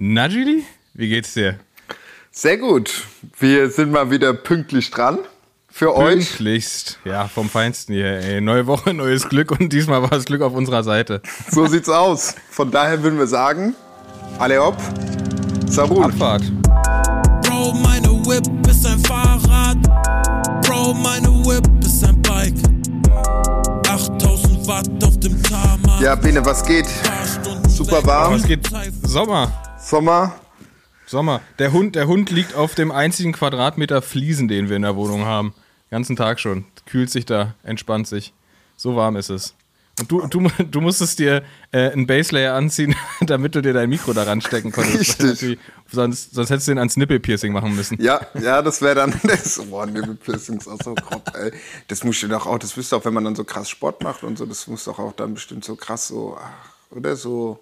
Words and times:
Na, 0.00 0.28
Julie, 0.28 0.62
wie 0.94 1.08
geht's 1.08 1.34
dir? 1.34 1.58
Sehr 2.30 2.56
gut. 2.56 3.02
Wir 3.36 3.68
sind 3.68 3.90
mal 3.90 4.12
wieder 4.12 4.32
pünktlich 4.32 4.92
dran. 4.92 5.18
Für 5.68 5.96
euch. 5.96 6.28
Pünktlichst. 6.28 7.00
Ja, 7.04 7.26
vom 7.26 7.50
Feinsten 7.50 7.94
hier. 7.94 8.06
Ey. 8.06 8.40
Neue 8.40 8.68
Woche, 8.68 8.94
neues 8.94 9.28
Glück 9.28 9.50
und 9.50 9.72
diesmal 9.72 10.00
war 10.02 10.10
das 10.10 10.24
Glück 10.24 10.42
auf 10.42 10.52
unserer 10.54 10.84
Seite. 10.84 11.20
So 11.50 11.66
sieht's 11.66 11.88
aus. 11.88 12.36
Von 12.48 12.70
daher 12.70 13.02
würden 13.02 13.18
wir 13.18 13.26
sagen, 13.26 13.74
alle 14.38 14.64
hopp, 14.64 14.76
Sarun. 15.66 16.04
Abfahrt. 16.04 16.44
Bro, 17.42 17.72
meine 17.82 18.24
Whip 18.24 18.46
ist 18.68 18.86
ein 18.86 19.00
Fahrrad. 19.00 19.82
Bro, 20.64 20.94
meine 20.94 21.26
Whip 21.44 21.68
ist 21.84 22.04
ein 22.04 22.22
Bike. 22.22 22.54
8000 23.88 24.64
Watt 24.68 24.88
auf 25.02 25.18
dem 25.18 25.42
Tarmac. 25.42 26.00
Ja, 26.00 26.14
Bene, 26.14 26.46
was 26.46 26.64
geht? 26.64 26.86
Super 27.66 28.06
warm. 28.06 28.34
Was 28.34 28.44
geht? 28.44 28.70
Sommer. 29.02 29.50
Sommer. 29.88 30.38
Sommer. 31.06 31.40
Der 31.58 31.72
Hund, 31.72 31.94
der 31.94 32.06
Hund 32.08 32.28
liegt 32.28 32.54
auf 32.54 32.74
dem 32.74 32.92
einzigen 32.92 33.32
Quadratmeter 33.32 34.02
Fliesen, 34.02 34.46
den 34.46 34.68
wir 34.68 34.76
in 34.76 34.82
der 34.82 34.96
Wohnung 34.96 35.24
haben. 35.24 35.54
ganzen 35.90 36.14
Tag 36.14 36.40
schon. 36.40 36.66
Kühlt 36.84 37.08
sich 37.08 37.24
da, 37.24 37.54
entspannt 37.62 38.06
sich. 38.06 38.34
So 38.76 38.96
warm 38.96 39.16
ist 39.16 39.30
es. 39.30 39.54
Und 39.98 40.12
du, 40.12 40.26
du, 40.26 40.46
du 40.70 40.82
musstest 40.82 41.18
dir 41.18 41.42
äh, 41.72 41.90
einen 41.90 42.06
Baselayer 42.06 42.52
anziehen, 42.52 42.96
damit 43.22 43.54
du 43.54 43.62
dir 43.62 43.72
dein 43.72 43.88
Mikro 43.88 44.12
da 44.12 44.24
ranstecken 44.24 44.72
konntest. 44.72 45.22
Richtig. 45.22 45.58
Sonst, 45.90 46.34
sonst 46.34 46.50
hättest 46.50 46.68
du 46.68 46.72
den 46.72 46.78
ans 46.78 46.98
Nippelpiercing 46.98 47.54
machen 47.54 47.74
müssen. 47.74 47.98
Ja, 47.98 48.20
ja, 48.38 48.60
das 48.60 48.82
wäre 48.82 48.96
dann 48.96 49.18
das. 49.22 49.58
Boah, 49.70 49.86
Nippelpiercing 49.86 50.58
ist 50.58 50.68
auch 50.68 50.82
so 50.84 50.94
grob, 50.94 51.32
ey. 51.34 51.50
Das 51.86 52.04
musst 52.04 52.22
du 52.22 52.28
doch 52.28 52.46
auch, 52.46 52.58
das 52.58 52.76
wirst 52.76 52.92
du 52.92 52.96
auch, 52.96 53.06
wenn 53.06 53.14
man 53.14 53.24
dann 53.24 53.36
so 53.36 53.44
krass 53.44 53.70
Sport 53.70 54.02
macht 54.02 54.22
und 54.22 54.36
so, 54.36 54.44
das 54.44 54.66
muss 54.66 54.84
doch 54.84 54.98
auch 54.98 55.14
dann 55.14 55.32
bestimmt 55.32 55.64
so 55.64 55.76
krass 55.76 56.08
so, 56.08 56.36
ach, 56.38 56.94
oder 56.94 57.16
so. 57.16 57.58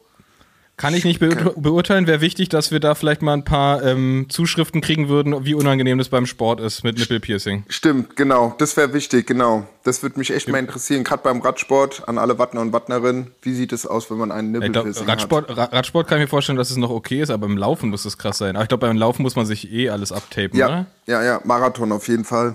Kann 0.77 0.93
ich 0.93 1.05
nicht 1.05 1.21
beur 1.21 1.55
beurteilen. 1.57 2.07
Wäre 2.07 2.21
wichtig, 2.21 2.51
dass 2.51 2.71
wir 2.71 2.81
da 2.81 2.95
vielleicht 2.95 3.23
mal 3.23 3.33
ein 3.33 3.45
paar 3.45 3.83
ähm, 3.83 4.27
Zuschriften 4.29 4.83
kriegen 4.83 5.09
würden, 5.09 5.47
wie 5.47 5.55
unangenehm 5.55 5.97
das 5.97 6.11
beim 6.11 6.27
Sport 6.27 6.61
ist 6.61 6.85
mit 6.85 6.99
Nippelpiercing. 6.99 7.65
Stimmt, 7.69 8.15
genau. 8.15 8.55
Das 8.59 8.77
wäre 8.77 8.93
wichtig, 8.93 9.27
genau. 9.27 9.67
Das 9.85 10.03
würde 10.03 10.19
mich 10.19 10.31
echt 10.35 10.49
mal 10.49 10.59
interessieren. 10.59 11.03
Gerade 11.03 11.23
beim 11.23 11.41
Radsport 11.41 12.07
an 12.07 12.19
alle 12.19 12.39
Wattner 12.39 12.61
und 12.61 12.75
Wattnerinnen. 12.75 13.31
Wie 13.41 13.55
sieht 13.55 13.73
es 13.73 13.87
aus, 13.87 14.11
wenn 14.11 14.19
man 14.19 14.31
einen 14.31 14.53
Nippelpiercing 14.53 15.07
Radsport, 15.07 15.57
hat? 15.57 15.73
Radsport 15.73 16.09
kann 16.09 16.19
ich 16.19 16.25
mir 16.25 16.29
vorstellen, 16.29 16.59
dass 16.59 16.71
es 16.71 16.77
noch 16.77 16.91
okay 16.91 17.23
ist, 17.23 17.31
aber 17.31 17.47
beim 17.47 17.57
Laufen 17.57 17.89
muss 17.89 18.05
es 18.05 18.19
krass 18.19 18.37
sein. 18.37 18.57
Aber 18.57 18.65
ich 18.65 18.69
glaube, 18.69 18.87
beim 18.87 18.99
Laufen 18.99 19.23
muss 19.23 19.35
man 19.35 19.47
sich 19.47 19.73
eh 19.73 19.89
alles 19.89 20.13
abtapen, 20.13 20.59
ja, 20.59 20.67
oder? 20.67 20.87
Ja, 21.07 21.23
ja, 21.23 21.41
Marathon 21.45 21.91
auf 21.91 22.07
jeden 22.09 22.25
Fall. 22.25 22.55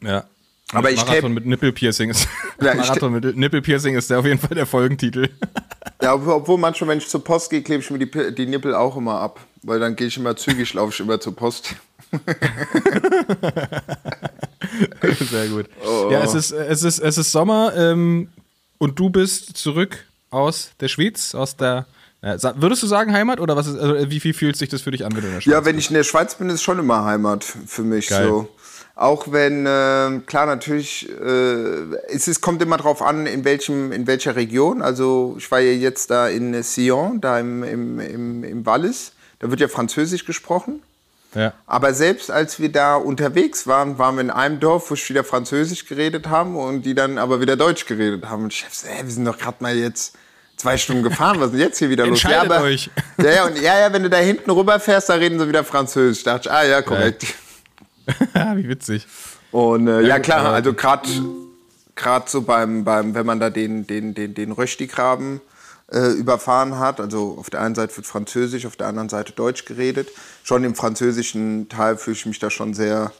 Ja. 0.00 0.24
Aber 0.72 0.90
ich 0.90 1.04
Marathon 1.04 1.34
mit 1.34 1.46
Nippelpiercing 1.46 2.10
ist. 2.10 2.28
Ja, 2.62 2.74
Marathon 2.74 3.12
mit 3.12 3.36
Nippelpiercing 3.36 3.96
ist 3.96 4.08
der 4.10 4.18
auf 4.20 4.24
jeden 4.24 4.38
Fall 4.38 4.54
der 4.54 4.66
Folgentitel. 4.66 5.28
Ja, 6.00 6.14
obwohl 6.14 6.58
manchmal, 6.58 6.90
wenn 6.90 6.98
ich 6.98 7.08
zur 7.08 7.22
Post 7.24 7.50
gehe, 7.50 7.62
klebe 7.62 7.82
ich 7.82 7.90
mir 7.90 7.98
die, 7.98 8.34
die 8.34 8.46
Nippel 8.46 8.74
auch 8.74 8.96
immer 8.96 9.20
ab. 9.20 9.40
Weil 9.62 9.78
dann 9.80 9.94
gehe 9.96 10.06
ich 10.08 10.16
immer 10.16 10.36
zügig, 10.36 10.74
laufe 10.74 10.92
ich 10.92 11.00
immer 11.00 11.20
zur 11.20 11.36
Post. 11.36 11.74
Sehr 15.30 15.48
gut. 15.48 15.66
Oh. 15.84 16.08
Ja, 16.10 16.22
es 16.22 16.34
ist, 16.34 16.52
es 16.52 16.82
ist, 16.82 16.98
es 16.98 17.18
ist 17.18 17.32
Sommer 17.32 17.72
ähm, 17.76 18.28
und 18.78 18.98
du 18.98 19.10
bist 19.10 19.56
zurück 19.56 20.04
aus 20.30 20.72
der 20.80 20.88
Schweiz, 20.88 21.34
aus 21.34 21.56
der. 21.56 21.86
Würdest 22.20 22.82
du 22.84 22.86
sagen 22.86 23.12
Heimat 23.12 23.40
oder 23.40 23.56
was 23.56 23.66
ist, 23.66 23.76
also 23.76 24.08
wie 24.08 24.20
viel 24.20 24.32
fühlt 24.32 24.56
sich 24.56 24.68
das 24.68 24.82
für 24.82 24.92
dich 24.92 25.04
an, 25.04 25.12
wenn 25.12 25.22
du 25.22 25.26
in 25.26 25.34
der 25.34 25.40
Schweiz 25.40 25.52
Ja, 25.52 25.64
wenn 25.64 25.76
ich 25.76 25.88
in 25.88 25.94
der 25.94 26.04
Schweiz 26.04 26.36
bin, 26.36 26.50
ist 26.50 26.62
schon 26.62 26.78
immer 26.78 27.04
Heimat 27.04 27.42
für 27.42 27.82
mich. 27.82 28.08
Geil. 28.08 28.28
So. 28.28 28.48
Auch 28.94 29.32
wenn, 29.32 29.64
äh, 29.64 30.20
klar, 30.26 30.46
natürlich, 30.46 31.08
äh, 31.08 31.96
es 32.08 32.28
ist, 32.28 32.40
kommt 32.42 32.60
immer 32.60 32.76
drauf 32.76 33.00
an, 33.00 33.26
in, 33.26 33.44
welchem, 33.44 33.90
in 33.90 34.06
welcher 34.06 34.36
Region. 34.36 34.82
Also 34.82 35.36
ich 35.38 35.50
war 35.50 35.60
ja 35.60 35.72
jetzt 35.72 36.10
da 36.10 36.28
in 36.28 36.62
Sion, 36.62 37.20
da 37.20 37.38
im, 37.38 37.62
im, 37.62 38.00
im, 38.00 38.44
im 38.44 38.66
Wallis. 38.66 39.12
Da 39.38 39.50
wird 39.50 39.60
ja 39.60 39.68
Französisch 39.68 40.26
gesprochen. 40.26 40.82
Ja. 41.34 41.54
Aber 41.66 41.94
selbst 41.94 42.30
als 42.30 42.60
wir 42.60 42.70
da 42.70 42.96
unterwegs 42.96 43.66
waren, 43.66 43.98
waren 43.98 44.16
wir 44.16 44.20
in 44.20 44.30
einem 44.30 44.60
Dorf, 44.60 44.90
wo 44.90 44.94
wir 44.94 45.08
wieder 45.08 45.24
Französisch 45.24 45.86
geredet 45.86 46.28
haben 46.28 46.56
und 46.56 46.82
die 46.82 46.94
dann 46.94 47.16
aber 47.16 47.40
wieder 47.40 47.56
Deutsch 47.56 47.86
geredet 47.86 48.26
haben. 48.28 48.44
Und 48.44 48.52
ich 48.52 48.66
so, 48.70 48.86
hey, 48.86 49.04
wir 49.04 49.10
sind 49.10 49.24
doch 49.24 49.38
gerade 49.38 49.56
mal 49.60 49.74
jetzt 49.74 50.14
zwei 50.58 50.76
Stunden 50.76 51.02
gefahren, 51.02 51.40
was 51.40 51.46
ist 51.46 51.52
denn 51.52 51.60
jetzt 51.60 51.78
hier 51.78 51.88
wieder 51.88 52.06
los? 52.06 52.22
Ja, 52.22 52.42
aber, 52.42 52.60
euch. 52.60 52.90
Ja, 53.16 53.30
ja, 53.30 53.44
und, 53.46 53.60
ja, 53.60 53.80
ja, 53.80 53.92
wenn 53.92 54.02
du 54.02 54.10
da 54.10 54.18
hinten 54.18 54.50
rüberfährst, 54.50 55.08
da 55.08 55.14
reden 55.14 55.38
sie 55.38 55.48
wieder 55.48 55.64
Französisch. 55.64 56.22
Da 56.22 56.34
dachte 56.34 56.50
ich, 56.50 56.54
ah 56.54 56.64
ja, 56.64 56.82
korrekt. 56.82 57.22
Ja. 57.22 57.28
Wie 58.56 58.68
witzig. 58.68 59.06
Und 59.50 59.86
äh, 59.86 60.02
ja, 60.02 60.18
klar, 60.18 60.46
also 60.46 60.72
gerade 60.72 61.08
gerade 61.94 62.28
so 62.28 62.42
beim, 62.42 62.84
beim, 62.84 63.14
wenn 63.14 63.26
man 63.26 63.40
da 63.40 63.50
den, 63.50 63.86
den, 63.86 64.14
den, 64.14 64.34
den 64.34 64.52
Rösti-Graben 64.52 65.40
äh, 65.90 66.12
überfahren 66.12 66.78
hat, 66.78 67.00
also 67.00 67.36
auf 67.38 67.50
der 67.50 67.60
einen 67.60 67.74
Seite 67.74 67.96
wird 67.96 68.06
Französisch, 68.06 68.66
auf 68.66 68.76
der 68.76 68.86
anderen 68.86 69.08
Seite 69.08 69.32
Deutsch 69.32 69.64
geredet. 69.64 70.08
Schon 70.42 70.64
im 70.64 70.74
französischen 70.74 71.68
Teil 71.68 71.96
fühle 71.96 72.16
ich 72.16 72.26
mich 72.26 72.38
da 72.38 72.50
schon 72.50 72.74
sehr, 72.74 73.12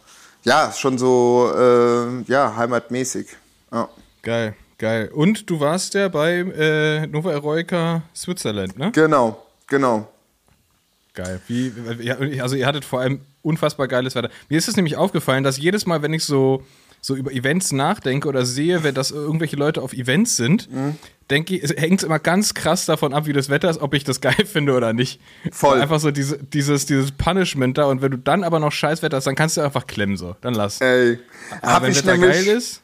ja, 0.44 0.72
schon 0.72 0.98
so, 0.98 1.52
äh, 1.56 2.22
ja, 2.30 2.56
heimatmäßig. 2.56 3.28
Ja. 3.70 3.88
Geil, 4.22 4.54
geil. 4.78 5.10
Und 5.12 5.50
du 5.50 5.60
warst 5.60 5.94
ja 5.94 6.08
bei 6.08 6.38
äh, 6.38 7.06
Nova 7.06 7.32
Eroica 7.32 8.02
Switzerland, 8.14 8.78
ne? 8.78 8.90
Genau, 8.92 9.44
genau. 9.66 10.08
Geil. 11.14 11.40
Wie, 11.46 11.72
also 12.40 12.56
ihr 12.56 12.66
hattet 12.66 12.86
vor 12.86 13.00
allem 13.00 13.20
unfassbar 13.42 13.88
geiles 13.88 14.14
Wetter. 14.14 14.30
Mir 14.48 14.58
ist 14.58 14.68
es 14.68 14.76
nämlich 14.76 14.96
aufgefallen, 14.96 15.44
dass 15.44 15.58
jedes 15.58 15.86
Mal, 15.86 16.02
wenn 16.02 16.12
ich 16.12 16.24
so, 16.24 16.62
so 17.00 17.16
über 17.16 17.32
Events 17.32 17.72
nachdenke 17.72 18.28
oder 18.28 18.46
sehe, 18.46 18.84
wenn 18.84 18.94
das 18.94 19.10
irgendwelche 19.10 19.56
Leute 19.56 19.82
auf 19.82 19.92
Events 19.92 20.36
sind, 20.36 20.70
mhm. 20.70 20.96
denke 21.30 21.56
ich, 21.56 21.64
es 21.64 21.70
hängt 21.76 22.02
immer 22.04 22.20
ganz 22.20 22.54
krass 22.54 22.86
davon 22.86 23.12
ab, 23.12 23.26
wie 23.26 23.32
das 23.32 23.48
Wetter 23.48 23.68
ist, 23.68 23.80
ob 23.80 23.92
ich 23.94 24.04
das 24.04 24.20
geil 24.20 24.46
finde 24.46 24.74
oder 24.74 24.92
nicht. 24.92 25.20
Voll. 25.50 25.80
Einfach 25.80 25.98
so 25.98 26.12
diese, 26.12 26.38
dieses, 26.38 26.86
dieses 26.86 27.10
Punishment 27.10 27.76
da 27.76 27.86
und 27.86 28.02
wenn 28.02 28.12
du 28.12 28.18
dann 28.18 28.44
aber 28.44 28.60
noch 28.60 28.70
Scheißwetter 28.72 29.16
hast, 29.16 29.26
dann 29.26 29.34
kannst 29.34 29.56
du 29.56 29.62
einfach 29.62 29.86
klemmen 29.88 30.16
so. 30.16 30.36
Dann 30.40 30.54
lass. 30.54 30.80
Ey, 30.80 31.18
aber 31.60 31.72
hab 31.72 31.82
wenn 31.82 31.90
ich 31.90 31.98
Wetter 31.98 32.16
nämlich, 32.16 32.46
geil 32.46 32.56
ist. 32.56 32.82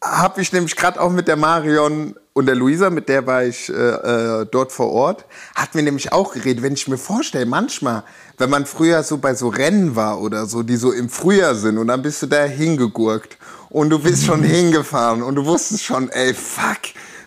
Hab 0.00 0.38
ich 0.38 0.52
nämlich 0.52 0.74
gerade 0.74 0.98
auch 1.00 1.10
mit 1.10 1.28
der 1.28 1.36
Marion 1.36 2.14
und 2.38 2.46
der 2.46 2.54
Luisa, 2.54 2.88
mit 2.88 3.08
der 3.08 3.26
war 3.26 3.42
ich 3.42 3.68
äh, 3.68 3.72
äh, 3.72 4.46
dort 4.48 4.70
vor 4.70 4.92
Ort, 4.92 5.24
hat 5.56 5.74
mir 5.74 5.82
nämlich 5.82 6.12
auch 6.12 6.34
geredet, 6.34 6.62
wenn 6.62 6.74
ich 6.74 6.86
mir 6.86 6.96
vorstelle, 6.96 7.46
manchmal, 7.46 8.04
wenn 8.36 8.48
man 8.48 8.64
früher 8.64 9.02
so 9.02 9.18
bei 9.18 9.34
so 9.34 9.48
Rennen 9.48 9.96
war 9.96 10.20
oder 10.20 10.46
so, 10.46 10.62
die 10.62 10.76
so 10.76 10.92
im 10.92 11.08
Frühjahr 11.08 11.56
sind 11.56 11.78
und 11.78 11.88
dann 11.88 12.00
bist 12.00 12.22
du 12.22 12.26
da 12.26 12.44
hingegurkt 12.44 13.38
und 13.70 13.90
du 13.90 13.98
bist 13.98 14.24
schon 14.24 14.42
hingefahren 14.44 15.24
und 15.24 15.34
du 15.34 15.46
wusstest 15.46 15.82
schon, 15.82 16.10
ey, 16.10 16.32
fuck, 16.32 16.78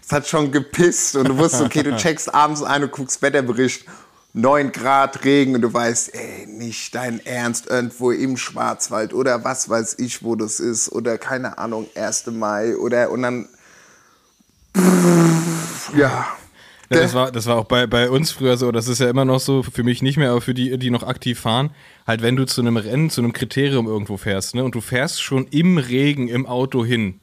es 0.02 0.14
hat 0.14 0.30
schon 0.30 0.50
gepisst 0.50 1.18
und 1.18 1.28
du 1.28 1.38
wusstest, 1.38 1.64
okay, 1.64 1.84
du 1.84 1.94
checkst 1.98 2.34
abends 2.34 2.64
ein 2.64 2.82
und 2.82 2.94
guckst 2.94 3.22
Wetterbericht 3.22 3.84
9 4.32 4.72
Grad 4.72 5.26
Regen 5.26 5.56
und 5.56 5.62
du 5.62 5.74
weißt, 5.74 6.16
ey, 6.16 6.48
nicht 6.48 6.96
dein 6.96 7.20
Ernst, 7.26 7.70
irgendwo 7.70 8.12
im 8.12 8.38
Schwarzwald 8.38 9.14
oder 9.14 9.44
was 9.44 9.68
weiß 9.68 9.96
ich, 10.00 10.24
wo 10.24 10.38
das 10.38 10.62
ist 10.62 10.90
oder 10.90 11.18
keine 11.18 11.58
Ahnung, 11.58 11.90
1. 11.96 12.28
Mai 12.28 12.78
oder 12.78 13.12
und 13.12 13.24
dann 13.24 13.50
ja. 15.98 16.28
Ja, 16.94 17.00
das 17.00 17.14
war, 17.14 17.32
das 17.32 17.46
war 17.46 17.56
auch 17.56 17.66
bei, 17.66 17.88
bei 17.88 18.10
uns 18.10 18.32
früher 18.32 18.58
so, 18.58 18.70
das 18.74 18.90
ist 18.90 19.00
ja 19.00 19.10
immer 19.10 19.24
noch 19.24 19.40
so, 19.40 19.64
für 19.64 19.84
mich 19.84 20.02
nicht 20.02 20.18
mehr, 20.18 20.32
aber 20.32 20.42
für 20.42 20.54
die, 20.54 20.78
die 20.78 20.90
noch 20.90 21.04
aktiv 21.04 21.40
fahren, 21.40 21.70
halt 22.06 22.22
wenn 22.22 22.36
du 22.36 22.46
zu 22.46 22.60
einem 22.60 22.76
Rennen, 22.76 23.10
zu 23.10 23.22
einem 23.22 23.32
Kriterium 23.32 23.88
irgendwo 23.88 24.18
fährst, 24.18 24.56
ne, 24.56 24.64
und 24.66 24.76
du 24.76 24.82
fährst 24.82 25.22
schon 25.22 25.48
im 25.52 25.78
Regen 25.78 26.28
im 26.28 26.46
Auto 26.46 26.84
hin 26.84 27.22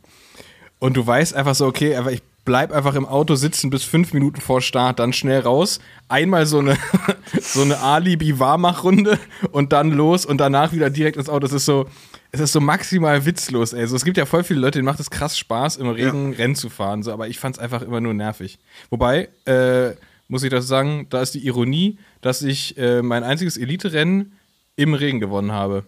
und 0.79 0.97
du 0.97 1.07
weißt 1.07 1.35
einfach 1.35 1.55
so, 1.55 1.67
okay, 1.67 1.97
aber 1.97 2.13
ich 2.13 2.23
bleib 2.47 2.73
einfach 2.73 2.95
im 2.95 3.05
Auto 3.05 3.35
sitzen 3.35 3.69
bis 3.69 3.85
fünf 3.85 4.15
Minuten 4.15 4.41
vor 4.41 4.63
Start, 4.63 5.01
dann 5.01 5.13
schnell 5.13 5.41
raus, 5.41 5.81
einmal 6.09 6.47
so 6.47 6.61
eine, 6.61 6.79
so 7.43 7.61
eine 7.61 7.79
Alibi-Warmachrunde 7.81 9.19
und 9.53 9.75
dann 9.75 9.91
los 9.91 10.25
und 10.25 10.39
danach 10.39 10.73
wieder 10.73 10.89
direkt 10.89 11.19
ins 11.19 11.29
Auto. 11.29 11.41
Das 11.41 11.53
ist 11.53 11.67
so, 11.67 11.87
es 12.31 12.41
ist 12.41 12.53
so 12.53 12.61
maximal 12.61 13.25
witzlos, 13.25 13.73
ey. 13.73 13.87
So, 13.87 13.97
es 13.97 14.05
gibt 14.05 14.17
ja 14.17 14.27
voll 14.27 14.45
viele 14.45 14.61
Leute, 14.61 14.79
denen 14.79 14.87
macht 14.87 15.01
es 15.01 15.11
krass 15.11 15.39
Spaß, 15.39 15.77
im 15.77 15.89
Regen 15.89 16.33
ja. 16.33 16.39
Rennen 16.39 16.55
zu 16.55 16.69
fahren, 16.69 17.03
so, 17.03 17.13
aber 17.13 17.29
ich 17.29 17.39
fand 17.39 17.57
es 17.57 17.63
einfach 17.63 17.83
immer 17.83 18.01
nur 18.01 18.15
nervig. 18.15 18.59
Wobei, 18.91 19.29
äh, 19.47 19.93
muss 20.29 20.43
ich 20.43 20.51
das 20.51 20.67
sagen, 20.67 21.07
da 21.09 21.23
ist 21.23 21.35
die 21.35 21.47
Ironie, 21.47 21.99
dass 22.21 22.43
ich 22.43 22.77
äh, 22.77 23.03
mein 23.03 23.25
einziges 23.25 23.57
Elite-Rennen 23.57 24.33
im 24.77 24.95
Regen 24.95 25.21
gewonnen 25.21 25.53
habe. 25.53 25.85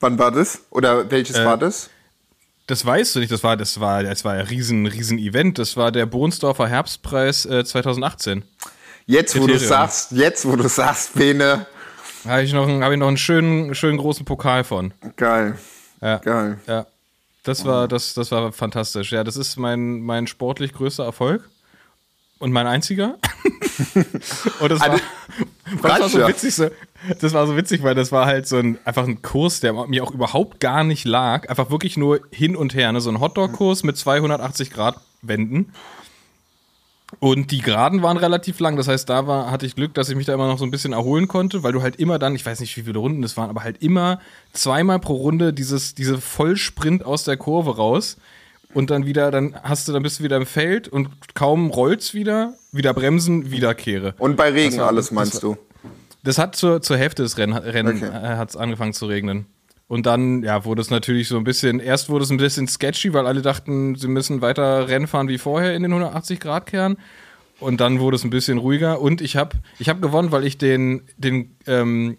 Wann 0.00 0.18
war 0.18 0.32
das? 0.32 0.62
Oder 0.70 1.10
welches 1.10 1.36
äh, 1.36 1.44
war 1.44 1.56
das? 1.56 1.90
Das 2.66 2.84
weißt 2.84 3.14
du 3.14 3.20
nicht, 3.20 3.32
das 3.32 3.42
war, 3.42 3.56
das 3.56 3.80
war, 3.80 4.02
das 4.02 4.24
war 4.24 4.34
ein 4.34 4.46
riesen, 4.46 4.86
riesen 4.86 5.18
Event. 5.18 5.58
Das 5.58 5.76
war 5.76 5.90
der 5.90 6.04
Bohnsdorfer 6.06 6.68
Herbstpreis 6.68 7.46
äh, 7.46 7.64
2018. 7.64 8.42
Jetzt, 9.06 9.32
Kriterium. 9.32 9.56
wo 9.56 9.58
du 9.58 9.66
sagst, 9.66 10.12
jetzt, 10.12 10.46
wo 10.46 10.54
du 10.54 10.68
sagst, 10.68 11.14
Bene, 11.14 11.66
habe 12.26 12.42
ich, 12.42 12.52
noch 12.52 12.66
einen, 12.66 12.82
hab 12.82 12.92
ich 12.92 12.98
noch 12.98 13.08
einen 13.08 13.16
schönen, 13.16 13.74
schönen 13.74 13.98
großen 13.98 14.24
Pokal 14.24 14.64
von. 14.64 14.92
Geil. 15.16 15.58
Ja. 16.00 16.18
Geil. 16.18 16.58
Ja. 16.66 16.86
Das 17.44 17.64
war, 17.64 17.88
das, 17.88 18.14
das 18.14 18.30
war 18.30 18.52
fantastisch. 18.52 19.12
Ja, 19.12 19.24
das 19.24 19.36
ist 19.36 19.56
mein, 19.56 20.00
mein 20.00 20.26
sportlich 20.26 20.72
größter 20.74 21.04
Erfolg. 21.04 21.48
Und 22.38 22.52
mein 22.52 22.66
einziger. 22.66 23.16
und 24.60 24.70
das 24.70 24.80
war, 24.80 24.90
das 25.82 26.00
war 26.00 26.08
so 26.08 26.28
witzig, 26.28 26.54
so, 26.54 26.68
das 27.20 27.32
war 27.32 27.46
so 27.46 27.56
witzig, 27.56 27.82
weil 27.82 27.94
das 27.94 28.12
war 28.12 28.26
halt 28.26 28.46
so 28.46 28.58
ein, 28.58 28.78
einfach 28.84 29.04
ein 29.04 29.22
Kurs, 29.22 29.60
der 29.60 29.72
mir 29.72 30.04
auch 30.04 30.12
überhaupt 30.12 30.60
gar 30.60 30.84
nicht 30.84 31.04
lag. 31.04 31.48
Einfach 31.48 31.70
wirklich 31.70 31.96
nur 31.96 32.20
hin 32.30 32.54
und 32.54 32.74
her. 32.74 32.92
Ne? 32.92 33.00
So 33.00 33.10
ein 33.10 33.20
Hotdog-Kurs 33.20 33.82
mit 33.82 33.96
280 33.96 34.70
Grad 34.70 35.00
Wänden. 35.22 35.72
Und 37.20 37.50
die 37.52 37.60
Geraden 37.62 38.02
waren 38.02 38.18
relativ 38.18 38.60
lang, 38.60 38.76
das 38.76 38.86
heißt, 38.86 39.08
da 39.08 39.26
war, 39.26 39.50
hatte 39.50 39.64
ich 39.64 39.74
Glück, 39.74 39.94
dass 39.94 40.10
ich 40.10 40.14
mich 40.16 40.26
da 40.26 40.34
immer 40.34 40.46
noch 40.46 40.58
so 40.58 40.64
ein 40.64 40.70
bisschen 40.70 40.92
erholen 40.92 41.26
konnte, 41.26 41.62
weil 41.62 41.72
du 41.72 41.80
halt 41.80 41.96
immer 41.96 42.18
dann, 42.18 42.34
ich 42.34 42.44
weiß 42.44 42.60
nicht, 42.60 42.76
wie 42.76 42.82
viele 42.82 42.98
Runden 42.98 43.22
das 43.22 43.36
waren, 43.38 43.48
aber 43.48 43.62
halt 43.64 43.82
immer 43.82 44.20
zweimal 44.52 44.98
pro 44.98 45.14
Runde 45.14 45.54
dieses, 45.54 45.94
diese 45.94 46.18
Vollsprint 46.20 47.04
aus 47.04 47.24
der 47.24 47.38
Kurve 47.38 47.76
raus 47.76 48.18
und 48.74 48.90
dann 48.90 49.06
wieder, 49.06 49.30
dann 49.30 49.56
hast 49.62 49.88
du, 49.88 49.92
dann 49.92 50.02
bist 50.02 50.20
du 50.20 50.24
wieder 50.24 50.36
im 50.36 50.44
Feld 50.44 50.86
und 50.86 51.08
kaum 51.34 51.70
rollst 51.70 52.12
wieder, 52.12 52.52
wieder 52.72 52.92
bremsen, 52.92 53.50
wieder 53.50 53.74
kehre. 53.74 54.14
Und 54.18 54.36
bei 54.36 54.50
Regen 54.50 54.72
Das 54.72 54.80
war- 54.80 54.88
alles, 54.88 55.06
das 55.06 55.12
meinst 55.14 55.34
war- 55.36 55.40
du? 55.40 55.56
Das 56.24 56.36
hat 56.36 56.56
zur, 56.56 56.82
zur 56.82 56.98
Hälfte 56.98 57.22
des 57.22 57.38
Rennen, 57.38 57.56
Rennen 57.56 57.96
Okay. 58.02 58.06
äh, 58.12 58.58
angefangen 58.58 58.92
zu 58.92 59.06
regnen. 59.06 59.46
Und 59.88 60.04
dann, 60.04 60.42
ja, 60.42 60.64
wurde 60.66 60.82
es 60.82 60.90
natürlich 60.90 61.28
so 61.28 61.38
ein 61.38 61.44
bisschen, 61.44 61.80
erst 61.80 62.10
wurde 62.10 62.24
es 62.24 62.30
ein 62.30 62.36
bisschen 62.36 62.68
sketchy, 62.68 63.14
weil 63.14 63.26
alle 63.26 63.40
dachten, 63.40 63.96
sie 63.96 64.08
müssen 64.08 64.42
weiter 64.42 64.86
Rennen 64.86 65.06
fahren 65.06 65.28
wie 65.28 65.38
vorher 65.38 65.74
in 65.74 65.82
den 65.82 65.94
180-Grad-Kern. 65.94 66.98
Und 67.58 67.80
dann 67.80 67.98
wurde 67.98 68.16
es 68.16 68.24
ein 68.24 68.30
bisschen 68.30 68.58
ruhiger. 68.58 69.00
Und 69.00 69.22
ich 69.22 69.36
habe 69.36 69.56
ich 69.78 69.88
hab 69.88 70.02
gewonnen, 70.02 70.30
weil 70.30 70.44
ich 70.44 70.58
den, 70.58 71.02
den, 71.16 71.56
ähm, 71.66 72.18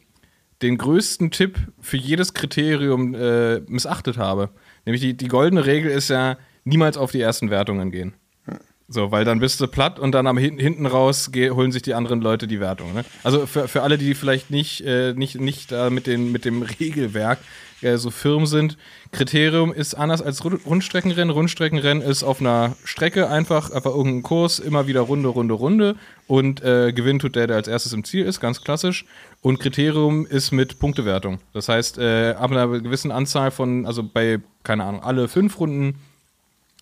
den 0.63 0.77
größten 0.77 1.30
Tipp 1.30 1.60
für 1.80 1.98
jedes 1.98 2.33
Kriterium 2.33 3.13
äh, 3.13 3.60
missachtet 3.62 4.18
habe. 4.18 4.50
Nämlich 4.86 5.01
die, 5.01 5.15
die 5.15 5.27
goldene 5.27 5.65
Regel 5.65 5.92
ist 5.92 6.10
ja, 6.10 6.38
niemals 6.65 6.98
auf 6.98 7.12
die 7.12 7.22
ersten 7.22 7.51
Wertungen 7.51 7.92
gehen. 7.92 8.13
So, 8.91 9.12
weil 9.12 9.24
dann 9.24 9.39
bist 9.39 9.62
du 9.62 9.68
platt 9.68 10.00
und 10.00 10.13
dann 10.13 10.25
am 10.25 10.36
hin, 10.38 10.57
hinten 10.57 10.88
raus 10.88 11.30
holen 11.36 11.71
sich 11.71 11.83
die 11.83 11.94
anderen 11.94 12.21
Leute 12.21 12.47
die 12.47 12.59
Wertung. 12.59 12.91
Ne? 12.95 13.06
Also 13.24 13.45
für, 13.45 13.68
für 13.68 13.83
alle, 13.83 14.00
die 14.00 14.15
vielleicht 14.15 14.50
nicht, 14.50 14.81
äh, 14.81 15.13
nicht, 15.13 15.39
nicht 15.39 15.71
da 15.71 15.91
mit, 15.91 16.07
den, 16.07 16.31
mit 16.31 16.44
dem 16.44 16.63
Regelwerk 16.63 17.38
äh, 17.83 17.97
so 17.97 18.09
firm 18.09 18.47
sind, 18.47 18.77
Kriterium 19.12 19.71
ist 19.71 19.94
anders 19.94 20.24
als 20.24 20.44
Ru- 20.44 20.59
Rundstreckenrennen. 20.65 21.30
Rundstreckenrennen 21.30 22.01
ist 22.01 22.24
auf 22.24 22.41
einer 22.41 22.75
Strecke 22.83 23.30
einfach, 23.30 23.69
einfach 23.69 23.91
irgendein 23.91 24.24
Kurs, 24.24 24.57
immer 24.57 24.88
wieder 24.88 25.01
Runde, 25.01 25.30
Runde, 25.30 25.53
Runde 25.53 25.95
und 26.25 26.63
äh, 26.63 26.91
gewinnt 26.91 27.21
tut 27.21 27.36
der, 27.36 27.45
der 27.45 27.57
als 27.57 27.68
erstes 27.68 27.94
im 27.94 28.03
Ziel 28.03 28.25
ist, 28.25 28.39
ganz 28.39 28.63
klassisch. 28.63 29.06
Und 29.41 29.59
Kriterium 29.59 30.25
ist 30.25 30.51
mit 30.51 30.80
Punktewertung. 30.80 31.38
Das 31.53 31.69
heißt, 31.69 32.00
äh, 32.00 32.31
ab 32.31 32.50
einer 32.50 32.68
gewissen 32.68 33.12
Anzahl 33.12 33.51
von, 33.51 33.86
also 33.86 34.01
bei, 34.01 34.39
keine 34.63 34.83
Ahnung, 34.83 35.03
alle 35.03 35.27
fünf 35.27 35.59
Runden 35.59 35.95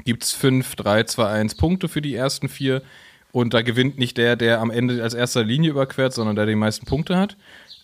gibt 0.05 0.23
es 0.23 0.33
5, 0.33 0.75
3, 0.75 1.03
2, 1.03 1.27
1 1.27 1.55
Punkte 1.55 1.87
für 1.87 2.01
die 2.01 2.15
ersten 2.15 2.49
vier. 2.49 2.81
Und 3.31 3.53
da 3.53 3.61
gewinnt 3.61 3.97
nicht 3.97 4.17
der, 4.17 4.35
der 4.35 4.61
am 4.61 4.71
Ende 4.71 5.03
als 5.03 5.13
erster 5.13 5.43
Linie 5.43 5.71
überquert, 5.71 6.13
sondern 6.13 6.35
der 6.35 6.45
die 6.45 6.55
meisten 6.55 6.85
Punkte 6.85 7.17
hat. 7.17 7.35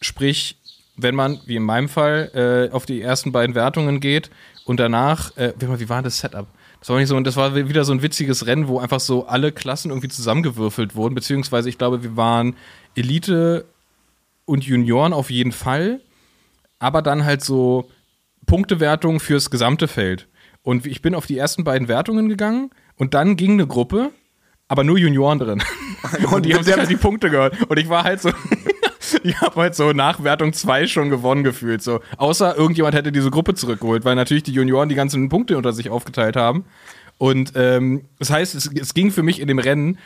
Sprich, 0.02 0.58
wenn 0.96 1.16
man, 1.16 1.40
wie 1.46 1.56
in 1.56 1.64
meinem 1.64 1.90
Fall, 1.90 2.70
äh, 2.72 2.74
auf 2.74 2.86
die 2.86 3.02
ersten 3.02 3.32
beiden 3.32 3.56
Wertungen 3.56 4.00
geht 4.00 4.30
und 4.66 4.80
danach, 4.80 5.36
äh, 5.38 5.54
wie, 5.58 5.90
war 5.90 6.02
das 6.02 6.20
Setup? 6.20 6.48
Das 6.80 6.90
war 6.90 6.98
nicht 6.98 7.08
so, 7.08 7.20
das 7.22 7.38
war 7.38 7.56
wieder 7.56 7.86
so 7.86 7.94
ein 7.94 8.02
witziges 8.02 8.46
Rennen, 8.46 8.68
wo 8.68 8.80
einfach 8.80 9.00
so 9.00 9.26
alle 9.26 9.52
Klassen 9.52 9.90
irgendwie 9.90 10.10
zusammengewürfelt 10.10 10.96
wurden, 10.96 11.16
beziehungsweise 11.16 11.70
ich 11.70 11.78
glaube, 11.78 12.04
wir 12.04 12.18
waren 12.18 12.56
Elite 12.96 13.66
und 14.46 14.66
Junioren 14.66 15.14
auf 15.14 15.30
jeden 15.30 15.54
Fall, 15.54 16.02
aber 16.80 17.02
dann 17.02 17.24
halt 17.24 17.42
so 17.42 17.90
Punktewertung 18.46 19.20
fürs 19.20 19.50
gesamte 19.50 19.88
Feld. 19.88 20.28
Und 20.64 20.86
ich 20.86 21.02
bin 21.02 21.14
auf 21.14 21.26
die 21.26 21.38
ersten 21.38 21.64
beiden 21.64 21.88
Wertungen 21.88 22.30
gegangen 22.30 22.72
und 22.98 23.14
dann 23.14 23.36
ging 23.36 23.52
eine 23.52 23.68
Gruppe, 23.68 24.12
aber 24.68 24.84
nur 24.84 24.98
Junioren 24.98 25.40
drin. 25.40 25.64
Und 26.32 26.46
die 26.46 26.54
haben 26.54 26.64
sich 26.64 26.76
halt 26.76 26.90
die 26.90 26.96
Punkte 26.96 27.30
gehört. 27.30 27.70
Und 27.70 27.78
ich 27.78 27.90
war 27.90 28.04
halt 28.04 28.22
so, 28.22 28.32
ich 29.24 29.40
habe 29.40 29.62
halt 29.62 29.76
so 29.76 29.92
nach 29.92 30.24
Wertung 30.24 30.54
2 30.54 30.88
schon 30.88 31.10
gewonnen 31.10 31.44
gefühlt. 31.44 31.82
So. 31.82 32.00
Außer 32.18 32.58
irgendjemand 32.58 32.96
hätte 32.96 33.12
diese 33.12 33.30
Gruppe 33.30 33.54
zurückgeholt, 33.54 34.06
weil 34.06 34.16
natürlich 34.16 34.44
die 34.44 34.54
Junioren 34.54 34.90
die 34.90 34.96
ganzen 34.96 35.30
Punkte 35.30 35.58
unter 35.58 35.74
sich 35.74 35.90
aufgeteilt 35.90 36.36
haben. 36.36 36.66
Und 37.18 37.54
ähm, 37.56 38.06
das 38.20 38.32
heißt, 38.32 38.56
es, 38.56 38.68
es 38.74 38.94
ging 38.94 39.12
für 39.12 39.24
mich 39.24 39.40
in 39.40 39.48
dem 39.48 39.60
Rennen 39.60 39.98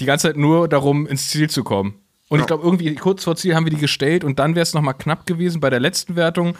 die 0.00 0.04
ganze 0.04 0.28
Zeit 0.28 0.36
nur 0.36 0.68
darum, 0.68 1.06
ins 1.06 1.28
Ziel 1.28 1.48
zu 1.48 1.64
kommen. 1.64 1.94
Und 2.28 2.40
ich 2.40 2.46
glaube, 2.46 2.64
irgendwie 2.64 2.94
kurz 2.94 3.24
vor 3.24 3.36
Ziel 3.36 3.54
haben 3.54 3.66
wir 3.66 3.70
die 3.70 3.76
gestellt 3.76 4.24
und 4.24 4.38
dann 4.38 4.54
wäre 4.54 4.62
es 4.62 4.72
nochmal 4.72 4.94
knapp 4.94 5.26
gewesen 5.26 5.60
bei 5.60 5.68
der 5.68 5.80
letzten 5.80 6.16
Wertung. 6.16 6.54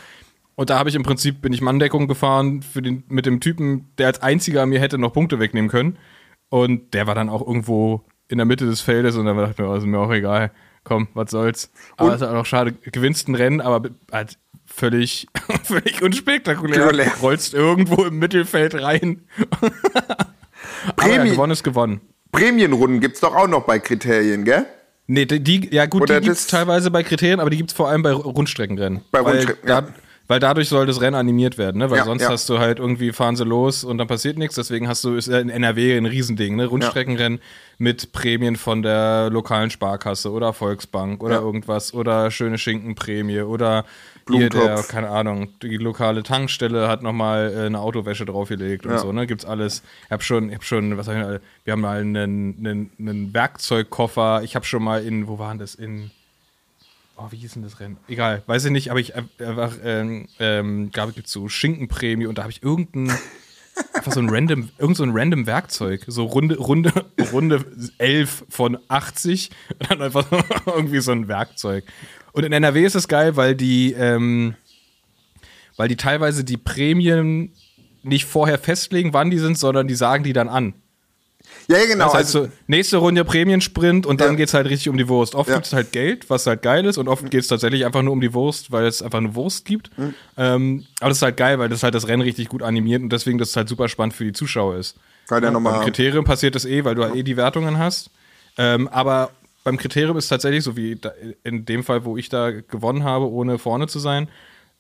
Und 0.54 0.70
da 0.70 0.78
habe 0.78 0.88
ich 0.88 0.94
im 0.94 1.02
Prinzip, 1.02 1.40
bin 1.40 1.52
ich 1.52 1.60
Manndeckung 1.60 2.08
gefahren 2.08 2.62
für 2.62 2.82
den, 2.82 3.04
mit 3.08 3.26
dem 3.26 3.40
Typen, 3.40 3.90
der 3.99 4.08
als 4.08 4.22
einziger 4.22 4.66
mir 4.66 4.81
hätte 4.81 4.99
noch 4.99 5.12
Punkte 5.12 5.40
wegnehmen 5.40 5.70
können. 5.70 5.99
Und 6.50 6.93
der 6.94 7.06
war 7.06 7.14
dann 7.14 7.31
auch 7.31 7.46
irgendwo 7.46 8.04
in 8.28 8.38
der 8.38 8.44
Mitte 8.44 8.66
des 8.66 8.81
Feldes 8.81 9.16
und 9.16 9.25
dann 9.25 9.37
dachte 9.37 9.52
ich 9.52 9.58
mir, 9.58 9.69
oh, 9.69 9.75
ist 9.75 9.87
mir 9.87 9.99
auch 9.99 10.12
egal. 10.12 10.50
Komm, 10.84 11.08
was 11.14 11.31
soll's. 11.31 11.70
Aber 11.96 12.10
es 12.10 12.20
ist 12.20 12.26
halt 12.26 12.37
auch 12.37 12.46
schade, 12.46 12.72
gewinnst 12.72 13.28
ein 13.28 13.34
Rennen, 13.34 13.60
aber 13.60 13.90
halt 14.10 14.38
völlig, 14.66 15.28
völlig 15.64 16.02
unspektakulär. 16.02 16.75
Spektakulär. 16.75 17.12
Rollst 17.22 17.54
irgendwo 17.54 18.04
im 18.04 18.19
Mittelfeld 18.19 18.75
rein. 18.75 19.22
aber 20.96 21.08
ja, 21.08 21.25
gewonnen 21.25 21.52
ist 21.52 21.62
gewonnen. 21.62 22.00
Prämienrunden 22.32 23.00
gibt 23.00 23.14
es 23.14 23.20
doch 23.20 23.34
auch 23.34 23.49
noch 23.49 23.64
bei 23.64 23.78
Kriterien, 23.78 24.44
gell? 24.44 24.66
Nee, 25.06 25.26
die, 25.26 25.40
die 25.40 25.69
ja 25.75 25.87
gut, 25.87 26.02
Oder 26.02 26.20
die 26.20 26.28
gibt's 26.28 26.46
teilweise 26.46 26.90
bei 26.90 27.02
Kriterien, 27.02 27.40
aber 27.40 27.50
die 27.50 27.58
gibt's 27.58 27.75
vor 27.75 27.88
allem 27.88 28.02
bei 28.02 28.12
Rundstreckenrennen. 28.12 29.02
Bei 29.10 29.25
weil, 29.25 29.32
Rundstrecken, 29.32 29.66
da, 29.69 29.81
ja. 29.81 29.88
Weil 30.29 30.41
dadurch 30.41 30.69
soll 30.69 30.87
das 30.87 31.01
Rennen 31.01 31.17
animiert 31.17 31.59
werden, 31.59 31.79
ne? 31.79 31.91
Weil 31.91 31.99
Ja, 31.99 32.05
sonst 32.05 32.23
ja. 32.23 32.29
hast 32.31 32.49
du 32.49 32.59
halt 32.59 32.79
irgendwie 32.79 33.13
fahren 33.13 33.37
sie 33.37 33.45
los 33.45 33.85
und 33.85 33.99
dann 33.99 34.07
passiert 34.09 34.39
nichts. 34.39 34.55
Deswegen 34.57 34.89
hast 34.89 35.05
du 35.05 35.15
ist 35.15 35.29
ja 35.29 35.39
in 35.41 35.49
NRW 35.51 35.97
ein 35.97 36.07
Riesending, 36.07 36.57
ne? 36.57 36.67
Rundstreckenrennen 36.67 37.41
mit 37.79 38.13
Prämien 38.13 38.57
von 38.57 38.83
der 38.83 39.29
lokalen 39.31 39.71
Sparkasse 39.71 40.31
oder 40.31 40.53
Volksbank 40.53 41.23
oder 41.23 41.37
Ja. 41.37 41.41
irgendwas 41.43 41.93
oder 41.95 42.31
schöne 42.31 42.57
Schinkenprämie 42.59 43.41
oder 43.43 43.85
hier 44.31 44.51
der, 44.51 44.85
keine 44.89 45.09
Ahnung, 45.11 45.49
die 45.63 45.77
lokale 45.79 46.23
Tankstelle 46.23 46.87
hat 46.87 47.03
nochmal 47.03 47.53
äh, 47.55 47.67
eine 47.67 47.81
Autowäsche 47.81 48.25
draufgelegt 48.25 48.87
und 48.87 48.93
Ja. 48.93 48.99
so, 48.99 49.11
ne? 49.13 49.27
Gibt's 49.27 49.45
alles. 49.45 49.83
Ich 50.07 50.11
hab 50.13 50.23
schon, 50.23 50.49
ich 50.49 50.55
hab 50.55 50.63
schon, 50.65 50.97
was 50.97 51.09
hab 51.09 51.17
ich 51.17 51.23
noch, 51.23 51.39
wir 51.65 51.73
haben 51.73 51.81
mal 51.81 52.01
einen, 52.01 52.17
einen, 52.65 52.91
einen 53.01 53.35
Werkzeugkoffer. 53.35 54.43
Ich 54.45 54.55
habe 54.55 54.65
schon 54.65 54.83
mal 54.85 55.05
in, 55.05 55.27
wo 55.27 55.39
waren 55.39 55.59
das? 55.59 55.75
In 55.75 56.11
Oh, 57.23 57.31
wie 57.31 57.37
hieß 57.37 57.53
denn 57.53 57.63
das 57.63 57.79
Rennen? 57.79 57.99
Egal, 58.09 58.43
weiß 58.47 58.65
ich 58.65 58.73
nicht, 58.73 58.91
aber 58.91 58.99
ich 58.99 59.15
einfach, 59.15 59.77
ähm, 59.85 60.27
ähm, 60.41 60.91
gab 60.91 61.17
es 61.17 61.31
so 61.31 61.49
Schinkenprämie 61.49 62.27
und 62.27 62.39
da 62.39 62.43
habe 62.43 62.51
ich 62.51 62.65
irgendein, 62.65 63.17
einfach 63.95 64.13
so 64.13 64.19
ein 64.19 64.29
random, 64.29 64.71
irgend 64.79 64.97
so 64.97 65.05
ein 65.05 65.13
random 65.13 65.47
Werkzeug, 65.47 66.05
so 66.09 66.25
Runde, 66.25 66.59
Runde, 66.59 66.93
Runde 67.33 67.65
11 67.99 68.47
von 68.49 68.79
80 68.89 69.51
und 69.69 69.91
dann 69.91 70.03
einfach 70.03 70.27
irgendwie 70.67 71.01
so 71.01 71.13
ein 71.13 71.29
Werkzeug. 71.29 71.85
Und 72.33 72.45
in 72.45 72.53
NRW 72.53 72.85
ist 72.85 72.97
es 72.97 73.07
geil, 73.07 73.37
weil 73.37 73.55
die, 73.55 73.93
ähm, 73.93 74.57
weil 75.77 75.89
die 75.89 75.97
teilweise 75.97 76.43
die 76.43 76.57
Prämien 76.57 77.53
nicht 78.03 78.25
vorher 78.25 78.59
festlegen, 78.59 79.13
wann 79.13 79.31
die 79.31 79.39
sind, 79.39 79.57
sondern 79.57 79.87
die 79.87 79.95
sagen 79.95 80.25
die 80.25 80.33
dann 80.33 80.49
an. 80.49 80.75
Ja, 81.69 81.79
ja, 81.79 81.87
genau. 81.87 82.05
Das 82.06 82.14
heißt 82.14 82.37
also, 82.37 82.44
so, 82.47 82.53
nächste 82.67 82.97
Runde 82.99 83.25
Prämiensprint 83.25 84.05
und 84.06 84.20
dann 84.20 84.31
Ja. 84.31 84.35
geht's 84.37 84.55
halt 84.55 84.67
richtig 84.69 84.88
um 84.88 84.97
die 84.99 85.09
Wurst. 85.09 85.35
Oft 85.35 85.49
Ja. 85.49 85.56
gibt's 85.56 85.73
halt 85.73 85.93
Geld, 85.93 86.29
was 86.31 86.47
halt 86.47 86.62
geil 86.62 86.85
ist, 86.87 86.99
und 86.99 87.09
oft 87.09 87.31
geht's 87.31 87.47
tatsächlich 87.49 87.85
einfach 87.87 88.03
nur 88.03 88.12
um 88.12 88.21
die 88.21 88.35
Wurst, 88.35 88.73
weil 88.73 88.85
es 88.87 89.02
einfach 89.02 89.19
eine 89.19 89.35
Wurst 89.35 89.64
gibt. 89.64 89.97
Mhm. 89.99 90.14
Ähm, 90.37 90.87
aber 91.00 91.09
das 91.11 91.19
ist 91.19 91.23
halt 91.23 91.37
geil, 91.37 91.59
weil 91.59 91.69
das 91.69 91.83
halt 91.83 91.95
das 91.95 92.09
Rennen 92.09 92.23
richtig 92.23 92.49
gut 92.49 92.62
animiert 92.62 93.02
und 93.02 93.12
deswegen 93.12 93.38
das 93.38 93.54
halt 93.57 93.69
super 93.69 93.88
spannend 93.88 94.14
für 94.14 94.25
die 94.25 94.33
Zuschauer 94.33 94.76
ist. 94.76 94.97
Der 95.31 95.40
Ja, 95.40 95.50
nochmal- 95.50 95.75
beim 95.75 95.83
Kriterium 95.85 96.25
passiert 96.25 96.54
das 96.54 96.64
eh, 96.64 96.85
weil 96.85 96.95
du 96.95 97.04
halt 97.04 97.14
eh 97.14 97.23
die 97.23 97.37
Wertungen 97.37 97.78
hast. 97.78 98.11
Ähm, 98.59 98.88
aber 98.88 99.31
beim 99.64 99.76
Kriterium 99.78 100.16
ist 100.16 100.28
tatsächlich 100.28 100.64
so 100.64 100.76
wie 100.76 100.99
in 101.45 101.64
dem 101.64 101.85
Fall, 101.85 102.04
wo 102.04 102.16
ich 102.16 102.28
da 102.28 102.50
gewonnen 102.50 103.04
habe, 103.04 103.31
ohne 103.31 103.59
vorne 103.59 103.87
zu 103.87 103.99
sein, 104.00 104.28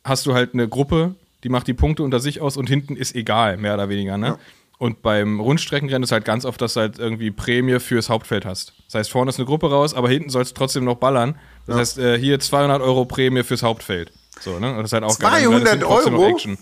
hast 0.04 0.26
du 0.26 0.34
halt 0.34 0.52
eine 0.54 0.68
Gruppe, 0.68 1.14
die 1.44 1.48
macht 1.48 1.68
die 1.68 1.74
Punkte 1.74 2.02
unter 2.02 2.18
sich 2.20 2.40
aus 2.40 2.56
und 2.56 2.68
hinten 2.68 2.96
ist 2.96 3.14
egal, 3.14 3.56
mehr 3.56 3.74
oder 3.74 3.88
weniger. 3.88 4.18
Ne? 4.18 4.36
Und 4.82 5.00
beim 5.00 5.38
Rundstreckenrennen 5.38 6.02
ist 6.02 6.10
halt 6.10 6.24
ganz 6.24 6.44
oft, 6.44 6.60
dass 6.60 6.74
du 6.74 6.80
halt 6.80 6.98
irgendwie 6.98 7.30
Prämie 7.30 7.78
fürs 7.78 8.08
Hauptfeld 8.08 8.44
hast. 8.44 8.72
Das 8.86 8.94
heißt, 8.96 9.10
vorne 9.12 9.28
ist 9.28 9.36
eine 9.38 9.46
Gruppe 9.46 9.70
raus, 9.70 9.94
aber 9.94 10.08
hinten 10.08 10.28
sollst 10.28 10.50
du 10.50 10.54
trotzdem 10.56 10.82
noch 10.84 10.96
ballern. 10.96 11.36
Das 11.68 11.76
heißt, 11.76 11.98
äh, 11.98 12.18
hier 12.18 12.40
200 12.40 12.82
Euro 12.82 13.04
Prämie 13.04 13.44
fürs 13.44 13.62
Hauptfeld. 13.62 14.10
So, 14.40 14.58
ne? 14.58 14.70
Und 14.72 14.78
das 14.78 14.86
ist 14.86 14.92
halt 14.94 15.04
auch 15.04 15.16
geil. 15.20 15.42
Dann 15.44 15.50
200 15.62 15.74
ist 15.74 15.82
trotzdem 15.82 16.12
noch 16.14 16.18
Euro? 16.22 16.30
Action. 16.32 16.58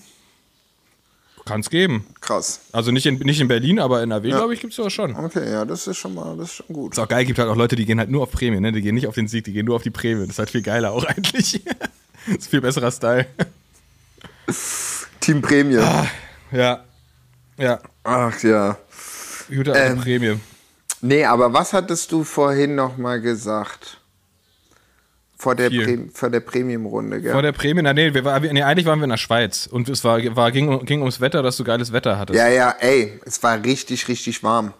Kann's 1.46 1.70
geben. 1.70 2.06
krass. 2.20 2.60
Also 2.72 2.92
nicht 2.92 3.06
in, 3.06 3.14
nicht 3.20 3.40
in 3.40 3.48
Berlin, 3.48 3.78
aber 3.78 4.02
in 4.02 4.10
NRW, 4.10 4.28
Ja. 4.28 4.36
glaube 4.36 4.52
ich, 4.52 4.60
gibt 4.60 4.74
es 4.74 4.76
sowas 4.76 4.92
schon. 4.92 5.16
Okay, 5.16 5.50
ja, 5.50 5.64
das 5.64 5.86
ist 5.86 5.96
schon 5.96 6.14
mal, 6.14 6.36
das 6.36 6.48
ist 6.50 6.54
schon 6.56 6.66
gut. 6.74 6.92
Ist 6.92 6.98
auch 6.98 7.08
geil, 7.08 7.24
gibt 7.24 7.38
halt 7.38 7.48
auch 7.48 7.56
Leute, 7.56 7.74
die 7.74 7.86
gehen 7.86 7.98
halt 7.98 8.10
nur 8.10 8.22
auf 8.24 8.30
Prämie, 8.32 8.60
ne? 8.60 8.70
Die 8.70 8.82
gehen 8.82 8.96
nicht 8.96 9.06
auf 9.06 9.14
den 9.14 9.28
Sieg, 9.28 9.44
die 9.44 9.54
gehen 9.54 9.64
nur 9.64 9.76
auf 9.76 9.82
die 9.82 9.88
Prämie. 9.90 10.20
Das 10.26 10.32
ist 10.34 10.38
halt 10.38 10.50
viel 10.50 10.60
geiler 10.62 10.92
auch 10.92 11.04
eigentlich. 11.06 11.62
das 12.26 12.36
ist 12.36 12.50
viel 12.50 12.60
besserer 12.60 12.90
Style. 12.92 13.24
Team 15.20 15.40
Prämie. 15.40 15.78
Ah. 15.78 16.06
Ja. 16.52 16.84
Ja. 17.60 17.78
Ach 18.04 18.42
ja. 18.42 18.76
Gute 19.48 19.72
alte 19.72 19.92
Ähm, 19.92 20.00
Prämie. 20.00 20.40
Nee, 21.02 21.24
aber 21.24 21.52
was 21.52 21.72
hattest 21.72 22.10
du 22.12 22.24
vorhin 22.24 22.74
nochmal 22.74 23.20
gesagt? 23.20 23.98
Vor 25.36 25.54
der. 25.54 25.70
Prä 25.70 26.08
vor 26.12 26.30
der 26.30 26.40
Premium-Runde, 26.40 27.20
gell? 27.22 27.32
Vor 27.32 27.42
der 27.42 27.52
Prämie, 27.52 27.82
na 27.82 27.92
nee, 27.92 28.12
wir 28.12 28.24
war, 28.24 28.40
nee, 28.40 28.62
eigentlich 28.62 28.86
waren 28.86 28.98
wir 28.98 29.04
in 29.04 29.10
der 29.10 29.16
Schweiz 29.16 29.66
und 29.66 29.88
es 29.88 30.04
war, 30.04 30.18
war, 30.36 30.52
ging, 30.52 30.84
ging 30.84 31.00
ums 31.00 31.20
Wetter, 31.20 31.42
dass 31.42 31.56
du 31.56 31.64
geiles 31.64 31.92
Wetter 31.92 32.18
hattest. 32.18 32.38
Ja, 32.38 32.48
ja, 32.48 32.74
ey, 32.80 33.18
es 33.24 33.42
war 33.42 33.62
richtig, 33.62 34.08
richtig 34.08 34.42
warm. 34.42 34.74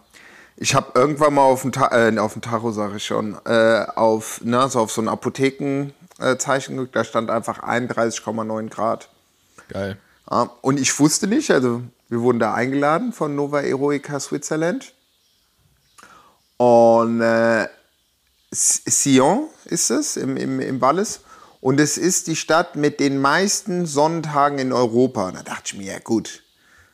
Ich 0.57 0.75
habe 0.75 0.91
irgendwann 0.93 1.33
mal 1.33 1.41
auf 1.41 1.63
dem, 1.63 1.71
Ta 1.71 1.87
äh, 2.09 2.15
auf 2.19 2.33
dem 2.33 2.43
Tacho, 2.43 2.71
sage 2.71 2.97
ich 2.97 3.05
schon, 3.05 3.35
äh, 3.45 3.85
auf, 3.95 4.41
ne, 4.43 4.67
so 4.69 4.81
auf 4.81 4.91
so 4.91 5.01
ein 5.01 5.07
Apothekenzeichen 5.07 6.75
äh, 6.75 6.77
geguckt, 6.77 6.95
da 6.95 7.03
stand 7.03 7.31
einfach 7.31 7.63
31,9 7.63 8.69
Grad. 8.69 9.09
Geil. 9.69 9.97
Ja, 10.29 10.51
und 10.61 10.79
ich 10.79 10.99
wusste 10.99 11.25
nicht, 11.25 11.49
also 11.49 11.81
wir 12.11 12.21
wurden 12.21 12.39
da 12.39 12.53
eingeladen 12.53 13.13
von 13.13 13.35
Nova 13.35 13.61
Eroica 13.61 14.19
Switzerland. 14.19 14.93
Und 16.57 17.21
äh, 17.21 17.69
Sion 18.51 19.47
ist 19.63 19.89
es 19.91 20.17
im, 20.17 20.35
im, 20.35 20.59
im 20.59 20.81
Wallis. 20.81 21.21
Und 21.61 21.79
es 21.79 21.97
ist 21.97 22.27
die 22.27 22.35
Stadt 22.35 22.75
mit 22.75 22.99
den 22.99 23.17
meisten 23.17 23.85
Sonntagen 23.85 24.59
in 24.59 24.73
Europa. 24.73 25.31
Da 25.31 25.41
dachte 25.41 25.63
ich 25.67 25.73
mir, 25.75 25.93
ja 25.93 25.99
gut, 25.99 26.43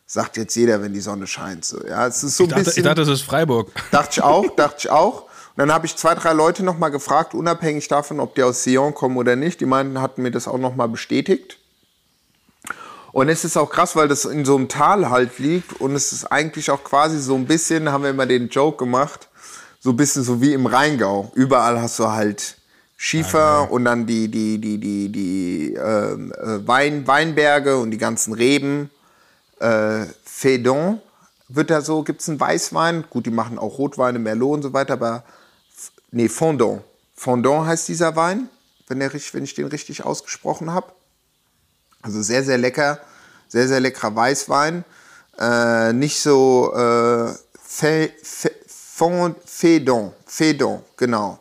sagt 0.06 0.38
jetzt 0.38 0.56
jeder, 0.56 0.84
wenn 0.84 0.94
die 0.94 1.02
Sonne 1.02 1.26
scheint. 1.26 1.66
So, 1.66 1.84
ja, 1.84 2.06
es 2.06 2.24
ist 2.24 2.38
so 2.38 2.44
Ich 2.44 2.50
ein 2.50 2.52
dachte, 2.52 2.64
bisschen. 2.66 2.82
ich 2.82 2.86
dachte, 2.86 3.02
das 3.02 3.10
ist 3.10 3.24
Freiburg. 3.24 3.72
Dachte 3.90 4.12
ich 4.12 4.22
auch, 4.22 4.56
dachte 4.56 4.76
ich 4.82 4.90
auch. 4.92 5.24
Und 5.24 5.58
dann 5.58 5.74
habe 5.74 5.88
ich 5.88 5.96
zwei, 5.96 6.14
drei 6.14 6.34
Leute 6.34 6.62
noch 6.62 6.78
mal 6.78 6.90
gefragt, 6.90 7.34
unabhängig 7.34 7.88
davon, 7.88 8.20
ob 8.20 8.36
die 8.36 8.44
aus 8.44 8.64
Sion 8.64 8.94
kommen 8.94 9.18
oder 9.18 9.36
nicht. 9.36 9.62
Die 9.62 9.66
meinten, 9.66 10.00
hatten 10.00 10.22
mir 10.22 10.30
das 10.30 10.48
auch 10.48 10.60
noch 10.60 10.76
mal 10.76 10.88
bestätigt. 10.88 11.58
Und 13.18 13.30
es 13.30 13.44
ist 13.44 13.58
auch 13.58 13.72
krass, 13.72 13.96
weil 13.96 14.08
das 14.08 14.26
in 14.26 14.46
so 14.46 14.56
einem 14.56 14.70
Tal 14.70 15.10
halt 15.10 15.40
liegt 15.40 15.82
und 15.82 15.96
es 15.96 16.12
ist 16.12 16.26
eigentlich 16.26 16.70
auch 16.70 16.84
quasi 16.84 17.18
so 17.20 17.34
ein 17.34 17.48
bisschen, 17.48 17.92
haben 17.92 18.04
wir 18.04 18.12
immer 18.12 18.28
den 18.28 18.50
Joke 18.50 18.78
gemacht, 18.78 19.28
so 19.80 19.90
ein 19.90 19.98
bisschen 19.98 20.22
so 20.22 20.40
wie 20.40 20.54
im 20.54 20.68
Rheingau. 20.68 21.32
Überall 21.34 21.82
hast 21.82 21.98
du 21.98 22.10
halt 22.10 22.58
Schiefer 22.96 23.72
und 23.72 23.86
dann 23.86 24.06
die, 24.06 24.28
die, 24.28 24.60
die, 24.60 24.78
die, 24.78 25.12
die 25.12 25.74
ähm, 25.74 26.32
äh, 26.34 26.68
Wein, 26.68 27.08
Weinberge 27.08 27.78
und 27.78 27.90
die 27.90 27.98
ganzen 27.98 28.34
Reben 28.34 28.92
äh, 29.62 30.06
Fédon 30.24 31.00
wird 31.48 31.72
da 31.72 31.82
so, 31.82 32.04
gibt 32.04 32.22
es 32.22 32.30
einen 32.30 32.40
Weißwein. 32.40 33.06
Gut, 33.10 33.26
die 33.26 33.32
machen 33.32 33.58
auch 33.58 33.80
Rotweine, 33.80 34.20
Merlot 34.20 34.58
und 34.58 34.62
so 34.62 34.74
weiter, 34.74 34.94
aber 34.94 35.24
nee, 36.12 36.30
Fondant. 36.30 36.84
Fondant 37.16 37.66
heißt 37.66 37.88
dieser 37.88 38.16
Wein, 38.16 38.48
wenn, 38.88 39.00
der, 39.00 39.12
wenn 39.12 39.44
ich 39.44 39.56
den 39.56 39.66
richtig 39.66 40.06
ausgesprochen 40.06 40.72
habe. 40.72 40.92
Also 42.08 42.22
sehr, 42.22 42.42
sehr 42.42 42.58
lecker, 42.58 43.00
sehr, 43.50 43.68
sehr 43.68 43.82
leckerer 43.82 44.16
Weißwein. 44.16 44.86
Äh, 45.38 45.92
nicht 45.92 46.22
so 46.22 46.74
äh, 46.74 47.34
Fe, 47.62 48.12
Fe, 48.24 48.52
Fond, 48.66 49.36
Fédon, 49.46 50.14
Fédon, 50.26 50.80
genau. 50.96 51.38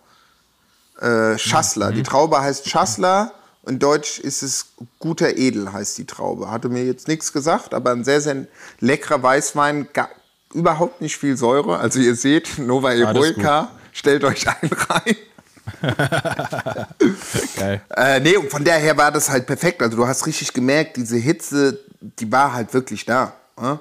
Äh, 1.00 1.38
Schassler. 1.38 1.92
Die 1.92 2.02
Traube 2.02 2.40
heißt 2.40 2.68
Schassler. 2.68 3.32
In 3.64 3.78
Deutsch 3.78 4.18
ist 4.18 4.42
es 4.42 4.66
guter 4.98 5.36
Edel, 5.36 5.72
heißt 5.72 5.98
die 5.98 6.04
Traube. 6.04 6.50
Hatte 6.50 6.68
mir 6.68 6.84
jetzt 6.84 7.06
nichts 7.06 7.32
gesagt, 7.32 7.72
aber 7.72 7.92
ein 7.92 8.02
sehr, 8.02 8.20
sehr 8.20 8.46
leckerer 8.80 9.22
Weißwein. 9.22 9.88
Ga, 9.92 10.08
überhaupt 10.52 11.00
nicht 11.00 11.16
viel 11.16 11.36
Säure. 11.36 11.78
Also 11.78 12.00
ihr 12.00 12.16
seht, 12.16 12.58
Nova 12.58 12.92
Eroica, 12.92 13.70
stellt 13.92 14.24
euch 14.24 14.48
einen 14.48 14.72
rein. 14.72 15.16
Geil. 17.56 17.80
Äh, 17.96 18.20
nee, 18.20 18.34
von 18.48 18.64
daher 18.64 18.96
war 18.96 19.12
das 19.12 19.28
halt 19.30 19.46
perfekt. 19.46 19.82
Also 19.82 19.96
du 19.96 20.06
hast 20.06 20.26
richtig 20.26 20.52
gemerkt, 20.52 20.96
diese 20.96 21.16
Hitze, 21.16 21.78
die 22.00 22.30
war 22.30 22.52
halt 22.52 22.72
wirklich 22.74 23.04
da. 23.04 23.32
Ja? 23.60 23.80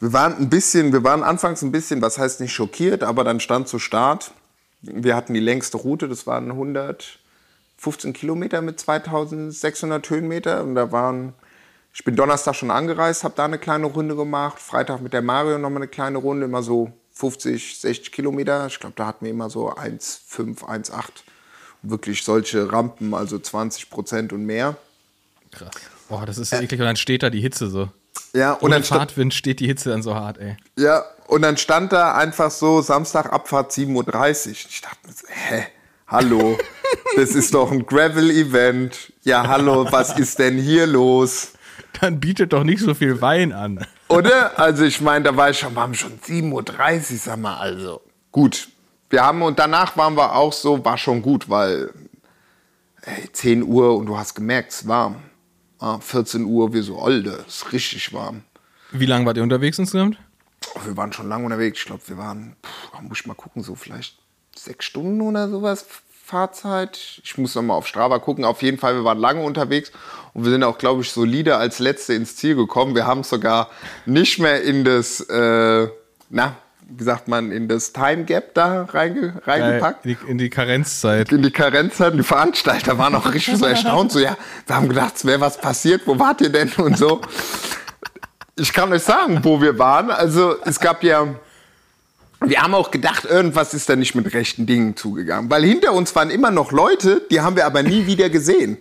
Wir 0.00 0.12
waren 0.12 0.36
ein 0.38 0.48
bisschen, 0.48 0.92
wir 0.92 1.04
waren 1.04 1.22
anfangs 1.22 1.62
ein 1.62 1.72
bisschen, 1.72 2.00
was 2.02 2.18
heißt 2.18 2.40
nicht 2.40 2.52
schockiert, 2.52 3.02
aber 3.02 3.24
dann 3.24 3.40
stand 3.40 3.68
zu 3.68 3.78
Start. 3.78 4.32
Wir 4.82 5.14
hatten 5.14 5.34
die 5.34 5.40
längste 5.40 5.76
Route, 5.76 6.08
das 6.08 6.26
waren 6.26 6.50
115 6.50 8.14
Kilometer 8.14 8.62
mit 8.62 8.80
2600 8.80 10.08
Höhenmeter. 10.08 10.62
Und 10.62 10.74
da 10.74 10.90
waren, 10.90 11.34
ich 11.92 12.02
bin 12.04 12.16
Donnerstag 12.16 12.54
schon 12.54 12.70
angereist, 12.70 13.24
habe 13.24 13.34
da 13.36 13.44
eine 13.44 13.58
kleine 13.58 13.86
Runde 13.86 14.16
gemacht. 14.16 14.58
Freitag 14.58 15.02
mit 15.02 15.12
der 15.12 15.22
Mario 15.22 15.58
nochmal 15.58 15.82
eine 15.82 15.88
kleine 15.88 16.18
Runde, 16.18 16.46
immer 16.46 16.62
so 16.62 16.92
50, 17.20 17.78
60 17.78 18.12
Kilometer. 18.12 18.66
Ich 18.66 18.80
glaube, 18.80 18.94
da 18.96 19.06
hatten 19.06 19.26
wir 19.26 19.30
immer 19.30 19.50
so 19.50 19.70
1,5, 19.70 20.64
1,8. 20.64 21.04
Wirklich 21.82 22.24
solche 22.24 22.72
Rampen, 22.72 23.12
also 23.14 23.38
20 23.38 23.90
Prozent 23.90 24.32
und 24.32 24.44
mehr. 24.46 24.76
Krass. 25.52 25.70
Boah, 26.08 26.24
das 26.24 26.38
ist 26.38 26.52
ja 26.52 26.60
eklig. 26.60 26.80
Und 26.80 26.86
dann 26.86 26.96
steht 26.96 27.22
da 27.22 27.30
die 27.30 27.40
Hitze 27.40 27.68
so. 27.68 27.88
Ja, 28.32 28.54
und 28.54 28.64
Ohne 28.64 28.76
dann, 28.76 28.84
Fahrtwind 28.84 29.34
steht 29.34 29.60
die 29.60 29.66
Hitze 29.66 29.90
dann 29.90 30.02
so 30.02 30.14
hart, 30.14 30.38
ey. 30.38 30.56
ja, 30.76 31.04
und 31.26 31.42
dann 31.42 31.56
stand 31.56 31.92
da 31.92 32.14
einfach 32.14 32.50
so 32.50 32.80
Samstag 32.80 33.32
Abfahrt 33.32 33.72
7.30 33.72 34.48
Uhr. 34.48 34.52
Ich 34.52 34.80
dachte 34.80 34.98
mir 35.06 35.14
hä? 35.28 35.66
Hallo, 36.06 36.58
das 37.16 37.30
ist 37.30 37.54
doch 37.54 37.70
ein 37.70 37.86
Gravel-Event. 37.86 39.12
Ja, 39.22 39.46
hallo, 39.46 39.86
was 39.90 40.18
ist 40.18 40.38
denn 40.38 40.58
hier 40.58 40.86
los? 40.86 41.52
Dann 42.00 42.18
bietet 42.18 42.52
doch 42.52 42.64
nicht 42.64 42.80
so 42.80 42.94
viel 42.94 43.20
Wein 43.20 43.52
an. 43.52 43.86
Oder? 44.10 44.58
Also 44.58 44.84
ich 44.84 45.00
meine, 45.00 45.24
da 45.24 45.36
war 45.36 45.50
ich 45.50 45.58
schon, 45.58 45.74
waren 45.76 45.94
schon 45.94 46.18
7.30 46.18 46.52
Uhr, 46.52 47.18
sag 47.18 47.38
mal, 47.38 47.56
also. 47.58 48.00
Gut. 48.32 48.68
Wir 49.08 49.24
haben, 49.24 49.42
und 49.42 49.58
danach 49.58 49.96
waren 49.96 50.16
wir 50.16 50.34
auch 50.34 50.52
so, 50.52 50.84
war 50.84 50.98
schon 50.98 51.22
gut, 51.22 51.48
weil 51.48 51.92
ey, 53.02 53.32
10 53.32 53.62
Uhr 53.62 53.96
und 53.96 54.06
du 54.06 54.16
hast 54.18 54.34
gemerkt, 54.34 54.72
es 54.72 54.82
ist 54.82 54.88
warm. 54.88 55.16
Ah, 55.78 55.98
14 55.98 56.44
Uhr, 56.44 56.72
wir 56.72 56.82
so, 56.82 56.98
Olde, 56.98 57.44
es 57.46 57.62
ist 57.62 57.72
richtig 57.72 58.12
warm. 58.12 58.42
Wie 58.92 59.06
lange 59.06 59.26
wart 59.26 59.36
ihr 59.36 59.42
unterwegs 59.42 59.78
insgesamt? 59.78 60.18
Oh, 60.74 60.80
Wir 60.84 60.96
waren 60.96 61.12
schon 61.12 61.28
lange 61.28 61.44
unterwegs. 61.44 61.78
Ich 61.78 61.86
glaube, 61.86 62.02
wir 62.06 62.18
waren, 62.18 62.56
pff, 62.64 63.00
muss 63.02 63.20
ich 63.20 63.26
mal 63.26 63.34
gucken, 63.34 63.62
so 63.62 63.74
vielleicht 63.74 64.18
sechs 64.56 64.84
Stunden 64.84 65.20
oder 65.20 65.48
sowas 65.48 65.86
Fahrzeit. 66.30 67.20
Ich 67.24 67.36
muss 67.38 67.56
noch 67.56 67.62
mal 67.62 67.74
auf 67.74 67.88
Strava 67.88 68.20
gucken. 68.20 68.44
Auf 68.44 68.62
jeden 68.62 68.78
Fall, 68.78 68.94
wir 68.94 69.04
waren 69.04 69.18
lange 69.18 69.42
unterwegs 69.42 69.90
und 70.32 70.44
wir 70.44 70.52
sind 70.52 70.62
auch, 70.62 70.78
glaube 70.78 71.02
ich, 71.02 71.10
solide 71.10 71.56
als 71.56 71.80
Letzte 71.80 72.14
ins 72.14 72.36
Ziel 72.36 72.54
gekommen. 72.54 72.94
Wir 72.94 73.04
haben 73.04 73.22
es 73.22 73.30
sogar 73.30 73.68
nicht 74.06 74.38
mehr 74.38 74.62
in 74.62 74.84
das, 74.84 75.20
äh, 75.20 75.88
na, 76.28 76.54
wie 76.88 77.02
sagt 77.02 77.26
man, 77.26 77.50
in 77.50 77.66
das 77.66 77.92
Time 77.92 78.24
Gap 78.24 78.54
da 78.54 78.84
reinge 78.84 79.40
reingepackt 79.44 80.06
In 80.06 80.16
die, 80.16 80.30
in 80.30 80.38
die 80.38 80.50
Karenzzeit. 80.50 81.32
in 81.32 81.42
die 81.42 81.50
Karenzzeit. 81.50 82.14
Die 82.14 82.22
Veranstalter 82.22 82.96
waren 82.96 83.14
auch 83.16 83.32
richtig 83.32 83.58
so 83.58 83.66
erstaunt. 83.66 84.12
So, 84.12 84.20
ja, 84.20 84.36
wir 84.66 84.76
haben 84.76 84.88
gedacht, 84.88 85.16
es 85.16 85.24
wäre 85.24 85.40
was 85.40 85.58
passiert. 85.60 86.02
Wo 86.06 86.16
wart 86.18 86.40
ihr 86.40 86.50
denn? 86.50 86.70
Und 86.78 86.96
so. 86.96 87.20
Ich 88.56 88.72
kann 88.72 88.92
euch 88.92 89.02
sagen, 89.02 89.40
wo 89.42 89.60
wir 89.60 89.78
waren. 89.78 90.10
Also, 90.10 90.56
es 90.64 90.78
gab 90.78 91.02
ja. 91.02 91.26
Wir 92.44 92.62
haben 92.62 92.74
auch 92.74 92.90
gedacht, 92.90 93.24
irgendwas 93.24 93.74
ist 93.74 93.88
da 93.88 93.96
nicht 93.96 94.14
mit 94.14 94.32
rechten 94.32 94.66
Dingen 94.66 94.96
zugegangen. 94.96 95.50
Weil 95.50 95.64
hinter 95.64 95.92
uns 95.92 96.14
waren 96.14 96.30
immer 96.30 96.50
noch 96.50 96.72
Leute, 96.72 97.22
die 97.30 97.40
haben 97.40 97.56
wir 97.56 97.66
aber 97.66 97.82
nie 97.82 98.06
wieder 98.06 98.30
gesehen. 98.30 98.78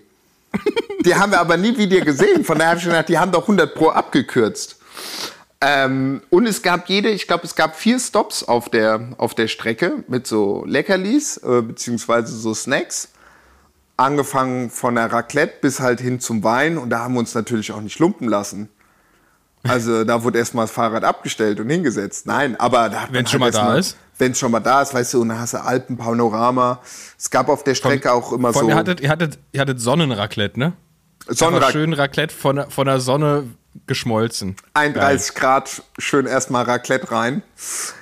Die 1.06 1.16
haben 1.16 1.32
wir 1.32 1.39
aber 1.39 1.58
nie 1.58 1.78
wieder 1.78 2.01
gesehen. 2.01 2.44
Von 2.44 2.58
daher 2.58 2.72
habe 2.72 2.80
ich 2.80 2.86
gedacht, 2.86 3.10
die 3.10 3.18
haben 3.18 3.32
doch 3.32 3.44
100 3.44 3.74
Pro 3.74 3.89
abgekürzt. 3.89 4.78
Ähm, 5.62 6.22
und 6.30 6.46
es 6.46 6.62
gab 6.62 6.88
jede, 6.88 7.10
ich 7.10 7.28
glaube, 7.28 7.46
es 7.46 7.56
gab 7.56 7.75
vier 7.75 8.00
Stops 8.00 8.44
auf 8.44 8.70
der, 8.70 9.10
auf 9.18 9.34
der 9.34 9.48
Strecke 9.48 10.04
mit 10.08 10.25
so 10.25 10.63
Leckerlis, 10.66 11.38
äh, 11.38 11.62
beziehungsweise 11.62 12.36
so 12.36 12.54
Snacks. 12.54 13.10
Angefangen 13.98 14.70
von 14.70 14.96
der 14.96 15.12
Raclette 15.12 15.56
bis 15.62 15.82
halt 15.82 16.00
hin 16.00 16.22
zum 16.22 16.44
Wein. 16.44 16.78
Und 16.78 16.89
da 16.89 17.00
haben 17.00 17.13
wir 17.13 17.20
uns 17.20 17.36
natürlich 17.36 17.72
auch 17.72 17.82
nicht 17.82 18.00
lumpen 18.00 18.30
lassen. 18.30 18.70
Also 19.63 20.04
da 20.06 20.24
wurde 20.24 20.39
erstmal 20.39 20.66
das 20.66 20.72
Fahrrad 20.72 21.04
abgestellt 21.04 21.60
und 21.60 21.70
hingesetzt. 21.70 22.25
Nein, 22.25 22.56
aber 22.60 22.89
da 22.89 23.01
hat 23.01 23.10
man 23.10 23.20
Wenn's 23.20 23.32
schon 23.32 23.39
mal 23.42 23.51
da 23.51 23.75
ist? 23.78 23.98
Wenn 24.18 24.32
es 24.34 24.39
schon 24.39 24.51
mal 24.51 24.60
da 24.60 24.82
ist, 24.82 24.94
weißt 24.94 25.13
du, 25.13 25.22
und 25.22 25.30
dann 25.30 25.39
hast 25.39 25.54
du 25.54 25.62
Alpenpanorama. 25.63 26.80
Es 27.18 27.30
gab 27.30 27.50
auf 27.50 27.63
der 27.63 27.75
Strecke 27.75 28.12
auch 28.12 28.34
immer 28.34 28.51
Vor 28.54 28.63
so 28.63 28.70
ihr, 28.70 28.75
hattet, 28.75 29.00
ihr, 29.01 29.10
hattet, 29.10 29.38
ihr 29.51 29.62
hattet 29.62 29.80
Sonnenraclette, 29.80 30.60
ne? 30.60 30.74
Sonnenrad 31.28 31.72
schön 31.72 31.94
Raclette 31.94 32.34
von, 32.34 32.56
der- 32.58 32.70
von 32.70 32.88
der 32.88 33.00
Sonne 33.00 33.44
geschmolzen. 33.86 34.56
31 34.74 35.36
Grad, 35.36 35.84
schön 36.00 36.25
erstmal 36.25 36.63
Raclette 36.66 37.12
rein. 37.12 37.44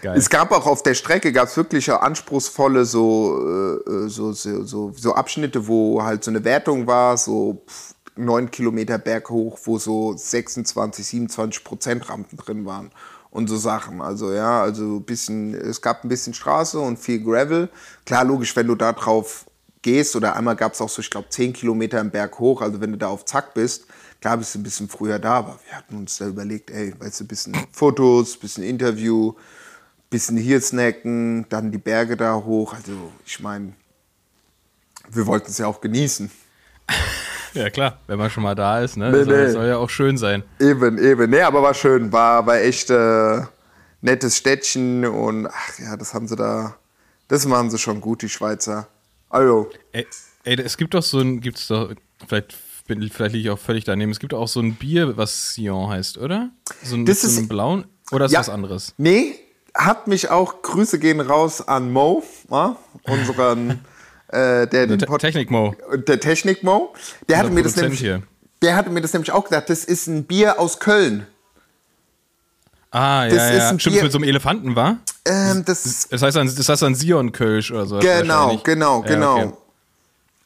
Geil. 0.02 0.18
Es 0.18 0.30
gab 0.30 0.52
auch 0.52 0.66
auf 0.66 0.82
der 0.82 0.94
Strecke 0.94 1.32
gab 1.34 1.50
es 1.50 1.58
wirklich 1.58 1.92
anspruchsvolle 1.92 2.86
so, 2.86 3.78
äh, 3.86 4.08
so, 4.08 4.32
so, 4.32 4.64
so, 4.64 4.94
so 4.96 5.14
Abschnitte, 5.14 5.68
wo 5.68 6.02
halt 6.04 6.24
so 6.24 6.32
eine 6.32 6.44
Wertung 6.46 6.88
war, 6.88 7.18
so 7.18 7.64
9 8.18 8.52
Kilometer 8.52 8.98
Berg 8.98 9.30
hoch, 9.30 9.60
wo 9.64 9.78
so 9.78 10.16
26, 10.16 11.06
27 11.06 11.64
Prozent 11.64 12.10
Rampen 12.10 12.38
drin 12.38 12.66
waren 12.66 12.92
und 13.30 13.48
so 13.48 13.58
Sachen. 13.58 14.02
Also 14.02 14.34
ja, 14.34 14.62
also 14.62 14.98
ein 14.98 15.04
bisschen, 15.04 15.54
es 15.54 15.82
gab 15.82 16.04
ein 16.04 16.10
bisschen 16.10 16.34
Straße 16.34 16.80
und 16.80 16.98
viel 16.98 17.24
Gravel. 17.24 17.70
Klar, 18.06 18.26
logisch, 18.26 18.56
wenn 18.56 18.68
du 18.68 18.76
da 18.76 18.94
drauf 18.94 19.46
gehst 19.82 20.16
oder 20.16 20.36
einmal 20.36 20.56
gab 20.56 20.74
es 20.74 20.82
auch 20.82 20.90
so, 20.90 21.02
ich 21.02 21.10
glaube, 21.10 21.30
10 21.30 21.54
Kilometer 21.54 22.00
im 22.00 22.12
Berg 22.12 22.40
hoch, 22.40 22.62
also 22.62 22.82
wenn 22.82 22.92
du 22.92 22.98
da 22.98 23.08
auf 23.08 23.26
Zack 23.26 23.54
bist, 23.54 23.86
klar 24.20 24.38
bist 24.38 24.56
du 24.56 24.60
ein 24.60 24.64
bisschen 24.64 24.90
früher 24.90 25.20
da, 25.20 25.36
aber 25.36 25.60
wir 25.66 25.78
hatten 25.78 25.96
uns 25.96 26.18
da 26.18 26.28
überlegt, 26.28 26.72
ey, 26.72 26.94
weißt 27.00 27.20
du, 27.20 27.24
ein 27.24 27.28
bisschen 27.28 27.56
Fotos, 27.72 28.36
ein 28.36 28.40
bisschen 28.40 28.64
Interview, 28.64 29.32
ein 29.32 30.10
bisschen 30.10 30.38
hier 30.38 30.60
snacken, 30.62 31.46
dann 31.50 31.72
die 31.72 31.78
Berge 31.78 32.18
da 32.18 32.36
hoch, 32.36 32.74
also 32.74 33.12
ich 33.26 33.40
meine, 33.40 33.74
wir 35.10 35.26
wollten 35.26 35.52
es 35.52 35.58
ja 35.58 35.68
auch 35.68 35.80
genießen. 35.80 36.30
Ja, 37.58 37.70
klar, 37.70 38.00
wenn 38.08 38.18
man 38.18 38.30
schon 38.30 38.44
mal 38.44 38.56
da 38.56 38.80
ist, 38.82 38.98
ne? 38.98 39.12
Nee, 39.12 39.24
soll, 39.24 39.46
nee. 39.46 39.52
soll 39.52 39.68
ja 39.68 39.78
auch 39.78 39.90
schön 39.90 40.18
sein. 40.18 40.44
Eben, 40.60 40.98
eben. 40.98 41.30
Nee, 41.30 41.42
aber 41.42 41.62
war 41.62 41.74
schön. 41.74 42.12
War, 42.12 42.46
war 42.46 42.58
echt 42.58 42.90
äh, 42.90 43.42
nettes 44.02 44.38
Städtchen 44.38 45.06
und 45.06 45.48
ach 45.48 45.80
ja, 45.80 45.98
das 45.98 46.14
haben 46.14 46.28
sie 46.28 46.36
da. 46.36 46.76
Das 47.28 47.46
machen 47.46 47.70
sie 47.70 47.78
schon 47.78 48.00
gut, 48.02 48.22
die 48.22 48.30
Schweizer. 48.30 48.88
Also, 49.30 49.70
Ey, 49.92 50.08
ey, 50.46 50.62
es 50.62 50.78
gibt 50.78 50.94
doch 50.94 51.04
so 51.04 51.20
ein, 51.20 51.42
gibt's 51.42 51.68
doch, 51.68 51.92
vielleicht, 52.28 52.56
bin, 52.88 53.02
vielleicht 53.10 53.34
liege 53.34 53.50
ich 53.50 53.54
auch 53.54 53.60
völlig 53.60 53.84
daneben, 53.84 54.12
es 54.12 54.20
gibt 54.20 54.34
auch 54.34 54.48
so 54.48 54.62
ein 54.62 54.76
Bier, 54.76 55.18
was 55.18 55.54
Sion 55.54 55.90
heißt, 55.90 56.18
oder? 56.18 56.50
So 56.84 56.96
ein, 56.96 57.06
Das 57.06 57.22
so 57.22 57.28
ist- 57.28 57.50
blauen, 57.50 57.86
oder 58.12 58.26
ist 58.28 58.32
Ja. 58.32 58.40
was 58.40 58.48
anderes? 58.50 58.94
nee, 58.98 59.36
hat 59.76 60.08
mich 60.08 60.30
auch, 60.32 60.62
Grüße 60.62 60.98
gehen 60.98 61.20
raus 61.20 61.68
an 61.68 61.92
Mo, 61.92 62.24
ja, 62.50 62.78
unseren, 63.04 63.82
äh, 64.30 64.68
der 64.68 64.88
den 64.88 65.00
Te 65.00 65.06
Pod 65.06 65.22
Technik 65.22 65.50
Mo. 65.52 65.76
der 66.08 66.20
Technik 66.20 66.64
Mo. 66.64 66.94
Der 67.30 67.38
hatte, 67.38 67.50
mir 67.50 67.64
das 67.64 67.76
nämlich, 67.76 68.00
hier. 68.00 68.24
der 68.62 68.76
hatte 68.76 68.90
mir 68.90 69.02
das 69.02 69.14
nämlich 69.14 69.32
auch 69.32 69.44
gesagt, 69.44 69.70
das 69.70 69.84
ist 69.86 70.08
ein 70.08 70.26
Bier 70.26 70.60
aus 70.60 70.80
Köln. 70.80 71.26
Ah, 72.92 73.26
Das 73.26 73.34
ja, 73.36 73.50
ist 73.50 73.58
ja. 73.58 73.70
ein 73.70 73.80
Stimmt, 73.80 73.96
Bier- 73.96 74.04
mit 74.04 74.12
so 74.12 74.18
einem 74.18 74.28
Elefanten 74.30 74.76
war? 74.76 74.98
Ähm, 75.26 75.64
das, 75.66 76.08
Das 76.10 76.22
heißt 76.22 76.38
dann, 76.38 76.48
das 76.56 76.70
heißt 76.70 76.82
dann 76.82 76.96
Sion 76.96 77.32
Kölsch 77.32 77.72
oder 77.72 77.86
so. 77.86 78.00
genau, 78.00 78.58
genau, 78.64 79.02
Ja, 79.04 79.08
genau. 79.08 79.38
okay. 79.40 79.54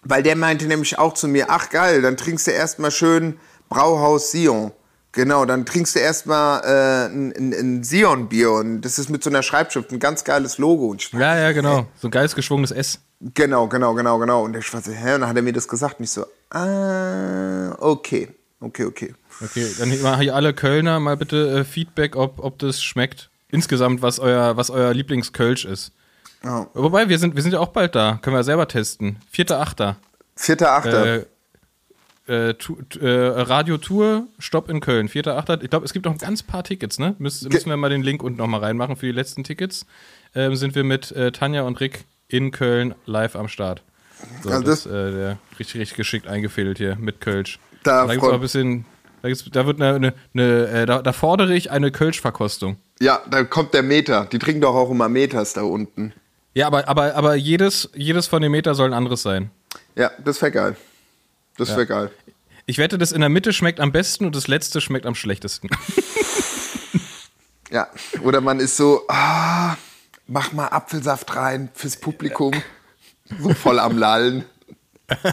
Weil 0.03 0.23
der 0.23 0.35
meinte 0.35 0.65
nämlich 0.65 0.97
auch 0.97 1.13
zu 1.13 1.27
mir, 1.27 1.45
ach 1.49 1.69
geil, 1.69 2.01
dann 2.01 2.17
trinkst 2.17 2.47
du 2.47 2.51
erstmal 2.51 2.89
schön 2.89 3.37
Brauhaus 3.69 4.31
Sion. 4.31 4.71
Genau, 5.11 5.45
dann 5.45 5.65
trinkst 5.65 5.95
du 5.95 5.99
erstmal 5.99 6.61
äh, 6.63 7.13
ein, 7.13 7.33
ein, 7.37 7.53
ein 7.53 7.83
Sion-Bier 7.83 8.51
und 8.51 8.81
das 8.81 8.97
ist 8.97 9.09
mit 9.09 9.23
so 9.23 9.29
einer 9.29 9.43
Schreibschrift, 9.43 9.91
ein 9.91 9.99
ganz 9.99 10.23
geiles 10.23 10.57
Logo. 10.57 10.87
Und 10.87 11.11
Ja, 11.11 11.37
ja, 11.37 11.51
genau. 11.51 11.85
So 11.99 12.07
ein 12.07 12.11
geiles 12.11 12.33
geschwungenes 12.33 12.71
S. 12.71 12.99
genau, 13.33 13.67
genau, 13.67 13.93
genau, 13.93 14.19
genau. 14.19 14.43
Und 14.43 14.55
war 14.55 14.81
so, 14.81 14.91
hä? 14.91 15.15
Und 15.15 15.21
dann 15.21 15.29
hat 15.29 15.35
er 15.35 15.41
mir 15.41 15.53
das 15.53 15.67
gesagt 15.67 15.99
und 15.99 16.03
ich 16.05 16.11
so, 16.11 16.25
ah, 16.49 17.75
okay, 17.79 18.29
okay, 18.59 18.85
okay. 18.85 19.15
Okay, 19.43 19.67
dann 19.79 20.01
machen 20.01 20.21
hier 20.21 20.35
alle 20.35 20.53
Kölner 20.53 20.99
mal 20.99 21.17
bitte 21.17 21.59
äh, 21.59 21.63
Feedback, 21.63 22.15
ob, 22.15 22.43
ob 22.43 22.59
das 22.59 22.81
schmeckt. 22.83 23.29
Insgesamt, 23.49 24.01
was 24.01 24.19
euer, 24.19 24.55
was 24.55 24.69
euer 24.69 24.93
Lieblingskölsch 24.93 25.65
ist. 25.65 25.91
Ja. 26.43 26.67
Wobei, 26.73 27.09
wir 27.09 27.19
sind, 27.19 27.35
wir 27.35 27.43
sind 27.43 27.53
ja 27.53 27.59
auch 27.59 27.69
bald 27.69 27.95
da. 27.95 28.19
Können 28.21 28.35
wir 28.35 28.43
selber 28.43 28.67
testen. 28.67 29.17
Vierter, 29.29 29.59
Achter. 29.59 29.97
Vierter, 30.35 30.71
achter. 30.71 31.05
Äh, 31.05 31.25
äh, 32.27 32.53
tu, 32.53 32.77
äh, 32.99 33.07
Radio 33.07 33.77
Tour, 33.77 34.27
Stopp 34.39 34.69
in 34.69 34.79
Köln. 34.79 35.09
Vierter, 35.09 35.37
Achter. 35.37 35.61
Ich 35.61 35.69
glaube, 35.69 35.85
es 35.85 35.93
gibt 35.93 36.05
noch 36.05 36.13
ein 36.13 36.17
ganz 36.17 36.43
paar 36.43 36.63
Tickets, 36.63 36.97
ne? 36.97 37.15
Müssen, 37.19 37.49
müssen 37.51 37.69
wir 37.69 37.77
mal 37.77 37.89
den 37.89 38.03
Link 38.03 38.23
unten 38.23 38.37
nochmal 38.37 38.61
reinmachen 38.61 38.95
für 38.95 39.07
die 39.07 39.11
letzten 39.11 39.43
Tickets. 39.43 39.85
Ähm, 40.33 40.55
sind 40.55 40.75
wir 40.75 40.83
mit 40.83 41.11
äh, 41.11 41.31
Tanja 41.31 41.63
und 41.63 41.79
Rick 41.79 42.05
in 42.31 42.51
Köln 42.51 42.95
live 43.05 43.35
am 43.35 43.47
Start. 43.47 43.81
So, 44.43 44.49
Ja, 44.49 44.59
das, 44.61 44.83
das- 44.83 44.85
äh, 44.85 45.11
der 45.11 45.37
richtig, 45.59 45.81
richtig 45.81 45.97
geschickt 45.97 46.27
eingefädelt 46.27 46.77
hier 46.77 46.95
mit 46.95 47.21
Kölsch. 47.21 47.59
Da 47.83 48.05
da 48.05 48.13
gibt 48.13 48.17
es 48.17 48.19
freu- 48.21 48.29
auch 48.29 48.33
ein 48.35 48.41
bisschen. 48.41 48.85
Da, 49.21 49.27
gibt's, 49.29 49.45
da 49.51 49.65
wird 49.67 49.79
eine, 49.81 49.95
eine, 49.95 50.13
eine 50.33 50.67
äh, 50.67 50.85
da, 50.85 51.01
da 51.01 51.13
fordere 51.13 51.53
ich 51.55 51.69
eine 51.71 51.91
Kölsch-Verkostung. 51.91 52.77
Ja, 52.99 53.21
da 53.29 53.43
kommt 53.43 53.73
der 53.73 53.83
Meter. 53.83 54.25
Die 54.31 54.39
trinken 54.39 54.61
doch 54.61 54.73
auch 54.75 54.89
immer 54.89 55.09
Meters 55.09 55.53
da 55.53 55.61
unten. 55.63 56.13
Ja, 56.53 56.67
aber, 56.67 56.87
aber, 56.87 57.15
aber 57.15 57.35
jedes, 57.35 57.89
jedes 57.95 58.27
von 58.27 58.41
den 58.41 58.51
Meter 58.51 58.73
soll 58.75 58.87
ein 58.89 58.93
anderes 58.93 59.21
sein. 59.21 59.51
Ja, 59.95 60.11
das 60.23 60.41
wäre 60.41 60.51
geil. 60.51 60.75
Das 61.57 61.69
wäre 61.69 61.85
geil. 61.85 62.11
Ich 62.65 62.77
wette, 62.77 62.97
das 62.97 63.11
in 63.11 63.21
der 63.21 63.29
Mitte 63.29 63.53
schmeckt 63.53 63.79
am 63.79 63.91
besten 63.91 64.25
und 64.25 64.35
das 64.35 64.47
letzte 64.47 64.81
schmeckt 64.81 65.05
am 65.05 65.15
schlechtesten. 65.15 65.69
Ja, 67.71 67.87
oder 68.23 68.41
man 68.41 68.59
ist 68.59 68.75
so, 68.75 69.03
ah, 69.07 69.77
mach 70.31 70.53
mal 70.53 70.67
Apfelsaft 70.67 71.35
rein 71.35 71.69
fürs 71.73 71.97
Publikum. 71.97 72.53
So 73.39 73.53
voll 73.53 73.79
am 73.79 73.97
Lallen. 73.97 74.45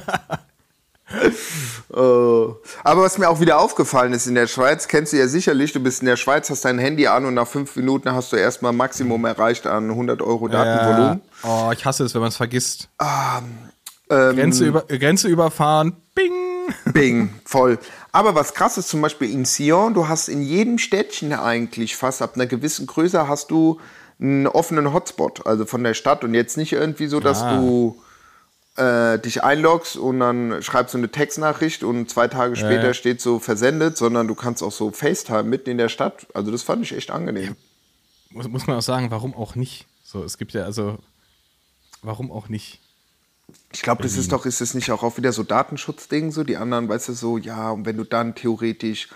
Oh. 1.91 2.57
Aber 2.85 3.01
was 3.01 3.17
mir 3.17 3.31
auch 3.31 3.41
wieder 3.41 3.59
aufgefallen 3.59 4.13
ist 4.13 4.27
in 4.27 4.35
der 4.35 4.47
Schweiz, 4.47 4.89
kennst 4.89 5.15
du 5.15 5.17
ja 5.17 5.27
sicherlich, 5.27 5.73
du 5.73 5.81
bist 5.81 6.03
in 6.03 6.07
der 6.07 6.17
Schweiz, 6.17 6.51
hast 6.51 6.67
dein 6.67 6.79
Handy 6.79 7.07
an 7.07 7.25
und 7.25 7.33
nach 7.33 7.49
fünf 7.49 7.75
Minuten 7.77 8.13
hast 8.13 8.31
du 8.31 8.37
erstmal 8.37 8.75
Maximum 8.75 9.25
erreicht 9.25 9.67
an 9.67 9.89
100 9.89 10.21
Euro 10.21 10.49
Datenvolumen. 10.49 11.23
Oh, 11.45 11.71
ich 11.73 11.87
hasse 11.87 12.05
es, 12.05 12.13
wenn 12.13 12.21
man 12.21 12.29
es 12.29 12.37
vergisst. 12.37 12.91
Ähm, 13.01 14.37
Grenze, 14.37 14.67
über, 14.67 14.83
Grenze 14.83 15.29
überfahren. 15.29 15.97
Bing. 16.15 16.35
Bing, 16.93 17.31
voll. 17.47 17.79
Aber 18.13 18.35
was 18.35 18.53
krass 18.53 18.77
ist, 18.77 18.91
zum 18.91 19.01
Beispiel 19.01 19.33
in 19.33 19.47
Sion, 19.47 19.95
du 19.95 20.09
hast 20.09 20.29
in 20.29 20.43
jedem 20.43 20.77
Städtchen 20.77 21.33
eigentlich 21.33 21.97
fast 21.97 22.21
ab 22.21 22.33
einer 22.35 22.47
gewissen 22.47 22.87
Größe 22.87 23.27
hast 23.27 23.51
du 23.51 23.81
einen 24.21 24.47
offenen 24.47 24.93
Hotspot, 24.93 25.47
also 25.47 25.65
von 25.67 25.85
der 25.85 25.95
Stadt 25.95 26.25
und 26.25 26.35
jetzt 26.35 26.57
nicht 26.57 26.73
irgendwie 26.73 27.07
so, 27.07 27.21
dass 27.21 27.43
Ah. 27.43 27.57
du 27.57 28.03
äh, 28.77 29.19
dich 29.19 29.43
einloggst 29.43 29.97
und 29.97 30.21
dann 30.21 30.63
schreibst 30.63 30.95
du 30.95 30.99
eine 30.99 31.11
Textnachricht 31.11 31.83
und 31.83 32.09
zwei 32.11 32.29
Tage 32.29 32.57
später 32.57 32.87
ja. 32.89 32.95
steht 32.95 33.21
so 33.21 33.39
versendet, 33.39 33.97
sondern 33.97 34.29
du 34.29 34.35
kannst 34.35 34.63
auch 34.63 34.73
so 34.73 34.91
FaceTime 34.91 35.45
mitten 35.45 35.71
in 35.71 35.79
der 35.79 35.89
Stadt. 35.89 36.27
Also 36.35 36.51
das 36.51 36.63
fand 36.63 36.83
ich 36.83 36.97
echt 36.97 37.11
angenehm. 37.11 37.57
Muss, 38.31 38.49
muss 38.49 38.67
man 38.67 38.77
auch 38.77 38.83
sagen, 38.83 39.11
warum 39.11 39.35
auch 39.35 39.55
nicht? 39.55 39.87
So, 40.05 40.23
es 40.23 40.39
gibt 40.39 40.53
ja 40.53 40.63
also, 40.63 40.99
warum 42.03 42.31
auch 42.31 42.49
nicht? 42.49 42.81
Ich 43.73 43.83
glaube, 43.83 44.03
das 44.03 44.17
ist 44.17 44.33
doch, 44.33 44.47
ist 44.47 44.61
es 44.61 44.75
nicht 44.75 44.91
auch, 44.91 45.03
auch 45.03 45.17
wieder 45.17 45.33
so 45.33 45.43
Datenschutzding, 45.43 46.33
so 46.33 46.45
die 46.45 46.57
anderen, 46.57 46.89
weißt 46.89 47.09
du, 47.09 47.13
so, 47.15 47.39
ja, 47.39 47.71
und 47.71 47.87
wenn 47.87 47.97
du 47.97 48.05
dann 48.05 48.35
theoretisch 48.35 49.09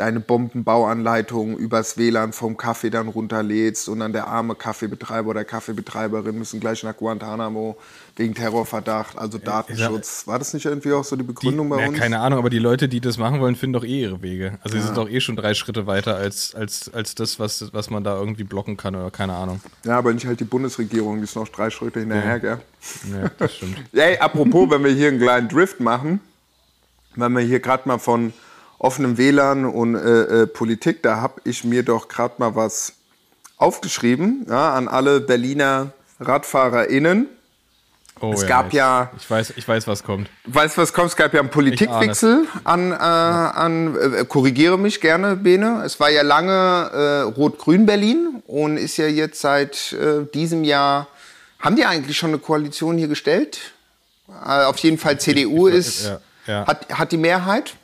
deine 0.00 0.18
Bombenbauanleitung 0.18 1.58
übers 1.58 1.98
WLAN 1.98 2.32
vom 2.32 2.56
Kaffee 2.56 2.88
dann 2.88 3.08
runterlädst 3.08 3.86
und 3.90 4.00
dann 4.00 4.14
der 4.14 4.28
arme 4.28 4.54
Kaffeebetreiber 4.54 5.28
oder 5.28 5.44
Kaffeebetreiberin 5.44 6.38
müssen 6.38 6.58
gleich 6.58 6.82
nach 6.82 6.96
Guantanamo 6.96 7.76
wegen 8.16 8.34
Terrorverdacht, 8.34 9.18
also 9.18 9.36
Datenschutz. 9.36 10.26
War 10.26 10.38
das 10.38 10.54
nicht 10.54 10.64
irgendwie 10.64 10.92
auch 10.92 11.04
so 11.04 11.16
die 11.16 11.22
Die, 11.22 11.26
Begründung 11.26 11.68
bei 11.68 11.82
ja, 11.82 11.88
uns? 11.88 11.98
keine 11.98 12.18
Ahnung, 12.20 12.38
aber 12.38 12.48
die 12.48 12.58
Leute, 12.58 12.88
die 12.88 13.00
das 13.00 13.18
machen 13.18 13.40
wollen, 13.40 13.56
finden 13.56 13.74
doch 13.74 13.84
eh 13.84 14.00
ihre 14.00 14.22
Wege. 14.22 14.58
Also 14.62 14.78
die 14.78 14.82
sind 14.82 14.96
doch 14.96 15.08
eh 15.08 15.20
schon 15.20 15.36
drei 15.36 15.52
Schritte 15.52 15.86
weiter 15.86 16.16
als, 16.16 16.54
als, 16.54 16.90
als 16.94 17.14
das, 17.14 17.38
was, 17.38 17.70
was 17.74 17.90
man 17.90 18.02
da 18.02 18.18
irgendwie 18.18 18.44
blocken 18.44 18.78
kann 18.78 18.94
oder 18.96 19.10
keine 19.10 19.34
Ahnung. 19.34 19.60
Ja, 19.84 19.98
aber 19.98 20.14
nicht 20.14 20.26
halt 20.26 20.40
die 20.40 20.44
Bundesregierung, 20.44 21.18
die 21.18 21.24
ist 21.24 21.36
noch 21.36 21.48
drei 21.48 21.68
Schritte 21.68 22.00
hinterher, 22.00 22.40
gell? 22.40 22.58
Ja, 23.12 23.30
das 23.36 23.54
stimmt. 23.54 23.76
Ey, 23.92 24.16
apropos, 24.16 24.70
wenn 24.70 24.82
wir 24.82 24.92
hier 24.92 25.08
einen 25.08 25.20
kleinen 25.20 25.48
Drift 25.48 25.78
machen, 25.80 26.20
wenn 27.16 27.32
wir 27.32 27.42
hier 27.42 27.60
gerade 27.60 27.86
mal 27.86 27.98
von 27.98 28.32
offenem 28.80 29.18
WLAN 29.18 29.64
und 29.66 29.94
äh, 29.94 30.00
äh, 30.42 30.46
Politik, 30.46 31.02
da 31.02 31.20
habe 31.20 31.40
ich 31.44 31.62
mir 31.64 31.82
doch 31.84 32.08
gerade 32.08 32.34
mal 32.38 32.56
was 32.56 32.94
aufgeschrieben 33.58 34.46
ja, 34.48 34.72
an 34.74 34.88
alle 34.88 35.20
Berliner 35.20 35.92
RadfahrerInnen. 36.18 37.28
Oh, 38.22 38.32
Es 38.32 38.46
gab 38.46 38.68
ich, 38.68 38.72
ja- 38.74 39.10
Ich 39.18 39.30
weiß, 39.30 39.52
ich 39.56 39.66
weiß, 39.68 39.86
was 39.86 40.02
kommt. 40.02 40.28
Weißt 40.44 40.76
du, 40.76 40.82
was 40.82 40.92
kommt? 40.92 41.08
Es 41.08 41.16
gab 41.16 41.32
ja 41.32 41.40
einen 41.40 41.50
Politikwechsel 41.50 42.46
an, 42.64 42.92
äh, 42.92 42.94
an 42.96 43.96
äh, 43.96 44.24
korrigiere 44.26 44.78
mich 44.78 45.00
gerne, 45.00 45.36
Bene. 45.36 45.82
Es 45.84 46.00
war 46.00 46.10
ja 46.10 46.22
lange 46.22 46.50
äh, 46.92 47.20
Rot-Grün 47.22 47.86
Berlin 47.86 48.42
und 48.46 48.76
ist 48.78 48.96
ja 48.98 49.06
jetzt 49.06 49.40
seit 49.40 49.92
äh, 49.92 50.24
diesem 50.34 50.64
Jahr, 50.64 51.06
haben 51.60 51.76
die 51.76 51.84
eigentlich 51.84 52.16
schon 52.16 52.30
eine 52.30 52.38
Koalition 52.38 52.96
hier 52.98 53.08
gestellt? 53.08 53.72
Äh, 54.28 54.64
auf 54.64 54.76
jeden 54.78 54.98
Fall 54.98 55.18
CDU 55.18 55.68
ich- 55.68 55.74
ist, 55.76 56.04
ja, 56.06 56.20
ja. 56.46 56.66
Hat, 56.66 56.86
hat 56.98 57.12
die 57.12 57.16
Mehrheit. 57.18 57.74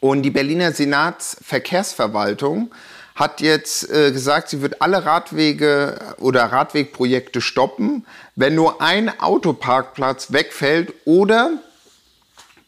Und 0.00 0.22
die 0.22 0.30
Berliner 0.30 0.72
Senatsverkehrsverwaltung 0.72 2.70
hat 3.14 3.40
jetzt 3.40 3.90
äh, 3.90 4.12
gesagt, 4.12 4.50
sie 4.50 4.60
wird 4.60 4.82
alle 4.82 5.04
Radwege 5.06 5.98
oder 6.18 6.44
Radwegprojekte 6.44 7.40
stoppen, 7.40 8.06
wenn 8.34 8.54
nur 8.54 8.82
ein 8.82 9.18
Autoparkplatz 9.20 10.32
wegfällt 10.32 10.92
oder 11.06 11.52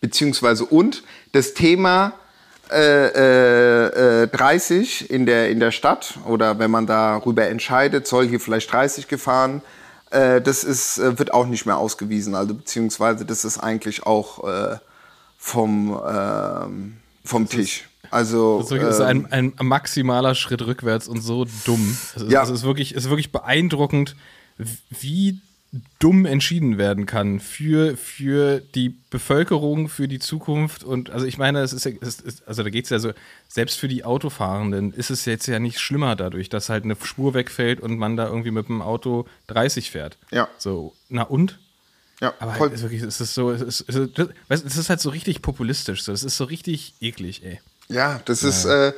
beziehungsweise 0.01 0.64
und 0.64 1.03
das 1.33 1.55
Thema 1.55 2.14
äh, 2.71 3.07
äh, 3.07 4.23
äh, 4.25 4.27
30 4.29 5.11
in 5.11 5.27
der, 5.27 5.51
in 5.51 5.61
der 5.61 5.71
Stadt 5.71 6.19
oder 6.27 6.59
wenn 6.59 6.71
man 6.71 6.87
darüber 6.87 7.47
entscheidet, 7.47 8.07
soll 8.07 8.29
hier 8.29 8.41
vielleicht 8.41 8.71
30 8.73 9.09
gefahren, 9.09 9.62
äh, 10.11 10.41
das 10.41 10.64
ist, 10.64 10.99
äh, 10.99 11.19
wird 11.19 11.33
auch 11.33 11.47
nicht 11.47 11.67
mehr 11.67 11.79
ausgewiesen. 11.79 12.35
Also 12.35 12.55
beziehungsweise 12.55 13.25
das 13.25 13.45
ist 13.45 13.59
eigentlich 13.59 14.05
auch 14.05 14.47
äh, 14.47 14.77
vom, 15.38 15.99
ähm, 16.07 16.97
vom 17.29 17.49
Tisch. 17.49 17.85
Also 18.11 18.61
Das 18.62 18.71
ist, 18.71 18.83
ist 18.83 19.01
ähm, 19.01 19.27
ein, 19.31 19.53
ein 19.59 19.67
maximaler 19.67 20.35
Schritt 20.35 20.62
rückwärts 20.67 21.09
und 21.09 21.21
so 21.21 21.47
dumm. 21.67 21.97
Es 22.17 22.23
ist, 22.23 22.33
Ja. 22.33 22.43
es 22.43 22.51
ist, 22.51 22.62
wirklich, 22.64 22.93
es 22.93 23.05
ist 23.05 23.11
wirklich 23.11 23.33
beeindruckend, 23.33 24.17
wie 25.01 25.41
dumm 25.99 26.25
entschieden 26.25 26.79
werden 26.79 27.05
kann 27.05 27.41
für, 27.41 27.95
für 27.99 28.61
die 28.75 28.95
Bevölkerung, 29.11 29.91
für 29.91 30.09
die 30.09 30.19
Zukunft. 30.19 30.83
Und 30.83 31.11
also 31.11 31.27
ich 31.27 31.37
meine, 31.37 31.61
es 31.61 31.75
ist, 31.75 31.85
ja- 31.85 31.93
es 32.01 32.21
ist 32.21 32.49
also 32.49 32.62
da 32.62 32.71
geht 32.71 32.85
es 32.85 32.91
ja 32.91 32.99
so, 32.99 33.12
selbst 33.49 33.79
für 33.79 33.88
die 33.88 34.03
Autofahrenden 34.05 34.95
ist 34.95 35.11
es 35.11 35.27
jetzt 35.27 35.47
ja 35.47 35.59
nicht 35.59 35.79
schlimmer 35.79 36.17
dadurch, 36.17 36.49
dass 36.49 36.71
halt 36.71 36.85
eine 36.85 36.97
Spur 37.03 37.35
wegfällt 37.35 37.81
und 37.81 37.99
man 37.99 38.17
da 38.17 38.27
irgendwie 38.29 38.51
mit 38.51 38.69
dem 38.69 38.81
Auto 38.81 39.27
30 39.49 39.91
fährt. 39.91 40.17
Ja. 40.31 40.49
So, 40.57 40.95
na 41.11 41.23
und? 41.25 41.59
Ja, 42.21 42.35
Aber 42.41 42.53
voll, 42.55 42.71
halt, 42.71 42.73
es 42.73 42.81
ist 42.81 42.83
wirklich, 42.85 43.03
es 43.03 43.21
ist 43.21 43.35
so, 43.35 43.51
es 43.51 43.63
ist, 43.63 43.85
es 43.89 44.77
ist, 44.77 44.91
halt 44.91 45.01
so 45.01 45.11
richtig 45.11 45.41
populistisch. 45.43 46.03
So. 46.03 46.13
Es 46.13 46.25
ist 46.25 46.37
so 46.37 46.45
richtig 46.45 46.95
eklig, 47.01 47.45
ey. 47.45 47.61
Ja, 47.89 48.21
das 48.27 48.43
ist, 48.43 48.67
äh, 48.67 48.93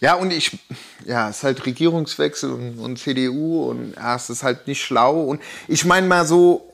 ja, 0.00 0.14
und 0.14 0.30
ich, 0.30 0.56
ja, 1.04 1.28
es 1.28 1.38
ist 1.38 1.42
halt 1.42 1.66
Regierungswechsel 1.66 2.50
und, 2.52 2.78
und 2.78 2.98
CDU 2.98 3.70
und 3.70 3.94
ja, 3.96 4.14
es 4.14 4.30
ist 4.30 4.44
halt 4.44 4.68
nicht 4.68 4.84
schlau. 4.84 5.22
Und 5.22 5.42
ich 5.66 5.84
meine 5.84 6.06
mal 6.06 6.26
so, 6.26 6.72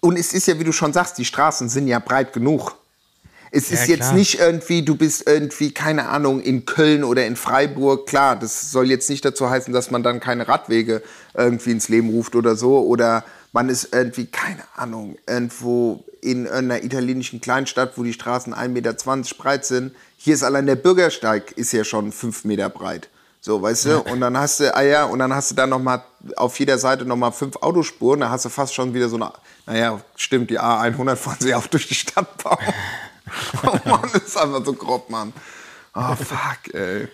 und 0.00 0.18
es 0.18 0.32
ist 0.32 0.48
ja, 0.48 0.58
wie 0.58 0.64
du 0.64 0.72
schon 0.72 0.92
sagst, 0.92 1.18
die 1.18 1.24
Straßen 1.24 1.68
sind 1.68 1.86
ja 1.86 2.00
breit 2.00 2.32
genug. 2.32 2.74
Es 3.52 3.70
Ja, 3.70 3.76
ist 3.76 3.88
jetzt 3.88 3.98
klar. 4.00 4.14
nicht 4.14 4.40
irgendwie, 4.40 4.82
du 4.82 4.96
bist 4.96 5.28
irgendwie, 5.28 5.70
keine 5.72 6.08
Ahnung, 6.08 6.40
in 6.40 6.64
Köln 6.64 7.04
oder 7.04 7.26
in 7.26 7.36
Freiburg. 7.36 8.08
Klar, 8.08 8.34
das 8.34 8.72
soll 8.72 8.90
jetzt 8.90 9.08
nicht 9.10 9.24
dazu 9.24 9.48
heißen, 9.48 9.72
dass 9.72 9.90
man 9.90 10.02
dann 10.02 10.18
keine 10.18 10.48
Radwege 10.48 11.02
irgendwie 11.34 11.70
ins 11.70 11.88
Leben 11.88 12.08
ruft 12.08 12.34
oder 12.34 12.56
so. 12.56 12.80
Oder 12.80 13.24
man 13.52 13.68
ist 13.68 13.88
irgendwie, 13.92 14.26
keine 14.26 14.62
Ahnung, 14.76 15.16
irgendwo 15.26 16.04
in 16.20 16.48
einer 16.48 16.82
italienischen 16.82 17.40
Kleinstadt, 17.40 17.92
wo 17.96 18.02
die 18.02 18.12
Straßen 18.12 18.54
1,20 18.54 18.68
Meter 18.68 18.94
breit 19.38 19.64
sind. 19.64 19.94
Hier 20.16 20.34
ist 20.34 20.42
allein 20.42 20.66
der 20.66 20.76
Bürgersteig 20.76 21.52
ist 21.52 21.72
ja 21.72 21.84
schon 21.84 22.12
5 22.12 22.44
Meter 22.44 22.68
breit. 22.70 23.08
So, 23.40 23.60
weißt 23.60 23.86
du? 23.86 24.00
Und 24.02 24.20
dann 24.20 24.38
hast 24.38 24.60
du, 24.60 24.74
ah 24.74 24.82
ja, 24.82 25.04
und 25.04 25.18
dann 25.18 25.34
hast 25.34 25.50
du 25.50 25.56
dann 25.56 25.70
noch 25.70 25.80
mal 25.80 26.02
auf 26.36 26.58
jeder 26.60 26.78
Seite 26.78 27.04
noch 27.04 27.16
mal 27.16 27.32
fünf 27.32 27.56
Autospuren. 27.56 28.20
Da 28.20 28.30
hast 28.30 28.44
du 28.44 28.48
fast 28.48 28.72
schon 28.72 28.94
wieder 28.94 29.08
so 29.08 29.16
eine, 29.16 29.32
naja, 29.66 30.00
stimmt, 30.14 30.48
die 30.50 30.60
A100 30.60 31.16
fahren 31.16 31.38
sie 31.40 31.52
auch 31.52 31.66
durch 31.66 31.88
die 31.88 31.96
Stadt 31.96 32.40
bauen. 32.42 32.56
oh 33.64 33.78
Mann, 33.84 34.08
das 34.12 34.22
ist 34.22 34.36
einfach 34.36 34.64
so 34.64 34.72
grob, 34.74 35.10
Mann. 35.10 35.32
Oh, 35.92 36.14
fuck, 36.14 36.72
ey. 36.72 37.08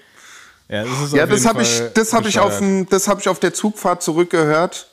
Ja, 0.69 0.85
das, 0.85 1.13
Ja, 1.13 1.25
das 1.25 1.47
habe 1.47 1.63
ich, 1.63 1.83
das 1.95 2.13
habe 2.13 2.29
ich 2.29 2.39
auf, 2.39 2.59
dem- 2.59 2.87
das 2.91 3.09
habe 3.09 3.21
ich 3.23 3.29
auf 3.31 3.41
der 3.41 3.55
Zugfahrt 3.55 4.03
zurückgehört. 4.03 4.87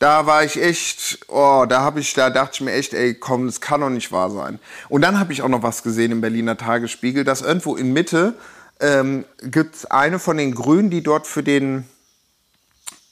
Da 0.00 0.24
war 0.24 0.42
ich 0.42 0.60
echt, 0.60 1.18
oh, 1.28 1.66
da 1.68 1.82
habe 1.82 2.00
ich, 2.00 2.14
da 2.14 2.30
dachte 2.30 2.52
ich 2.54 2.60
mir 2.62 2.72
echt, 2.72 2.94
ey, 2.94 3.12
komm, 3.12 3.44
das 3.44 3.60
kann 3.60 3.82
doch 3.82 3.90
nicht 3.90 4.10
wahr 4.10 4.30
sein. 4.30 4.58
Und 4.88 5.02
dann 5.02 5.20
habe 5.20 5.34
ich 5.34 5.42
auch 5.42 5.48
noch 5.48 5.62
was 5.62 5.82
gesehen 5.82 6.10
im 6.10 6.22
Berliner 6.22 6.56
Tagesspiegel, 6.56 7.22
dass 7.22 7.42
irgendwo 7.42 7.76
in 7.76 7.92
Mitte 7.92 8.34
ähm, 8.80 9.26
gibt 9.42 9.74
es 9.74 9.84
eine 9.84 10.18
von 10.18 10.38
den 10.38 10.54
Grünen, 10.54 10.88
die 10.88 11.02
dort 11.02 11.26
für 11.26 11.42
den, 11.42 11.84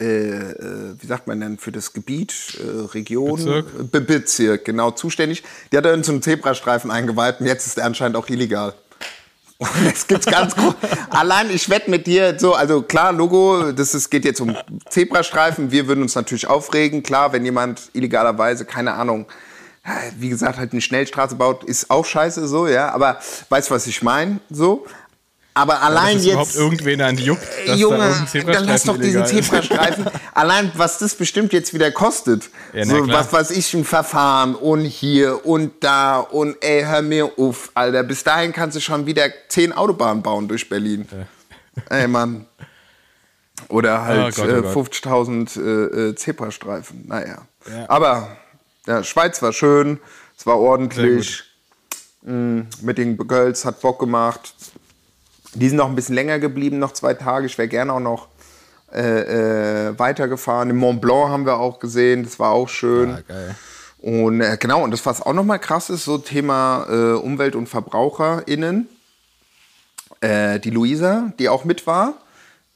äh, 0.00 0.06
äh, 0.06 0.94
wie 0.98 1.06
sagt 1.06 1.26
man 1.26 1.38
denn, 1.40 1.58
für 1.58 1.72
das 1.72 1.92
Gebiet, 1.92 2.58
äh, 2.58 2.86
Region, 2.94 3.36
Bezirk? 3.36 3.92
Be 3.92 4.00
Bezirk, 4.00 4.64
genau, 4.64 4.90
zuständig. 4.90 5.44
Die 5.70 5.76
hat 5.76 5.84
da 5.84 5.92
in 5.92 6.02
so 6.02 6.18
Zebrastreifen 6.18 6.90
eingeweiht 6.90 7.40
und 7.40 7.46
jetzt 7.46 7.66
ist 7.66 7.76
der 7.76 7.84
anscheinend 7.84 8.16
auch 8.16 8.30
illegal. 8.30 8.72
Es 9.92 10.06
gibt's 10.06 10.26
ganz 10.26 10.54
groß. 10.54 10.74
Allein, 11.10 11.50
ich 11.50 11.68
wette 11.68 11.90
mit 11.90 12.06
dir, 12.06 12.38
so, 12.38 12.54
also 12.54 12.82
klar, 12.82 13.12
Logo, 13.12 13.72
das 13.72 13.94
ist, 13.94 14.10
geht 14.10 14.24
jetzt 14.24 14.40
um 14.40 14.56
Zebrastreifen. 14.88 15.70
Wir 15.70 15.88
würden 15.88 16.02
uns 16.02 16.14
natürlich 16.14 16.46
aufregen. 16.46 17.02
Klar, 17.02 17.32
wenn 17.32 17.44
jemand 17.44 17.90
illegalerweise, 17.92 18.64
keine 18.64 18.94
Ahnung, 18.94 19.26
wie 20.18 20.28
gesagt, 20.28 20.58
halt 20.58 20.72
eine 20.72 20.80
Schnellstraße 20.80 21.34
baut, 21.36 21.64
ist 21.64 21.90
auch 21.90 22.04
scheiße 22.04 22.46
so, 22.46 22.66
ja. 22.66 22.90
Aber 22.90 23.18
weißt 23.48 23.70
du, 23.70 23.74
was 23.74 23.86
ich 23.86 24.02
meine? 24.02 24.40
So. 24.50 24.86
Aber 25.58 25.82
allein 25.82 26.14
dass 26.14 26.22
es 26.22 26.26
überhaupt 26.26 26.48
jetzt. 26.50 26.56
irgendwen 26.56 27.00
an 27.00 27.18
juckt, 27.18 27.42
da 27.66 27.74
Junge, 27.74 28.14
irgendein 28.32 28.46
dann 28.54 28.64
lass 28.66 28.84
doch 28.84 28.96
diesen. 28.96 29.26
Zebrastreifen. 29.26 30.06
Allein, 30.34 30.70
was 30.76 30.98
das 30.98 31.16
bestimmt 31.16 31.52
jetzt 31.52 31.74
wieder 31.74 31.90
kostet. 31.90 32.48
Ja, 32.72 32.84
na 32.84 32.94
so, 32.94 33.02
klar. 33.02 33.18
was 33.18 33.32
weiß 33.32 33.50
ich, 33.50 33.74
ein 33.74 33.84
Verfahren 33.84 34.54
und 34.54 34.84
hier 34.84 35.44
und 35.44 35.72
da 35.82 36.20
und 36.20 36.62
ey, 36.62 36.84
hör 36.84 37.02
mir 37.02 37.32
auf, 37.36 37.72
Alter. 37.74 38.04
Bis 38.04 38.22
dahin 38.22 38.52
kannst 38.52 38.76
du 38.76 38.80
schon 38.80 39.06
wieder 39.06 39.24
zehn 39.48 39.72
Autobahnen 39.72 40.22
bauen 40.22 40.46
durch 40.46 40.68
Berlin. 40.68 41.08
Ey, 41.90 42.06
Mann. 42.06 42.46
Oder 43.68 44.04
halt 44.04 44.38
Oh 44.38 44.42
Gott, 44.42 44.50
oh 44.52 44.58
äh, 44.58 44.74
Gott. 44.74 44.92
50.000 44.92 45.60
äh, 45.60 46.10
äh, 46.10 46.14
Zebrastreifen. 46.14 47.04
Naja. 47.08 47.38
Ja. 47.68 47.84
Aber 47.88 48.36
ja, 48.86 49.02
Schweiz 49.02 49.42
war 49.42 49.52
schön, 49.52 49.98
es 50.38 50.46
war 50.46 50.58
ordentlich. 50.58 51.42
Mm, 52.22 52.60
mit 52.82 52.98
den 52.98 53.16
Girls 53.16 53.64
hat 53.64 53.80
Bock 53.80 53.98
gemacht. 53.98 54.54
Die 55.54 55.68
sind 55.68 55.78
noch 55.78 55.88
ein 55.88 55.94
bisschen 55.94 56.14
länger 56.14 56.38
geblieben, 56.38 56.78
noch 56.78 56.92
zwei 56.92 57.14
Tage. 57.14 57.46
Ich 57.46 57.56
wäre 57.58 57.68
gerne 57.68 57.92
auch 57.92 58.00
noch 58.00 58.28
äh, 58.92 59.88
äh, 59.88 59.98
weitergefahren. 59.98 60.70
Im 60.70 60.76
Mont 60.76 61.00
Blanc 61.00 61.28
haben 61.30 61.46
wir 61.46 61.58
auch 61.58 61.78
gesehen, 61.78 62.24
das 62.24 62.38
war 62.38 62.50
auch 62.50 62.68
schön. 62.68 63.10
Ah, 63.10 63.22
geil. 63.26 63.54
Und 63.98 64.40
äh, 64.40 64.56
genau, 64.58 64.82
und 64.84 64.92
das, 64.92 65.04
was 65.06 65.20
auch 65.22 65.32
nochmal 65.32 65.58
krass 65.58 65.90
ist, 65.90 66.04
so 66.04 66.18
Thema 66.18 66.86
äh, 66.88 67.12
Umwelt- 67.14 67.56
und 67.56 67.68
VerbraucherInnen. 67.68 68.88
Äh, 70.20 70.60
die 70.60 70.70
Luisa, 70.70 71.32
die 71.38 71.48
auch 71.48 71.64
mit 71.64 71.86
war, 71.86 72.14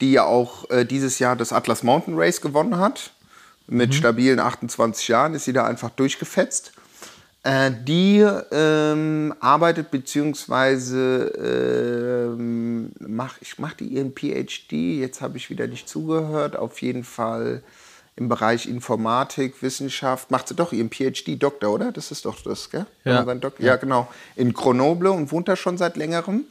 die 0.01 0.13
ja 0.13 0.25
auch 0.25 0.69
äh, 0.69 0.85
dieses 0.85 1.19
Jahr 1.19 1.35
das 1.35 1.53
Atlas 1.53 1.83
Mountain 1.83 2.15
Race 2.17 2.41
gewonnen 2.41 2.77
hat. 2.77 3.11
Mit 3.67 3.95
stabilen 3.95 4.39
28 4.39 5.07
Jahren 5.07 5.33
ist 5.33 5.45
sie 5.45 5.53
da 5.53 5.65
einfach 5.65 5.89
durchgefetzt. 5.89 6.73
Äh, 7.43 7.71
die 7.85 8.25
ähm, 8.51 9.33
arbeitet 9.41 9.91
beziehungsweise 9.91 11.25
ähm, 12.37 12.91
mach, 12.99 13.35
ich 13.41 13.59
mache 13.59 13.75
die 13.77 13.87
ihren 13.87 14.13
PhD, 14.13 14.71
jetzt 14.99 15.19
habe 15.21 15.37
ich 15.37 15.49
wieder 15.49 15.67
nicht 15.67 15.89
zugehört, 15.89 16.55
auf 16.55 16.81
jeden 16.81 17.03
Fall 17.03 17.61
im 18.15 18.29
Bereich 18.29 18.67
Informatik, 18.67 19.61
Wissenschaft, 19.61 20.31
macht 20.31 20.47
sie 20.47 20.55
doch 20.55 20.71
ihren 20.71 20.89
PhD 20.89 21.35
Doktor, 21.41 21.71
oder? 21.73 21.91
Das 21.91 22.11
ist 22.11 22.25
doch 22.25 22.41
das, 22.41 22.69
gell? 22.69 22.85
Ja. 23.03 23.23
Dok- 23.41 23.59
ja, 23.59 23.75
genau. 23.75 24.07
In 24.35 24.53
Grenoble 24.53 25.11
und 25.11 25.31
wohnt 25.31 25.47
da 25.49 25.55
schon 25.55 25.77
seit 25.77 25.97
längerem. 25.97 26.45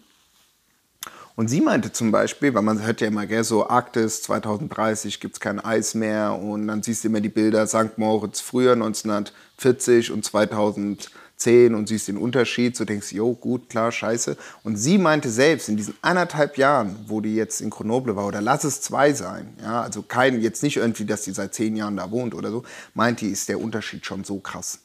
Und 1.35 1.49
sie 1.49 1.61
meinte 1.61 1.93
zum 1.93 2.13
Beispiel, 2.13 2.53
weil 2.55 2.63
man 2.63 2.85
hört 2.85 3.01
ja 3.01 3.07
immer, 3.07 3.27
gell, 3.27 3.45
so 3.45 3.67
Arktis 3.67 4.23
2030 4.23 5.19
gibt 5.19 5.35
es 5.35 5.41
kein 5.41 5.61
Eis 5.61 5.95
mehr 5.95 6.39
und 6.39 6.69
dann 6.69 6.83
siehst 6.83 7.05
du 7.05 7.09
immer 7.09 7.21
die 7.21 7.31
Bilder 7.31 7.67
St. 7.67 7.97
Moritz 7.97 8.41
früher 8.41 8.73
1940 8.73 10.11
und 10.11 10.25
2010 10.25 11.75
und 11.75 11.89
siehst 11.89 12.09
den 12.09 12.19
Unterschied, 12.19 12.77
so 12.77 12.85
denkst 12.85 13.11
du, 13.11 13.17
jo, 13.17 13.35
gut, 13.35 13.71
klar, 13.71 13.91
scheiße. 13.91 14.37
Und 14.63 14.77
sie 14.77 14.99
meinte 14.99 15.31
selbst, 15.31 15.71
in 15.71 15.79
diesen 15.79 15.95
anderthalb 16.03 16.59
Jahren, 16.59 16.97
wo 17.07 17.23
die 17.23 17.35
jetzt 17.35 17.63
in 17.63 17.71
Grenoble 17.71 18.15
war, 18.15 18.27
oder 18.27 18.43
lass 18.43 18.65
es 18.65 18.83
zwei 18.83 19.15
sein, 19.15 19.57
ja, 19.63 19.81
also 19.81 20.03
kein, 20.03 20.43
jetzt 20.43 20.63
nicht 20.63 20.77
irgendwie, 20.77 21.07
dass 21.07 21.23
die 21.23 21.33
seit 21.33 21.55
zehn 21.55 21.77
Jahren 21.77 21.97
da 21.97 22.11
wohnt 22.11 22.35
oder 22.35 22.51
so, 22.51 22.63
meint 22.93 23.23
die, 23.23 23.29
ist 23.29 23.49
der 23.49 23.59
Unterschied 23.61 24.05
schon 24.05 24.25
so 24.25 24.39
krass. 24.39 24.81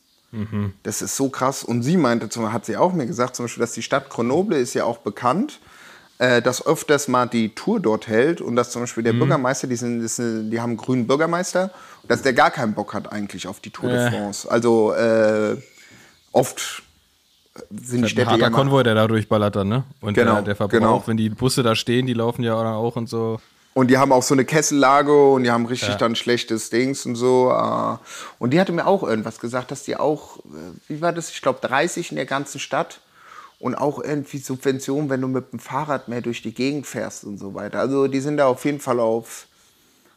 Das 0.84 1.02
ist 1.02 1.16
so 1.16 1.30
krass. 1.30 1.64
Und 1.64 1.84
sie 1.84 1.98
meinte, 1.98 2.30
zum, 2.30 2.52
hat 2.52 2.66
sie 2.66 2.78
auch 2.78 2.94
mir 2.94 3.06
gesagt, 3.06 3.36
zum 3.36 3.46
Beispiel, 3.46 3.62
dass 3.62 3.74
die 3.74 3.82
Stadt 3.82 4.10
Grenoble 4.10 4.58
ist 4.58 4.74
ja 4.74 4.84
auch 4.84 4.98
bekannt, 4.98 5.60
äh, 6.20 6.42
dass 6.42 6.66
öfters 6.66 7.08
mal 7.08 7.28
die 7.28 7.54
Tour 7.54 7.80
dort 7.80 8.08
hält 8.08 8.42
und 8.42 8.56
dass 8.56 8.72
zum 8.72 8.82
Beispiel 8.84 9.04
der 9.04 9.14
Bürgermeister, 9.14 9.68
die, 9.68 9.76
sind, 9.76 10.02
die 10.52 10.60
haben 10.60 10.72
einen 10.72 10.78
grünen 10.78 11.06
Bürgermeister, 11.08 11.72
dass 12.08 12.22
der 12.24 12.34
gar 12.34 12.52
keinen 12.52 12.74
Bock 12.74 12.94
hat 12.94 13.12
eigentlich 13.12 13.48
auf 13.48 13.60
die 13.60 13.70
Tour 13.70 13.90
Ja. 13.92 14.10
de 14.10 14.18
France. 14.20 14.50
Also 14.50 14.94
äh, 14.94 15.58
oft 16.32 16.84
sind 17.72 18.00
die 18.00 18.04
Ein 18.06 18.10
Städte 18.10 18.28
harter 18.32 18.42
ja 18.44 18.50
mal- 18.50 18.56
Konvoi, 18.58 18.84
der 18.84 18.96
da 18.96 19.08
durchballert 19.08 19.56
dann, 19.56 19.68
ne? 19.68 19.84
Und 20.02 20.14
Genau, 20.14 20.36
der, 20.36 20.42
der 20.44 20.56
Verbrauch, 20.56 20.80
genau. 20.80 21.04
wenn 21.06 21.18
die 21.18 21.30
Busse 21.30 21.64
da 21.64 21.76
stehen, 21.76 22.06
die 22.06 22.14
laufen 22.14 22.44
ja 22.44 22.56
auch 22.56 22.96
und 22.96 23.08
so. 23.10 23.40
Und 23.74 23.92
die 23.92 23.98
haben 24.00 24.12
auch 24.12 24.24
so 24.24 24.34
eine 24.34 24.44
Kessellage 24.44 25.14
und 25.34 25.44
die 25.44 25.52
haben 25.52 25.68
richtig 25.68 25.94
dann 25.96 26.16
schlechtes 26.16 26.72
Dings 26.72 27.06
und 27.06 27.16
so. 27.16 27.52
äh. 27.52 27.98
Und 28.40 28.52
die 28.52 28.60
hatte 28.60 28.72
mir 28.72 28.88
auch 28.88 29.04
irgendwas 29.04 29.40
gesagt, 29.40 29.70
dass 29.70 29.84
die 29.84 29.96
auch, 29.98 30.38
äh, 30.40 30.42
wie 30.88 31.00
war 31.02 31.14
das? 31.14 31.30
Ich 31.30 31.44
glaube 31.44 31.60
30 31.62 32.10
in 32.12 32.16
der 32.16 32.26
ganzen 32.26 32.60
Stadt. 32.60 33.02
Und 33.60 33.76
auch 33.76 34.04
irgendwie 34.04 34.38
Subventionen, 34.38 35.10
wenn 35.10 35.22
du 35.22 35.28
mit 35.28 35.52
dem 35.52 35.60
Fahrrad 35.60 36.08
mehr 36.08 36.22
durch 36.22 36.42
die 36.44 36.54
Gegend 36.54 36.86
fährst 36.86 37.24
und 37.24 37.40
so 37.40 37.56
weiter. 37.56 37.80
Also 37.80 38.08
die 38.08 38.20
sind 38.20 38.38
da 38.38 38.46
auf 38.48 38.66
jeden 38.66 38.80
Fall 38.80 39.00
auf, 39.00 39.48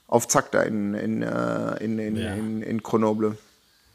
auf 0.08 0.28
Zack 0.28 0.52
da 0.52 0.62
in, 0.62 0.92
in, 0.94 1.22
äh, 1.22 1.82
in, 1.82 1.98
in, 1.98 2.16
Ja. 2.16 2.34
in, 2.34 2.60
in 2.62 2.82
Grenoble. 2.82 3.38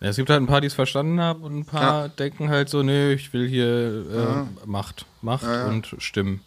Ja, 0.01 0.09
es 0.09 0.15
gibt 0.15 0.29
halt 0.29 0.41
ein 0.41 0.47
paar, 0.47 0.61
die 0.61 0.67
es 0.67 0.73
verstanden 0.73 1.21
haben 1.21 1.43
und 1.43 1.57
ein 1.59 1.65
paar 1.65 2.09
denken 2.09 2.49
halt 2.49 2.69
so, 2.69 2.81
nee, 2.83 3.13
ich 3.13 3.33
will 3.33 3.47
hier 3.47 4.47
äh, 4.65 4.65
Macht, 4.67 5.05
Macht 5.21 5.45
und 5.67 5.95
Stimmen. 5.99 6.41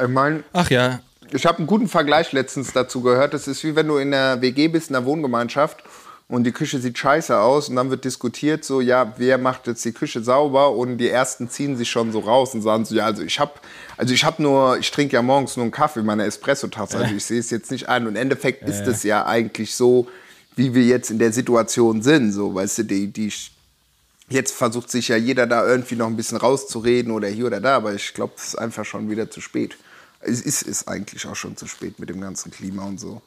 Ich 0.00 0.08
meine, 0.08 0.42
Ach 0.52 0.70
ja, 0.70 1.00
Ich 1.30 1.46
habe 1.46 1.58
einen 1.58 1.66
guten 1.66 1.88
Vergleich 1.88 2.32
letztens 2.32 2.72
dazu 2.72 3.00
gehört. 3.02 3.32
Das 3.32 3.46
ist 3.46 3.62
wie 3.64 3.76
wenn 3.76 3.86
du 3.88 3.96
in 3.96 4.12
einer 4.12 4.40
WG 4.42 4.68
bist, 4.68 4.90
in 4.90 4.96
einer 4.96 5.06
Wohngemeinschaft 5.06 5.82
und 6.32 6.44
die 6.44 6.52
Küche 6.52 6.80
sieht 6.80 6.96
scheiße 6.96 7.38
aus. 7.38 7.68
Und 7.68 7.76
dann 7.76 7.90
wird 7.90 8.06
diskutiert 8.06 8.64
so, 8.64 8.80
ja, 8.80 9.12
wer 9.18 9.36
macht 9.36 9.66
jetzt 9.66 9.84
die 9.84 9.92
Küche 9.92 10.22
sauber? 10.22 10.72
Und 10.72 10.96
die 10.96 11.10
ersten 11.10 11.50
ziehen 11.50 11.76
sich 11.76 11.90
schon 11.90 12.10
so 12.10 12.20
raus 12.20 12.54
und 12.54 12.62
sagen 12.62 12.86
so, 12.86 12.94
ja, 12.94 13.04
also 13.04 13.22
ich 13.22 13.38
habe 13.38 13.52
also 13.98 14.14
ich 14.14 14.24
habe 14.24 14.42
nur, 14.42 14.78
ich 14.78 14.90
trinke 14.90 15.12
ja 15.12 15.20
morgens 15.20 15.56
nur 15.56 15.64
einen 15.64 15.72
Kaffee 15.72 16.00
in 16.00 16.06
meiner 16.06 16.24
Espresso-Tasse, 16.24 16.96
also 16.96 17.14
ich 17.14 17.24
sehe 17.24 17.38
es 17.38 17.50
jetzt 17.50 17.70
nicht 17.70 17.88
ein 17.88 18.04
und 18.04 18.14
im 18.14 18.16
Endeffekt 18.16 18.66
ist 18.66 18.86
es 18.86 19.02
ja 19.02 19.26
eigentlich 19.26 19.74
so, 19.74 20.08
wie 20.56 20.74
wir 20.74 20.82
jetzt 20.84 21.10
in 21.10 21.18
der 21.18 21.32
Situation 21.32 22.02
sind, 22.02 22.32
so, 22.32 22.54
weißt 22.54 22.78
du, 22.78 22.82
die, 22.84 23.08
die 23.08 23.32
Jetzt 24.28 24.54
versucht 24.54 24.90
sich 24.90 25.08
ja 25.08 25.16
jeder 25.16 25.46
da 25.46 25.66
irgendwie 25.66 25.96
noch 25.96 26.06
ein 26.06 26.16
bisschen 26.16 26.38
rauszureden 26.38 27.12
oder 27.12 27.28
hier 27.28 27.46
oder 27.46 27.60
da, 27.60 27.76
aber 27.76 27.92
ich 27.92 28.14
glaube, 28.14 28.32
es 28.38 28.48
ist 28.48 28.54
einfach 28.54 28.86
schon 28.86 29.10
wieder 29.10 29.30
zu 29.30 29.42
spät. 29.42 29.76
Es 30.20 30.40
ist, 30.40 30.62
ist 30.62 30.88
eigentlich 30.88 31.26
auch 31.26 31.36
schon 31.36 31.58
zu 31.58 31.66
spät 31.66 31.98
mit 31.98 32.08
dem 32.08 32.20
ganzen 32.22 32.50
Klima 32.50 32.84
und 32.84 32.98
so. 32.98 33.20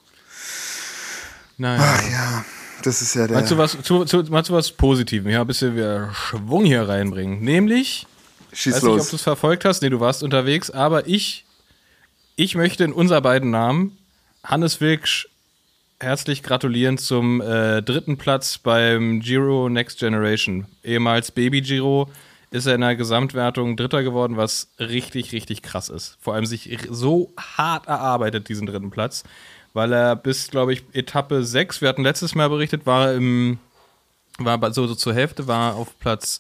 naja. 1.57 1.83
Ach 1.83 2.11
ja, 2.11 2.45
das 2.83 3.01
ist 3.01 3.15
ja 3.15 3.27
der. 3.27 3.37
Meinst 3.37 3.51
du 3.51 3.57
was, 3.57 3.77
zu, 3.81 4.05
zu, 4.05 4.23
meinst 4.29 4.49
du 4.49 4.53
was 4.53 4.71
Positives? 4.71 5.31
Ja, 5.31 5.41
ein 5.41 5.47
bisschen 5.47 5.75
wieder 5.75 6.13
Schwung 6.13 6.65
hier 6.65 6.87
reinbringen. 6.87 7.41
Nämlich, 7.41 8.07
Schieß 8.53 8.75
weiß 8.75 8.83
nicht, 8.83 8.91
ob 8.91 8.97
los. 8.97 9.09
du 9.09 9.15
es 9.15 9.21
verfolgt 9.21 9.65
hast, 9.65 9.81
nee, 9.81 9.89
du 9.89 9.99
warst 9.99 10.23
unterwegs, 10.23 10.69
aber 10.71 11.07
ich, 11.07 11.45
ich 12.35 12.55
möchte 12.55 12.83
in 12.83 12.93
unser 12.93 13.21
beiden 13.21 13.51
Namen 13.51 13.97
Hannes 14.43 14.81
Wilksch 14.81 15.27
herzlich 15.99 16.43
gratulieren 16.43 16.97
zum 16.97 17.41
äh, 17.41 17.81
dritten 17.81 18.17
Platz 18.17 18.57
beim 18.57 19.21
Giro 19.21 19.69
Next 19.69 19.99
Generation. 19.99 20.67
Ehemals 20.83 21.31
Baby 21.31 21.61
Giro 21.61 22.09
ist 22.51 22.65
er 22.65 22.75
in 22.75 22.81
der 22.81 22.95
Gesamtwertung 22.95 23.75
Dritter 23.75 24.03
geworden, 24.03 24.37
was 24.37 24.69
richtig, 24.79 25.31
richtig 25.31 25.61
krass 25.61 25.89
ist. 25.89 26.17
Vor 26.21 26.33
allem 26.33 26.45
sich 26.45 26.77
so 26.89 27.33
hart 27.37 27.87
erarbeitet, 27.87 28.49
diesen 28.49 28.67
dritten 28.67 28.91
Platz, 28.91 29.23
weil 29.75 29.91
er 29.91 30.15
bis, 30.15 30.49
glaube 30.49 30.71
ich, 30.71 30.83
Etappe 30.93 31.43
6, 31.43 31.81
wir 31.81 31.89
hatten 31.89 32.03
letztes 32.03 32.33
Mal 32.33 32.47
berichtet, 32.47 32.85
war 32.85 33.09
er 33.09 33.15
im, 33.15 33.59
war 34.39 34.73
so, 34.73 34.87
so 34.87 34.95
zur 34.95 35.13
Hälfte, 35.13 35.47
war 35.47 35.75
auf 35.75 35.99
Platz, 35.99 36.39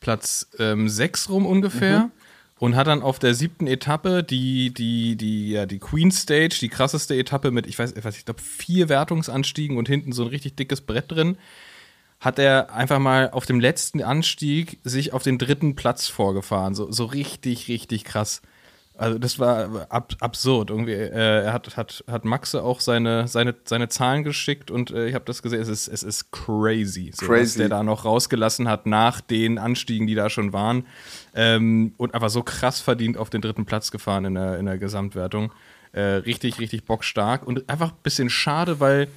Platz 0.00 0.48
ähm, 0.58 0.88
6 0.88 1.30
rum 1.30 1.46
ungefähr. 1.46 2.10
Und 2.58 2.76
hat 2.76 2.86
dann 2.86 3.02
auf 3.02 3.18
der 3.18 3.34
siebten 3.34 3.66
Etappe 3.66 4.22
die, 4.22 4.72
die, 4.72 5.16
die, 5.16 5.50
ja, 5.50 5.66
die 5.66 5.80
Queen 5.80 6.10
Stage, 6.10 6.56
die 6.60 6.68
krasseste 6.68 7.14
Etappe 7.14 7.50
mit, 7.50 7.66
ich 7.66 7.78
weiß, 7.78 7.92
ich, 7.92 8.04
weiß, 8.04 8.16
ich 8.16 8.24
glaube, 8.24 8.40
vier 8.40 8.88
Wertungsanstiegen 8.88 9.76
und 9.76 9.88
hinten 9.88 10.12
so 10.12 10.22
ein 10.22 10.28
richtig 10.28 10.56
dickes 10.56 10.80
Brett 10.80 11.10
drin, 11.10 11.36
hat 12.20 12.38
er 12.38 12.72
einfach 12.72 13.00
mal 13.00 13.30
auf 13.30 13.44
dem 13.44 13.60
letzten 13.60 14.02
Anstieg 14.02 14.78
sich 14.82 15.12
auf 15.12 15.22
den 15.22 15.36
dritten 15.38 15.74
Platz 15.74 16.06
vorgefahren. 16.08 16.74
So, 16.74 16.90
so 16.90 17.04
richtig, 17.04 17.68
richtig 17.68 18.04
krass. 18.04 18.40
Also 18.96 19.18
das 19.18 19.40
war 19.40 19.86
ab, 19.90 20.14
absurd. 20.20 20.70
Irgendwie, 20.70 20.92
äh, 20.92 21.44
er 21.44 21.52
hat, 21.52 21.76
hat, 21.76 22.04
hat 22.08 22.24
Maxe 22.24 22.62
auch 22.62 22.80
seine, 22.80 23.26
seine, 23.26 23.54
seine 23.64 23.88
Zahlen 23.88 24.22
geschickt 24.22 24.70
und 24.70 24.92
äh, 24.92 25.08
ich 25.08 25.14
habe 25.14 25.24
das 25.24 25.42
gesehen, 25.42 25.60
es 25.60 25.68
ist, 25.68 25.88
es 25.88 26.04
ist 26.04 26.30
crazy, 26.30 27.10
so, 27.12 27.22
was 27.22 27.28
Crazy. 27.28 27.58
der 27.58 27.70
da 27.70 27.82
noch 27.82 28.04
rausgelassen 28.04 28.68
hat 28.68 28.86
nach 28.86 29.20
den 29.20 29.58
Anstiegen, 29.58 30.06
die 30.06 30.14
da 30.14 30.30
schon 30.30 30.52
waren. 30.52 30.86
Ähm, 31.34 31.94
und 31.96 32.14
einfach 32.14 32.30
so 32.30 32.44
krass 32.44 32.80
verdient 32.80 33.16
auf 33.16 33.30
den 33.30 33.40
dritten 33.40 33.64
Platz 33.64 33.90
gefahren 33.90 34.26
in 34.26 34.34
der, 34.34 34.58
in 34.58 34.66
der 34.66 34.78
Gesamtwertung. 34.78 35.52
Äh, 35.90 36.00
richtig, 36.00 36.60
richtig 36.60 36.84
bockstark 36.84 37.46
und 37.46 37.68
einfach 37.68 37.90
ein 37.90 38.02
bisschen 38.02 38.30
schade, 38.30 38.78
weil 38.78 39.08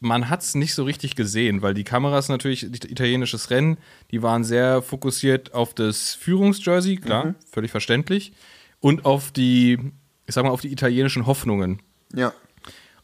man 0.00 0.28
hat 0.28 0.42
es 0.42 0.54
nicht 0.54 0.74
so 0.74 0.84
richtig 0.84 1.14
gesehen, 1.14 1.62
weil 1.62 1.74
die 1.74 1.84
Kameras 1.84 2.28
natürlich, 2.28 2.64
italienisches 2.64 3.50
Rennen, 3.50 3.78
die 4.10 4.22
waren 4.22 4.44
sehr 4.44 4.82
fokussiert 4.82 5.54
auf 5.54 5.74
das 5.74 6.14
Führungsjersey, 6.14 6.96
klar, 6.96 7.26
mhm. 7.26 7.34
völlig 7.50 7.70
verständlich, 7.70 8.32
und 8.80 9.04
auf 9.04 9.30
die, 9.30 9.78
ich 10.26 10.34
sag 10.34 10.44
mal, 10.44 10.50
auf 10.50 10.60
die 10.60 10.72
italienischen 10.72 11.26
Hoffnungen. 11.26 11.80
Ja. 12.14 12.32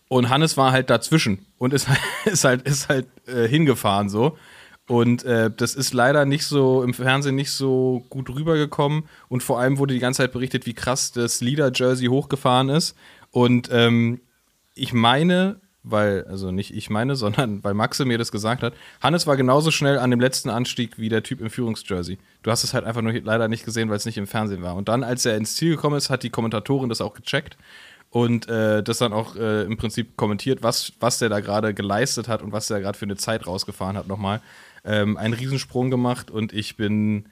Und 0.09 0.29
Hannes 0.29 0.57
war 0.57 0.73
halt 0.73 0.91
dazwischen 0.91 1.47
und 1.59 1.73
ist, 1.73 1.89
ist 2.25 2.45
halt, 2.45 2.63
ist 2.63 2.89
halt 2.89 3.07
äh, 3.27 3.47
hingefahren 3.47 4.09
so. 4.09 4.37
Und 4.89 5.25
äh, 5.25 5.51
das 5.55 5.75
ist 5.75 5.95
leider 5.95 6.25
nicht 6.25 6.45
so 6.45 6.85
im 6.85 6.95
Fernsehen 6.95 7.35
nicht 7.35 7.51
so 7.51 8.05
gut 8.09 8.31
rübergekommen. 8.31 9.05
Und 9.29 9.43
vor 9.43 9.59
allem 9.59 9.79
wurde 9.79 9.95
die 9.95 10.01
ganze 10.01 10.19
Zeit 10.19 10.33
berichtet, 10.33 10.65
wie 10.67 10.75
krass 10.75 11.11
das 11.11 11.41
Leader-Jersey 11.41 12.07
hochgefahren 12.07 12.69
ist. 12.69 12.95
Und 13.33 13.69
ähm, 13.73 14.21
ich 14.75 14.93
meine, 14.93 15.61
weil, 15.89 16.25
also 16.25 16.51
nicht 16.51 16.75
ich 16.75 16.91
meine, 16.91 17.17
sondern 17.17 17.63
weil 17.65 17.75
Maxe 17.75 18.05
mir 18.05 18.19
das 18.19 18.33
gesagt 18.33 18.63
hat, 18.63 18.75
Hannes 19.01 19.27
war 19.27 19.37
genauso 19.37 19.71
schnell 19.71 19.99
an 19.99 20.11
dem 20.11 20.21
letzten 20.21 20.51
Anstieg 20.51 20.99
wie 20.99 21.09
der 21.09 21.23
Typ 21.23 21.41
im 21.41 21.49
Führungsjersey. 21.49 22.19
Du 22.43 22.51
hast 22.51 22.65
es 22.65 22.75
halt 22.75 22.85
einfach 22.85 23.03
nur 23.03 23.13
leider 23.13 23.49
nicht 23.49 23.65
gesehen, 23.65 23.89
weil 23.89 23.97
es 23.97 24.05
nicht 24.05 24.19
im 24.19 24.27
Fernsehen 24.27 24.63
war. 24.63 24.75
Und 24.75 24.89
dann, 24.89 25.05
als 25.05 25.25
er 25.25 25.37
ins 25.37 25.55
Ziel 25.55 25.77
gekommen 25.77 25.97
ist, 25.97 26.11
hat 26.11 26.23
die 26.23 26.31
Kommentatorin 26.31 26.89
das 26.89 27.01
auch 27.01 27.15
gecheckt 27.15 27.57
und 28.11 28.49
äh, 28.49 28.83
das 28.83 28.99
dann 28.99 29.13
auch 29.13 29.37
äh, 29.37 29.63
im 29.63 29.77
Prinzip 29.77 30.17
kommentiert, 30.17 30.63
was, 30.63 30.93
was 31.01 31.19
der 31.19 31.29
da 31.29 31.41
gerade 31.41 31.75
geleistet 31.75 32.29
hat 32.29 32.43
und 32.43 32.53
was 32.53 32.69
der 32.69 32.81
gerade 32.81 32.99
für 32.99 33.05
eine 33.05 33.17
Zeit 33.17 33.47
rausgefahren 33.47 33.97
hat 33.97 34.09
nochmal. 34.09 34.41
Ähm, 34.85 35.17
einen 35.17 35.35
Riesensprung 35.35 35.91
gemacht 35.91 36.31
und 36.31 36.53
ich 36.53 36.77
bin 36.77 37.29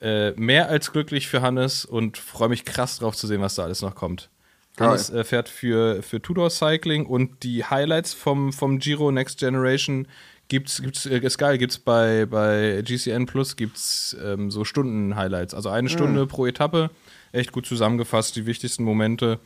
äh, 0.00 0.32
mehr 0.32 0.68
als 0.68 0.92
glücklich 0.92 1.28
für 1.28 1.40
Hannes 1.42 1.84
und 1.84 2.18
freue 2.18 2.48
mich 2.48 2.64
krass 2.64 2.98
drauf 2.98 3.16
zu 3.16 3.26
sehen, 3.26 3.40
was 3.40 3.54
da 3.54 3.64
alles 3.64 3.82
noch 3.82 3.94
kommt. 3.94 4.30
Hannes 4.78 5.10
äh, 5.10 5.24
fährt 5.24 5.48
für, 5.48 6.02
für 6.02 6.20
Tudor 6.20 6.50
Cycling 6.50 7.06
und 7.06 7.42
die 7.42 7.64
Highlights 7.64 8.12
vom, 8.12 8.52
vom 8.52 8.78
Giro 8.78 9.12
Next 9.12 9.38
Generation 9.38 10.08
gibt's, 10.48 10.82
gibt's, 10.82 11.06
äh, 11.06 11.18
ist 11.18 11.38
geil, 11.38 11.58
gibt's 11.58 11.78
bei, 11.78 12.26
bei 12.26 12.82
GCN 12.82 13.26
Plus 13.26 13.56
gibt's 13.56 14.16
ähm, 14.22 14.50
so 14.50 14.64
Stunden-Highlights. 14.64 15.54
Also 15.54 15.68
eine 15.68 15.88
Stunde 15.88 16.24
mhm. 16.24 16.28
pro 16.28 16.46
Etappe, 16.46 16.90
echt 17.32 17.52
gut 17.52 17.66
zusammengefasst, 17.66 18.34
die 18.36 18.46
wichtigsten 18.46 18.84
Momente. 18.84 19.38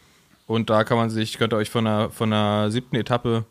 Und 0.47 0.71
da 0.71 0.85
kann 0.85 0.97
man 0.97 1.11
sich, 1.11 1.37
könnt 1.37 1.53
ihr 1.53 1.59
euch 1.59 1.71
von 1.71 1.85
der, 1.85 2.11
von 2.11 2.31
der 2.31 2.71
siebten 2.71 2.97
Etappe, 2.97 3.45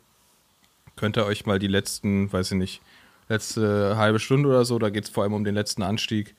könnt 0.96 1.16
ihr 1.16 1.26
euch 1.26 1.46
mal 1.46 1.60
die 1.60 1.68
letzten, 1.68 2.32
weiß 2.34 2.54
ich 2.54 2.58
nicht, 2.58 2.82
letzte 3.30 3.98
halbe 3.98 4.20
Stunde 4.20 4.50
oder 4.50 4.66
so, 4.66 4.80
da 4.80 4.90
geht 4.90 5.04
es 5.04 5.10
vor 5.10 5.24
allem 5.24 5.34
um 5.34 5.44
den 5.44 5.54
letzten 5.54 5.84
Anstieg. 5.84 6.36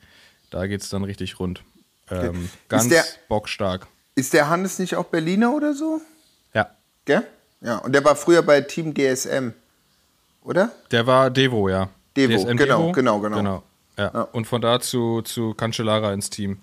Da 0.49 0.67
geht 0.67 0.81
es 0.81 0.89
dann 0.89 1.03
richtig 1.03 1.39
rund. 1.39 1.63
Ähm, 2.09 2.49
ganz 2.67 2.91
bockstark. 3.29 3.87
Ist 4.19 4.33
der 4.33 4.49
Hannes 4.49 4.79
nicht 4.79 4.95
auch 4.95 5.05
Berliner 5.05 5.53
oder 5.53 5.73
so? 5.73 6.01
Ja. 6.53 6.71
Gell? 7.05 7.23
Ja, 7.61 7.77
und 7.77 7.93
der 7.93 8.03
war 8.03 8.17
früher 8.17 8.41
bei 8.41 8.59
Team 8.59 8.93
DSM, 8.93 9.53
oder? 10.41 10.73
Der 10.91 11.07
war 11.07 11.29
Devo, 11.29 11.69
ja. 11.69 11.89
Devo, 12.17 12.35
DSM 12.35 12.57
genau, 12.57 12.79
Devo. 12.79 12.91
genau, 12.91 13.19
genau. 13.21 13.37
genau. 13.37 13.63
Ja. 13.97 14.11
ja. 14.13 14.21
Und 14.23 14.45
von 14.45 14.61
da 14.61 14.81
zu, 14.81 15.21
zu 15.21 15.53
Cancellara 15.53 16.11
ins 16.11 16.29
Team. 16.29 16.57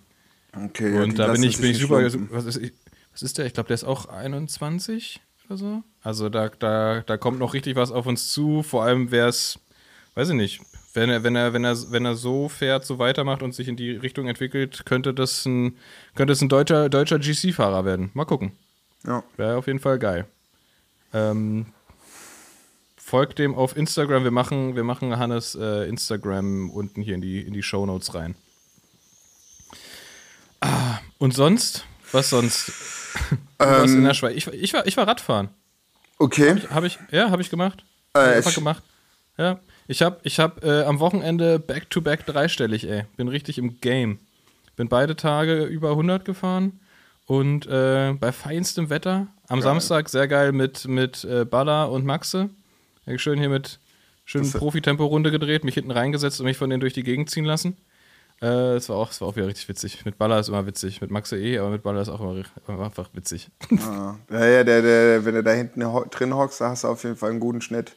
Okay, 0.54 0.98
und 0.98 1.18
ja, 1.18 1.28
da 1.28 1.32
bin 1.32 1.44
ich, 1.44 1.58
bin 1.58 1.70
ich 1.70 1.78
super. 1.78 2.04
Was 2.30 2.44
ist, 2.44 2.72
was 3.12 3.22
ist 3.22 3.38
der? 3.38 3.46
Ich 3.46 3.54
glaube, 3.54 3.68
der 3.68 3.74
ist 3.76 3.84
auch 3.84 4.06
21 4.10 5.22
oder 5.48 5.56
so. 5.56 5.82
Also 6.02 6.28
da, 6.28 6.50
da, 6.50 7.00
da 7.06 7.16
kommt 7.16 7.38
noch 7.38 7.54
richtig 7.54 7.74
was 7.74 7.90
auf 7.90 8.04
uns 8.04 8.34
zu. 8.34 8.62
Vor 8.64 8.84
allem 8.84 9.10
wäre 9.10 9.30
es, 9.30 9.58
weiß 10.14 10.28
ich 10.28 10.34
nicht, 10.34 10.60
wenn 10.96 11.10
er, 11.10 11.22
wenn 11.22 11.36
er, 11.36 11.52
wenn 11.52 11.64
er, 11.64 11.76
wenn 11.92 12.04
er 12.06 12.14
so 12.14 12.48
fährt, 12.48 12.86
so 12.86 12.98
weitermacht 12.98 13.42
und 13.42 13.54
sich 13.54 13.68
in 13.68 13.76
die 13.76 13.92
Richtung 13.92 14.28
entwickelt, 14.28 14.86
könnte 14.86 15.12
das 15.12 15.44
ein, 15.44 15.76
könnte 16.14 16.32
es 16.32 16.40
ein 16.40 16.48
deutscher, 16.48 16.88
deutscher 16.88 17.18
GC-Fahrer 17.18 17.84
werden. 17.84 18.10
Mal 18.14 18.24
gucken. 18.24 18.52
Ja. 19.04 19.22
Wäre 19.36 19.56
auf 19.56 19.66
jeden 19.66 19.78
Fall 19.78 19.98
geil. 19.98 20.24
Ähm, 21.12 21.66
folgt 22.96 23.38
dem 23.38 23.54
auf 23.54 23.76
Instagram. 23.76 24.24
Wir 24.24 24.30
machen, 24.30 24.74
wir 24.74 24.84
machen 24.84 25.18
Hannes 25.18 25.54
äh, 25.54 25.86
Instagram 25.86 26.70
unten 26.70 27.02
hier 27.02 27.14
in 27.14 27.20
die, 27.20 27.42
in 27.42 27.52
die 27.52 27.62
Show 27.62 27.84
Notes 27.84 28.14
rein. 28.14 28.34
Ah, 30.62 30.98
und 31.18 31.34
sonst? 31.34 31.84
Was 32.10 32.30
sonst? 32.30 32.72
Was 33.58 33.90
in 33.90 34.00
der 34.00 34.10
ähm. 34.10 34.14
Schweiz? 34.14 34.34
Ich, 34.34 34.46
ich, 34.46 34.72
war, 34.72 34.86
ich 34.86 34.96
war 34.96 35.06
Radfahren. 35.06 35.50
Okay. 36.18 36.48
Habe 36.48 36.58
ich, 36.58 36.70
hab 36.70 36.84
ich, 36.84 36.98
ja, 37.10 37.30
habe 37.30 37.42
ich 37.42 37.50
gemacht. 37.50 37.84
Äh, 38.14 38.20
einfach 38.20 38.54
gemacht. 38.54 38.82
Ja. 39.36 39.60
Ich 39.88 40.02
habe 40.02 40.18
ich 40.24 40.40
hab, 40.40 40.64
äh, 40.64 40.82
am 40.82 41.00
Wochenende 41.00 41.58
back-to-back 41.58 42.20
-back 42.20 42.32
dreistellig, 42.32 42.88
ey. 42.88 43.04
Bin 43.16 43.28
richtig 43.28 43.58
im 43.58 43.80
Game. 43.80 44.18
Bin 44.74 44.88
beide 44.88 45.16
Tage 45.16 45.64
über 45.64 45.90
100 45.90 46.24
gefahren 46.24 46.80
und 47.26 47.66
äh, 47.66 48.14
bei 48.18 48.32
feinstem 48.32 48.90
Wetter. 48.90 49.28
Am 49.48 49.60
geil. 49.60 49.62
Samstag 49.62 50.08
sehr 50.08 50.28
geil 50.28 50.52
mit, 50.52 50.86
mit 50.88 51.24
äh, 51.24 51.44
Baller 51.44 51.90
und 51.90 52.04
Maxe. 52.04 52.50
Schön 53.16 53.38
hier 53.38 53.48
mit 53.48 53.78
schön 54.24 54.50
Profi-Tempo-Runde 54.50 55.30
gedreht, 55.30 55.62
mich 55.62 55.74
hinten 55.74 55.92
reingesetzt 55.92 56.40
und 56.40 56.46
mich 56.46 56.56
von 56.56 56.68
denen 56.68 56.80
durch 56.80 56.92
die 56.92 57.04
Gegend 57.04 57.30
ziehen 57.30 57.44
lassen. 57.44 57.76
Äh, 58.42 58.74
es 58.74 58.88
war, 58.88 58.96
auch, 58.96 59.12
war 59.20 59.28
auch 59.28 59.36
wieder 59.36 59.46
richtig 59.46 59.68
witzig. 59.68 60.04
Mit 60.04 60.18
Baller 60.18 60.40
ist 60.40 60.48
immer 60.48 60.66
witzig. 60.66 61.00
Mit 61.00 61.10
Maxe 61.10 61.38
eh, 61.38 61.58
aber 61.58 61.70
mit 61.70 61.84
Baller 61.84 62.02
ist 62.02 62.08
auch 62.08 62.20
immer, 62.20 62.42
immer 62.68 62.84
einfach 62.84 63.08
witzig. 63.14 63.48
Ah, 63.80 64.16
ja, 64.30 64.46
ja 64.46 64.64
der, 64.64 64.82
der, 64.82 65.24
wenn 65.24 65.36
du 65.36 65.42
da 65.42 65.52
hinten 65.52 65.80
drin 66.10 66.34
hockst, 66.34 66.60
da 66.60 66.70
hast 66.70 66.84
du 66.84 66.88
auf 66.88 67.04
jeden 67.04 67.16
Fall 67.16 67.30
einen 67.30 67.40
guten 67.40 67.60
Schnitt. 67.60 67.96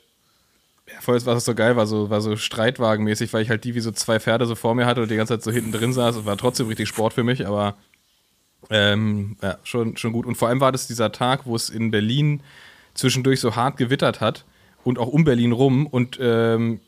Ja, 0.91 1.02
vorher 1.02 1.25
war 1.25 1.36
es 1.36 1.45
so 1.45 1.54
geil, 1.54 1.75
war 1.75 1.86
so, 1.86 2.10
war 2.10 2.21
so 2.21 2.36
Streitwagenmäßig, 2.36 3.32
weil 3.34 3.43
ich 3.43 3.49
halt 3.49 3.63
die 3.63 3.75
wie 3.75 3.80
so 3.80 3.91
zwei 3.91 4.19
Pferde 4.19 4.45
so 4.45 4.56
vor 4.56 4.73
mir 4.75 4.86
hatte 4.86 5.02
und 5.02 5.12
die 5.12 5.15
ganze 5.15 5.34
Zeit 5.34 5.43
so 5.43 5.52
hinten 5.52 5.71
drin 5.71 5.93
saß. 5.93 6.15
Es 6.15 6.25
war 6.25 6.38
trotzdem 6.38 6.67
richtig 6.67 6.88
Sport 6.88 7.13
für 7.13 7.23
mich, 7.23 7.45
aber 7.45 7.75
ähm, 8.69 9.38
ja, 9.41 9.58
schon, 9.63 9.97
schon 9.97 10.13
gut. 10.13 10.25
Und 10.25 10.36
vor 10.36 10.47
allem 10.47 10.62
war 10.62 10.71
das 10.71 10.88
dieser 10.88 11.12
Tag, 11.12 11.45
wo 11.45 11.56
es 11.56 11.69
in 11.69 11.91
Berlin 11.91 12.41
zwischendurch 12.93 13.39
so 13.39 13.56
hart 13.56 13.78
gewittert 13.78 14.21
hat 14.21 14.45
und 14.84 14.99
auch 14.99 15.08
um 15.08 15.23
Berlin 15.23 15.52
rum. 15.52 15.86
Und 15.86 16.17
ähm, 16.21 16.80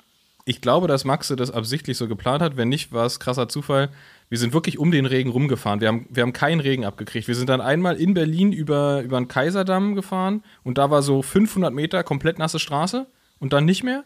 ich 0.46 0.62
glaube, 0.62 0.88
dass 0.88 1.06
Maxe 1.06 1.36
das 1.36 1.52
absichtlich 1.52 1.98
so 1.98 2.08
geplant 2.08 2.42
hat. 2.42 2.58
Wenn 2.58 2.70
nicht, 2.70 2.92
war 2.92 3.06
es 3.06 3.20
krasser 3.20 3.50
Zufall. 3.50 3.90
Wir 4.30 4.38
sind 4.38 4.54
wirklich 4.54 4.80
um 4.80 4.92
den 4.92 5.06
Regen 5.06 5.30
rumgefahren. 5.30 5.82
Wir 5.82 5.90
haben, 5.90 6.08
wir 6.10 6.24
haben 6.24 6.34
keinen 6.34 6.62
Regen 6.62 6.86
abgekriegt. 6.86 7.28
Wir 7.28 7.36
sind 7.36 7.50
dann 7.50 7.62
einmal 7.62 7.98
in 7.98 8.14
Berlin 8.14 8.52
über, 8.52 9.02
über 9.02 9.20
den 9.20 9.28
Kaiserdamm 9.28 9.96
gefahren 9.96 10.44
und 10.64 10.78
da 10.78 10.90
war 10.90 11.02
so 11.02 11.22
500 11.22 11.74
Meter 11.74 12.04
komplett 12.04 12.40
nasse 12.40 12.60
Straße 12.60 13.08
und 13.42 13.52
dann 13.52 13.66
nicht 13.66 13.84
mehr. 13.84 14.06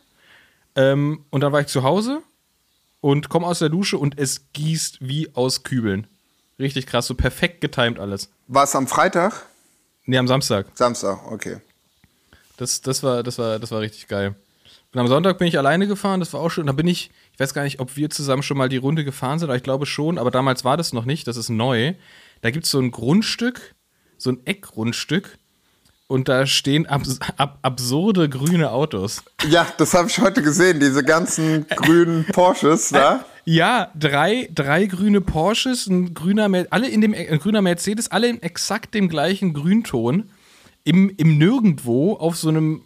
Ähm, 0.75 1.25
und 1.29 1.41
dann 1.41 1.51
war 1.51 1.61
ich 1.61 1.67
zu 1.67 1.83
Hause 1.83 2.23
und 3.01 3.29
komme 3.29 3.45
aus 3.45 3.59
der 3.59 3.69
Dusche 3.69 3.99
und 3.99 4.17
es 4.17 4.51
gießt 4.53 4.97
wie 5.01 5.29
aus 5.35 5.63
Kübeln. 5.63 6.07
Richtig 6.57 6.87
krass, 6.87 7.05
so 7.05 7.13
perfekt 7.13 7.61
getimt 7.61 7.99
alles. 7.99 8.31
War 8.47 8.63
es 8.63 8.75
am 8.75 8.87
Freitag? 8.87 9.45
Nee, 10.05 10.17
am 10.17 10.27
Samstag. 10.27 10.67
Samstag, 10.73 11.19
okay. 11.31 11.57
Das, 12.57 12.81
das, 12.81 13.03
war, 13.03 13.21
das, 13.21 13.37
war, 13.37 13.59
das 13.59 13.71
war 13.71 13.81
richtig 13.81 14.07
geil. 14.07 14.35
Und 14.93 14.99
am 14.99 15.07
Sonntag 15.07 15.37
bin 15.37 15.47
ich 15.47 15.57
alleine 15.57 15.87
gefahren, 15.87 16.21
das 16.21 16.31
war 16.31 16.39
auch 16.39 16.49
schön. 16.49 16.67
Da 16.67 16.71
bin 16.71 16.87
ich, 16.87 17.11
ich 17.33 17.39
weiß 17.39 17.53
gar 17.53 17.63
nicht, 17.63 17.81
ob 17.81 17.97
wir 17.97 18.09
zusammen 18.09 18.43
schon 18.43 18.57
mal 18.57 18.69
die 18.69 18.77
Runde 18.77 19.03
gefahren 19.03 19.39
sind, 19.39 19.49
aber 19.49 19.57
ich 19.57 19.63
glaube 19.63 19.85
schon, 19.85 20.17
aber 20.17 20.31
damals 20.31 20.63
war 20.63 20.77
das 20.77 20.93
noch 20.93 21.03
nicht, 21.03 21.27
das 21.27 21.35
ist 21.35 21.49
neu. 21.49 21.93
Da 22.41 22.51
gibt 22.51 22.65
es 22.65 22.71
so 22.71 22.79
ein 22.79 22.91
Grundstück, 22.91 23.75
so 24.17 24.29
ein 24.29 24.45
Eckgrundstück 24.45 25.37
und 26.07 26.29
da 26.29 26.45
stehen 26.45 26.85
abs 26.85 27.19
ab 27.37 27.59
absurde 27.61 28.29
grüne 28.29 28.71
Autos. 28.71 29.23
Ja, 29.49 29.67
das 29.77 29.93
habe 29.93 30.09
ich 30.09 30.19
heute 30.19 30.41
gesehen, 30.41 30.79
diese 30.79 31.03
ganzen 31.03 31.67
grünen 31.67 32.25
Porsches 32.25 32.89
da. 32.89 33.25
Ja, 33.45 33.91
drei, 33.95 34.49
drei 34.53 34.85
grüne 34.85 35.21
Porsches, 35.21 35.85
ein 35.85 36.15
grüner, 36.15 36.49
alle 36.71 36.89
in 36.89 37.01
dem, 37.01 37.13
ein 37.13 37.37
grüner 37.37 37.61
Mercedes, 37.61 38.09
alle 38.09 38.27
in 38.27 38.41
exakt 38.41 38.95
dem 38.95 39.07
gleichen 39.07 39.53
Grünton. 39.53 40.31
Im, 40.83 41.11
Im 41.17 41.37
Nirgendwo 41.37 42.13
auf 42.13 42.35
so 42.35 42.49
einem, 42.49 42.83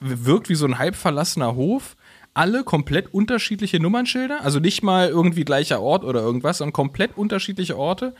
wirkt 0.00 0.48
wie 0.48 0.54
so 0.54 0.66
ein 0.66 0.78
halb 0.78 0.94
verlassener 0.94 1.54
Hof. 1.56 1.96
Alle 2.34 2.62
komplett 2.62 3.12
unterschiedliche 3.12 3.80
Nummernschilder, 3.80 4.42
also 4.44 4.60
nicht 4.60 4.84
mal 4.84 5.08
irgendwie 5.08 5.44
gleicher 5.44 5.80
Ort 5.80 6.04
oder 6.04 6.20
irgendwas, 6.20 6.58
sondern 6.58 6.72
komplett 6.72 7.16
unterschiedliche 7.16 7.76
Orte. 7.76 8.14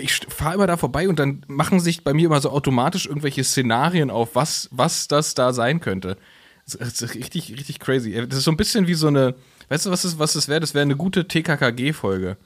Ich 0.00 0.20
fahre 0.28 0.54
immer 0.54 0.66
da 0.66 0.76
vorbei 0.76 1.08
und 1.08 1.18
dann 1.18 1.42
machen 1.48 1.80
sich 1.80 2.04
bei 2.04 2.14
mir 2.14 2.26
immer 2.26 2.40
so 2.40 2.50
automatisch 2.50 3.06
irgendwelche 3.06 3.44
Szenarien 3.44 4.10
auf, 4.10 4.34
was, 4.34 4.68
was 4.70 5.08
das 5.08 5.34
da 5.34 5.52
sein 5.52 5.80
könnte. 5.80 6.16
Das 6.64 6.74
ist 6.74 7.14
richtig, 7.14 7.52
richtig 7.52 7.78
crazy. 7.78 8.12
Das 8.28 8.38
ist 8.38 8.44
so 8.44 8.50
ein 8.50 8.56
bisschen 8.56 8.86
wie 8.88 8.94
so 8.94 9.06
eine, 9.06 9.34
weißt 9.68 9.86
du, 9.86 9.90
was 9.90 10.02
das, 10.02 10.18
was 10.18 10.32
das 10.32 10.48
wäre? 10.48 10.60
Das 10.60 10.74
wäre 10.74 10.82
eine 10.82 10.96
gute 10.96 11.28
TKKG-Folge. 11.28 12.36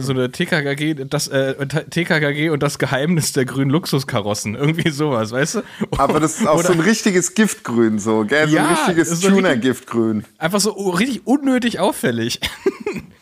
So 0.00 0.12
eine 0.12 0.30
TKKG, 0.30 1.04
das, 1.04 1.28
äh, 1.28 1.66
TKKG 1.66 2.48
und 2.48 2.62
das 2.62 2.78
Geheimnis 2.78 3.32
der 3.32 3.44
grünen 3.44 3.70
Luxuskarossen. 3.70 4.54
Irgendwie 4.54 4.90
sowas, 4.90 5.30
weißt 5.30 5.56
du? 5.56 5.62
Aber 5.98 6.20
das 6.20 6.40
ist 6.40 6.46
auch 6.46 6.58
Oder, 6.58 6.68
so 6.68 6.72
ein 6.72 6.80
richtiges 6.80 7.34
Giftgrün, 7.34 7.98
so, 7.98 8.24
gell? 8.24 8.48
So 8.48 8.56
ja, 8.56 8.66
ein 8.66 8.74
richtiges 8.74 9.20
Tuner-Giftgrün. 9.20 10.24
Einfach 10.38 10.60
so 10.60 10.70
richtig 10.70 11.26
unnötig 11.26 11.80
auffällig. 11.80 12.40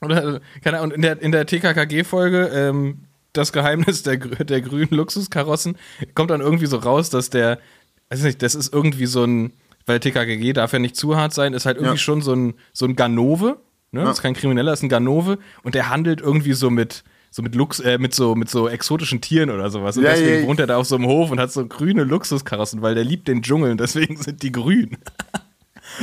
Oder, 0.00 0.40
keine 0.62 0.78
Ahnung, 0.78 0.92
in 0.92 1.02
der, 1.02 1.20
in 1.20 1.32
der 1.32 1.46
TKKG-Folge, 1.46 2.50
ähm, 2.54 2.98
das 3.32 3.52
Geheimnis 3.52 4.02
der, 4.02 4.16
der 4.16 4.60
grünen 4.60 4.90
Luxuskarossen, 4.90 5.76
kommt 6.14 6.30
dann 6.30 6.40
irgendwie 6.40 6.66
so 6.66 6.76
raus, 6.76 7.10
dass 7.10 7.30
der, 7.30 7.58
weiß 8.10 8.22
nicht, 8.22 8.42
das 8.42 8.54
ist 8.54 8.72
irgendwie 8.72 9.06
so 9.06 9.24
ein, 9.24 9.52
weil 9.86 10.00
TKKG 10.00 10.52
darf 10.52 10.72
ja 10.72 10.78
nicht 10.78 10.96
zu 10.96 11.16
hart 11.16 11.32
sein, 11.34 11.54
ist 11.54 11.66
halt 11.66 11.76
irgendwie 11.76 11.94
ja. 11.94 11.98
schon 11.98 12.22
so 12.22 12.34
ein, 12.34 12.54
so 12.72 12.86
ein 12.86 12.96
Ganove, 12.96 13.58
ne? 13.90 14.00
Ja. 14.00 14.06
Das 14.06 14.18
ist 14.18 14.22
kein 14.22 14.34
Krimineller, 14.34 14.72
ist 14.72 14.82
ein 14.82 14.88
Ganove 14.88 15.38
und 15.62 15.74
der 15.74 15.88
handelt 15.88 16.20
irgendwie 16.20 16.52
so 16.52 16.70
mit, 16.70 17.04
so 17.30 17.42
mit 17.42 17.54
Lux, 17.54 17.80
äh, 17.80 17.98
mit 17.98 18.14
so 18.14 18.34
mit 18.34 18.48
so 18.48 18.68
exotischen 18.68 19.20
Tieren 19.20 19.50
oder 19.50 19.70
sowas. 19.70 19.96
Und 19.96 20.04
Ja, 20.04 20.10
deswegen 20.10 20.42
ja. 20.42 20.46
wohnt 20.46 20.60
er 20.60 20.66
da 20.66 20.76
auf 20.76 20.86
so 20.86 20.96
einem 20.96 21.06
Hof 21.06 21.30
und 21.30 21.40
hat 21.40 21.52
so 21.52 21.66
grüne 21.66 22.04
Luxuskarossen, 22.04 22.82
weil 22.82 22.94
der 22.94 23.04
liebt 23.04 23.28
den 23.28 23.42
Dschungel 23.42 23.72
und 23.72 23.80
deswegen 23.80 24.16
sind 24.16 24.42
die 24.42 24.52
grün. 24.52 24.96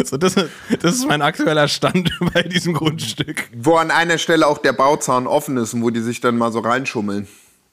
So, 0.04 0.18
das, 0.18 0.36
das 0.36 0.96
ist 0.96 1.08
mein 1.08 1.22
aktueller 1.22 1.68
Stand 1.68 2.12
bei 2.34 2.44
diesem 2.44 2.74
Grundstück. 2.74 3.50
Wo 3.56 3.76
an 3.76 3.92
einer 3.92 4.18
Stelle 4.18 4.48
auch 4.48 4.58
der 4.58 4.74
Bauzaun 4.74 5.28
offen 5.28 5.58
ist 5.58 5.74
und 5.74 5.82
wo 5.84 5.90
die 5.90 6.02
sich 6.02 6.20
dann 6.22 6.38
mal 6.38 6.52
so 6.52 6.60
reinschummeln. 6.60 7.28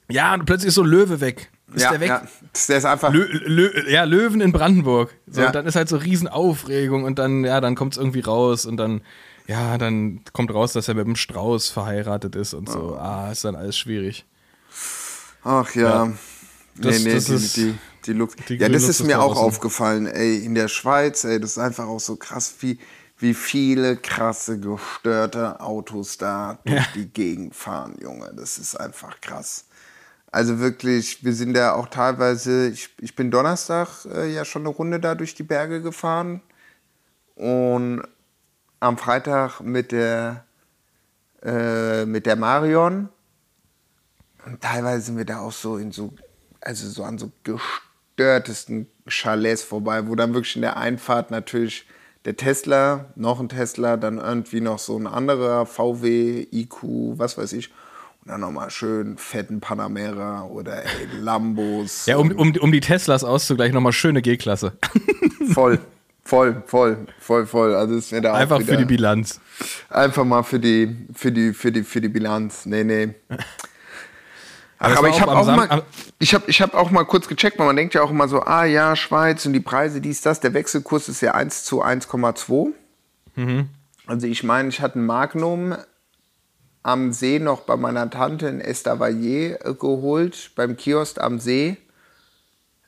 Ja, 0.09 0.33
und 0.33 0.45
plötzlich 0.45 0.69
ist 0.69 0.75
so 0.75 0.83
ein 0.83 0.89
Löwe 0.89 1.21
weg. 1.21 1.49
Ist 1.73 1.81
ja, 1.83 1.91
der 1.91 1.99
weg? 2.01 2.07
ja. 2.09 2.21
Der 2.67 2.77
ist 2.77 2.85
einfach. 2.85 3.11
Lö 3.11 3.25
Lö 3.25 3.71
ja, 3.89 4.03
Löwen 4.03 4.41
in 4.41 4.51
Brandenburg. 4.51 5.13
So, 5.27 5.41
Ja. 5.41 5.47
und 5.47 5.55
dann 5.55 5.65
ist 5.65 5.75
halt 5.75 5.89
so 5.89 5.97
Riesenaufregung 5.97 7.03
und 7.03 7.17
dann, 7.19 7.43
ja, 7.45 7.61
dann 7.61 7.75
kommt 7.75 7.93
es 7.93 7.97
irgendwie 7.97 8.19
raus 8.19 8.65
und 8.65 8.77
dann, 8.77 9.01
ja, 9.47 9.77
dann 9.77 10.21
kommt 10.33 10.53
raus, 10.53 10.73
dass 10.73 10.87
er 10.87 10.93
mit 10.93 11.05
einem 11.05 11.15
Strauß 11.15 11.69
verheiratet 11.69 12.35
ist 12.35 12.53
und 12.53 12.69
so. 12.69 12.95
Ah, 12.97 13.31
ist 13.31 13.43
dann 13.43 13.55
alles 13.55 13.77
schwierig. 13.77 14.25
Ach 15.43 15.73
ja. 15.75 16.11
Das- 16.75 16.99
nee, 16.99 17.09
nee, 17.09 17.13
das 17.15 17.25
die, 17.25 17.33
ist- 17.33 17.57
die, 17.57 17.73
die 18.05 18.13
Lux 18.13 18.35
die 18.47 18.55
Ja, 18.55 18.69
das 18.69 18.83
ist 18.83 19.03
mir 19.03 19.21
auch 19.21 19.35
aufgefallen, 19.37 20.07
ey, 20.07 20.43
in 20.43 20.55
der 20.55 20.67
Schweiz, 20.67 21.23
ey, 21.23 21.39
das 21.39 21.51
ist 21.51 21.57
einfach 21.57 21.87
auch 21.87 21.99
so 21.99 22.15
krass, 22.15 22.55
wie, 22.59 22.79
wie 23.17 23.33
viele 23.33 23.97
krasse, 23.97 24.59
gestörte 24.59 25.59
Autos 25.61 26.17
da 26.17 26.59
durch 26.65 26.77
Ja. 26.77 26.85
die 26.95 27.07
Gegend 27.07 27.55
fahren, 27.55 27.95
Junge. 28.01 28.31
Das 28.35 28.57
ist 28.57 28.75
einfach 28.75 29.19
krass. 29.21 29.65
Also 30.31 30.59
wirklich, 30.59 31.23
wir 31.23 31.33
sind 31.33 31.55
ja 31.55 31.73
auch 31.73 31.87
teilweise, 31.89 32.69
ich, 32.69 32.89
ich 32.99 33.15
bin 33.15 33.29
Donnerstag 33.29 34.05
äh, 34.05 34.33
ja 34.33 34.45
schon 34.45 34.63
eine 34.63 34.69
Runde 34.69 34.99
da 34.99 35.13
durch 35.13 35.35
die 35.35 35.43
Berge 35.43 35.81
gefahren 35.81 36.41
und 37.35 38.01
am 38.79 38.97
Freitag 38.97 39.61
mit 39.61 39.91
der, 39.91 40.43
äh, 41.43 42.05
mit 42.05 42.25
der 42.25 42.35
Marion. 42.35 43.09
Und 44.45 44.59
teilweise 44.59 45.05
sind 45.05 45.17
wir 45.17 45.25
da 45.25 45.39
auch 45.39 45.51
so 45.51 45.77
in 45.77 45.91
so, 45.91 46.13
also 46.61 46.89
so 46.89 47.03
an 47.03 47.17
so 47.17 47.31
gestörtesten 48.15 48.87
Chalets 49.07 49.63
vorbei, 49.63 50.07
wo 50.07 50.15
dann 50.15 50.33
wirklich 50.33 50.55
in 50.55 50.61
der 50.61 50.77
Einfahrt 50.77 51.31
natürlich 51.31 51.85
der 52.25 52.37
Tesla, 52.37 53.05
noch 53.15 53.39
ein 53.39 53.49
Tesla, 53.49 53.97
dann 53.97 54.17
irgendwie 54.17 54.61
noch 54.61 54.79
so 54.79 54.97
ein 54.97 55.07
anderer 55.07 55.65
VW, 55.65 56.47
IQ, 56.51 57.17
was 57.17 57.37
weiß 57.37 57.53
ich. 57.53 57.69
Und 58.23 58.31
dann 58.31 58.39
nochmal 58.39 58.69
schön 58.69 59.17
fetten 59.17 59.59
Panamera 59.59 60.45
oder 60.45 60.83
ey, 60.83 61.19
Lambos. 61.19 62.05
Ja, 62.05 62.17
um, 62.17 62.31
um, 62.31 62.55
um 62.55 62.71
die 62.71 62.79
Teslas 62.79 63.25
auszugleichen, 63.25 63.73
nochmal 63.73 63.91
schöne 63.91 64.21
G-Klasse. 64.21 64.77
Voll, 65.53 65.77
voll, 66.23 66.63
voll, 66.65 67.05
voll, 67.19 67.45
voll. 67.45 67.75
Also 67.75 67.95
ist 67.95 68.13
mir 68.13 68.21
da 68.21 68.33
Einfach 68.33 68.59
wieder, 68.59 68.73
für 68.73 68.77
die 68.77 68.85
Bilanz. 68.85 69.41
Einfach 69.89 70.23
mal 70.23 70.43
für 70.43 70.57
die, 70.57 70.95
für 71.13 71.33
die, 71.33 71.51
für 71.51 71.73
die, 71.73 71.83
für 71.83 71.99
die 71.99 72.07
Bilanz. 72.07 72.65
Nee, 72.65 72.85
nee. 72.85 73.13
Ach, 74.79 74.97
aber 74.97 75.09
ich 75.09 75.21
habe 75.21 75.31
auch, 75.31 75.45
mal, 75.45 75.83
ich 76.19 76.33
hab, 76.33 76.47
ich 76.49 76.61
hab 76.61 76.73
auch 76.73 76.91
mal 76.91 77.05
kurz 77.05 77.27
gecheckt, 77.27 77.57
weil 77.57 77.67
man 77.67 77.75
denkt 77.75 77.93
ja 77.93 78.01
auch 78.01 78.09
immer 78.09 78.27
so, 78.27 78.41
ah 78.41 78.65
ja, 78.65 78.95
Schweiz 78.95 79.45
und 79.45 79.53
die 79.53 79.59
Preise, 79.59 80.01
dies, 80.01 80.21
das. 80.21 80.39
Der 80.39 80.53
Wechselkurs 80.53 81.07
ist 81.07 81.21
ja 81.21 81.33
1 81.33 81.63
zu 81.63 81.83
1,2. 81.83 82.73
Mhm. 83.35 83.69
Also 84.05 84.27
ich 84.27 84.43
meine, 84.43 84.69
ich 84.69 84.81
hatte 84.81 84.99
ein 84.99 85.05
Magnum 85.05 85.75
am 86.83 87.13
See 87.13 87.39
noch 87.39 87.61
bei 87.61 87.77
meiner 87.77 88.09
Tante 88.09 88.47
in 88.47 88.59
Estavayer 88.59 89.65
äh, 89.65 89.73
geholt, 89.73 90.51
beim 90.55 90.75
Kiosk 90.75 91.19
am 91.21 91.39
See. 91.39 91.77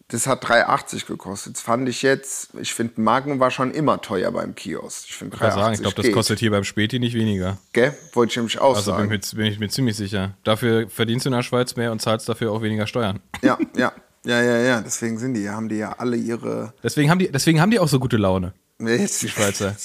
Das 0.10 0.28
hat 0.28 0.46
3,80 0.46 1.08
gekostet. 1.08 1.56
Das 1.56 1.62
fand 1.64 1.90
ich 1.90 2.04
jetzt, 2.04 2.50
ich 2.62 2.76
finde, 2.76 3.02
Magnum 3.02 3.40
war 3.40 3.50
schon 3.50 3.72
immer 3.72 4.02
teuer 4.02 4.32
beim 4.32 4.54
Kiosk. 4.54 5.06
Ich 5.08 5.16
finde 5.16 5.36
Ich 5.36 5.40
kann 5.40 5.50
3,80 5.52 5.56
sagen, 5.56 5.74
ich 5.74 5.82
glaube, 5.82 5.96
das 5.96 6.06
geht. 6.06 6.14
kostet 6.14 6.40
hier 6.40 6.52
beim 6.52 6.64
Späti 6.64 7.00
nicht 7.00 7.16
weniger. 7.16 7.58
Gell? 7.74 7.98
Wollte 8.14 8.30
ich 8.32 8.38
nämlich 8.38 8.60
auch 8.60 8.76
Also 8.76 8.92
bin, 8.92 9.10
sagen. 9.10 9.10
mir, 9.10 9.20
bin 9.44 9.52
ich 9.52 9.60
mir 9.60 9.70
ziemlich 9.70 9.98
sicher. 9.98 10.36
Dafür 10.44 10.88
verdienst 10.90 11.26
du 11.26 11.30
in 11.30 11.36
der 11.36 11.42
Schweiz 11.42 11.76
mehr 11.76 11.92
und 11.92 12.04
zahlst 12.04 12.30
dafür 12.30 12.52
auch 12.52 12.62
weniger 12.62 12.86
Steuern. 12.86 13.20
Ja, 13.42 13.58
ja, 13.76 13.92
ja, 14.26 14.42
ja, 14.44 14.58
ja. 14.60 14.82
Deswegen 14.82 15.18
sind 15.18 15.34
die, 15.34 15.50
haben 15.50 15.70
die 15.70 15.78
ja 15.78 15.94
alle 15.98 16.18
ihre. 16.18 16.74
Deswegen 16.84 17.10
haben 17.10 17.20
die, 17.20 17.32
deswegen 17.32 17.60
haben 17.60 17.72
die 17.72 17.80
auch 17.80 17.88
so 17.88 18.00
gute 18.00 18.18
Laune, 18.18 18.54
die 18.80 19.08
Schweizer. 19.08 19.76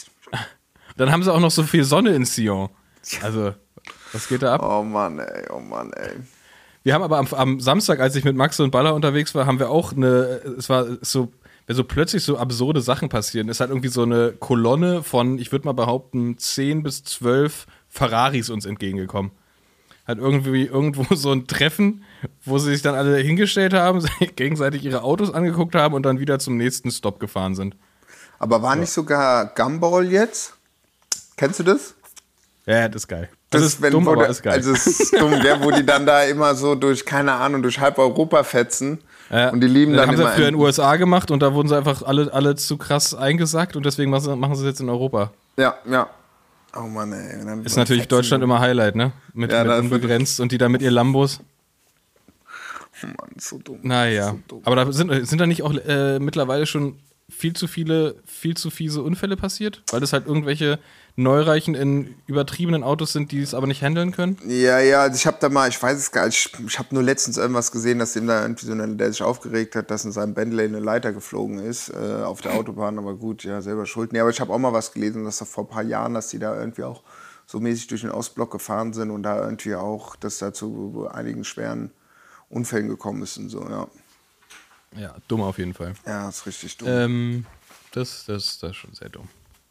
Dann 0.99 1.11
haben 1.11 1.23
sie 1.23 1.33
auch 1.33 1.41
noch 1.41 1.51
so 1.51 1.63
viel 1.63 1.85
Sonne 1.85 2.15
in 2.15 2.27
Sion. 2.27 2.69
Also, 3.23 3.55
was 4.13 4.29
geht 4.29 4.43
da 4.43 4.57
ab? 4.57 4.63
Oh 4.63 4.83
Mann, 4.83 5.19
ey, 5.19 5.47
oh 5.51 5.61
Mann, 5.61 5.93
ey. 5.95 6.17
Wir 6.91 6.95
haben 6.95 7.05
aber 7.05 7.19
am, 7.19 7.29
am 7.35 7.61
Samstag, 7.61 8.01
als 8.01 8.17
ich 8.17 8.25
mit 8.25 8.35
Max 8.35 8.59
und 8.59 8.73
Baller 8.73 8.97
unterwegs 8.97 9.33
war, 9.37 9.47
haben 9.47 9.61
wir 9.61 9.71
auch 9.71 9.93
eine, 9.93 10.41
es 10.59 10.69
war 10.69 10.87
so, 11.03 11.33
wenn 11.69 11.77
so 11.77 11.85
plötzlich 11.85 12.25
so 12.25 12.37
absurde 12.37 12.81
Sachen 12.81 13.09
passieren, 13.09 13.49
ist 13.49 13.61
halt 13.61 13.71
irgendwie 13.71 13.91
so 13.91 14.03
eine 14.03 14.33
Kolonne 14.33 15.05
von, 15.05 15.39
ich 15.39 15.53
würde 15.53 15.67
mal 15.67 15.73
behaupten, 15.73 16.37
10 16.37 16.83
bis 16.83 17.05
12 17.05 17.69
Ferraris 17.89 18.51
uns 18.51 18.67
entgegengekommen. 18.67 19.31
Hat 20.05 20.19
irgendwie 20.19 20.65
irgendwo 20.65 21.15
so 21.15 21.31
ein 21.31 21.47
Treffen, 21.47 22.03
wo 22.45 22.59
sie 22.59 22.73
sich 22.73 22.83
dann 22.83 22.97
alle 22.97 23.19
hingestellt 23.19 23.73
haben, 23.73 24.05
gegenseitig 24.35 24.85
ihre 24.85 25.05
Autos 25.05 25.33
angeguckt 25.33 25.77
haben 25.77 25.95
und 25.95 26.03
dann 26.03 26.19
wieder 26.19 26.41
zum 26.41 26.57
nächsten 26.57 26.91
Stop 26.91 27.21
gefahren 27.21 27.55
sind. 27.55 27.77
Aber 28.41 28.63
war 28.63 28.75
nicht 28.75 28.91
sogar 28.91 29.55
Gumball 29.55 30.11
jetzt? 30.11 30.55
Kennst 31.37 31.61
du 31.61 31.63
das? 31.63 31.95
Ja, 32.67 32.89
das 32.89 33.03
ist 33.03 33.07
geil. 33.07 33.29
Das, 33.51 33.63
ist 33.63 33.83
wenn, 33.83 33.91
dumm, 33.91 34.07
wo 34.07 34.21
ist 34.23 34.43
geil. 34.43 34.55
Also 34.55 34.73
es 34.73 34.87
ist 34.87 35.13
dumm, 35.21 35.41
gell, 35.41 35.59
wo 35.61 35.73
die 35.73 35.85
dann 35.85 36.07
da 36.07 36.23
immer 36.23 36.55
so 36.55 36.77
durch, 36.77 37.05
keine 37.05 37.33
Ahnung, 37.33 37.63
durch 37.63 37.81
halb 37.81 37.99
Europa 37.99 38.45
fetzen. 38.45 39.01
Ja, 39.29 39.51
Und 39.51 39.61
die 39.61 39.67
lieben 39.67 39.93
das 39.93 40.03
dann 40.07 40.11
haben 40.11 40.17
sie 40.17 40.35
früher 40.35 40.49
in 40.49 40.55
den 40.55 40.63
USA 40.63 40.97
gemacht 40.97 41.31
und 41.31 41.41
da 41.41 41.53
wurden 41.53 41.69
sie 41.69 41.77
einfach 41.77 42.03
alle, 42.03 42.33
alle 42.33 42.55
zu 42.55 42.77
krass 42.77 43.15
eingesackt 43.15 43.77
und 43.77 43.85
deswegen 43.85 44.11
machen 44.11 44.23
sie, 44.23 44.37
machen 44.37 44.55
sie 44.55 44.63
es 44.63 44.67
jetzt 44.67 44.81
in 44.81 44.89
Europa. 44.89 45.33
ja, 45.57 45.75
ja. 45.89 46.09
Oh 46.77 46.83
Mann, 46.83 47.13
ey. 47.13 47.45
Dann 47.45 47.65
Ist 47.65 47.77
natürlich 47.77 48.07
Deutschland 48.07 48.45
immer 48.45 48.61
Highlight, 48.61 48.95
ne? 48.95 49.11
Mit, 49.35 49.51
Ja, 49.51 49.65
mit 49.65 49.73
das 49.73 49.81
unbegrenzt 49.81 50.39
und 50.39 50.53
die 50.53 50.59
da 50.59 50.69
mit 50.69 50.83
ihr 50.83 50.93
Lambos. 50.93 51.41
Mann, 53.03 53.31
so 53.39 53.59
dumm. 53.59 53.79
Naja. 53.83 54.31
So 54.31 54.39
dumm. 54.47 54.63
Aber 54.65 54.77
da 54.77 54.93
sind, 54.93 55.27
sind 55.27 55.41
da 55.41 55.47
nicht 55.47 55.65
auch 55.65 55.75
äh, 55.75 56.19
mittlerweile 56.21 56.67
schon 56.67 56.99
viel 57.29 57.55
zu 57.55 57.67
viele, 57.67 58.17
viel 58.27 58.57
zu 58.57 58.71
fiese 58.71 59.03
Unfälle 59.03 59.37
passiert? 59.37 59.83
Weil 59.91 60.01
das 60.01 60.13
halt 60.13 60.27
irgendwelche 60.27 60.79
Neureichen 61.23 61.75
in 61.75 62.15
übertriebenen 62.27 62.83
Autos 62.83 63.13
sind, 63.13 63.33
die 63.33 63.41
es 63.41 63.55
aber 63.55 63.67
nicht 63.67 63.83
handeln 63.83 64.13
können? 64.13 64.39
Ja, 64.47 64.81
ja, 64.81 65.03
also 65.03 65.17
ich 65.17 65.27
habe 65.27 65.37
da 65.41 65.49
mal, 65.49 65.69
ich 65.69 65.81
weiß 65.81 65.97
es 65.97 66.11
gar 66.11 66.27
nicht, 66.27 66.55
ich, 66.59 66.67
ich 66.67 66.79
habe 66.79 66.95
nur 66.95 67.03
letztens 67.03 67.37
irgendwas 67.37 67.73
gesehen, 67.73 67.99
dass 67.99 68.15
dem 68.15 68.27
da 68.27 68.43
irgendwie 68.43 68.67
so 68.67 68.73
eine, 68.73 68.97
der 68.97 69.11
sich 69.11 69.23
aufgeregt 69.23 69.77
hat, 69.77 69.91
dass 69.91 70.05
in 70.05 70.13
seinem 70.13 70.35
Bentley 70.35 70.65
eine 70.65 70.81
Leiter 70.81 71.13
geflogen 71.13 71.59
ist 71.59 71.91
äh, 71.91 72.23
auf 72.23 72.41
der 72.41 72.55
Autobahn, 72.55 72.99
aber 72.99 73.15
gut, 73.15 73.45
ja, 73.45 73.61
selber 73.61 73.87
schuld. 73.87 74.13
Nee, 74.13 74.21
aber 74.21 74.31
ich 74.31 74.41
habe 74.41 74.53
auch 74.53 74.59
mal 74.59 74.73
was 74.73 74.93
gelesen, 74.93 75.25
dass 75.25 75.39
da 75.39 75.45
vor 75.45 75.65
ein 75.65 75.71
paar 75.71 75.83
Jahren, 75.83 76.15
dass 76.15 76.29
die 76.29 76.39
da 76.39 76.59
irgendwie 76.59 76.85
auch 76.85 77.03
so 77.47 77.61
mäßig 77.61 77.89
durch 77.89 78.01
den 78.03 78.11
Ostblock 78.11 78.51
gefahren 78.51 78.93
sind 78.93 79.11
und 79.11 79.23
da 79.23 79.43
irgendwie 79.43 79.75
auch, 79.75 80.17
dass 80.17 80.39
da 80.39 80.53
zu 80.53 81.09
einigen 81.13 81.45
schweren 81.45 81.91
Unfällen 82.49 82.89
gekommen 82.89 83.23
ist 83.23 83.37
und 83.39 83.49
so, 83.49 83.69
ja. 83.69 83.89
Ja, 84.97 85.15
dumm 85.29 85.43
auf 85.43 85.59
jeden 85.59 85.75
Fall. 85.75 85.95
Ja, 86.05 86.29
ist 86.29 86.47
richtig 86.47 86.77
dumm. 86.79 86.89
Ähm, 86.89 87.47
das, 87.93 88.25
das, 88.27 88.59
das 88.59 88.71
ist 88.71 88.77
schon 88.77 88.95
sehr 88.95 89.09
dumm. 89.09 89.29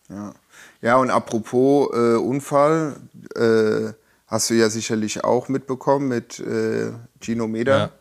Ja. 0.09 0.33
ja, 0.81 0.97
und 0.97 1.11
apropos 1.11 1.89
äh, 1.93 2.15
Unfall, 2.15 2.95
äh, 3.35 3.93
hast 4.27 4.49
du 4.49 4.55
ja 4.55 4.69
sicherlich 4.69 5.23
auch 5.23 5.47
mitbekommen 5.49 6.07
mit 6.07 6.39
äh, 6.39 6.91
Gino 7.21 7.47
Meder. 7.47 7.77
Ja. 7.77 7.91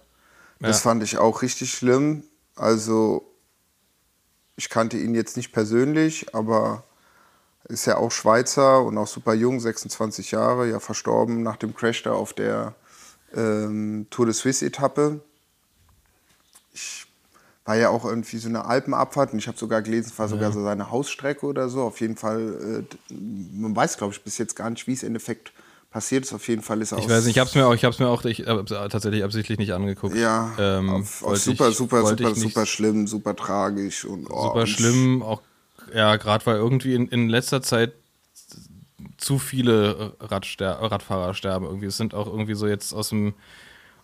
Das 0.60 0.78
Ja. 0.78 0.90
fand 0.90 1.02
ich 1.02 1.18
auch 1.18 1.42
richtig 1.42 1.70
schlimm. 1.72 2.24
Also, 2.56 3.30
ich 4.56 4.68
kannte 4.68 4.96
ihn 4.98 5.14
jetzt 5.14 5.36
nicht 5.36 5.52
persönlich, 5.52 6.34
aber 6.34 6.84
ist 7.68 7.86
ja 7.86 7.98
auch 7.98 8.10
Schweizer 8.10 8.82
und 8.82 8.96
auch 8.98 9.06
super 9.06 9.34
jung, 9.34 9.60
26 9.60 10.30
Jahre, 10.30 10.68
ja 10.68 10.80
verstorben 10.80 11.42
nach 11.42 11.56
dem 11.56 11.74
Crash 11.74 12.02
da 12.02 12.12
auf 12.12 12.32
der 12.32 12.74
ähm, 13.34 14.06
Tour 14.10 14.26
de 14.26 14.34
Suisse-Etappe. 14.34 15.20
Ich 16.72 17.06
war 17.68 17.76
ja 17.76 17.90
auch 17.90 18.06
irgendwie 18.06 18.38
so 18.38 18.48
eine 18.48 18.64
Alpenabfahrt 18.64 19.34
und 19.34 19.38
ich 19.40 19.46
habe 19.46 19.58
sogar 19.58 19.82
gelesen, 19.82 20.08
es 20.10 20.18
war 20.18 20.26
sogar 20.26 20.52
so 20.52 20.62
seine 20.62 20.90
Hausstrecke 20.90 21.44
oder 21.44 21.68
so. 21.68 21.82
Auf 21.82 22.00
jeden 22.00 22.16
Fall, 22.16 22.86
äh, 23.10 23.14
man 23.52 23.76
weiß, 23.76 23.98
glaube 23.98 24.14
ich, 24.14 24.22
bis 24.22 24.38
jetzt 24.38 24.56
gar 24.56 24.70
nicht, 24.70 24.86
wie 24.86 24.94
es 24.94 25.02
im 25.02 25.08
Endeffekt 25.08 25.52
passiert 25.90 26.24
ist. 26.24 26.32
Auf 26.32 26.48
jeden 26.48 26.62
Fall 26.62 26.80
ist 26.80 26.92
er 26.92 26.98
Ich 26.98 27.08
weiß 27.10 27.26
nicht, 27.26 27.36
ich 27.36 27.40
hab's 27.40 27.54
mir 27.54 27.66
auch, 27.66 27.74
ich 27.74 27.84
hab's 27.84 27.98
mir 27.98 28.08
auch 28.08 28.24
ich, 28.24 28.46
äh, 28.46 28.64
tatsächlich 28.64 29.22
absichtlich 29.22 29.58
nicht 29.58 29.72
angeguckt. 29.72 30.16
Ja, 30.16 30.50
ähm, 30.58 30.88
auf, 30.88 31.22
auf 31.22 31.36
super, 31.36 31.68
ich- 31.68 31.76
super, 31.76 32.06
super, 32.06 32.34
super 32.34 32.64
schlimm, 32.64 33.06
super 33.06 33.36
tragisch 33.36 34.06
und 34.06 34.30
oh, 34.30 34.44
super 34.44 34.66
schlimm, 34.66 35.22
auch 35.22 35.42
ja, 35.94 36.16
gerade 36.16 36.46
weil 36.46 36.56
irgendwie 36.56 36.94
in, 36.94 37.08
in 37.08 37.28
letzter 37.28 37.60
Zeit 37.60 37.92
zu 39.18 39.38
viele 39.38 40.14
Radster 40.20 40.70
Radfahrer 40.70 41.34
sterben. 41.34 41.66
Irgendwie 41.66 41.86
es 41.86 41.98
sind 41.98 42.14
auch 42.14 42.28
irgendwie 42.28 42.54
so 42.54 42.66
jetzt 42.66 42.94
aus 42.94 43.10
dem 43.10 43.34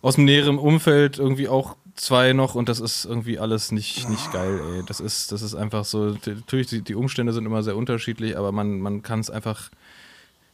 aus 0.03 0.15
dem 0.15 0.25
näheren 0.25 0.59
Umfeld 0.59 1.17
irgendwie 1.17 1.47
auch 1.47 1.77
zwei 1.95 2.33
noch 2.33 2.55
und 2.55 2.69
das 2.69 2.79
ist 2.79 3.05
irgendwie 3.05 3.39
alles 3.39 3.71
nicht, 3.71 4.09
nicht 4.09 4.31
geil, 4.31 4.59
ey. 4.73 4.83
Das 4.85 4.99
ist, 4.99 5.31
das 5.31 5.41
ist 5.41 5.55
einfach 5.55 5.85
so, 5.85 6.15
natürlich, 6.25 6.67
die, 6.67 6.81
die 6.81 6.95
Umstände 6.95 7.33
sind 7.33 7.45
immer 7.45 7.63
sehr 7.63 7.75
unterschiedlich, 7.75 8.37
aber 8.37 8.51
man, 8.51 8.79
man 8.79 9.01
kann 9.01 9.19
es 9.19 9.29
einfach 9.29 9.71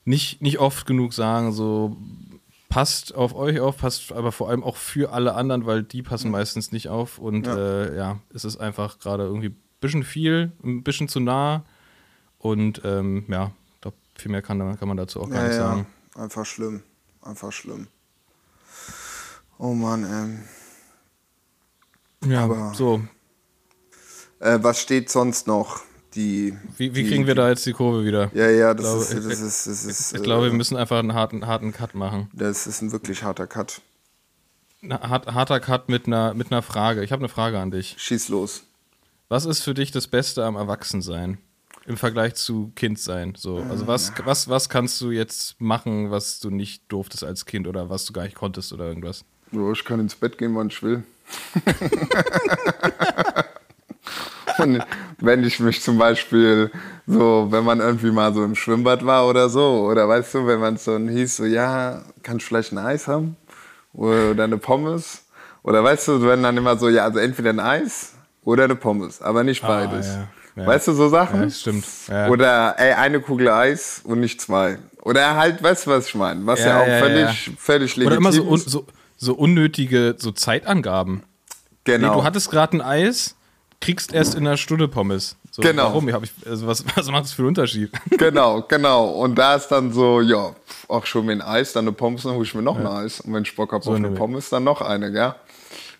nicht, 0.06 0.42
nicht 0.42 0.60
oft 0.60 0.86
genug 0.86 1.14
sagen, 1.14 1.52
so 1.52 1.98
passt 2.70 3.14
auf 3.16 3.36
euch 3.36 3.60
auf, 3.60 3.78
passt 3.78 4.12
aber 4.12 4.32
vor 4.32 4.50
allem 4.50 4.64
auch 4.64 4.78
für 4.78 5.12
alle 5.14 5.34
anderen, 5.36 5.66
weil 5.66 5.84
die 5.84 6.04
passen 6.04 6.32
meistens 6.32 6.72
nicht 6.72 6.90
auf 6.90 7.18
und 7.18 7.46
ja, 7.48 7.58
äh, 7.58 7.98
ja 7.98 8.20
es 8.34 8.46
ist 8.46 8.58
einfach 8.58 9.00
gerade 9.00 9.24
irgendwie 9.24 9.50
ein 9.50 9.58
bisschen 9.82 10.04
viel, 10.04 10.52
ein 10.64 10.84
bisschen 10.84 11.08
zu 11.08 11.20
nah 11.20 11.64
und 12.40 12.82
ähm, 12.86 13.26
ja, 13.28 13.52
ich 13.76 13.82
glaub, 13.82 13.94
viel 14.16 14.32
mehr 14.32 14.42
kann, 14.42 14.78
kann 14.78 14.88
man 14.88 14.98
dazu 14.98 15.22
auch 15.22 15.30
gar 15.30 15.42
Ja, 15.42 15.48
nicht 15.48 15.58
ja, 15.58 15.68
sagen. 15.68 15.88
einfach 16.16 16.46
schlimm, 16.46 16.84
einfach 17.22 17.52
schlimm. 17.52 17.88
Oh 19.58 19.74
Mann, 19.74 20.04
ähm. 20.04 20.40
Ja, 22.26 22.44
Aber- 22.44 22.74
so. 22.76 23.02
Äh, 24.40 24.60
was 24.62 24.80
steht 24.80 25.10
sonst 25.10 25.48
noch? 25.48 25.82
Die. 26.16 26.58
Wie, 26.78 26.94
wie 26.94 27.04
die, 27.04 27.10
kriegen 27.10 27.28
wir 27.28 27.36
da 27.36 27.50
jetzt 27.50 27.66
die 27.66 27.74
Kurve 27.74 28.04
wieder? 28.06 28.32
Ja, 28.34 28.50
ja, 28.50 28.74
das, 28.74 28.84
glaube, 28.86 29.02
ist, 29.04 29.14
ich- 29.14 29.30
das 29.30 29.40
ist. 29.40 29.68
Das 29.68 29.86
ist. 29.86 30.14
Ich 30.16 30.24
glaube, 30.24 30.46
wir 30.48 30.52
äh, 30.52 30.56
müssen 30.56 30.76
einfach 30.76 31.00
einen 31.00 31.14
harten, 31.14 31.48
harten 31.48 31.72
Cut 31.72 31.96
machen. 31.96 32.30
Das 32.34 32.68
ist 32.68 32.82
ein 32.82 32.92
wirklich 32.92 33.24
harter 33.24 33.48
Cut. 33.48 33.82
Ein 34.82 34.94
hart, 34.94 35.28
harter 35.34 35.60
Cut 35.60 35.90
mit 35.90 36.08
einer, 36.08 36.34
mit 36.34 36.52
einer 36.52 36.62
Frage. 36.64 37.04
Ich 37.04 37.12
habe 37.12 37.22
eine 37.22 37.30
Frage 37.30 37.60
an 37.60 37.72
dich. 37.72 37.96
Schieß 37.98 38.30
los. 38.30 38.64
Was 39.30 39.46
ist 39.46 39.62
für 39.62 39.74
dich 39.74 39.92
das 39.92 40.08
Beste 40.08 40.44
am 40.44 40.56
Erwachsensein? 40.56 41.38
Im 41.86 41.98
Vergleich 41.98 42.36
zu 42.36 42.72
Kindsein. 42.76 43.34
So, 43.38 43.58
also 43.70 43.88
was, 43.88 44.12
was, 44.26 44.50
was 44.50 44.70
kannst 44.70 45.00
du 45.02 45.10
jetzt 45.12 45.60
machen, 45.62 46.12
was 46.12 46.40
du 46.40 46.50
nicht 46.50 46.84
durftest 46.90 47.24
als 47.24 47.46
Kind 47.46 47.68
oder 47.68 47.90
was 47.90 48.06
du 48.06 48.14
gar 48.14 48.24
nicht 48.24 48.36
konntest 48.36 48.74
oder 48.74 48.86
irgendwas? 48.86 49.24
Ich 49.52 49.86
kann 49.86 50.00
ins 50.00 50.16
Bett 50.16 50.38
gehen, 50.38 50.56
wann 50.56 50.68
ich 50.68 50.84
will. 50.84 51.04
Und 54.58 54.84
wenn 55.20 55.44
ich 55.44 55.60
mich 55.60 55.82
zum 55.82 55.98
Beispiel 55.98 56.72
so, 57.08 57.48
wenn 57.50 57.64
man 57.64 57.80
irgendwie 57.80 58.12
mal 58.12 58.34
so 58.34 58.44
im 58.44 58.56
Schwimmbad 58.56 59.06
war 59.06 59.28
oder 59.28 59.50
so, 59.50 59.88
oder 59.90 60.08
weißt 60.08 60.36
du, 60.36 60.48
wenn 60.48 60.60
man 60.60 60.78
so 60.78 60.98
hieß, 60.98 61.38
so, 61.38 61.46
ja, 61.46 62.02
kannst 62.24 62.46
du 62.46 62.48
vielleicht 62.50 62.72
ein 62.72 62.78
Eis 62.78 63.08
haben? 63.08 63.36
Oder 63.94 64.44
eine 64.44 64.58
Pommes? 64.58 65.24
Oder 65.64 65.84
weißt 65.84 66.08
du, 66.10 66.22
wenn 66.24 66.44
dann 66.44 66.58
immer 66.58 66.78
so, 66.78 66.90
ja, 66.90 67.06
also 67.06 67.20
entweder 67.20 67.52
ein 67.52 67.60
Eis 67.60 68.14
oder 68.44 68.66
eine 68.66 68.76
Pommes, 68.76 69.22
aber 69.22 69.44
nicht 69.44 69.62
beides. 69.62 70.08
Ah, 70.08 70.14
ja. 70.14 70.28
Ja. 70.56 70.68
Weißt 70.68 70.88
du, 70.90 70.94
so 70.94 71.08
Sachen? 71.08 71.44
Ja, 71.44 71.50
stimmt. 71.50 71.86
Oder, 72.30 72.76
ey, 72.78 72.94
eine 72.94 73.22
Kugel 73.22 73.50
Eis 73.50 74.02
und 74.04 74.20
nicht 74.20 74.42
zwei. 74.42 74.80
Oder 75.02 75.36
halt, 75.38 75.64
weißt 75.64 75.86
du, 75.86 75.92
was 75.92 76.08
ich 76.08 76.16
meine? 76.16 76.46
Was 76.46 76.60
ja, 76.60 76.82
auch 76.82 76.86
völlig, 76.86 77.52
völlig 77.58 77.96
legitim 77.96 78.08
Oder 78.08 78.18
immer 78.18 78.32
so, 78.34 78.56
ist. 78.56 78.70
so, 78.70 78.86
so 79.22 79.34
unnötige 79.36 80.16
so 80.18 80.32
Zeitangaben. 80.32 81.24
Genau. 81.84 82.08
Nee, 82.08 82.14
du 82.14 82.24
hattest 82.24 82.50
gerade 82.50 82.78
ein 82.78 82.82
Eis, 82.82 83.36
kriegst 83.80 84.14
erst 84.14 84.36
in 84.36 84.46
einer 84.46 84.58
Stunde 84.58 84.88
Pommes. 84.88 85.36
So, 85.52 85.62
Genau. 85.62 85.84
Warum? 85.84 86.10
Ja, 86.10 86.20
ich, 86.22 86.32
also 86.46 86.68
was, 86.68 86.84
was 86.96 87.08
macht 87.10 87.26
das 87.26 87.34
für 87.34 87.44
einen 87.44 87.50
Unterschied? 87.50 87.92
Genau, 88.10 88.62
genau. 88.68 89.10
Und 89.10 89.36
da 89.36 89.56
ist 89.56 89.68
dann 89.68 89.94
so, 89.94 90.22
ja, 90.22 90.56
ach 90.90 91.06
schon 91.06 91.28
mir 91.28 91.34
ein 91.34 91.42
Eis, 91.42 91.74
dann 91.74 91.86
eine 91.86 91.92
Pommes, 91.92 92.24
dann 92.24 92.34
hole 92.34 92.44
ich 92.44 92.56
mir 92.56 92.64
noch 92.64 92.78
ein 92.78 92.88
Eis. 92.88 93.22
Und 93.22 93.34
wenn 93.34 93.44
ich 93.44 93.56
Bock 93.56 93.72
habe 93.72 93.86
auf 93.86 93.96
eine. 93.96 94.12
Pommes, 94.12 94.50
dann 94.50 94.64
noch 94.64 94.82
eine, 94.82 95.12
gell? 95.12 95.36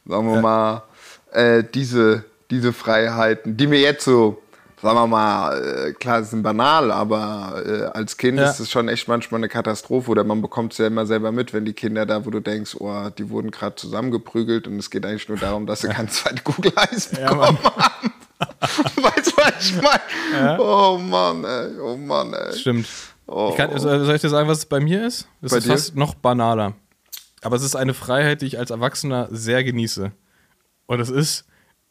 Sagen 0.06 0.34
wir 0.34 0.42
mal, 0.42 0.84
äh, 1.32 1.64
diese, 1.64 2.26
diese 2.50 2.74
Freiheiten, 2.74 3.56
die 3.56 3.68
mir 3.68 3.80
jetzt 3.80 4.04
so, 4.04 4.42
sagen 4.82 4.96
wir 4.98 5.08
mal, 5.08 5.58
äh, 5.90 5.94
klar, 5.94 6.24
sind 6.24 6.44
banal, 6.44 6.92
aber 6.92 7.62
äh, 7.66 7.84
als 7.98 8.18
Kind 8.18 8.38
Ja. 8.40 8.50
ist 8.50 8.60
es 8.60 8.70
schon 8.72 8.88
echt 8.90 9.08
manchmal 9.08 9.40
eine 9.40 9.50
Katastrophe. 9.50 10.10
Oder 10.12 10.24
man 10.24 10.42
bekommt 10.42 10.72
es 10.74 10.78
ja 10.80 10.88
immer 10.88 11.06
selber 11.06 11.32
mit, 11.32 11.54
wenn 11.54 11.66
die 11.66 11.74
Kinder 11.74 12.06
da, 12.06 12.26
wo 12.26 12.30
du 12.30 12.40
denkst, 12.40 12.76
oh, 12.80 13.10
die 13.18 13.30
wurden 13.30 13.52
gerade 13.52 13.76
zusammengeprügelt 13.76 14.68
und 14.68 14.78
es 14.80 14.90
geht 14.90 15.06
eigentlich 15.06 15.28
nur 15.30 15.38
darum, 15.38 15.66
dass 15.68 15.82
sie 15.82 15.90
keine 15.90 16.08
zweite 16.10 16.42
Kugel 16.44 16.72
Eis 16.76 17.08
bekommen 17.10 17.42
haben. 17.64 18.12
weißt 18.62 19.28
du, 19.28 19.38
was 19.38 19.66
ich 19.70 19.82
meine? 19.82 20.58
Oh 20.60 20.98
Mann, 20.98 21.44
ey, 21.44 21.80
oh 21.80 21.96
Mann, 21.96 22.34
ey. 22.34 22.54
Stimmt. 22.58 22.88
Oh. 23.28 23.50
Ich 23.52 23.58
kann, 23.58 23.70
soll 23.80 24.04
soll 24.04 24.16
ich 24.16 24.22
dir 24.22 24.30
sagen, 24.30 24.50
was 24.50 24.60
es 24.60 24.66
bei 24.66 24.80
mir 24.80 25.06
ist? 25.06 25.28
Das 25.42 25.52
Bei 25.52 25.58
ist 25.60 25.68
dir? 25.68 25.72
fast 25.74 25.96
noch 25.96 26.16
banaler. 26.16 26.74
Aber 27.44 27.56
es 27.56 27.64
ist 27.64 27.76
eine 27.76 27.94
Freiheit, 27.94 28.42
die 28.42 28.48
ich 28.48 28.58
als 28.60 28.72
Erwachsener 28.72 29.28
sehr 29.32 29.64
genieße. 29.64 30.12
Und 30.88 31.00
es 31.00 31.10
ist, 31.10 31.46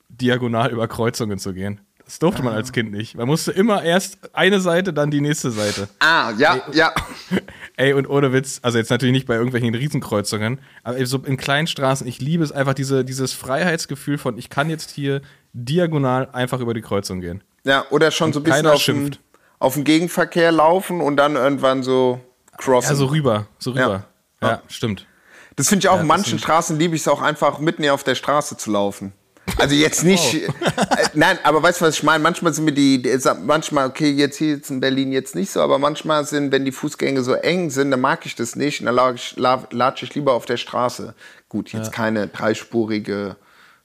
diagonal 0.09 0.71
über 0.71 0.87
Kreuzungen 0.89 1.39
zu 1.39 1.55
gehen. 1.55 1.81
Das 2.11 2.19
durfte 2.19 2.43
man 2.43 2.55
als 2.55 2.73
Kind 2.73 2.91
nicht. 2.91 3.17
Man 3.17 3.29
musste 3.29 3.53
immer 3.53 3.85
erst 3.85 4.35
eine 4.35 4.61
Seite, 4.61 4.93
dann 4.93 5.13
die 5.13 5.21
nächste 5.21 5.53
Seite. 5.53 5.89
Ah, 6.01 6.33
ja, 6.37 6.61
ja. 6.73 6.93
Ey, 7.77 7.93
und 7.93 8.09
ohne 8.09 8.33
Witz, 8.33 8.59
also 8.63 8.79
jetzt 8.79 8.91
natürlich 8.91 9.13
nicht 9.13 9.29
bei 9.29 9.37
irgendwelchen 9.37 9.73
Riesenkreuzungen, 9.77 10.59
aber 10.83 11.07
so 11.07 11.19
in 11.19 11.37
kleinen 11.37 11.69
Straßen, 11.69 12.09
ich 12.09 12.21
liebe 12.21 12.43
es 12.43 12.51
einfach, 12.51 12.75
diese, 12.75 13.05
dieses 13.05 13.33
Freiheitsgefühl 13.33 14.19
von, 14.19 14.39
ich 14.39 14.51
kann 14.51 14.69
jetzt 14.69 14.91
hier 14.91 15.23
diagonal 15.53 16.29
einfach 16.33 16.59
über 16.59 16.75
die 16.75 16.81
Kreuzung 16.81 17.21
gehen. 17.21 17.45
Ja, 17.63 17.85
oder 17.91 18.11
schon 18.11 18.33
so 18.33 18.41
ein 18.41 18.43
bisschen 18.43 18.67
auf 18.67 18.85
den, 18.85 19.17
auf 19.61 19.75
den 19.75 19.85
Gegenverkehr 19.85 20.51
laufen 20.51 21.01
und 21.01 21.17
dann 21.17 21.37
irgendwann 21.37 21.85
so 21.85 22.21
crossen. 22.59 22.91
Ja, 22.91 22.97
so 22.97 23.07
rüber, 23.07 23.47
so 23.61 23.71
rüber. 23.71 24.07
Ja. 24.43 24.49
Ja, 24.49 24.63
stimmt. 24.67 25.07
das 25.55 25.69
finde 25.69 25.85
ich 25.85 25.89
auch, 25.89 25.99
Ja, 25.99 26.03
manchen 26.03 26.41
Straßen 26.41 26.77
liebe 26.77 26.97
ich 26.97 27.03
es 27.03 27.09
auch 27.09 27.23
einfach, 27.23 27.61
mitten 27.61 27.89
auf 27.89 28.03
der 28.03 28.17
Straße 28.17 28.57
zu 28.57 28.73
laufen. 28.73 29.13
Also 29.59 29.75
jetzt 29.75 30.05
nicht, 30.05 30.35
äh, 30.35 30.49
nein, 31.15 31.39
aber 31.43 31.63
weißt 31.63 31.81
du, 31.81 31.85
was 31.87 31.95
ich 31.97 32.03
meine? 32.03 32.23
Manchmal 32.23 32.53
sind 32.55 32.65
mir 32.65 32.73
die, 32.73 33.03
die- 33.03 33.19
manchmal, 33.45 33.89
okay, 33.89 34.11
jetzt 34.11 34.37
hier 34.39 34.57
jetzt 34.57 34.71
in 34.71 34.81
Berlin 34.81 35.13
jetzt 35.13 35.35
nicht 35.35 35.51
so, 35.51 35.61
aber 35.61 35.79
manchmal 35.79 36.25
sind, 36.25 36.51
wenn 36.53 36.65
die 36.65 36.73
Fußgänge 36.73 37.23
so 37.23 37.35
eng 37.35 37.71
sind, 37.71 37.91
dann 37.91 38.01
mag 38.01 38.25
ich 38.27 38.35
das 38.35 38.57
nicht 38.57 38.81
und 38.81 38.87
dann 38.87 38.95
lag 38.95 39.15
ich, 39.15 39.35
la- 39.37 39.67
latsche 39.71 40.05
ich 40.07 40.15
lieber 40.15 40.33
auf 40.35 40.47
der 40.47 40.57
Straße. 40.57 41.15
Gut, 41.49 41.73
jetzt 41.73 41.93
keine 41.93 42.29
dreispurige, 42.29 43.37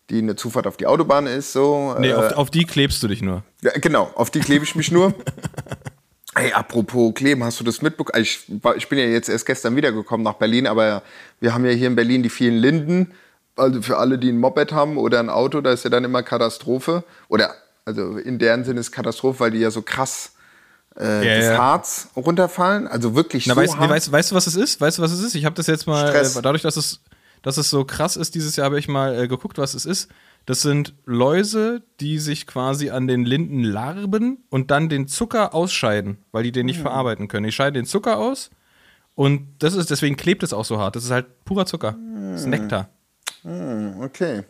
die 0.09 0.19
eine 0.19 0.35
Zufahrt 0.35 0.67
auf 0.67 0.77
die 0.77 0.87
Autobahn 0.87 1.25
ist, 1.27 1.51
so. 1.53 1.95
Nee, 1.99 2.09
äh, 2.09 2.13
auf, 2.13 2.31
auf 2.33 2.49
die 2.51 2.65
klebst 2.65 3.01
du 3.03 3.07
dich 3.07 3.21
nur. 3.21 3.43
Ja, 3.61 3.71
genau, 3.81 4.11
auf 4.15 4.29
die 4.29 4.39
klebe 4.39 4.63
ich 4.63 4.75
mich 4.75 4.91
nur. 4.91 5.13
Ey, 6.37 6.51
apropos 6.51 7.13
kleben, 7.13 7.43
hast 7.45 7.59
du 7.61 7.63
das 7.63 7.81
mitbekommen? 7.81 8.21
Ich, 8.21 8.41
war- 8.61 8.75
ich 8.75 8.89
bin 8.89 8.99
ja 8.99 9.05
jetzt 9.05 9.29
erst 9.29 9.45
gestern 9.45 9.75
wiedergekommen 9.77 10.23
nach 10.23 10.33
Berlin, 10.33 10.67
aber 10.67 11.01
wir 11.39 11.53
haben 11.53 11.63
ja 11.65 11.71
hier 11.71 11.87
in 11.87 11.95
Berlin 11.95 12.23
die 12.23 12.29
vielen 12.29 12.55
Linden. 12.57 13.11
Also 13.55 13.81
für 13.81 13.97
alle, 13.97 14.17
die 14.17 14.29
ein 14.29 14.37
Moped 14.37 14.71
haben 14.73 14.97
oder 14.97 15.19
ein 15.19 15.29
Auto, 15.29 15.61
da 15.61 15.71
ist 15.71 15.83
ja 15.83 15.89
dann 15.89 16.03
immer 16.03 16.23
Katastrophe. 16.23 17.03
Oder, 17.29 17.53
also 17.85 18.17
in 18.17 18.37
deren 18.37 18.65
Sinne 18.65 18.81
ist 18.81 18.91
Katastrophe, 18.91 19.39
weil 19.39 19.51
die 19.51 19.59
ja 19.59 19.71
so 19.71 19.81
krass 19.81 20.33
äh, 20.99 21.27
Ja, 21.27 21.37
das 21.37 21.45
ja. 21.45 21.57
Harz 21.57 22.09
runterfallen. 22.15 22.87
Also 22.87 23.15
wirklich 23.15 23.47
Na, 23.47 23.53
so 23.53 23.61
weißt, 23.61 23.79
nee, 23.79 23.89
weißt, 23.89 24.11
weißt 24.11 24.31
du, 24.31 24.35
was 24.35 24.47
es 24.47 24.55
ist? 24.55 24.81
Weißt 24.81 24.97
du, 24.97 25.01
was 25.01 25.11
es 25.11 25.21
ist? 25.21 25.35
Ich 25.35 25.45
habe 25.45 25.55
das 25.55 25.67
jetzt 25.67 25.87
mal, 25.87 26.13
äh, 26.13 26.27
dadurch, 26.41 26.63
dass 26.63 26.77
es, 26.77 27.01
dass 27.41 27.57
es 27.57 27.69
so 27.69 27.85
krass 27.85 28.17
ist, 28.17 28.35
dieses 28.35 28.55
Jahr 28.55 28.65
habe 28.65 28.79
ich 28.79 28.87
mal 28.87 29.17
äh, 29.17 29.27
geguckt, 29.27 29.57
was 29.57 29.73
es 29.73 29.85
ist. 29.85 30.09
Das 30.45 30.61
sind 30.61 30.93
Läuse, 31.05 31.81
die 31.99 32.19
sich 32.19 32.45
quasi 32.45 32.91
an 32.91 33.07
den 33.07 33.25
Linden 33.25 33.63
larben 33.63 34.43
und 34.49 34.69
dann 34.69 34.89
den 34.89 35.07
Zucker 35.07 35.55
ausscheiden, 35.55 36.17
weil 36.31 36.43
die 36.43 36.51
den 36.51 36.67
nicht 36.67 36.79
verarbeiten 36.79 37.27
können. 37.27 37.45
Die 37.45 37.51
scheiden 37.51 37.73
den 37.73 37.85
Zucker 37.85 38.17
aus 38.17 38.51
und 39.15 39.47
das 39.59 39.73
ist, 39.73 39.89
deswegen 39.89 40.17
klebt 40.17 40.43
es 40.43 40.53
auch 40.53 40.65
so 40.65 40.77
hart. 40.77 40.95
Das 40.95 41.03
ist 41.03 41.11
halt 41.11 41.45
purer 41.45 41.65
Zucker. 41.65 41.95
Das 42.31 42.41
ist 42.41 42.47
Nektar. 42.47 42.89
Okay. 44.01 44.43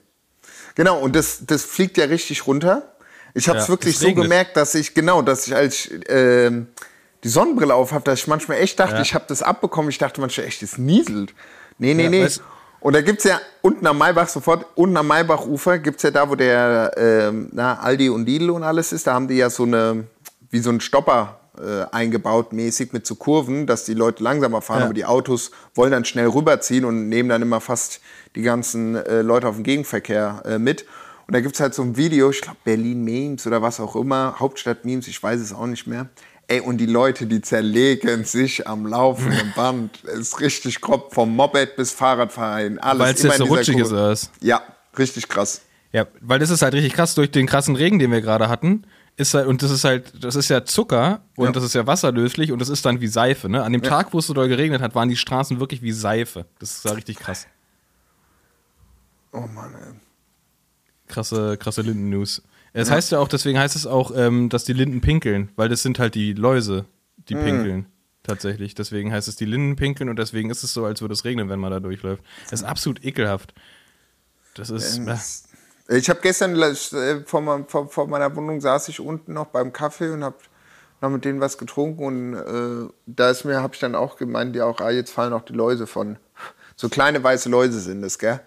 Genau, 0.76 1.00
und 1.00 1.16
das, 1.16 1.40
das 1.46 1.64
fliegt 1.64 1.98
ja 1.98 2.06
richtig 2.06 2.48
runter. 2.48 2.94
Ich 3.34 3.50
habe 3.50 3.58
es 3.60 3.66
Ja, 3.66 3.70
wirklich 3.70 3.98
so 3.98 4.14
gemerkt, 4.14 4.56
dass 4.56 4.76
ich, 4.76 4.94
genau, 4.94 5.22
dass 5.22 5.48
ich 5.48 5.56
als 5.56 5.90
ähm, 6.08 6.68
die 7.24 7.30
Sonnenbrille 7.30 7.74
auf 7.74 7.92
habe, 7.92 8.04
dass 8.06 8.20
ich 8.20 8.28
manchmal 8.28 8.60
echt 8.60 8.80
dachte, 8.80 8.96
Ja. 8.96 9.02
ich 9.02 9.14
habe 9.14 9.26
das 9.28 9.42
abbekommen. 9.42 9.90
Ich 9.90 9.98
dachte 9.98 10.22
manchmal 10.22 10.48
echt, 10.48 10.64
es 10.64 10.78
nieselt. 10.78 11.34
Nee, 11.78 11.94
nee, 11.94 12.04
Ja, 12.04 12.10
nee. 12.10 12.26
weißt- 12.26 12.42
Und 12.80 12.94
da 12.94 13.02
gibt 13.02 13.20
es 13.20 13.24
ja 13.26 13.42
unten 13.62 13.86
am 13.88 13.98
Maybach 13.98 14.30
sofort, 14.30 14.66
unten 14.76 14.96
am 14.96 15.08
Maybachufer 15.08 15.80
gibt 15.80 15.98
es 15.98 16.04
ja 16.04 16.12
da, 16.12 16.30
wo 16.30 16.36
der 16.36 16.92
ähm, 16.96 17.50
na, 17.52 17.80
Aldi 17.80 18.10
und 18.10 18.26
Lidl 18.26 18.52
und 18.52 18.64
alles 18.64 18.94
ist, 18.94 19.08
da 19.08 19.14
haben 19.16 19.28
die 19.28 19.36
ja 19.38 19.50
so 19.50 19.64
eine, 19.64 20.06
wie 20.52 20.60
so 20.60 20.70
ein 20.70 20.80
Stopper 20.80 21.40
äh, 21.62 21.86
eingebaut 21.92 22.54
mäßig 22.54 22.94
mit 22.94 23.06
so 23.08 23.16
Kurven, 23.16 23.68
dass 23.68 23.86
die 23.86 23.94
Leute 23.94 24.24
langsamer 24.24 24.62
fahren, 24.62 24.80
Ja. 24.80 24.86
aber 24.86 24.94
die 24.94 25.06
Autos 25.06 25.52
wollen 25.74 25.92
dann 25.92 26.06
schnell 26.06 26.28
rüberziehen 26.28 26.86
und 26.86 27.10
nehmen 27.10 27.30
dann 27.30 27.42
immer 27.42 27.62
fast 27.62 28.02
die 28.36 28.42
ganzen 28.42 28.96
äh, 28.96 29.22
Leute 29.22 29.48
auf 29.48 29.56
dem 29.56 29.64
Gegenverkehr 29.64 30.44
äh, 30.46 30.58
mit. 30.60 30.86
Und 31.28 31.34
da 31.34 31.40
gibt 31.42 31.56
es 31.56 31.60
halt 31.62 31.74
so 31.74 31.82
ein 31.82 31.98
Video, 31.98 32.30
ich 32.30 32.42
glaube 32.42 32.58
Berlin 32.64 33.04
Memes 33.04 33.48
oder 33.48 33.62
was 33.62 33.80
auch 33.80 33.96
immer, 33.96 34.36
Hauptstadt 34.40 34.86
Memes, 34.86 35.08
ich 35.08 35.22
weiß 35.22 35.40
es 35.42 35.54
auch 35.54 35.66
nicht 35.66 35.88
mehr. 35.88 36.08
Ey, 36.48 36.60
und 36.60 36.78
die 36.78 36.86
Leute, 36.86 37.26
die 37.26 37.42
zerlegen 37.42 38.24
sich 38.24 38.68
am 38.68 38.86
laufenden 38.86 39.52
Band. 39.56 40.04
Es 40.04 40.20
ist 40.20 40.40
richtig 40.42 40.80
grob, 40.82 41.12
vom 41.12 41.36
Moped 41.36 41.76
bis 41.76 41.92
Fahrradverein, 41.92 42.78
alles. 42.78 43.00
Weil 43.00 43.14
es 43.16 43.24
jetzt 43.24 43.38
so 43.38 43.46
rutschig 43.46 43.78
ist? 43.78 44.30
Ja, 44.42 44.62
richtig 44.98 45.28
krass. 45.28 45.62
Ja, 45.92 46.06
weil 46.22 46.38
das 46.40 46.52
ist 46.52 46.62
halt 46.62 46.74
richtig 46.76 46.94
krass 46.94 47.16
durch 47.16 47.32
den 47.32 47.48
krassen 47.48 47.76
Regen, 47.76 47.98
den 47.98 48.12
wir 48.12 48.22
gerade 48.22 48.48
hatten. 48.50 48.84
Ist 49.18 49.34
halt, 49.34 49.48
und 49.48 49.62
das 49.64 49.72
ist 49.72 49.84
halt, 49.86 50.24
das 50.24 50.36
ist 50.36 50.50
ja 50.50 50.66
Zucker 50.66 51.22
und 51.38 51.46
Ja. 51.46 51.52
das 51.54 51.64
ist 51.64 51.74
ja 51.74 51.88
wasserlöslich 51.88 52.52
und 52.52 52.60
das 52.60 52.68
ist 52.68 52.86
dann 52.86 53.00
wie 53.00 53.08
Seife. 53.08 53.48
Ne? 53.48 53.64
An 53.64 53.72
dem 53.72 53.82
Tag, 53.82 54.14
wo 54.14 54.20
es 54.20 54.28
so 54.28 54.34
doll 54.34 54.50
geregnet 54.50 54.82
hat, 54.82 54.94
waren 54.94 55.08
die 55.08 55.16
Straßen 55.16 55.60
wirklich 55.62 55.82
wie 55.82 55.94
Seife. 55.94 56.46
Das 56.60 56.72
ist 56.78 56.86
ja 56.86 56.92
richtig 56.92 57.18
krass. 57.20 57.48
Oh 59.32 59.48
Mann, 59.54 59.74
ey. 59.74 59.94
Krasse, 61.08 61.58
krasse 61.58 61.82
Linden-News. 61.82 62.42
Es 62.74 62.92
heißt 62.92 63.12
ja 63.14 63.20
auch, 63.20 63.30
deswegen 63.30 63.58
heißt 63.58 63.76
es 63.78 63.88
auch, 63.88 64.12
ähm, 64.16 64.50
dass 64.50 64.66
die 64.66 64.74
Linden 64.74 65.00
pinkeln, 65.00 65.50
weil 65.56 65.70
das 65.70 65.82
sind 65.82 65.98
halt 65.98 66.14
die 66.16 66.34
Läuse, 66.34 66.86
die 67.30 67.36
pinkeln. 67.36 67.86
Tatsächlich. 68.24 68.74
Deswegen 68.76 69.14
heißt 69.14 69.28
es 69.28 69.36
die 69.36 69.46
Linden 69.46 69.76
pinkeln 69.76 70.10
und 70.10 70.18
deswegen 70.18 70.50
ist 70.50 70.64
es 70.64 70.74
so, 70.74 70.84
als 70.84 71.00
würde 71.00 71.14
es 71.14 71.24
regnen, 71.26 71.48
wenn 71.48 71.60
man 71.60 71.72
da 71.72 71.80
durchläuft. 71.80 72.24
Das 72.50 72.54
ist 72.62 72.64
absolut 72.66 73.06
ekelhaft. 73.06 73.54
Das 74.56 74.70
ist. 74.72 74.98
äh, 74.98 75.16
Ich 75.88 76.10
habe 76.10 76.20
gestern 76.22 76.60
äh, 76.60 76.76
vor, 77.26 77.66
vor, 77.68 77.90
vor 77.90 78.08
meiner 78.08 78.36
Wohnung 78.36 78.60
saß 78.60 78.90
ich 78.90 79.00
unten 79.00 79.34
noch 79.34 79.48
beim 79.48 79.72
Kaffee 79.72 80.10
und 80.10 80.24
habe 80.24 80.38
noch 81.02 81.10
mit 81.10 81.26
denen 81.26 81.40
was 81.42 81.58
getrunken 81.58 82.04
und 82.04 82.34
äh, 82.34 82.92
da 83.06 83.30
ist 83.30 83.44
mir 83.46 83.62
habe 83.62 83.74
ich 83.76 83.80
dann 83.80 83.96
auch 83.96 84.18
gemeint, 84.18 84.56
ja 84.56 84.66
auch 84.66 84.80
ah, 84.80 84.90
jetzt 84.90 85.12
fallen 85.12 85.34
auch 85.34 85.44
die 85.44 85.54
Läuse 85.54 85.86
von 85.88 86.18
so 86.76 86.90
kleine 86.90 87.24
weiße 87.24 87.50
Läuse 87.50 87.80
sind 87.80 88.02
das, 88.02 88.18
gell? 88.18 88.40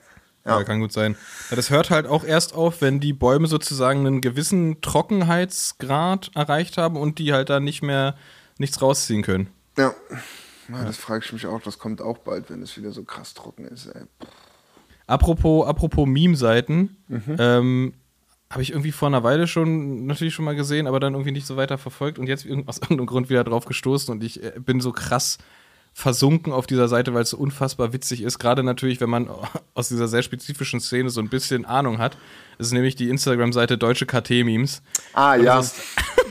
Ja, 0.44 0.64
kann 0.64 0.80
gut 0.80 0.92
sein. 0.92 1.14
Ja, 1.50 1.56
das 1.56 1.68
hört 1.68 1.90
halt 1.90 2.06
auch 2.06 2.24
erst 2.24 2.54
auf, 2.54 2.80
wenn 2.80 3.00
die 3.00 3.12
Bäume 3.12 3.48
sozusagen 3.48 4.06
einen 4.06 4.22
gewissen 4.22 4.80
Trockenheitsgrad 4.80 6.30
erreicht 6.34 6.78
haben 6.78 6.96
und 6.96 7.18
die 7.18 7.34
halt 7.34 7.50
dann 7.50 7.64
nicht 7.64 7.82
mehr 7.82 8.16
nichts 8.56 8.80
rausziehen 8.80 9.22
können. 9.22 9.50
Ja. 9.76 9.94
ja 10.68 10.84
das 10.84 10.96
frage 10.96 11.22
ich 11.24 11.32
mich 11.34 11.46
auch, 11.46 11.60
das 11.60 11.78
kommt 11.78 12.00
auch 12.00 12.18
bald, 12.18 12.48
wenn 12.48 12.62
es 12.62 12.78
wieder 12.78 12.92
so 12.92 13.04
krass 13.04 13.34
trocken 13.34 13.66
ist, 13.66 13.86
ey. 13.88 14.02
Apropos, 15.08 15.66
apropos 15.66 16.06
Meme-Seiten, 16.06 16.96
Mhm. 17.08 17.36
ähm, 17.38 17.94
habe 18.50 18.62
ich 18.62 18.70
irgendwie 18.70 18.92
vor 18.92 19.08
einer 19.08 19.22
Weile 19.24 19.46
schon 19.46 20.06
natürlich 20.06 20.32
schon 20.34 20.44
mal 20.44 20.54
gesehen, 20.56 20.86
aber 20.86 21.00
dann 21.00 21.12
irgendwie 21.14 21.32
nicht 21.32 21.46
so 21.46 21.56
weiter 21.56 21.76
verfolgt 21.76 22.18
und 22.18 22.28
jetzt 22.28 22.46
aus 22.66 22.78
irgendeinem 22.78 23.06
Grund 23.06 23.28
wieder 23.28 23.44
drauf 23.44 23.64
gestoßen 23.66 24.10
und 24.12 24.22
ich 24.24 24.42
äh, 24.42 24.52
bin 24.58 24.80
so 24.80 24.92
krass 24.92 25.36
versunken 25.92 26.52
auf 26.52 26.66
dieser 26.66 26.86
Seite, 26.88 27.12
weil 27.12 27.22
es 27.22 27.30
so 27.30 27.36
unfassbar 27.38 27.92
witzig 27.92 28.22
ist. 28.22 28.38
Gerade 28.38 28.62
natürlich, 28.62 29.00
wenn 29.00 29.10
man 29.10 29.28
aus 29.74 29.88
dieser 29.88 30.08
sehr 30.08 30.22
spezifischen 30.22 30.80
Szene 30.80 31.10
so 31.10 31.20
ein 31.20 31.28
bisschen 31.28 31.64
Ahnung 31.64 31.98
hat. 31.98 32.16
Das 32.56 32.68
ist 32.68 32.72
nämlich 32.72 32.94
die 32.96 33.08
Instagram-Seite 33.10 33.76
Deutsche 33.78 34.06
KT-Memes. 34.06 34.82
Ah, 35.12 35.34
ja. 35.34 35.56
Das 35.56 35.72
ist, 35.72 35.82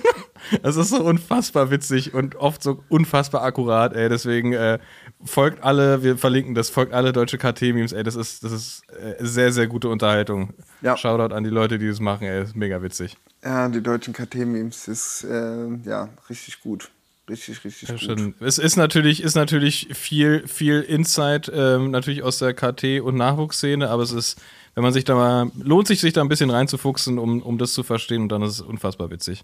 das 0.63 0.75
ist 0.78 0.89
so 0.89 1.03
unfassbar 1.03 1.69
witzig 1.69 2.13
und 2.13 2.36
oft 2.36 2.63
so 2.63 2.82
unfassbar 2.89 3.43
akkurat, 3.43 3.93
ey. 3.93 4.07
Deswegen 4.09 4.53
äh, 4.53 4.80
folgt 5.24 5.63
alle, 5.63 6.03
wir 6.03 6.18
verlinken 6.18 6.55
das, 6.55 6.70
folgt 6.70 6.93
alle 6.93 7.11
deutsche 7.13 7.38
KT-Memes, 7.38 7.91
ey. 7.93 8.03
Das 8.03 8.15
ist, 8.15 8.43
das 8.43 8.51
ist 8.51 8.82
äh, 8.91 9.15
sehr, 9.20 9.51
sehr 9.51 9.68
gute 9.68 9.89
Unterhaltung. 9.89 10.53
Ja. 10.82 10.95
Shoutout 10.97 11.34
an 11.34 11.43
die 11.43 11.49
Leute, 11.49 11.80
die 11.80 11.88
das 11.88 11.99
machen, 11.99 12.24
ey. 12.28 12.43
Ist 12.43 12.55
mega 12.55 12.82
witzig. 12.82 13.18
Ja, 13.43 13.68
die 13.70 13.82
deutschen 13.82 14.13
KT-Memes 14.13 14.88
ist 14.88 15.24
äh, 15.24 15.68
ja 15.86 16.09
richtig 16.30 16.61
gut. 16.61 16.89
Richtig, 17.30 17.63
richtig 17.65 17.89
Ja, 17.89 17.95
gut. 17.95 18.03
schon. 18.03 18.36
Es 18.39 18.57
ist 18.57 18.78
natürlich, 18.78 19.22
ist 19.22 19.36
natürlich 19.36 19.89
viel, 19.91 20.47
viel 20.47 20.82
Insight, 20.82 21.51
ähm, 21.53 21.91
natürlich 21.91 22.24
aus 22.24 22.39
der 22.39 22.55
KT- 22.55 23.01
und 23.01 23.15
Nachwuchsszene, 23.15 23.89
aber 23.89 24.03
es 24.03 24.13
ist, 24.13 24.39
wenn 24.76 24.84
man 24.84 24.93
sich 24.93 25.03
da 25.03 25.15
mal, 25.15 25.51
lohnt 25.61 25.88
sich, 25.88 25.99
sich 25.99 26.13
da 26.13 26.22
ein 26.22 26.30
bisschen 26.30 26.49
reinzufuchsen, 26.49 27.20
um, 27.20 27.41
um 27.41 27.57
das 27.57 27.74
zu 27.74 27.84
verstehen 27.84 28.22
und 28.22 28.30
dann 28.30 28.43
ist 28.43 28.51
es 28.51 28.61
unfassbar 28.61 29.09
witzig. 29.09 29.43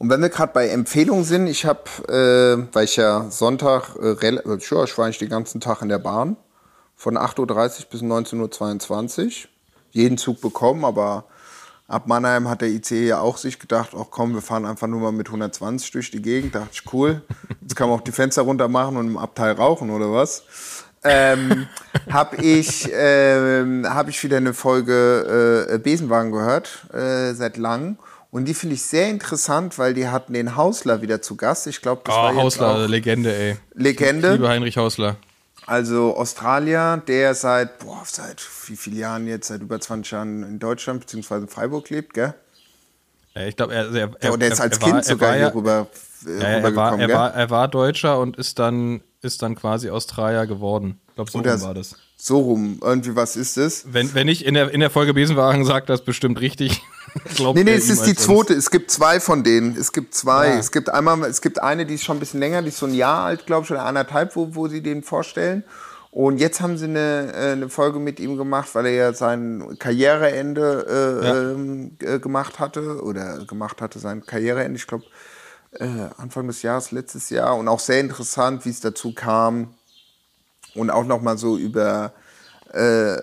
Und 0.00 0.08
wenn 0.08 0.22
wir 0.22 0.30
gerade 0.30 0.54
bei 0.54 0.68
Empfehlungen 0.68 1.24
sind, 1.24 1.46
ich 1.46 1.66
habe, 1.66 1.82
äh, 2.08 2.74
weil 2.74 2.84
ich 2.84 2.96
ja 2.96 3.30
Sonntag, 3.30 3.96
äh, 3.96 4.12
rel- 4.12 4.38
äh, 4.46 4.58
sure, 4.58 4.84
ich 4.84 4.96
war 4.96 5.04
eigentlich 5.04 5.18
den 5.18 5.28
ganzen 5.28 5.60
Tag 5.60 5.82
in 5.82 5.90
der 5.90 5.98
Bahn, 5.98 6.38
von 6.96 7.18
8.30 7.18 7.40
Uhr 7.40 7.90
bis 7.90 8.00
19.22 8.00 9.26
Uhr. 9.26 9.48
Jeden 9.90 10.16
Zug 10.16 10.40
bekommen, 10.40 10.86
aber 10.86 11.24
ab 11.86 12.06
Mannheim 12.06 12.48
hat 12.48 12.62
der 12.62 12.68
ICE 12.70 13.08
ja 13.08 13.20
auch 13.20 13.36
sich 13.36 13.58
gedacht, 13.58 13.90
ach 13.94 14.06
komm, 14.10 14.32
wir 14.32 14.40
fahren 14.40 14.64
einfach 14.64 14.86
nur 14.86 15.00
mal 15.00 15.12
mit 15.12 15.26
120 15.28 15.90
durch 15.90 16.10
die 16.10 16.22
Gegend. 16.22 16.54
Dachte 16.54 16.70
ich, 16.72 16.82
cool, 16.94 17.20
jetzt 17.60 17.76
kann 17.76 17.90
man 17.90 17.98
auch 17.98 18.02
die 18.04 18.12
Fenster 18.12 18.40
runter 18.40 18.68
machen 18.68 18.96
und 18.96 19.06
im 19.06 19.18
Abteil 19.18 19.52
rauchen 19.52 19.90
oder 19.90 20.10
was. 20.10 20.44
ähm, 21.04 21.66
habe 22.10 22.36
ich, 22.36 22.88
ähm, 22.90 23.86
hab 23.86 24.08
ich 24.08 24.24
wieder 24.24 24.38
eine 24.38 24.54
Folge 24.54 25.68
äh, 25.70 25.78
Besenwagen 25.78 26.32
gehört, 26.32 26.86
äh, 26.94 27.34
seit 27.34 27.58
langem. 27.58 27.98
Und 28.30 28.44
die 28.46 28.54
finde 28.54 28.76
ich 28.76 28.82
sehr 28.82 29.08
interessant, 29.10 29.76
weil 29.78 29.92
die 29.94 30.06
hatten 30.08 30.34
den 30.34 30.54
Hausler 30.56 31.02
wieder 31.02 31.20
zu 31.20 31.36
Gast. 31.36 31.66
Ich 31.66 31.80
glaube, 31.82 32.02
das 32.04 32.14
war 32.14 32.26
Oh, 32.26 32.34
jetzt 32.34 32.42
Hausler, 32.60 32.86
Legende, 32.88 33.34
ey. 33.34 33.56
Legende. 33.74 34.32
Liebe 34.32 34.48
Heinrich 34.48 34.76
Hausler. 34.76 35.16
Also 35.66 36.16
Australier, 36.16 37.02
der 37.06 37.34
seit, 37.34 37.80
boah, 37.80 38.02
seit 38.04 38.40
wie 38.66 38.76
vielen 38.76 38.96
Jahren 38.98 39.26
jetzt, 39.26 39.48
seit 39.48 39.60
über 39.62 39.80
20 39.80 40.10
Jahren 40.12 40.42
in 40.44 40.58
Deutschland 40.58 41.00
bzw. 41.00 41.34
in 41.42 41.48
Freiburg 41.48 41.90
lebt, 41.90 42.14
gell? 42.14 42.34
Ja, 43.34 43.46
ich 43.46 43.56
glaube, 43.56 43.74
er, 43.74 43.86
er, 43.92 43.98
Ja, 44.08 44.08
er, 44.20 44.32
und 44.32 44.40
der 44.40 44.52
ist 44.52 44.60
als 44.60 44.78
er 44.78 44.82
Kind 44.82 44.94
war, 44.96 45.02
sogar 45.02 45.28
er 45.28 45.30
war, 45.30 45.36
hier 45.36 45.46
ja, 45.46 45.54
rüber, 45.54 45.86
äh, 46.26 46.60
er, 46.62 46.76
war, 46.76 46.98
er, 47.00 47.08
war, 47.12 47.34
er 47.34 47.50
war 47.50 47.68
Deutscher 47.68 48.18
und 48.18 48.36
ist 48.36 48.58
dann, 48.58 49.02
ist 49.22 49.42
dann 49.42 49.54
quasi 49.54 49.90
Australier 49.90 50.46
geworden. 50.46 51.00
Ich 51.08 51.14
glaube, 51.16 51.30
so 51.30 51.38
Und 51.38 51.44
der- 51.44 51.54
rum 51.54 51.62
war 51.62 51.74
das. 51.74 51.94
So 52.22 52.38
rum, 52.38 52.80
irgendwie, 52.82 53.16
was 53.16 53.34
ist 53.34 53.56
das? 53.56 53.84
Wenn, 53.94 54.12
wenn 54.12 54.28
ich 54.28 54.44
in 54.44 54.52
der, 54.52 54.70
in 54.70 54.80
der 54.80 54.90
Folge 54.90 55.14
Besenwagen 55.14 55.64
sagt, 55.64 55.88
das 55.88 56.02
bestimmt 56.04 56.40
richtig. 56.40 56.82
Glaubt 57.34 57.56
Nee, 57.56 57.64
nee, 57.64 57.74
es 57.74 57.88
ist 57.88 58.06
die 58.06 58.14
zweite. 58.14 58.54
Es 58.54 58.70
gibt 58.70 58.90
zwei 58.90 59.20
von 59.20 59.42
denen. 59.42 59.76
Es 59.76 59.92
gibt 59.92 60.14
zwei. 60.14 60.52
Ah. 60.54 60.58
Es 60.58 60.70
gibt 60.70 60.88
einmal, 60.88 61.22
es 61.24 61.40
gibt 61.40 61.60
eine, 61.62 61.86
die 61.86 61.94
ist 61.94 62.04
schon 62.04 62.16
ein 62.16 62.20
bisschen 62.20 62.40
länger, 62.40 62.62
die 62.62 62.68
ist 62.68 62.78
so 62.78 62.86
ein 62.86 62.94
Jahr 62.94 63.24
alt, 63.24 63.46
glaube 63.46 63.64
ich, 63.64 63.70
oder 63.70 63.84
anderthalb, 63.84 64.36
wo, 64.36 64.54
wo 64.54 64.68
sie 64.68 64.80
den 64.82 65.02
vorstellen. 65.02 65.64
Und 66.12 66.38
jetzt 66.38 66.60
haben 66.60 66.76
sie 66.76 66.86
eine, 66.86 67.32
äh, 67.34 67.52
eine 67.52 67.68
Folge 67.68 68.00
mit 68.00 68.18
ihm 68.18 68.36
gemacht, 68.36 68.68
weil 68.72 68.86
er 68.86 68.92
ja 68.92 69.12
sein 69.12 69.76
Karriereende 69.78 71.20
äh, 71.22 71.26
Ja. 71.26 71.40
ähm, 71.52 71.96
äh, 72.00 72.18
gemacht 72.18 72.58
hatte 72.58 73.02
oder 73.02 73.44
gemacht 73.44 73.80
hatte 73.80 73.98
sein 74.00 74.26
Karriereende, 74.26 74.76
ich 74.76 74.86
glaube 74.88 75.04
äh, 75.78 75.86
Anfang 76.16 76.48
des 76.48 76.62
Jahres, 76.62 76.90
letztes 76.90 77.30
Jahr. 77.30 77.56
Und 77.56 77.68
auch 77.68 77.78
sehr 77.80 78.00
interessant, 78.00 78.64
wie 78.64 78.70
es 78.70 78.80
dazu 78.80 79.14
kam. 79.14 79.74
Und 80.74 80.90
auch 80.90 81.04
nochmal 81.04 81.38
so 81.38 81.56
über 81.56 82.12
äh, 82.72 83.16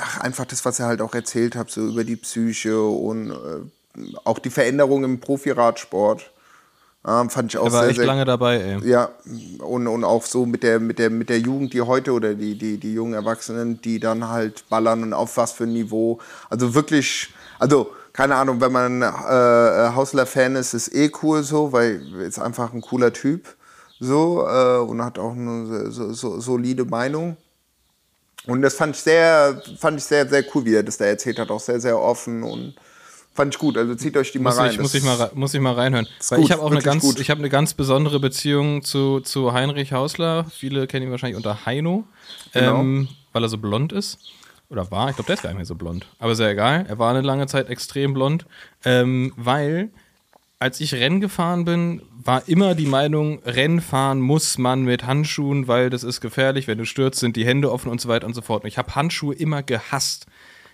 ach, 0.00 0.20
einfach 0.20 0.44
das, 0.44 0.64
was 0.64 0.80
er 0.80 0.86
halt 0.86 1.00
auch 1.00 1.14
erzählt 1.14 1.56
hat, 1.56 1.70
so 1.70 1.86
über 1.86 2.04
die 2.04 2.16
Psyche 2.16 2.80
und 2.80 3.30
äh, 3.30 3.34
auch 4.24 4.38
die 4.38 4.50
Veränderung 4.50 5.04
im 5.04 5.20
Profiradsport. 5.20 6.30
Ähm, 7.06 7.30
fand 7.30 7.52
ich 7.52 7.58
auch 7.58 7.66
Er 7.66 7.72
war 7.72 7.80
sehr, 7.82 7.90
echt 7.90 7.98
sehr 7.98 8.06
lange 8.06 8.24
dabei, 8.24 8.58
ey. 8.58 8.88
ja, 8.88 9.10
und, 9.60 9.86
und 9.86 10.04
auch 10.04 10.24
so 10.24 10.44
mit 10.46 10.62
der, 10.62 10.80
mit, 10.80 10.98
der, 10.98 11.10
mit 11.10 11.28
der 11.28 11.38
Jugend, 11.38 11.72
die 11.72 11.80
heute 11.80 12.12
oder 12.12 12.34
die, 12.34 12.58
die, 12.58 12.76
die 12.78 12.92
jungen 12.92 13.14
Erwachsenen, 13.14 13.80
die 13.80 14.00
dann 14.00 14.28
halt 14.28 14.68
ballern 14.68 15.04
und 15.04 15.12
auf 15.12 15.36
was 15.36 15.52
für 15.52 15.64
ein 15.64 15.72
Niveau. 15.72 16.18
Also 16.50 16.74
wirklich, 16.74 17.32
also 17.58 17.92
keine 18.12 18.34
Ahnung, 18.34 18.60
wenn 18.60 18.72
man 18.72 19.02
äh, 19.02 19.94
Hausler-Fan 19.94 20.56
ist, 20.56 20.74
ist 20.74 20.92
eh 20.92 21.12
cool 21.22 21.44
so, 21.44 21.72
weil 21.72 22.02
ist 22.20 22.40
einfach 22.40 22.72
ein 22.72 22.80
cooler 22.80 23.12
Typ 23.12 23.46
so 24.00 24.44
äh, 24.46 24.78
und 24.78 25.04
hat 25.04 25.20
auch 25.20 25.32
eine 25.32 25.90
so, 25.92 26.12
so, 26.12 26.40
solide 26.40 26.84
Meinung. 26.84 27.36
Und 28.48 28.62
das 28.62 28.74
fand 28.74 28.96
ich 28.96 29.02
sehr, 29.02 29.60
fand 29.78 29.98
ich 29.98 30.04
sehr, 30.04 30.26
sehr 30.28 30.42
cool, 30.54 30.64
wie 30.64 30.74
er 30.74 30.82
das 30.82 30.96
da 30.96 31.04
erzählt 31.04 31.38
hat, 31.38 31.50
auch 31.50 31.60
sehr, 31.60 31.80
sehr 31.80 31.98
offen 32.00 32.42
und 32.42 32.74
fand 33.34 33.54
ich 33.54 33.58
gut. 33.58 33.76
Also 33.76 33.94
zieht 33.94 34.16
euch 34.16 34.32
die 34.32 34.38
mal 34.38 34.50
Muss 34.50 34.58
rein. 34.58 34.70
ich, 34.72 34.78
muss, 34.80 34.94
ich 34.94 35.02
mal, 35.04 35.30
muss 35.34 35.52
ich 35.54 35.60
mal 35.60 35.74
reinhören. 35.74 36.08
Weil 36.30 36.38
gut, 36.38 36.46
ich 36.46 36.52
habe 36.52 36.62
auch 36.62 36.70
eine 36.70 36.80
ganz, 36.82 37.02
gut. 37.02 37.20
ich 37.20 37.28
habe 37.30 37.40
eine 37.40 37.50
ganz 37.50 37.74
besondere 37.74 38.18
Beziehung 38.20 38.82
zu, 38.82 39.20
zu 39.20 39.52
Heinrich 39.52 39.92
Hausler. 39.92 40.46
Viele 40.50 40.86
kennen 40.86 41.06
ihn 41.06 41.10
wahrscheinlich 41.10 41.36
unter 41.36 41.66
Heino, 41.66 42.04
Genau. 42.54 42.80
ähm, 42.80 43.08
weil 43.32 43.42
er 43.44 43.48
so 43.50 43.58
blond 43.58 43.92
ist. 43.92 44.18
Oder 44.70 44.90
war, 44.90 45.10
ich 45.10 45.16
glaube, 45.16 45.26
der 45.26 45.34
ist 45.36 45.42
gar 45.42 45.50
nicht 45.50 45.58
mehr 45.58 45.66
so 45.66 45.74
blond. 45.74 46.06
Aber 46.18 46.34
sehr 46.34 46.48
egal. 46.50 46.84
Er 46.88 46.98
war 46.98 47.10
eine 47.10 47.20
lange 47.22 47.46
Zeit 47.46 47.68
extrem 47.68 48.12
blond, 48.14 48.44
ähm, 48.84 49.32
weil 49.36 49.90
als 50.58 50.80
ich 50.80 50.94
Rennen 50.94 51.20
gefahren 51.20 51.64
bin, 51.64 52.02
war 52.24 52.48
immer 52.48 52.74
die 52.74 52.86
Meinung, 52.86 53.40
Rennen 53.44 53.80
fahren 53.80 54.20
muss 54.20 54.58
man 54.58 54.82
mit 54.82 55.06
Handschuhen, 55.06 55.68
weil 55.68 55.88
das 55.88 56.02
ist 56.02 56.20
gefährlich, 56.20 56.66
wenn 56.66 56.78
du 56.78 56.84
stürzt, 56.84 57.20
sind 57.20 57.36
die 57.36 57.46
Hände 57.46 57.70
offen 57.70 57.90
und 57.90 58.00
so 58.00 58.08
weiter 58.08 58.26
und 58.26 58.34
so 58.34 58.42
fort. 58.42 58.64
Und 58.64 58.68
ich 58.68 58.78
habe 58.78 58.94
Handschuhe 58.94 59.34
immer 59.34 59.62
gehasst. 59.62 60.26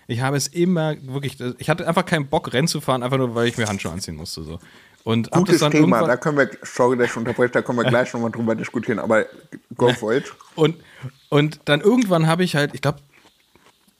Ich 0.07 0.21
habe 0.21 0.37
es 0.37 0.47
immer 0.47 0.95
wirklich, 1.01 1.37
ich 1.57 1.69
hatte 1.69 1.87
einfach 1.87 2.05
keinen 2.05 2.27
Bock, 2.27 2.53
Rennen 2.53 2.67
zu 2.67 2.81
fahren, 2.81 3.03
einfach 3.03 3.17
nur, 3.17 3.35
weil 3.35 3.47
ich 3.47 3.57
mir 3.57 3.67
Handschuhe 3.67 3.91
anziehen 3.91 4.15
musste. 4.15 4.43
So. 4.43 4.59
Und 5.03 5.29
Gutes 5.29 5.59
dann 5.59 5.71
Thema, 5.71 6.01
da 6.07 6.17
können 6.17 6.37
wir, 6.37 6.49
sorry, 6.63 6.97
dass 6.97 7.11
ich 7.11 7.17
unterbreche, 7.17 7.51
da 7.51 7.61
können 7.61 7.77
wir 7.77 7.85
gleich 7.85 8.11
nochmal 8.11 8.31
drüber 8.31 8.55
diskutieren, 8.55 8.97
aber 8.97 9.27
go 9.75 9.93
for 9.93 10.13
it. 10.13 10.33
Und, 10.55 10.77
und 11.29 11.59
dann 11.65 11.81
irgendwann 11.81 12.27
habe 12.27 12.43
ich 12.43 12.55
halt, 12.55 12.73
ich 12.73 12.81
glaube, 12.81 12.99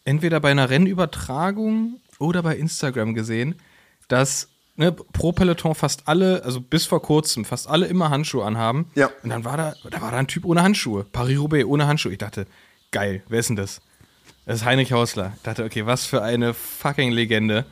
entweder 0.06 0.40
bei 0.40 0.52
einer 0.52 0.70
Rennübertragung 0.70 2.00
oder 2.18 2.42
bei 2.42 2.56
Instagram 2.56 3.14
gesehen, 3.14 3.56
dass 4.08 4.48
ne, 4.76 4.92
pro 4.92 5.32
Peloton 5.32 5.76
fast 5.76 6.08
alle, 6.08 6.44
also 6.44 6.62
bis 6.62 6.86
vor 6.86 7.02
kurzem, 7.02 7.46
fast 7.46 7.70
alle 7.70 7.88
immer 7.88 8.10
Handschuhe 8.10 8.46
anhaben. 8.46 8.86
Ja. 8.96 9.10
Und 9.24 9.30
dann 9.30 9.46
war 9.46 9.58
da, 9.58 9.74
da 9.90 10.02
war 10.02 10.12
da 10.12 10.18
ein 10.18 10.28
Typ 10.28 10.46
ohne 10.46 10.64
Handschuhe. 10.64 11.06
Paris-Roubaix 11.12 11.66
ohne 11.66 11.88
Handschuhe. 11.88 12.12
Ich 12.12 12.18
dachte, 12.18 12.46
geil, 12.92 13.24
wer 13.28 13.40
ist 13.40 13.50
denn 13.50 13.56
das? 13.56 13.82
Das 14.46 14.58
ist 14.58 14.66
Heinrich 14.66 14.92
Hausler. 14.92 15.34
Ich 15.36 15.42
dachte, 15.42 15.64
okay, 15.64 15.86
was 15.86 16.06
für 16.06 16.22
eine 16.22 16.54
fucking 16.54 17.12
Legende. 17.12 17.66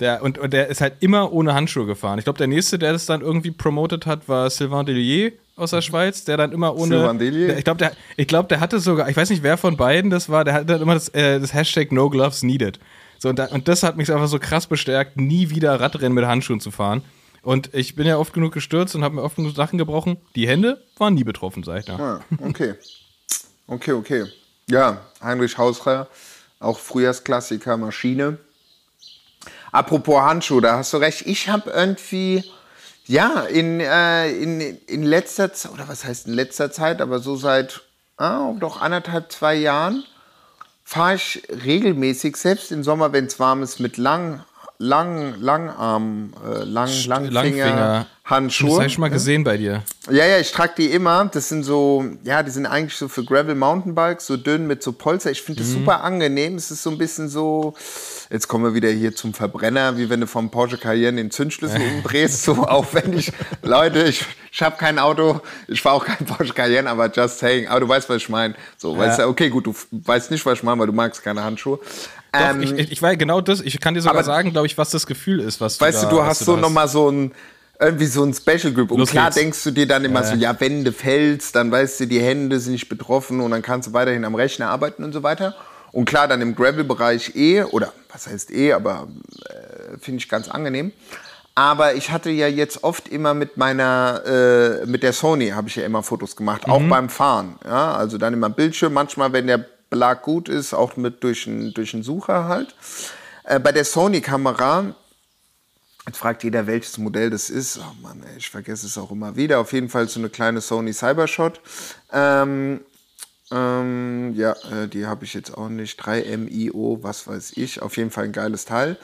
Der, 0.00 0.22
und, 0.22 0.38
und 0.38 0.52
der 0.52 0.68
ist 0.68 0.80
halt 0.80 0.94
immer 1.00 1.32
ohne 1.32 1.54
Handschuhe 1.54 1.86
gefahren. 1.86 2.18
Ich 2.18 2.24
glaube, 2.24 2.38
der 2.38 2.46
nächste, 2.46 2.78
der 2.78 2.92
das 2.92 3.06
dann 3.06 3.20
irgendwie 3.20 3.50
promotet 3.50 4.06
hat, 4.06 4.28
war 4.28 4.48
Sylvain 4.48 4.86
Delier 4.86 5.32
aus 5.56 5.70
der 5.70 5.82
Schweiz, 5.82 6.24
der 6.24 6.36
dann 6.36 6.52
immer 6.52 6.76
ohne. 6.76 6.98
Sylvain 6.98 7.18
Delier? 7.18 7.48
Der, 7.48 7.58
ich 7.58 7.64
glaube, 7.64 7.78
der, 7.78 7.92
ich 8.16 8.28
glaub, 8.28 8.48
der 8.48 8.60
hatte 8.60 8.78
sogar, 8.78 9.08
ich 9.08 9.16
weiß 9.16 9.30
nicht, 9.30 9.42
wer 9.42 9.56
von 9.56 9.76
beiden 9.76 10.10
das 10.10 10.28
war, 10.28 10.44
der 10.44 10.54
hatte 10.54 10.66
dann 10.66 10.82
immer 10.82 10.94
das, 10.94 11.08
äh, 11.08 11.40
das 11.40 11.52
Hashtag 11.52 11.90
No 11.90 12.10
Gloves 12.10 12.44
Needed. 12.44 12.78
So, 13.18 13.28
und, 13.28 13.38
da, 13.38 13.46
und 13.46 13.68
das 13.68 13.82
hat 13.82 13.96
mich 13.96 14.12
einfach 14.12 14.28
so 14.28 14.38
krass 14.38 14.66
bestärkt, 14.66 15.16
nie 15.16 15.50
wieder 15.50 15.80
Radrennen 15.80 16.14
mit 16.14 16.24
Handschuhen 16.24 16.60
zu 16.60 16.70
fahren. 16.70 17.02
Und 17.42 17.74
ich 17.74 17.94
bin 17.94 18.06
ja 18.06 18.18
oft 18.18 18.32
genug 18.32 18.52
gestürzt 18.52 18.94
und 18.94 19.04
habe 19.04 19.16
mir 19.16 19.22
oft 19.22 19.36
genug 19.36 19.54
Sachen 19.54 19.78
gebrochen. 19.78 20.18
Die 20.34 20.48
Hände 20.48 20.82
waren 20.98 21.14
nie 21.14 21.24
betroffen, 21.24 21.62
sag 21.62 21.80
ich 21.80 21.84
da. 21.86 21.96
Ah, 21.96 22.20
okay. 22.44 22.74
Okay, 23.66 23.92
okay. 23.92 24.24
Ja, 24.68 25.02
Heinrich 25.22 25.58
Hausler, 25.58 26.08
auch 26.60 26.78
Frühjahrsklassiker, 26.78 27.76
Maschine. 27.76 28.38
Apropos 29.72 30.20
Handschuhe, 30.20 30.60
da 30.60 30.78
hast 30.78 30.92
du 30.92 30.98
recht. 30.98 31.26
Ich 31.26 31.48
habe 31.48 31.70
irgendwie, 31.70 32.44
ja, 33.06 33.42
in, 33.42 33.80
äh, 33.80 34.30
in, 34.30 34.60
in 34.86 35.02
letzter 35.02 35.52
Zeit, 35.52 35.72
oder 35.72 35.88
was 35.88 36.04
heißt 36.04 36.26
in 36.26 36.34
letzter 36.34 36.70
Zeit, 36.70 37.00
aber 37.00 37.18
so 37.18 37.36
seit 37.36 37.82
ah, 38.18 38.52
doch 38.58 38.80
anderthalb, 38.80 39.32
zwei 39.32 39.54
Jahren, 39.54 40.04
fahre 40.88 41.16
ich 41.16 41.42
regelmäßig, 41.66 42.34
selbst 42.36 42.72
im 42.72 42.82
Sommer, 42.82 43.12
wenn 43.12 43.26
es 43.26 43.38
warm 43.38 43.62
ist, 43.62 43.78
mit 43.78 43.98
lang, 43.98 44.42
lang, 44.78 45.38
Langarm, 45.38 46.32
äh, 46.42 46.64
lang, 46.64 46.88
Langfinger, 47.06 47.30
Langfinger. 47.30 48.06
Handschuhe. 48.28 48.68
Das 48.68 48.76
habe 48.78 48.86
ich 48.86 48.92
schon 48.92 49.00
mal 49.00 49.08
gesehen 49.10 49.42
bei 49.42 49.56
dir. 49.56 49.82
Ja, 50.10 50.26
ja, 50.26 50.38
ich 50.38 50.52
trage 50.52 50.74
die 50.76 50.86
immer. 50.90 51.24
Das 51.32 51.48
sind 51.48 51.62
so, 51.62 52.04
ja, 52.24 52.42
die 52.42 52.50
sind 52.50 52.66
eigentlich 52.66 52.94
so 52.96 53.08
für 53.08 53.24
Gravel 53.24 53.54
Mountainbikes, 53.54 54.26
so 54.26 54.36
dünn 54.36 54.66
mit 54.66 54.82
so 54.82 54.92
Polster. 54.92 55.30
Ich 55.30 55.40
finde 55.42 55.62
das 55.62 55.72
super 55.72 56.02
angenehm. 56.04 56.56
Es 56.56 56.70
ist 56.70 56.82
so 56.82 56.90
ein 56.90 56.98
bisschen 56.98 57.28
so, 57.28 57.74
jetzt 58.30 58.46
kommen 58.48 58.64
wir 58.64 58.74
wieder 58.74 58.90
hier 58.90 59.14
zum 59.14 59.32
Verbrenner, 59.32 59.96
wie 59.96 60.10
wenn 60.10 60.20
du 60.20 60.26
vom 60.26 60.50
Porsche 60.50 60.76
Cayenne 60.76 61.16
den 61.22 61.30
Zündschlüssel 61.30 61.80
umdrehst, 61.96 62.44
so 62.44 62.52
aufwendig. 62.64 63.32
Leute, 63.62 64.04
ich, 64.04 64.24
ich 64.52 64.62
habe 64.62 64.76
kein 64.76 64.98
Auto, 64.98 65.40
ich 65.66 65.80
fahre 65.80 65.96
auch 65.96 66.04
kein 66.04 66.26
Porsche 66.26 66.52
Cayenne, 66.52 66.88
aber 66.90 67.10
just 67.10 67.38
saying. 67.38 67.68
Aber 67.68 67.80
du 67.80 67.88
weißt, 67.88 68.08
was 68.10 68.18
ich 68.18 68.28
meine. 68.28 68.54
So, 68.76 68.96
weißt 68.96 69.20
du, 69.20 69.26
okay, 69.28 69.48
gut, 69.48 69.66
du 69.66 69.74
weißt 69.90 70.30
nicht, 70.30 70.44
was 70.44 70.58
ich 70.58 70.62
meine, 70.62 70.78
weil 70.80 70.86
du 70.88 70.92
magst 70.92 71.22
keine 71.22 71.42
Handschuhe. 71.44 71.78
Doch, 72.32 72.40
Ähm, 72.40 72.62
ich, 72.62 72.72
ich, 72.72 73.00
weiß 73.00 73.16
genau 73.16 73.40
das. 73.40 73.62
Ich 73.62 73.80
kann 73.80 73.94
dir 73.94 74.02
sogar 74.02 74.16
aber- 74.16 74.24
sagen, 74.24 74.52
glaube 74.52 74.66
ich, 74.66 74.76
was 74.76 74.90
das 74.90 75.06
Gefühl 75.06 75.40
ist, 75.40 75.62
was 75.62 75.80
Weißt 75.80 76.02
du, 76.02 76.06
da, 76.06 76.10
du 76.10 76.18
was 76.18 76.26
hast 76.28 76.40
da 76.42 76.44
so 76.44 76.56
nochmal 76.56 76.86
so 76.88 77.10
ein, 77.10 77.32
irgendwie 77.80 78.06
so 78.06 78.24
ein 78.24 78.34
Special 78.34 78.72
Grip. 78.72 78.90
Und 78.90 78.98
Los 78.98 79.10
klar 79.10 79.26
geht's. 79.26 79.36
denkst 79.36 79.64
du 79.64 79.70
dir 79.70 79.86
dann 79.86 80.04
immer 80.04 80.24
so, 80.24 80.34
ja, 80.34 80.54
wenn 80.58 80.84
du 80.84 80.92
fällst, 80.92 81.54
dann 81.54 81.70
weißt 81.70 82.00
du, 82.00 82.06
die 82.06 82.20
Hände 82.20 82.58
sind 82.58 82.72
nicht 82.72 82.88
betroffen 82.88 83.40
und 83.40 83.50
dann 83.50 83.62
kannst 83.62 83.88
du 83.88 83.92
weiterhin 83.92 84.24
am 84.24 84.34
Rechner 84.34 84.68
arbeiten 84.68 85.04
und 85.04 85.12
so 85.12 85.22
weiter. 85.22 85.54
Und 85.92 86.04
klar, 86.04 86.28
dann 86.28 86.40
im 86.40 86.54
Gravel-Bereich 86.54 87.34
eh, 87.36 87.62
oder 87.62 87.92
was 88.12 88.26
heißt 88.26 88.50
eh, 88.50 88.72
aber 88.72 89.08
äh, 89.48 89.98
finde 89.98 90.18
ich 90.18 90.28
ganz 90.28 90.48
angenehm. 90.48 90.92
Aber 91.54 91.94
ich 91.94 92.12
hatte 92.12 92.30
ja 92.30 92.46
jetzt 92.46 92.84
oft 92.84 93.08
immer 93.08 93.34
mit 93.34 93.56
meiner, 93.56 94.22
äh, 94.24 94.86
mit 94.86 95.02
der 95.02 95.12
Sony 95.12 95.48
habe 95.48 95.68
ich 95.68 95.76
ja 95.76 95.84
immer 95.84 96.04
Fotos 96.04 96.36
gemacht, 96.36 96.68
auch 96.68 96.82
beim 96.82 97.08
Fahren. 97.08 97.56
Ja, 97.64 97.96
also 97.96 98.16
dann 98.16 98.32
immer 98.32 98.48
Bildschirm, 98.48 98.92
manchmal, 98.92 99.32
wenn 99.32 99.48
der 99.48 99.64
Belag 99.90 100.22
gut 100.22 100.48
ist, 100.48 100.72
auch 100.72 100.96
mit 100.96 101.24
durch 101.24 101.48
einen 101.48 101.74
durch 101.74 101.94
einen 101.94 102.04
Sucher 102.04 102.44
halt. 102.44 102.76
Äh, 103.42 103.58
bei 103.58 103.72
der 103.72 103.84
Sony-Kamera 103.84 104.94
Jetzt 106.08 106.16
fragt 106.16 106.42
jeder, 106.42 106.66
welches 106.66 106.96
Modell 106.96 107.28
das 107.28 107.50
ist. 107.50 107.76
Oh 107.78 107.94
Mann, 108.00 108.22
ey, 108.22 108.38
ich 108.38 108.48
vergesse 108.48 108.86
es 108.86 108.96
auch 108.96 109.10
immer 109.10 109.36
wieder. 109.36 109.58
Auf 109.58 109.74
jeden 109.74 109.90
Fall 109.90 110.08
so 110.08 110.18
eine 110.18 110.30
kleine 110.30 110.62
Sony 110.62 110.94
Cybershot. 110.94 111.60
Ähm, 112.10 112.80
ähm, 113.50 114.32
ja, 114.34 114.52
äh, 114.72 114.88
die 114.88 115.04
habe 115.04 115.26
ich 115.26 115.34
jetzt 115.34 115.54
auch 115.54 115.68
nicht. 115.68 116.00
3MIO, 116.00 117.02
was 117.02 117.26
weiß 117.26 117.58
ich. 117.58 117.82
Auf 117.82 117.98
jeden 117.98 118.10
Fall 118.10 118.24
ein 118.24 118.32
geiles 118.32 118.64
Teil. 118.64 118.96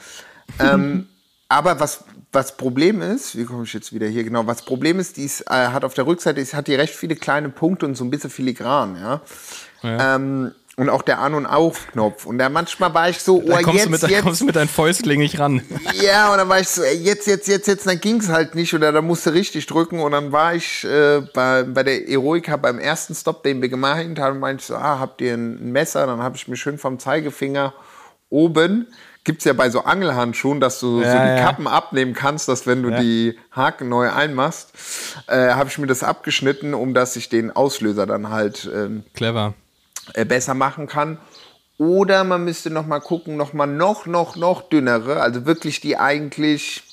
ähm, 0.59 1.07
aber 1.47 1.79
was 1.79 2.05
was 2.31 2.57
Problem 2.57 3.03
ist, 3.03 3.37
wie 3.37 3.45
komme 3.45 3.65
ich 3.65 3.73
jetzt 3.73 3.93
wieder 3.93 4.07
hier 4.07 4.23
genau? 4.23 4.47
Was 4.47 4.63
Problem 4.63 4.99
ist, 4.99 5.17
die 5.17 5.25
äh, 5.25 5.67
hat 5.67 5.85
auf 5.85 5.93
der 5.93 6.07
Rückseite, 6.07 6.41
ist, 6.41 6.55
hat 6.55 6.67
die 6.67 6.73
recht 6.73 6.95
viele 6.95 7.15
kleine 7.15 7.49
Punkte 7.49 7.85
und 7.85 7.95
so 7.95 8.03
ein 8.03 8.09
bisschen 8.09 8.31
filigran, 8.31 8.97
ja. 8.99 9.21
Ähm, 9.83 10.55
und 10.77 10.89
auch 10.89 11.01
der 11.03 11.19
An- 11.19 11.33
und 11.35 11.45
Auf-Knopf. 11.45 12.25
Und 12.25 12.37
da 12.37 12.49
manchmal 12.49 12.93
war 12.93 13.09
ich 13.09 13.19
so, 13.19 13.37
oh, 13.37 13.47
Da 13.47 13.61
kommst, 13.61 13.73
jetzt, 13.75 13.85
du 13.85 13.89
mit, 13.91 14.03
da 14.03 14.07
jetzt, 14.07 14.23
kommst 14.23 14.41
du 14.41 14.45
mit 14.45 14.55
deinen 14.55 14.67
Fäustlingen 14.67 15.21
nicht 15.23 15.39
ran. 15.39 15.61
ja, 16.01 16.31
und 16.31 16.37
dann 16.37 16.49
war 16.49 16.59
ich 16.59 16.67
so, 16.67 16.83
jetzt, 16.83 17.27
jetzt, 17.27 17.47
jetzt, 17.47 17.67
jetzt, 17.67 17.87
dann 17.87 17.99
ging's 18.01 18.27
halt 18.29 18.55
nicht 18.55 18.73
oder 18.73 18.91
da 18.91 19.01
musste 19.01 19.33
richtig 19.33 19.65
drücken 19.67 19.99
und 20.01 20.11
dann 20.11 20.31
war 20.31 20.53
ich 20.53 20.83
äh, 20.83 21.21
bei, 21.33 21.63
bei 21.63 21.83
der 21.83 22.09
Eroica 22.09 22.57
beim 22.57 22.79
ersten 22.79 23.15
Stop, 23.15 23.43
den 23.43 23.61
wir 23.61 23.69
gemacht 23.69 24.19
haben, 24.19 24.39
meinte 24.39 24.61
ich 24.61 24.67
so, 24.67 24.75
ah, 24.75 24.99
habt 24.99 25.21
ihr 25.21 25.33
ein 25.35 25.71
Messer? 25.71 26.05
Dann 26.07 26.21
habe 26.21 26.35
ich 26.35 26.47
mir 26.47 26.57
schön 26.57 26.77
vom 26.77 26.99
Zeigefinger 26.99 27.73
oben, 28.29 28.87
gibt's 29.23 29.45
ja 29.45 29.53
bei 29.53 29.69
so 29.69 29.81
Angelhandschuhen, 29.85 30.59
dass 30.59 30.79
du 30.79 30.97
so 30.97 31.01
Ja, 31.03 31.23
die 31.23 31.39
ja. 31.39 31.45
Kappen 31.45 31.67
abnehmen 31.67 32.13
kannst, 32.13 32.47
dass 32.49 32.67
wenn 32.67 32.83
du 32.83 32.89
Ja. 32.89 32.99
die 32.99 33.37
Haken 33.51 33.87
neu 33.89 34.11
einmachst, 34.11 34.73
äh, 35.27 35.51
habe 35.51 35.69
ich 35.69 35.77
mir 35.77 35.87
das 35.87 36.03
abgeschnitten, 36.03 36.73
um 36.73 36.93
dass 36.93 37.15
ich 37.15 37.29
den 37.29 37.55
Auslöser 37.55 38.05
dann 38.05 38.29
halt 38.29 38.69
ähm, 38.73 39.03
Clever. 39.13 39.53
Äh, 40.13 40.25
besser 40.25 40.53
machen 40.53 40.87
kann. 40.87 41.17
Oder 41.77 42.23
man 42.23 42.45
müsste 42.45 42.69
noch 42.69 42.85
mal 42.85 42.99
gucken, 43.01 43.35
noch 43.35 43.51
mal 43.53 43.65
noch, 43.67 44.05
noch, 44.05 44.35
noch 44.37 44.69
dünnere, 44.69 45.19
also 45.21 45.45
wirklich 45.45 45.81
die 45.81 45.97
eigentlich, 45.97 46.83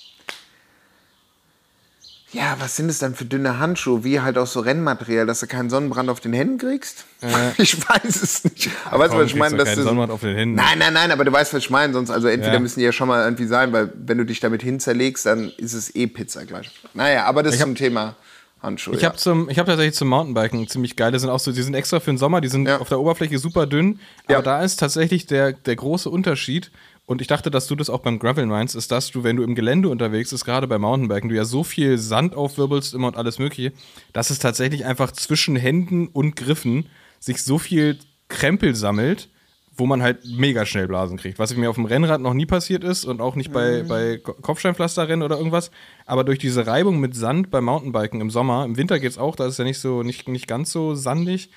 ja, 2.33 2.57
was 2.59 2.77
sind 2.77 2.89
es 2.89 2.99
dann 2.99 3.15
für 3.15 3.27
dünne 3.27 3.59
Handschuhe, 3.59 4.05
wie 4.05 4.21
halt 4.21 4.39
auch 4.39 4.47
so 4.47 4.61
Rennmaterial, 4.61 5.27
dass 5.27 5.41
du 5.41 5.47
keinen 5.47 5.69
Sonnenbrand 5.69 6.09
auf 6.09 6.19
den 6.19 6.33
Händen 6.33 6.57
kriegst? 6.59 7.05
Ich 7.59 7.77
weiß 7.89 8.23
es 8.23 8.43
nicht. 8.45 8.71
Aber 8.91 9.05
weißt 9.05 9.15
du, 9.15 9.19
was 9.19 9.27
ich 9.27 9.35
meine? 9.37 9.57
Dass 9.59 9.75
du- 9.75 9.83
Sonnenbrand 9.83 10.11
auf 10.11 10.23
den 10.23 10.35
Händen. 10.35 10.55
Nein, 10.57 10.79
nein, 10.79 10.95
nein, 10.95 11.13
aber 11.13 11.25
du 11.27 11.33
weißt, 11.33 11.53
was 11.53 11.63
ich 11.63 11.71
meine. 11.71 11.93
Sonst, 11.93 12.11
also 12.11 12.27
entweder 12.29 12.55
Ja. 12.55 12.59
müssen 12.61 12.81
die 12.81 12.87
ja 12.87 12.93
schon 12.93 13.07
mal 13.09 13.23
irgendwie 13.23 13.47
sein, 13.47 13.73
weil 13.73 13.93
wenn 13.95 14.17
du 14.19 14.25
dich 14.25 14.41
damit 14.41 14.63
hinzerlegst, 14.63 15.27
dann 15.27 15.51
ist 15.59 15.75
es 15.75 15.95
eh 15.95 16.07
Pizza 16.07 16.45
gleich. 16.47 16.71
Naja, 16.95 17.27
aber 17.27 17.43
das 17.43 17.55
hab- 17.57 17.61
zum 17.67 17.75
Thema 17.75 18.17
Handschuhe. 18.63 18.95
Ich 18.95 19.03
ja. 19.03 19.09
habe 19.09 19.19
zum, 19.19 19.49
ich 19.51 19.59
habe 19.59 19.67
tatsächlich 19.69 19.95
zum 19.95 20.09
Mountainbiken 20.09 20.69
ziemlich 20.69 20.97
geile, 20.97 21.19
sind 21.19 21.31
auch 21.31 21.39
so, 21.41 21.53
die 21.53 21.63
sind 21.63 21.75
extra 21.75 22.01
für 22.01 22.11
den 22.13 22.19
Sommer, 22.19 22.41
die 22.41 22.49
sind 22.49 22.67
Ja. 22.69 22.79
auf 22.79 22.89
der 22.89 23.01
Oberfläche 23.01 23.39
super 23.39 23.67
dünn, 23.67 23.99
Ja. 24.29 24.37
aber 24.37 24.45
da 24.45 24.63
ist 24.63 24.77
tatsächlich 24.81 25.27
der, 25.27 25.53
der 25.53 25.77
große 25.77 26.09
Unterschied. 26.09 26.71
Und 27.05 27.21
ich 27.21 27.27
dachte, 27.27 27.51
dass 27.51 27.67
du 27.67 27.75
das 27.75 27.91
auch 27.91 27.99
beim 27.99 28.21
Gravel 28.21 28.47
meinst, 28.47 28.77
ist, 28.77 28.93
dass 28.93 29.11
du, 29.11 29.25
wenn 29.25 29.37
du 29.37 29.43
im 29.43 29.57
Gelände 29.57 29.89
unterwegs 29.89 30.31
bist, 30.31 30.45
gerade 30.45 30.69
bei 30.69 30.79
Mountainbiken, 30.79 31.29
du 31.29 31.35
ja 31.35 31.45
so 31.45 31.65
viel 31.65 31.99
Sand 31.99 32.35
aufwirbelst 32.37 32.95
immer 32.95 33.09
und 33.09 33.17
alles 33.17 33.41
Mögliche, 33.41 33.73
dass 34.13 34.31
es 34.31 34.39
tatsächlich 34.39 34.85
einfach 34.87 35.11
zwischen 35.11 35.57
Händen 35.57 36.07
und 36.07 36.37
Griffen 36.37 36.87
sich 37.19 37.43
so 37.43 37.59
viel 37.59 37.99
Krempel 38.29 38.77
sammelt, 38.77 39.29
wo 39.77 39.87
man 39.87 40.03
halt 40.03 40.19
mega 40.27 40.67
schnell 40.67 40.87
Blasen 40.87 41.17
kriegt. 41.17 41.39
Was 41.39 41.55
mir 41.57 41.71
auf 41.71 41.77
dem 41.77 41.87
Rennrad 41.87 42.21
noch 42.21 42.35
nie 42.35 42.45
passiert 42.47 42.85
ist 42.85 43.05
und 43.05 43.21
auch 43.23 43.37
nicht 43.37 43.49
Mhm. 43.51 43.55
bei, 43.55 43.83
bei 43.89 44.17
Ko- 44.19 44.35
Kopfsteinpflasterrennen 44.35 45.23
oder 45.23 45.39
irgendwas. 45.39 45.71
Aber 46.07 46.25
durch 46.25 46.39
diese 46.39 46.67
Reibung 46.67 47.01
mit 47.01 47.17
Sand 47.17 47.51
beim 47.51 47.65
Mountainbiken 47.65 48.21
im 48.21 48.31
Sommer, 48.31 48.65
im 48.65 48.77
Winter 48.77 48.99
geht's 49.01 49.17
auch, 49.19 49.35
da 49.37 49.45
ist 49.47 49.53
es 49.53 49.59
ja 49.59 49.65
nicht 49.65 49.79
so, 49.79 50.03
nicht, 50.03 50.29
nicht 50.29 50.47
ganz 50.47 50.71
so 50.73 50.95
sandig. 50.95 51.51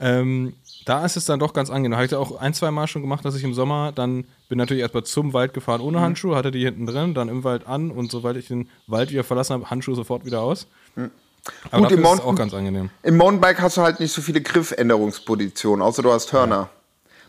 Ähm, 0.00 0.54
da 0.84 1.04
ist 1.04 1.16
es 1.16 1.26
dann 1.26 1.38
doch 1.38 1.52
ganz 1.54 1.70
angenehm. 1.70 1.94
Habe 1.96 2.06
ich 2.06 2.10
ja 2.12 2.18
auch 2.18 2.36
ein, 2.40 2.54
zwei 2.54 2.70
Mal 2.72 2.88
schon 2.88 3.02
gemacht, 3.02 3.24
dass 3.24 3.36
ich 3.36 3.44
im 3.44 3.54
Sommer 3.54 3.92
dann 3.92 4.24
bin 4.48 4.58
natürlich 4.58 4.82
erstmal 4.82 5.04
zum 5.04 5.32
Wald 5.32 5.54
gefahren 5.54 5.80
ohne 5.80 5.98
Mhm. 5.98 6.02
Handschuhe, 6.02 6.34
hatte 6.36 6.50
die 6.50 6.64
hinten 6.64 6.86
drin, 6.86 7.14
dann 7.14 7.28
im 7.28 7.44
Wald 7.44 7.66
an 7.68 7.90
und 7.90 8.10
sobald 8.10 8.36
ich 8.36 8.48
den 8.48 8.68
Wald 8.88 9.10
wieder 9.12 9.22
verlassen 9.24 9.54
habe, 9.54 9.70
Handschuhe 9.70 9.94
sofort 9.94 10.24
wieder 10.26 10.42
aus. 10.42 10.66
Aber 10.96 11.04
Mhm. 11.06 11.10
Gut, 11.10 11.84
dafür 11.84 11.96
im 11.98 12.04
ist 12.04 12.12
es 12.14 12.20
auch 12.20 12.34
ganz 12.34 12.52
angenehm. 12.54 12.90
Im 13.02 13.16
Mountainbike 13.16 13.60
hast 13.62 13.76
du 13.76 13.82
halt 13.82 14.00
nicht 14.00 14.12
so 14.12 14.20
viele 14.22 14.40
Griffänderungspositionen, 14.40 15.82
außer 15.82 16.02
du 16.02 16.12
hast 16.12 16.32
Hörner. 16.32 16.68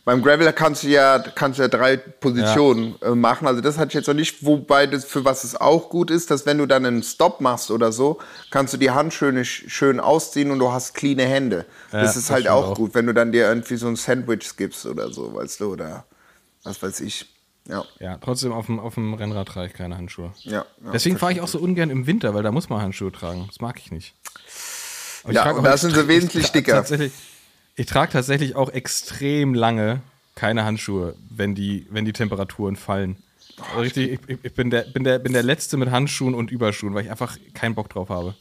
Beim 0.05 0.21
Gravel 0.21 0.51
kannst 0.51 0.83
du 0.83 0.87
ja, 0.89 1.17
kannst 1.19 1.59
du 1.59 1.63
ja 1.63 1.69
drei 1.69 1.95
Positionen 1.95 2.95
äh, 3.01 3.11
machen. 3.11 3.47
Also 3.47 3.61
das 3.61 3.77
hatte 3.77 3.89
ich 3.89 3.93
jetzt 3.93 4.07
noch 4.07 4.13
nicht, 4.13 4.45
wobei 4.45 4.85
das 4.85 5.05
für 5.05 5.23
was 5.23 5.45
es 5.45 5.55
auch 5.55 5.89
gut 5.89 6.11
ist, 6.11 6.29
dass 6.29 6.45
wenn 6.45 6.57
du 6.57 6.65
dann 6.65 6.85
einen 6.85 7.03
Stop 7.03 7.39
machst 7.39 7.71
oder 7.71 7.93
so, 7.93 8.19
kannst 8.51 8.73
du 8.73 8.77
die 8.77 8.91
Handschuhe 8.91 9.29
sch- 9.31 9.69
schön 9.69 10.01
ausziehen 10.01 10.51
und 10.51 10.59
du 10.59 10.71
hast 10.73 10.93
cleane 10.93 11.23
Hände. 11.23 11.65
Ja, 11.93 12.01
das 12.01 12.17
ist 12.17 12.27
das 12.29 12.33
halt 12.33 12.49
auch, 12.49 12.71
auch. 12.71 12.75
gut, 12.75 12.93
wenn 12.95 13.05
du 13.07 13.13
dann 13.13 13.31
dir 13.31 13.47
irgendwie 13.47 13.77
so 13.77 13.87
ein 13.87 13.95
Sandwich 13.95 14.57
gibst 14.57 14.85
oder 14.85 15.09
so, 15.13 15.33
weißt 15.35 15.61
du, 15.61 15.71
oder 15.71 16.05
was 16.63 16.83
weiß 16.83 16.99
ich. 16.99 17.25
Ja, 17.69 17.85
Ja, 17.99 18.17
trotzdem 18.17 18.51
auf 18.51 18.65
dem, 18.65 18.81
auf 18.81 18.95
dem 18.95 19.13
Rennrad 19.13 19.47
trage 19.47 19.67
ich 19.67 19.73
keine 19.73 19.95
Handschuhe. 19.95 20.33
ja. 20.41 20.65
ja 20.83 20.91
Deswegen 20.91 21.17
fahre 21.17 21.31
ich 21.31 21.39
auch 21.39 21.47
so 21.47 21.59
ungern 21.59 21.89
im 21.89 22.07
Winter, 22.07 22.33
weil 22.33 22.43
da 22.43 22.51
muss 22.51 22.67
man 22.67 22.81
Handschuhe 22.81 23.09
tragen. 23.13 23.45
Das 23.47 23.61
mag 23.61 23.79
ich 23.79 23.89
nicht. 23.89 24.13
Aber 25.23 25.31
ich 25.31 25.35
Ja, 25.37 25.49
auch- 25.49 25.63
da 25.63 25.73
ich 25.75 25.79
sind 25.79 25.95
sie 25.95 26.07
wesentlich 26.09 26.43
ich 26.47 26.51
dicker. 26.51 26.73
Tatsächlich, 26.73 27.13
ich 27.75 27.85
trage 27.85 28.11
tatsächlich 28.11 28.55
auch 28.55 28.69
extrem 28.69 29.53
lange 29.53 30.01
keine 30.35 30.65
Handschuhe, 30.65 31.15
wenn 31.29 31.55
die, 31.55 31.85
wenn 31.89 32.05
die 32.05 32.13
Temperaturen 32.13 32.75
fallen. 32.75 33.17
Also 33.69 33.81
richtig, 33.81 34.19
ich, 34.27 34.37
ich 34.41 34.53
bin, 34.53 34.69
der, 34.69 34.81
bin, 34.81 35.03
der, 35.03 35.19
bin 35.19 35.33
der 35.33 35.43
Letzte 35.43 35.77
mit 35.77 35.91
Handschuhen 35.91 36.33
und 36.33 36.51
Überschuhen, 36.51 36.93
weil 36.93 37.05
ich 37.05 37.11
einfach 37.11 37.37
keinen 37.53 37.75
Bock 37.75 37.89
drauf 37.89 38.09
habe. 38.09 38.35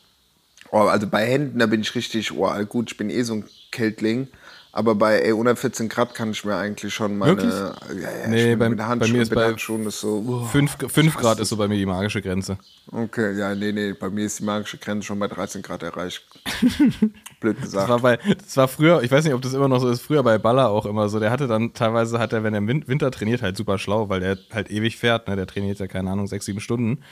Oh, 0.70 0.78
also 0.78 1.06
bei 1.06 1.26
Händen, 1.26 1.58
da 1.58 1.66
bin 1.66 1.82
ich 1.82 1.94
richtig, 1.94 2.32
oh, 2.32 2.50
gut, 2.64 2.92
ich 2.92 2.96
bin 2.96 3.10
eh 3.10 3.22
so 3.22 3.34
ein 3.34 3.44
Kältling. 3.70 4.28
Aber 4.74 4.94
bei 4.94 5.18
ey, 5.20 5.32
unter 5.32 5.54
14 5.54 5.90
Grad 5.90 6.14
kann 6.14 6.30
ich 6.30 6.46
mir 6.46 6.56
eigentlich 6.56 6.94
schon 6.94 7.18
meine. 7.18 7.36
Wirklich? 7.36 7.52
Ja, 7.52 8.10
ja, 8.22 8.28
Nee, 8.28 8.56
bin 8.56 8.74
bei- 8.76 8.96
mir 9.08 9.20
ist 9.20 9.34
bei- 9.34 9.44
Handschuhen 9.48 9.84
ist 9.86 10.00
so. 10.00 10.24
oh. 10.26 10.44
5 10.46 10.76
fünf 10.88 11.14
Grad 11.18 11.40
ist 11.40 11.50
so 11.50 11.58
bei 11.58 11.68
mir 11.68 11.76
die 11.76 11.84
magische 11.84 12.22
Grenze. 12.22 12.56
Okay, 12.90 13.36
ja, 13.36 13.54
nee, 13.54 13.70
nee, 13.72 13.92
bei 13.92 14.08
mir 14.08 14.24
ist 14.24 14.38
die 14.38 14.44
magische 14.44 14.78
Grenze 14.78 15.06
schon 15.08 15.18
bei 15.18 15.28
13 15.28 15.60
Grad 15.60 15.82
erreicht. 15.82 16.24
Blöd 17.40 17.56
Das 17.58 17.64
gesagt. 17.64 17.88
war, 17.90 17.98
bei, 18.00 18.16
das 18.16 18.56
war 18.56 18.66
früher, 18.66 19.02
ich 19.02 19.10
weiß 19.10 19.24
nicht, 19.24 19.34
ob 19.34 19.42
das 19.42 19.52
immer 19.52 19.68
noch 19.68 19.78
so 19.80 19.90
ist, 19.90 20.00
früher 20.00 20.22
bei 20.22 20.38
Baller 20.38 20.70
auch 20.70 20.86
immer 20.86 21.08
so. 21.10 21.20
Der 21.20 21.30
hatte 21.30 21.48
dann 21.48 21.74
teilweise, 21.74 22.18
hat 22.18 22.32
er, 22.32 22.42
wenn 22.42 22.54
er 22.54 22.58
im 22.58 22.68
Win- 22.68 22.88
Winter 22.88 23.10
trainiert, 23.10 23.42
halt 23.42 23.56
super 23.58 23.76
schlau, 23.78 24.08
weil 24.08 24.20
der 24.20 24.38
halt 24.52 24.70
ewig 24.70 24.96
fährt, 24.96 25.28
ne? 25.28 25.36
Der 25.36 25.46
trainiert 25.46 25.80
ja, 25.80 25.86
keine 25.86 26.10
Ahnung, 26.10 26.26
sechs, 26.26 26.46
sieben 26.46 26.60
Stunden. 26.60 27.02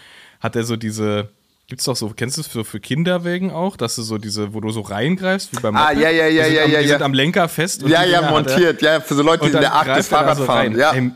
Hat 0.40 0.56
er 0.56 0.64
so 0.64 0.76
diese, 0.76 1.28
gibt's 1.70 1.84
doch 1.86 1.96
so, 1.96 2.10
kennst 2.14 2.36
du 2.36 2.42
es 2.42 2.46
für, 2.48 2.64
für 2.64 2.80
Kinderwägen 2.80 3.50
auch, 3.50 3.76
dass 3.78 3.94
du 3.96 4.02
so 4.02 4.18
diese, 4.18 4.52
wo 4.52 4.60
du 4.60 4.68
so 4.70 4.82
reingreifst, 4.82 5.56
wie 5.56 5.60
beim 5.60 5.74
Ah, 5.76 5.88
Moped? 5.94 6.00
ja, 6.02 6.10
ja, 6.10 6.26
ja, 6.26 6.44
die 6.44 6.50
sind 6.50 6.54
ja, 6.56 6.64
am, 6.64 6.70
ja, 6.72 6.78
Die 6.80 6.84
ja. 6.84 6.92
sind 6.94 7.02
am 7.02 7.14
Lenker 7.14 7.48
fest. 7.48 7.82
und 7.84 7.90
ja, 7.90 8.04
ja, 8.04 8.20
er- 8.20 8.30
montiert, 8.30 8.82
ja, 8.82 9.00
für 9.00 9.14
so 9.14 9.22
Leute, 9.22 9.46
die 9.46 9.52
in 9.52 9.60
der 9.60 9.70
er 9.70 9.84
da 9.84 10.02
Fahrrad 10.02 10.38
fahren. 10.38 10.76
Ja. 10.76 10.92
Ey, 10.92 11.10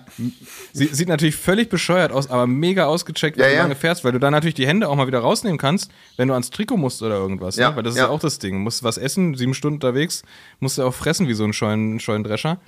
sieht 0.72 1.08
natürlich 1.08 1.36
völlig 1.36 1.68
bescheuert 1.68 2.10
aus, 2.12 2.30
aber 2.30 2.46
mega 2.46 2.86
ausgecheckt, 2.86 3.36
wenn 3.36 3.44
Ja, 3.44 3.50
du 3.50 3.56
ja. 3.56 3.62
lange 3.62 3.74
fährst, 3.74 4.04
weil 4.04 4.12
du 4.12 4.18
dann 4.18 4.32
natürlich 4.32 4.54
die 4.54 4.66
Hände 4.66 4.88
auch 4.88 4.96
mal 4.96 5.06
wieder 5.06 5.20
rausnehmen 5.20 5.58
kannst, 5.58 5.90
wenn 6.16 6.28
du 6.28 6.34
ans 6.34 6.50
Trikot 6.50 6.76
musst 6.76 7.02
oder 7.02 7.16
irgendwas. 7.16 7.56
Ja, 7.56 7.70
Ne? 7.70 7.76
Weil 7.76 7.82
das 7.82 7.94
ist 7.94 7.98
ja. 7.98 8.04
ja 8.06 8.10
auch 8.10 8.20
das 8.20 8.38
Ding. 8.38 8.54
Du 8.54 8.60
musst 8.60 8.82
was 8.82 8.96
essen, 8.96 9.34
sieben 9.34 9.54
Stunden 9.54 9.74
unterwegs, 9.76 10.22
musst 10.60 10.78
du 10.78 10.82
auch 10.84 10.94
fressen 10.94 11.28
wie 11.28 11.34
so 11.34 11.44
ein 11.44 11.52
Scheun, 11.52 12.00
Scheunendrescher. 12.00 12.58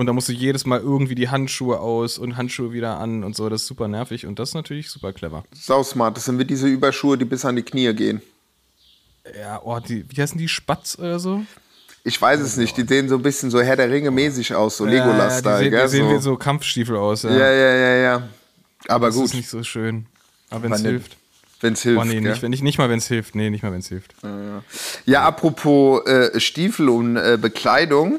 Und 0.00 0.06
da 0.06 0.14
musst 0.14 0.30
du 0.30 0.32
jedes 0.32 0.64
Mal 0.64 0.80
irgendwie 0.80 1.14
die 1.14 1.28
Handschuhe 1.28 1.78
aus 1.78 2.16
und 2.16 2.38
Handschuhe 2.38 2.72
wieder 2.72 2.98
an 2.98 3.22
und 3.22 3.36
so. 3.36 3.50
Das 3.50 3.60
ist 3.60 3.66
super 3.66 3.86
nervig 3.86 4.24
und 4.24 4.38
das 4.38 4.48
ist 4.48 4.54
natürlich 4.54 4.88
super 4.88 5.12
clever. 5.12 5.44
Sau 5.52 5.82
smart. 5.82 6.16
Das 6.16 6.24
sind 6.24 6.38
wie 6.38 6.46
diese 6.46 6.68
Überschuhe, 6.68 7.18
die 7.18 7.26
bis 7.26 7.44
an 7.44 7.54
die 7.54 7.62
Knie 7.62 7.92
gehen. 7.92 8.22
Ja, 9.38 9.60
oh, 9.62 9.78
die, 9.78 10.06
wie 10.08 10.22
heißen 10.22 10.38
die? 10.38 10.48
Spatz 10.48 10.98
oder 10.98 11.18
so? 11.18 11.42
Ich 12.02 12.18
weiß 12.18 12.40
es 12.40 12.56
nicht, 12.56 12.78
die 12.78 12.84
sehen 12.86 13.10
so 13.10 13.16
ein 13.16 13.22
bisschen 13.22 13.50
so 13.50 13.60
Herr 13.60 13.76
der 13.76 13.90
Ringe 13.90 14.10
mäßig 14.10 14.54
aus, 14.54 14.78
so 14.78 14.86
Ja, 14.86 14.90
die, 14.90 14.96
Legolas-Style, 14.96 15.58
sehen, 15.58 15.82
die 15.82 15.88
sehen 15.88 16.08
wie 16.08 16.14
So. 16.14 16.30
so 16.30 16.36
Kampfstiefel 16.38 16.96
aus. 16.96 17.24
Ja, 17.24 17.32
Ja, 17.32 17.50
ja, 17.52 17.74
ja, 17.74 17.94
ja. 17.96 18.28
Aber 18.88 19.08
das 19.08 19.16
gut. 19.16 19.26
ist 19.26 19.34
nicht 19.34 19.50
so 19.50 19.62
schön. 19.64 20.06
Aber 20.48 20.62
wenn 20.62 20.72
es 20.72 20.80
hilft. 20.80 21.18
Wenn 21.60 21.74
es 21.74 21.82
hilft. 21.82 22.00
Oh 22.00 22.04
nee, 22.04 22.22
nicht, 22.22 22.42
ich, 22.42 22.62
nicht 22.62 22.78
mal, 22.78 22.88
wenn 22.88 23.00
es 23.00 23.06
hilft. 23.06 23.34
Nee, 23.34 23.50
nicht 23.50 23.62
mal, 23.62 23.70
wenn 23.72 23.80
es 23.80 23.88
hilft. 23.88 24.14
Ja, 25.04 25.24
apropos 25.26 26.06
äh, 26.06 26.40
Stiefel 26.40 26.88
und 26.88 27.18
äh, 27.18 27.36
Bekleidung. 27.38 28.18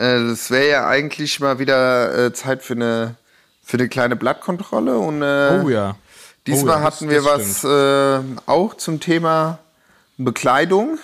Äh, 0.00 0.28
das 0.28 0.50
wäre 0.50 0.68
ja 0.70 0.88
eigentlich 0.88 1.40
mal 1.40 1.58
wieder 1.58 2.26
äh, 2.26 2.32
Zeit 2.32 2.62
für 2.62 2.72
eine, 2.72 3.16
für 3.62 3.76
eine 3.76 3.88
kleine 3.88 4.16
Blattkontrolle. 4.16 4.96
Und 4.98 5.20
äh, 5.20 5.60
Oh 5.62 5.68
ja. 5.68 5.96
diesmal 6.46 6.76
Oh 6.76 6.78
ja, 6.78 6.84
hatten 6.84 7.10
wir 7.10 7.24
was 7.24 7.62
äh, 7.64 8.20
auch 8.46 8.74
zum 8.74 9.00
Thema 9.00 9.58
Bekleidung. 10.16 10.98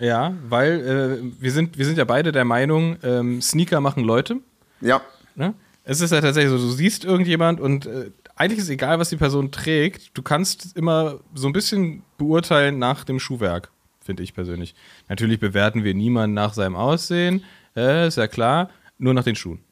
Ja, 0.00 0.34
weil 0.48 1.20
äh, 1.22 1.40
wir, 1.40 1.52
sind, 1.52 1.78
wir 1.78 1.86
sind 1.86 1.96
ja 1.96 2.04
beide 2.04 2.32
der 2.32 2.44
Meinung, 2.44 2.96
ähm, 3.04 3.40
Sneaker 3.40 3.80
machen 3.80 4.02
Leute. 4.02 4.38
Ja. 4.80 5.00
Ne? 5.36 5.54
Es 5.84 6.00
ist 6.00 6.10
ja 6.10 6.20
tatsächlich 6.20 6.50
so, 6.50 6.58
du 6.58 6.72
siehst 6.72 7.04
irgendjemand 7.04 7.60
und 7.60 7.86
äh, 7.86 8.10
eigentlich 8.34 8.58
ist 8.58 8.68
egal, 8.68 8.98
was 8.98 9.10
die 9.10 9.16
Person 9.16 9.52
trägt. 9.52 10.10
Du 10.18 10.22
kannst 10.22 10.76
immer 10.76 11.20
so 11.34 11.46
ein 11.46 11.52
bisschen 11.52 12.02
beurteilen 12.18 12.80
nach 12.80 13.04
dem 13.04 13.20
Schuhwerk, 13.20 13.70
finde 14.04 14.24
ich 14.24 14.34
persönlich. 14.34 14.74
Natürlich 15.08 15.38
bewerten 15.38 15.84
wir 15.84 15.94
niemanden 15.94 16.34
nach 16.34 16.52
seinem 16.52 16.74
Aussehen, 16.74 17.44
äh, 17.76 18.08
ist 18.08 18.16
ja 18.16 18.26
klar, 18.26 18.70
nur 18.98 19.14
nach 19.14 19.24
den 19.24 19.36
Schuhen. 19.36 19.64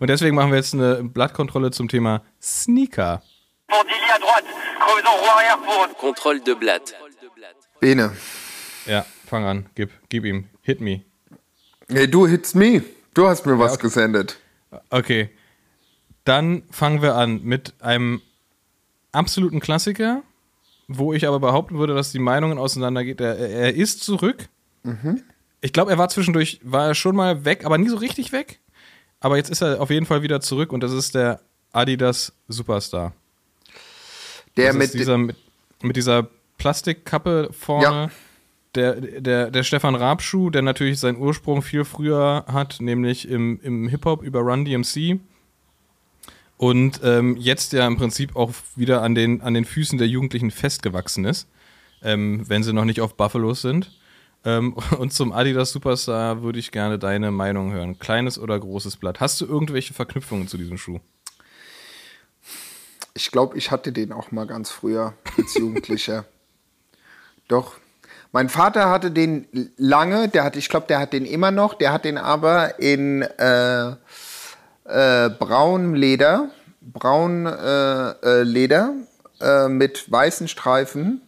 und 0.00 0.08
deswegen 0.08 0.36
machen 0.36 0.50
wir 0.50 0.58
jetzt 0.58 0.74
eine 0.74 1.02
Blattkontrolle 1.04 1.70
zum 1.70 1.88
Thema 1.88 2.22
Sneaker. 2.40 3.22
Bandili 3.68 4.10
à 4.14 4.18
droite, 4.18 4.46
creusons 4.80 5.20
roue 5.20 5.30
arrière 5.30 5.58
pour 5.58 5.96
Contrôle 5.98 6.42
de 6.42 6.54
Blatt. 6.54 6.94
Bene. 7.80 8.12
Ja, 8.86 9.04
fang 9.26 9.44
an, 9.44 9.66
gib, 9.74 9.90
gib 10.08 10.24
ihm, 10.24 10.48
hit 10.62 10.80
me. 10.80 11.02
Hey, 11.88 12.08
du 12.08 12.26
hits 12.26 12.54
me. 12.54 12.82
Du 13.14 13.26
hast 13.26 13.46
mir 13.46 13.58
was 13.58 13.78
gesendet. 13.78 14.38
Okay. 14.90 15.30
Dann 16.24 16.62
fangen 16.70 17.02
wir 17.02 17.14
an 17.16 17.42
mit 17.42 17.74
einem 17.80 18.20
absoluten 19.12 19.60
Klassiker, 19.60 20.22
wo 20.86 21.12
ich 21.12 21.26
aber 21.26 21.40
behaupten 21.40 21.78
würde, 21.78 21.94
dass 21.94 22.12
die 22.12 22.18
Meinungen 22.18 22.58
auseinandergehen. 22.58 23.18
Er, 23.18 23.36
er 23.36 23.74
ist 23.74 24.02
zurück. 24.04 24.48
Ich 25.60 25.72
glaube, 25.72 25.90
er 25.90 25.98
war 25.98 26.08
zwischendurch, 26.08 26.60
war 26.62 26.88
er 26.88 26.94
schon 26.94 27.16
mal 27.16 27.44
weg, 27.44 27.64
aber 27.64 27.78
nie 27.78 27.88
so 27.88 27.96
richtig 27.96 28.32
weg. 28.32 28.60
Aber 29.20 29.36
jetzt 29.36 29.50
ist 29.50 29.60
er 29.60 29.80
auf 29.80 29.90
jeden 29.90 30.06
Fall 30.06 30.22
wieder 30.22 30.40
zurück 30.40 30.72
und 30.72 30.82
das 30.82 30.92
ist 30.92 31.14
der 31.14 31.40
Adidas 31.72 32.32
Superstar. 32.48 33.12
Der 34.56 34.72
mit, 34.72 34.94
dieser, 34.94 35.18
mit, 35.18 35.36
mit 35.82 35.96
dieser 35.96 36.28
Plastikkappe 36.58 37.50
vorne. 37.52 37.84
Ja. 37.84 38.10
Der, 38.76 39.00
der, 39.00 39.50
der 39.50 39.62
Stefan 39.64 39.96
Raab-Schuh, 39.96 40.50
der 40.50 40.62
natürlich 40.62 41.00
seinen 41.00 41.18
Ursprung 41.18 41.60
viel 41.60 41.84
früher 41.84 42.44
hat, 42.46 42.80
nämlich 42.80 43.28
im, 43.28 43.58
im 43.62 43.88
Hip-Hop 43.88 44.22
über 44.22 44.40
Run 44.40 44.64
DMC. 44.64 45.18
Und 46.56 47.00
ähm, 47.02 47.36
jetzt 47.36 47.72
ja 47.72 47.86
im 47.86 47.96
Prinzip 47.96 48.36
auch 48.36 48.52
wieder 48.76 49.02
an 49.02 49.16
den, 49.16 49.40
an 49.40 49.54
den 49.54 49.64
Füßen 49.64 49.98
der 49.98 50.06
Jugendlichen 50.06 50.52
festgewachsen 50.52 51.24
ist, 51.24 51.48
ähm, 52.02 52.48
wenn 52.48 52.62
sie 52.62 52.72
noch 52.72 52.84
nicht 52.84 53.00
auf 53.00 53.16
Buffalos 53.16 53.60
sind. 53.60 53.90
Ähm, 54.44 54.74
und 54.98 55.12
zum 55.12 55.32
Adidas 55.32 55.72
Superstar 55.72 56.42
würde 56.42 56.58
ich 56.58 56.72
gerne 56.72 56.98
deine 56.98 57.30
Meinung 57.30 57.72
hören. 57.72 57.98
Kleines 57.98 58.38
oder 58.38 58.58
großes 58.58 58.96
Blatt. 58.96 59.20
Hast 59.20 59.40
du 59.40 59.46
irgendwelche 59.46 59.94
Verknüpfungen 59.94 60.48
zu 60.48 60.56
diesem 60.56 60.78
Schuh? 60.78 61.00
Ich 63.14 63.30
glaube, 63.30 63.58
ich 63.58 63.70
hatte 63.70 63.92
den 63.92 64.12
auch 64.12 64.30
mal 64.30 64.46
ganz 64.46 64.70
früher 64.70 65.14
als 65.36 65.54
Jugendlicher. 65.54 66.24
Doch. 67.48 67.74
Mein 68.32 68.48
Vater 68.48 68.88
hatte 68.90 69.10
den 69.10 69.72
lange, 69.76 70.28
der 70.28 70.44
hat, 70.44 70.54
ich 70.54 70.68
glaube, 70.68 70.86
der 70.86 71.00
hat 71.00 71.12
den 71.12 71.24
immer 71.24 71.50
noch, 71.50 71.74
der 71.74 71.92
hat 71.92 72.04
den 72.04 72.16
aber 72.16 72.78
in 72.78 73.22
äh, 73.22 73.88
äh, 74.84 75.30
braunem 75.30 75.94
Leder, 75.94 76.50
braun 76.80 77.46
äh, 77.46 78.10
äh, 78.10 78.42
Leder 78.44 78.94
äh, 79.40 79.68
mit 79.68 80.10
weißen 80.10 80.46
Streifen. 80.46 81.22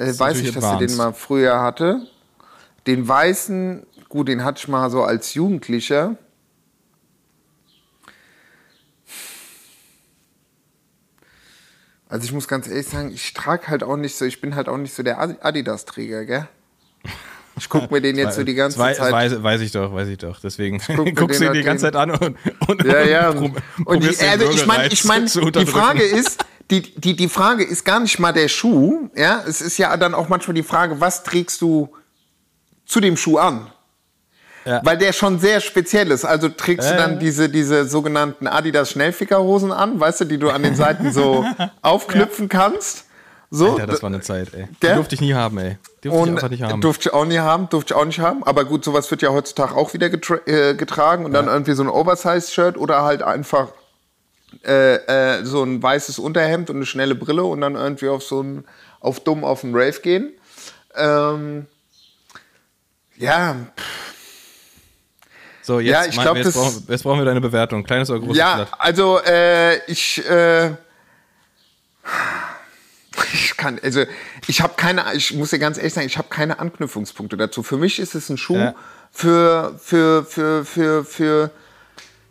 Äh, 0.00 0.18
weiß 0.18 0.38
ich, 0.38 0.52
dass 0.52 0.64
er 0.64 0.70
den 0.78 0.90
advanced. 0.90 0.96
mal 0.98 1.12
früher 1.12 1.60
hatte. 1.60 2.06
Den 2.86 3.06
weißen, 3.06 3.86
gut, 4.08 4.28
den 4.28 4.42
hatte 4.44 4.58
ich 4.60 4.68
mal 4.68 4.90
so 4.90 5.02
als 5.02 5.34
Jugendlicher. 5.34 6.16
Also 12.08 12.24
ich 12.24 12.32
muss 12.32 12.48
ganz 12.48 12.66
ehrlich 12.66 12.86
sagen, 12.88 13.12
ich 13.14 13.32
trage 13.34 13.68
halt 13.68 13.84
auch 13.84 13.96
nicht 13.96 14.16
so, 14.16 14.24
ich 14.24 14.40
bin 14.40 14.56
halt 14.56 14.68
auch 14.68 14.76
nicht 14.76 14.94
so 14.94 15.02
der 15.02 15.20
Adi- 15.20 15.36
Adidas-Träger, 15.40 16.24
gell? 16.24 16.48
Ich 17.56 17.68
gucke 17.68 17.92
mir 17.92 18.00
den 18.00 18.16
jetzt 18.16 18.36
so 18.36 18.42
die 18.42 18.54
ganze 18.54 18.78
Zeit. 18.78 18.98
Weiß, 18.98 19.42
weiß 19.42 19.60
ich 19.60 19.70
doch, 19.72 19.92
weiß 19.92 20.08
ich 20.08 20.18
doch. 20.18 20.40
Deswegen 20.40 20.80
guck 20.96 20.96
guckst 21.14 21.40
du 21.40 21.44
ihn 21.44 21.52
die 21.52 21.58
halt 21.58 21.66
ganze 21.66 21.86
den- 21.90 21.92
Zeit 21.92 21.96
an 21.96 22.10
und, 22.12 22.36
und, 22.68 22.84
Ja, 22.84 23.02
ja. 23.02 23.28
und, 23.30 23.38
Und, 23.84 24.02
prob- 24.02 24.18
die, 24.18 24.26
also 24.26 24.50
ich 24.50 24.66
meine, 24.66 24.88
ich 24.88 25.04
mein, 25.04 25.26
die. 25.26 25.66
Frage 25.66 26.02
ist, 26.02 26.44
die, 26.70 26.82
die, 26.82 27.16
die 27.16 27.28
Frage 27.28 27.64
ist 27.64 27.84
gar 27.84 28.00
nicht 28.00 28.18
mal 28.18 28.32
der 28.32 28.48
Schuh, 28.48 29.10
ja? 29.16 29.42
Es 29.46 29.60
ist 29.60 29.78
ja 29.78 29.96
dann 29.96 30.14
auch 30.14 30.28
manchmal 30.28 30.54
die 30.54 30.62
Frage, 30.62 31.00
was 31.00 31.22
trägst 31.24 31.60
du 31.60 31.88
zu 32.86 33.00
dem 33.00 33.16
Schuh 33.16 33.38
an? 33.38 33.66
Ja. 34.64 34.80
Weil 34.84 34.98
der 34.98 35.12
schon 35.12 35.38
sehr 35.38 35.60
speziell 35.60 36.10
ist. 36.10 36.24
Also 36.24 36.48
trägst 36.50 36.88
du 36.90 36.94
Äh. 36.94 36.98
dann 36.98 37.18
diese, 37.18 37.48
diese 37.48 37.86
sogenannten 37.86 38.46
Adidas 38.46 38.90
Schnellfickerhosen 38.90 39.72
an, 39.72 39.98
weißt 39.98 40.20
du, 40.20 40.24
die 40.26 40.38
du 40.38 40.50
an 40.50 40.62
den 40.62 40.76
Seiten 40.76 41.12
so 41.12 41.44
aufknüpfen 41.82 42.48
kannst. 42.48 43.06
So, 43.52 43.72
Alter, 43.72 43.88
das 43.88 44.02
war 44.02 44.08
eine 44.10 44.20
Zeit, 44.20 44.54
ey. 44.54 44.68
Die 44.80 44.94
durfte 44.94 45.16
ich 45.16 45.20
nie 45.20 45.34
haben, 45.34 45.58
ey. 45.58 45.76
Durfte 46.02 46.22
ich 46.22 46.28
einfach 46.30 46.48
nicht 46.50 46.62
haben. 46.62 46.80
durfte 46.80 47.08
ich 47.08 47.12
auch 47.14 47.24
nie 47.24 47.38
haben, 47.38 47.68
durfte 47.68 47.94
ich 47.94 48.00
auch 48.00 48.04
nicht 48.04 48.20
haben. 48.20 48.44
Aber 48.44 48.64
gut, 48.64 48.84
sowas 48.84 49.10
wird 49.10 49.22
ja 49.22 49.30
heutzutage 49.30 49.74
auch 49.74 49.92
wieder 49.92 50.08
getra 50.08 50.36
äh, 50.46 50.74
getragen 50.74 51.24
und 51.24 51.32
dann 51.32 51.48
irgendwie 51.48 51.72
so 51.72 51.82
ein 51.82 51.88
Oversize-Shirt 51.88 52.76
oder 52.76 53.02
halt 53.02 53.22
einfach 53.22 53.68
äh, 54.64 54.96
äh, 55.38 55.44
so 55.44 55.62
ein 55.62 55.82
weißes 55.82 56.18
Unterhemd 56.18 56.70
und 56.70 56.76
eine 56.76 56.86
schnelle 56.86 57.14
Brille 57.14 57.44
und 57.44 57.60
dann 57.60 57.74
irgendwie 57.76 58.08
auf 58.08 58.22
so 58.22 58.42
ein, 58.42 58.64
auf 59.00 59.20
dumm 59.20 59.44
auf 59.44 59.64
einen 59.64 59.74
Rave 59.74 60.00
gehen. 60.00 60.32
Ähm, 60.96 61.66
ja, 63.16 63.56
so, 65.62 65.78
jetzt, 65.78 65.90
ja, 65.92 66.04
ich 66.06 66.16
mal- 66.16 66.22
glaub, 66.22 66.36
jetzt, 66.36 66.46
das- 66.46 66.54
brauchen, 66.54 66.84
jetzt 66.88 67.02
brauchen 67.02 67.18
wir 67.20 67.24
deine 67.26 67.40
Bewertung. 67.40 67.84
Kleines 67.84 68.10
oder 68.10 68.20
großes 68.20 68.36
ja, 68.38 68.56
Blatt. 68.56 68.68
also 68.78 69.20
äh, 69.24 69.76
ich, 69.90 70.24
äh, 70.28 70.70
ich 73.32 73.56
kann, 73.56 73.78
also 73.82 74.04
ich 74.46 74.62
habe 74.62 74.74
keine, 74.76 75.04
ich 75.14 75.34
muss 75.34 75.50
dir 75.50 75.58
ganz 75.58 75.76
ehrlich 75.76 75.92
sagen, 75.94 76.06
ich 76.06 76.18
habe 76.18 76.28
keine 76.28 76.58
Anknüpfungspunkte 76.58 77.36
dazu. 77.36 77.62
Für 77.62 77.76
mich 77.76 77.98
ist 77.98 78.14
es 78.14 78.28
ein 78.30 78.38
Schuh 78.38 78.56
Ja. 78.56 78.74
für, 79.12 79.78
für, 79.78 80.24
für, 80.24 80.64
für, 80.64 81.04
für, 81.04 81.50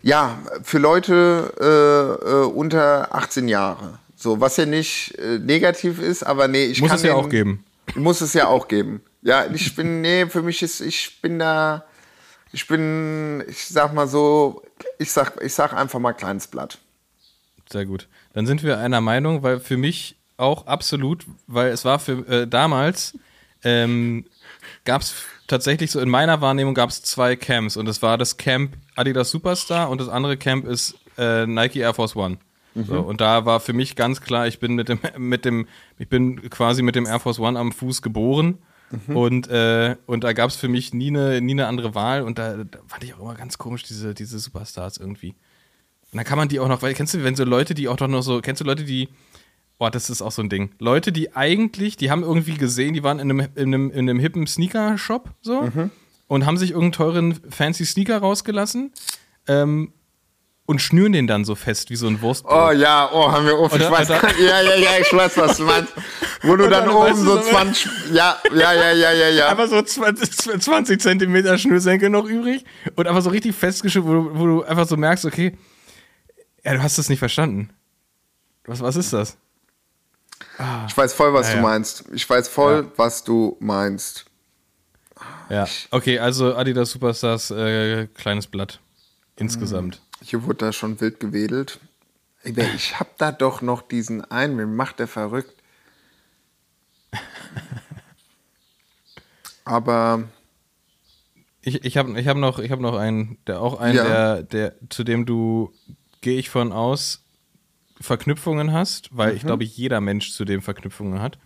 ja, 0.02 0.38
für 0.64 0.78
Leute 0.80 1.54
äh, 1.60 2.30
äh, 2.30 2.45
unter 2.45 3.14
18 3.14 3.47
Jahre. 3.47 4.00
So, 4.16 4.39
was 4.41 4.58
ja 4.58 4.66
nicht 4.66 5.18
äh, 5.18 5.39
negativ 5.39 6.00
ist, 6.02 6.24
aber 6.24 6.47
nee, 6.47 6.66
ich 6.66 6.82
Muss 6.82 6.89
kann 6.89 6.97
es 6.97 7.04
ja 7.04 7.14
den- 7.14 7.24
auch 7.26 7.30
geben. 7.30 7.64
Muss 7.95 8.22
es 8.22 8.34
ja 8.34 8.47
auch 8.47 8.68
geben. 8.68 9.02
Ja, 9.22 9.45
ich 9.52 9.76
bin, 9.76 10.02
nee, 10.02 10.26
für 10.28 10.41
mich 10.41 10.62
ist, 10.62 10.80
ich 10.82 11.22
bin 11.22 11.39
da, 11.39 11.86
ich 12.52 12.68
bin, 12.68 13.43
ich 13.47 13.66
sag 13.68 13.93
mal 13.93 14.08
so, 14.08 14.62
ich 15.00 15.12
sag, 15.12 15.41
ich 15.41 15.54
sag 15.54 15.74
einfach 15.74 16.00
mal 16.00 16.14
kleines 16.14 16.47
Blatt. 16.47 16.78
Sehr 17.72 17.86
gut. 17.86 18.08
Dann 18.34 18.45
sind 18.45 18.64
wir 18.64 18.78
einer 18.78 19.02
Meinung, 19.02 19.41
weil 19.43 19.60
für 19.60 19.78
mich 19.78 20.16
auch 20.38 20.68
absolut, 20.68 21.26
weil 21.47 21.72
es 21.72 21.84
war 21.84 22.00
für 22.00 22.26
äh, 22.28 22.47
damals, 22.47 23.18
ähm, 23.64 24.26
gab 24.86 25.02
es 25.02 25.14
tatsächlich 25.50 25.91
so 25.91 26.00
in 26.00 26.10
meiner 26.10 26.39
Wahrnehmung 26.39 26.74
gab 26.74 26.89
es 26.89 27.02
zwei 27.02 27.36
Camps 27.36 27.76
und 27.76 27.86
das 27.86 28.02
war 28.02 28.18
das 28.18 28.38
Camp 28.38 28.78
Adidas 28.95 29.30
Superstar 29.30 29.89
und 29.89 30.00
das 30.00 30.08
andere 30.08 30.38
Camp 30.38 30.66
ist 30.66 30.95
äh, 31.18 31.45
Nike 31.45 31.80
Air 31.80 31.93
Force 31.93 32.16
One. 32.16 32.38
So, 32.76 33.00
und 33.02 33.20
da 33.20 33.45
war 33.45 33.60
für 33.60 33.74
mich 33.74 33.95
ganz 33.95 34.22
klar, 34.22 34.47
ich 34.47 34.60
bin 34.60 34.76
mit 34.76 34.88
dem, 34.88 35.00
mit 35.18 35.43
dem, 35.43 35.68
ich 35.97 36.08
bin 36.08 36.50
quasi 36.50 36.82
mit 36.82 36.95
dem 36.95 37.06
Air 37.06 37.20
Force 37.20 37.39
One 37.39 37.60
am 37.60 37.72
Fuß 37.72 38.02
geboren. 38.02 38.60
Und, 39.08 39.47
äh, 39.50 39.97
und 40.08 40.24
da 40.24 40.34
gab 40.34 40.50
es 40.50 40.56
für 40.56 40.68
mich 40.68 40.93
nie 40.93 41.10
eine, 41.10 41.41
nie 41.41 41.52
eine 41.52 41.68
andere 41.68 41.93
Wahl. 41.93 42.24
Und 42.24 42.39
da, 42.39 42.58
da 42.58 42.80
fand 42.88 43.04
ich 43.04 43.14
auch 43.14 43.20
immer 43.20 43.36
ganz 43.36 43.58
komisch, 43.58 43.84
diese, 43.84 44.16
diese 44.16 44.39
Superstars 44.39 44.97
irgendwie. 44.97 45.36
Und 46.12 46.18
dann 46.18 46.26
kann 46.26 46.39
man 46.39 46.47
die 46.47 46.60
auch 46.60 46.68
noch, 46.68 46.82
weil 46.82 46.95
kennst 46.95 47.14
du, 47.14 47.24
wenn 47.24 47.36
so 47.36 47.43
Leute, 47.43 47.76
die 47.76 47.88
auch 47.88 47.97
doch 47.97 48.08
noch 48.08 48.24
so, 48.24 48.41
kennst 48.41 48.62
du 48.62 48.66
Leute, 48.66 48.84
die, 48.84 49.10
boah, 49.80 49.90
das 49.90 50.10
ist 50.12 50.22
auch 50.22 50.32
so 50.32 50.44
ein 50.44 50.50
Ding. 50.50 50.70
Leute, 50.78 51.12
die 51.12 51.36
eigentlich, 51.36 51.98
die 51.98 52.12
haben 52.12 52.22
irgendwie 52.22 52.54
gesehen, 52.56 52.94
die 52.94 53.02
waren 53.02 53.18
in 53.20 53.32
einem, 53.32 53.48
in 53.56 53.74
einem, 53.74 53.90
in 53.92 54.08
einem 54.10 54.20
hippen 54.20 54.46
Sneaker-Shop 54.46 55.32
so 55.42 55.72
und 56.28 56.46
haben 56.46 56.58
sich 56.58 56.72
irgendeinen 56.72 56.92
teuren 56.92 57.40
fancy 57.50 57.86
Sneaker 57.86 58.20
rausgelassen 58.20 58.92
ähm, 59.48 59.92
und 60.68 60.80
schnüren 60.84 61.14
den 61.14 61.26
dann 61.26 61.46
so 61.46 61.56
fest 61.56 61.90
wie 61.90 61.96
so 61.96 62.06
ein 62.06 62.22
Wurstbrot. 62.22 62.54
Oh 62.54 62.72
ja, 62.72 63.10
oh, 63.12 63.32
haben 63.32 63.48
wir 63.48 63.58
auf, 63.58 63.74
ich 63.74 63.80
Oder- 63.82 63.90
weiß, 63.92 64.10
oder- 64.12 64.38
ja, 64.40 64.62
ja, 64.62 64.76
ja, 64.76 64.90
ich 65.02 65.12
weiß, 65.12 65.36
was 65.38 65.58
du 65.58 65.64
meinst. 65.64 65.92
Wo 66.44 66.56
du 66.56 66.70
dann, 66.70 66.86
dann, 66.86 66.90
oben 66.90 67.06
weißt 67.10 67.20
du, 67.22 67.24
so 67.26 67.38
so- 67.38 67.50
20, 67.50 67.90
ja, 68.14 68.38
ja, 68.54 68.74
ja, 68.74 68.92
ja, 68.92 69.12
ja, 69.12 69.30
ja. 69.30 69.48
Einfach 69.50 69.68
so 69.68 69.82
20, 69.82 70.62
20 70.62 71.02
Zentimeter 71.02 71.58
Schnürsenkel 71.58 72.10
noch 72.12 72.26
übrig 72.26 72.64
und 72.96 73.08
einfach 73.08 73.24
so 73.24 73.32
richtig 73.32 73.56
festgeschnürt, 73.56 74.06
wo, 74.06 74.14
du- 74.14 74.40
wo 74.40 74.46
du 74.46 74.64
einfach 74.64 74.88
so 74.88 74.96
merkst, 74.98 75.26
okay, 75.26 75.58
ja, 76.64 76.74
du 76.76 76.84
hast 76.84 76.98
das 77.00 77.10
nicht 77.10 77.20
verstanden. 77.20 77.70
Was, 78.66 78.82
was 78.82 78.96
ist 78.98 79.12
das? 79.14 79.38
Ich 80.88 80.96
weiß 80.98 81.14
voll, 81.14 81.34
was 81.34 81.48
Ja, 81.48 81.54
du 81.54 81.58
ja. 81.60 81.64
meinst. 81.64 82.06
Ich 82.14 82.30
weiß 82.30 82.48
voll, 82.48 82.86
Ja. 82.86 82.92
was 82.98 83.24
du 83.24 83.58
meinst. 83.60 84.26
Ja, 85.50 85.68
okay, 85.92 86.20
also 86.20 86.56
Adidas 86.56 86.92
Superstars, 86.92 87.52
äh, 87.52 88.08
kleines 88.08 88.48
Blatt. 88.48 88.80
Insgesamt. 89.36 90.02
Hier 90.22 90.44
wurde 90.44 90.58
da 90.66 90.74
schon 90.74 91.00
wild 91.02 91.20
gewedelt. 91.20 91.80
Ich 92.44 93.00
hab 93.00 93.18
da 93.18 93.32
doch 93.32 93.62
noch 93.62 93.82
diesen 93.82 94.24
einen, 94.32 94.56
mir 94.56 94.66
macht 94.68 95.00
der 95.00 95.08
verrückt. 95.08 95.56
Aber 99.66 100.24
Ich, 101.62 101.84
ich 101.84 101.98
habe 101.98 102.18
ich 102.20 102.28
hab 102.28 102.38
noch, 102.38 102.60
ich 102.60 102.72
hab 102.72 102.80
noch 102.80 102.96
einen, 102.96 103.38
der 103.48 103.62
auch 103.62 103.80
einen, 103.80 103.96
der, 103.96 104.44
der, 104.44 104.76
zu 104.90 105.04
dem 105.04 105.26
du, 105.26 105.74
gehe 106.22 106.40
ich 106.40 106.50
von 106.50 106.72
aus, 106.72 107.24
Verknüpfungen 108.02 108.72
hast, 108.74 109.10
weil 109.12 109.32
Mhm. 109.32 109.38
ich 109.38 109.45
glaube, 109.45 109.64
jeder 109.64 110.02
Mensch 110.02 110.32
zu 110.32 110.45
dem 110.45 110.62
Verknüpfungen 110.62 111.22
hat. 111.22 111.38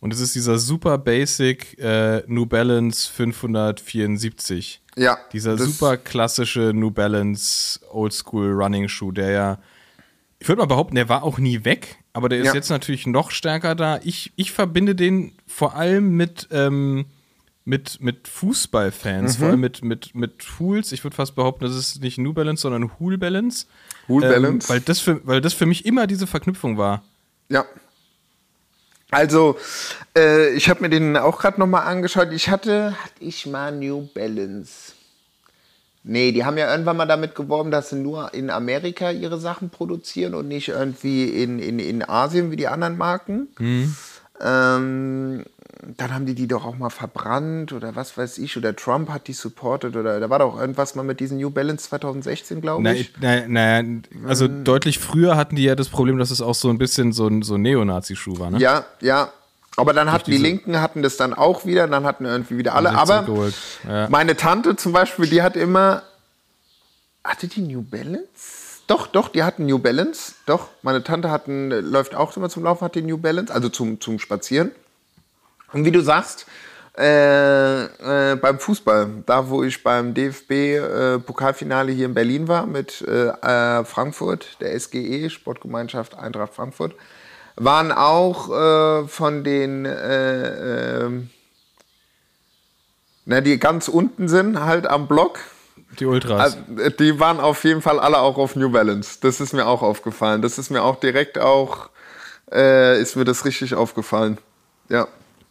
Und 0.00 0.12
es 0.12 0.20
ist 0.20 0.34
dieser 0.34 0.58
super 0.58 0.98
basic 0.98 1.78
äh, 1.78 2.22
New 2.26 2.46
Balance 2.46 3.10
574. 3.10 4.80
ja, 4.96 5.18
Dieser 5.32 5.56
super 5.58 5.96
klassische 5.96 6.72
New 6.74 6.90
Balance 6.90 7.80
Oldschool 7.90 8.52
Running 8.52 8.88
Schuh, 8.88 9.12
der 9.12 9.30
ja, 9.30 9.58
ich 10.38 10.48
würde 10.48 10.60
mal 10.60 10.66
behaupten, 10.66 10.94
der 10.96 11.08
war 11.08 11.22
auch 11.22 11.38
nie 11.38 11.64
weg, 11.64 11.96
aber 12.12 12.28
der 12.28 12.40
ist 12.40 12.46
Ja. 12.48 12.54
jetzt 12.54 12.68
natürlich 12.70 13.06
noch 13.06 13.30
stärker 13.30 13.74
da. 13.74 14.00
Ich, 14.04 14.32
ich 14.36 14.52
verbinde 14.52 14.94
den 14.94 15.32
vor 15.46 15.74
allem 15.76 16.16
mit, 16.16 16.48
ähm, 16.50 17.06
mit, 17.64 18.00
mit 18.00 18.28
Fußballfans, 18.28 19.36
Mhm. 19.36 19.40
vor 19.40 19.48
allem 19.50 19.60
mit, 19.60 19.82
mit, 19.82 20.14
mit 20.14 20.44
Hools. 20.58 20.92
Ich 20.92 21.02
würde 21.04 21.16
fast 21.16 21.34
behaupten, 21.34 21.64
das 21.64 21.74
ist 21.74 22.00
nicht 22.02 22.18
New 22.18 22.32
Balance, 22.32 22.62
sondern 22.62 22.92
Hool 23.00 23.18
Balance. 23.18 23.66
Balance. 24.08 24.66
Ähm, 24.66 24.68
weil, 24.68 24.80
das 24.80 25.00
für, 25.00 25.20
weil 25.26 25.40
das 25.40 25.52
für 25.52 25.66
mich 25.66 25.84
immer 25.84 26.06
diese 26.06 26.26
Verknüpfung 26.26 26.78
war. 26.78 27.02
Ja. 27.48 27.64
Also, 29.10 29.56
äh, 30.16 30.50
ich 30.54 30.68
habe 30.68 30.82
mir 30.82 30.88
den 30.88 31.16
auch 31.16 31.38
gerade 31.38 31.60
nochmal 31.60 31.86
angeschaut. 31.86 32.28
Ich 32.32 32.48
hatte, 32.48 32.96
hatte 33.02 33.14
ich 33.20 33.46
mal 33.46 33.72
New 33.72 34.08
Balance. 34.14 34.92
Nee, 36.08 36.30
die 36.30 36.44
haben 36.44 36.56
ja 36.56 36.70
irgendwann 36.70 36.96
mal 36.96 37.06
damit 37.06 37.34
geworben, 37.34 37.72
dass 37.72 37.90
sie 37.90 37.96
nur 37.96 38.32
in 38.32 38.48
Amerika 38.48 39.10
ihre 39.10 39.40
Sachen 39.40 39.70
produzieren 39.70 40.34
und 40.34 40.46
nicht 40.46 40.68
irgendwie 40.68 41.24
in, 41.42 41.58
in, 41.58 41.80
in 41.80 42.08
Asien 42.08 42.52
wie 42.52 42.56
die 42.56 42.68
anderen 42.68 42.96
Marken. 42.96 43.48
Ähm, 44.40 45.44
dann 45.96 46.12
haben 46.14 46.26
die 46.26 46.34
die 46.34 46.48
doch 46.48 46.64
auch 46.64 46.76
mal 46.76 46.90
verbrannt 46.90 47.72
oder 47.72 47.94
was 47.94 48.16
weiß 48.16 48.38
ich. 48.38 48.56
Oder 48.56 48.74
Trump 48.74 49.08
hat 49.10 49.28
die 49.28 49.32
supported 49.32 49.94
oder 49.96 50.18
da 50.20 50.30
war 50.30 50.38
doch 50.38 50.58
irgendwas 50.58 50.94
mal 50.94 51.02
mit 51.02 51.20
diesen 51.20 51.38
New 51.38 51.50
Balance 51.50 51.88
2016, 51.88 52.60
glaube 52.60 52.90
ich. 52.92 53.12
na, 53.20 53.42
na, 53.46 53.82
also 54.26 54.48
Mhm. 54.48 54.64
deutlich 54.64 54.98
früher 54.98 55.36
hatten 55.36 55.56
die 55.56 55.64
ja 55.64 55.74
das 55.74 55.88
Problem, 55.88 56.18
dass 56.18 56.30
es 56.30 56.40
auch 56.40 56.54
so 56.54 56.70
ein 56.70 56.78
bisschen 56.78 57.12
so 57.12 57.26
ein, 57.28 57.42
so 57.42 57.56
Neonazi-Schuh 57.56 58.38
war, 58.38 58.50
ne? 58.50 58.58
Ja, 58.58 58.84
ja. 59.00 59.30
Aber 59.76 59.92
dann 59.92 60.10
hatten 60.10 60.30
die 60.30 60.38
Linken 60.38 60.80
hatten 60.80 61.02
das 61.02 61.18
dann 61.18 61.34
auch 61.34 61.66
wieder, 61.66 61.86
dann 61.86 62.04
hatten 62.04 62.24
irgendwie 62.24 62.56
wieder 62.56 62.74
alle. 62.74 62.92
Aber 62.96 63.26
ja. 63.86 64.08
meine 64.08 64.34
Tante 64.34 64.74
zum 64.76 64.92
Beispiel, 64.92 65.26
die 65.28 65.42
hat 65.42 65.54
immer. 65.56 66.02
Hatte 67.22 67.46
die 67.48 67.60
New 67.60 67.82
Balance? 67.82 68.26
Doch, 68.86 69.08
doch, 69.08 69.28
die 69.28 69.42
hatten 69.42 69.66
New 69.66 69.78
Balance. 69.78 70.34
Doch, 70.46 70.68
meine 70.82 71.02
Tante 71.02 71.30
hat 71.30 71.48
einen, 71.48 71.70
läuft 71.70 72.14
auch 72.14 72.36
immer 72.36 72.48
zum 72.48 72.62
Laufen, 72.62 72.84
hat 72.84 72.94
die 72.94 73.02
New 73.02 73.18
Balance, 73.18 73.52
also 73.52 73.68
zum, 73.68 74.00
zum 74.00 74.18
Spazieren. 74.18 74.70
Und 75.72 75.84
wie 75.84 75.90
du 75.90 76.00
sagst, 76.00 76.46
äh, 76.96 78.32
äh, 78.32 78.36
beim 78.36 78.58
Fußball, 78.58 79.24
da 79.26 79.48
wo 79.50 79.62
ich 79.62 79.82
beim 79.82 80.14
DFB-Pokalfinale 80.14 81.92
hier 81.92 82.06
in 82.06 82.14
Berlin 82.14 82.48
war 82.48 82.66
mit 82.66 83.02
äh, 83.02 83.28
äh, 83.28 83.84
Frankfurt, 83.84 84.56
der 84.60 84.78
SGE, 84.78 85.28
Sportgemeinschaft 85.28 86.16
Eintracht 86.16 86.54
Frankfurt, 86.54 86.94
waren 87.56 87.92
auch 87.92 88.50
äh, 88.50 89.08
von 89.08 89.44
den, 89.44 89.84
äh, 89.84 91.10
na, 93.24 93.40
die 93.40 93.58
ganz 93.58 93.88
unten 93.88 94.28
sind, 94.28 94.60
halt 94.60 94.86
am 94.86 95.08
Block, 95.08 95.40
Die 95.98 96.06
Ultras. 96.06 96.56
also, 96.68 96.90
die 96.98 97.18
waren 97.20 97.40
auf 97.40 97.64
jeden 97.64 97.82
Fall 97.82 97.98
alle 97.98 98.18
auch 98.18 98.38
auf 98.38 98.56
New 98.56 98.70
Balance. 98.70 99.18
Das 99.20 99.40
ist 99.40 99.52
mir 99.52 99.66
auch 99.66 99.82
aufgefallen. 99.82 100.42
Das 100.42 100.58
ist 100.58 100.70
mir 100.70 100.82
auch 100.82 101.00
direkt 101.00 101.38
auch, 101.38 101.90
äh, 102.52 103.00
ist 103.00 103.16
mir 103.16 103.24
das 103.24 103.44
richtig 103.44 103.74
aufgefallen. 103.74 104.38
Ja. 104.88 105.08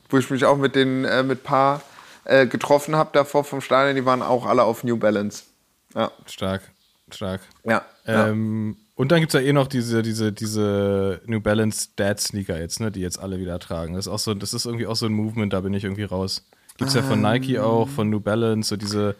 Wo 0.10 0.18
ich 0.18 0.30
mich 0.30 0.46
auch 0.46 0.58
mit 0.58 0.76
den, 0.76 1.04
äh, 1.06 1.24
mit 1.24 1.44
paar 1.44 1.82
äh, 2.26 2.48
getroffen 2.48 2.96
habe 2.96 3.10
davor 3.14 3.44
vom 3.44 3.62
Stadion, 3.62 3.96
die 3.96 4.06
waren 4.06 4.22
auch 4.22 4.46
alle 4.46 4.64
auf 4.64 4.84
New 4.84 4.98
Balance. 4.98 5.44
Ja. 5.96 6.12
stark, 6.28 6.62
stark. 7.12 7.42
Ja. 7.64 7.84
ja. 8.06 8.28
Ähm, 8.28 8.78
und 8.96 9.12
dann 9.12 9.20
gibt 9.20 9.34
es 9.34 9.42
ja 9.42 9.46
eh 9.46 9.54
noch 9.54 9.68
diese, 9.68 10.02
diese, 10.02 10.32
diese 10.32 11.22
New 11.26 11.42
Balance 11.42 11.90
Dad 11.96 12.20
Sneaker 12.20 12.60
jetzt, 12.60 12.80
ne, 12.80 12.92
die 12.92 13.02
jetzt 13.02 13.20
alle 13.20 13.40
wieder 13.40 13.60
tragen. 13.60 13.94
Das 13.94 14.08
ist 14.08 14.12
auch 14.12 14.20
so, 14.20 14.34
das 14.34 14.54
ist 14.54 14.66
irgendwie 14.66 14.88
auch 14.88 14.96
so 14.96 15.06
ein 15.06 15.14
Movement, 15.14 15.52
da 15.52 15.62
bin 15.62 15.74
ich 15.74 15.84
irgendwie 15.84 16.04
raus. 16.04 16.46
Gibt's 16.78 16.94
ja 16.94 17.04
von 17.04 17.22
Nike 17.22 17.60
auch, 17.60 17.88
von 17.88 18.10
New 18.10 18.20
Balance, 18.20 18.70
so 18.70 18.76
diese, 18.76 19.16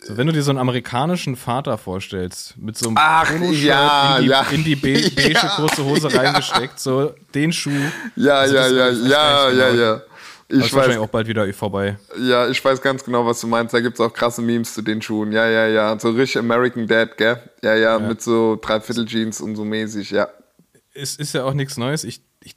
so 0.00 0.16
wenn 0.16 0.26
du 0.26 0.32
dir 0.32 0.42
so 0.42 0.50
einen 0.50 0.58
amerikanischen 0.58 1.36
Vater 1.36 1.76
vorstellst, 1.78 2.56
mit 2.56 2.78
so 2.78 2.88
einem 2.88 2.96
Ach, 2.98 3.30
ja, 3.52 4.16
in 4.16 4.22
die, 4.22 4.28
ja. 4.28 4.42
in 4.50 4.64
die 4.64 4.76
be 4.76 4.92
beige 5.16 5.32
Ja, 5.32 5.48
kurze 5.56 5.84
Hose 5.84 6.08
ja. 6.08 6.20
reingesteckt, 6.20 6.78
so 6.78 7.12
den 7.34 7.52
Schuh. 7.52 7.70
ja, 8.16 8.34
Also 8.38 8.54
ja, 8.54 8.68
ja, 8.68 8.90
ja, 8.90 9.50
ja, 9.50 9.70
genau. 9.70 9.82
ja. 9.82 10.02
Ich 10.50 10.60
weiß, 10.62 10.72
wahrscheinlich 10.72 10.98
auch 10.98 11.08
bald 11.08 11.26
wieder 11.28 11.52
vorbei. 11.52 11.98
ja, 12.18 12.48
ich 12.48 12.64
weiß 12.64 12.80
ganz 12.80 13.04
genau, 13.04 13.26
was 13.26 13.38
du 13.42 13.46
meinst. 13.46 13.74
Da 13.74 13.80
gibt 13.80 13.96
es 13.96 14.00
auch 14.00 14.12
krasse 14.14 14.40
Memes 14.40 14.72
zu 14.72 14.80
den 14.80 15.02
Schuhen. 15.02 15.30
Ja, 15.30 15.46
ja, 15.46 15.66
ja. 15.66 15.98
So 15.98 16.08
richtig 16.08 16.38
American 16.38 16.86
Dad, 16.86 17.18
gell? 17.18 17.42
Ja, 17.62 17.74
ja, 17.74 17.98
mit 17.98 18.22
so 18.22 18.56
Dreiviertel 18.56 19.04
Jeans 19.04 19.42
und 19.42 19.56
so 19.56 19.64
mäßig, 19.66 20.10
ja. 20.10 20.28
es 20.94 21.16
ist 21.16 21.34
ja 21.34 21.44
auch 21.44 21.52
nichts 21.52 21.76
Neues. 21.76 22.02
Ich, 22.04 22.22
ich, 22.42 22.54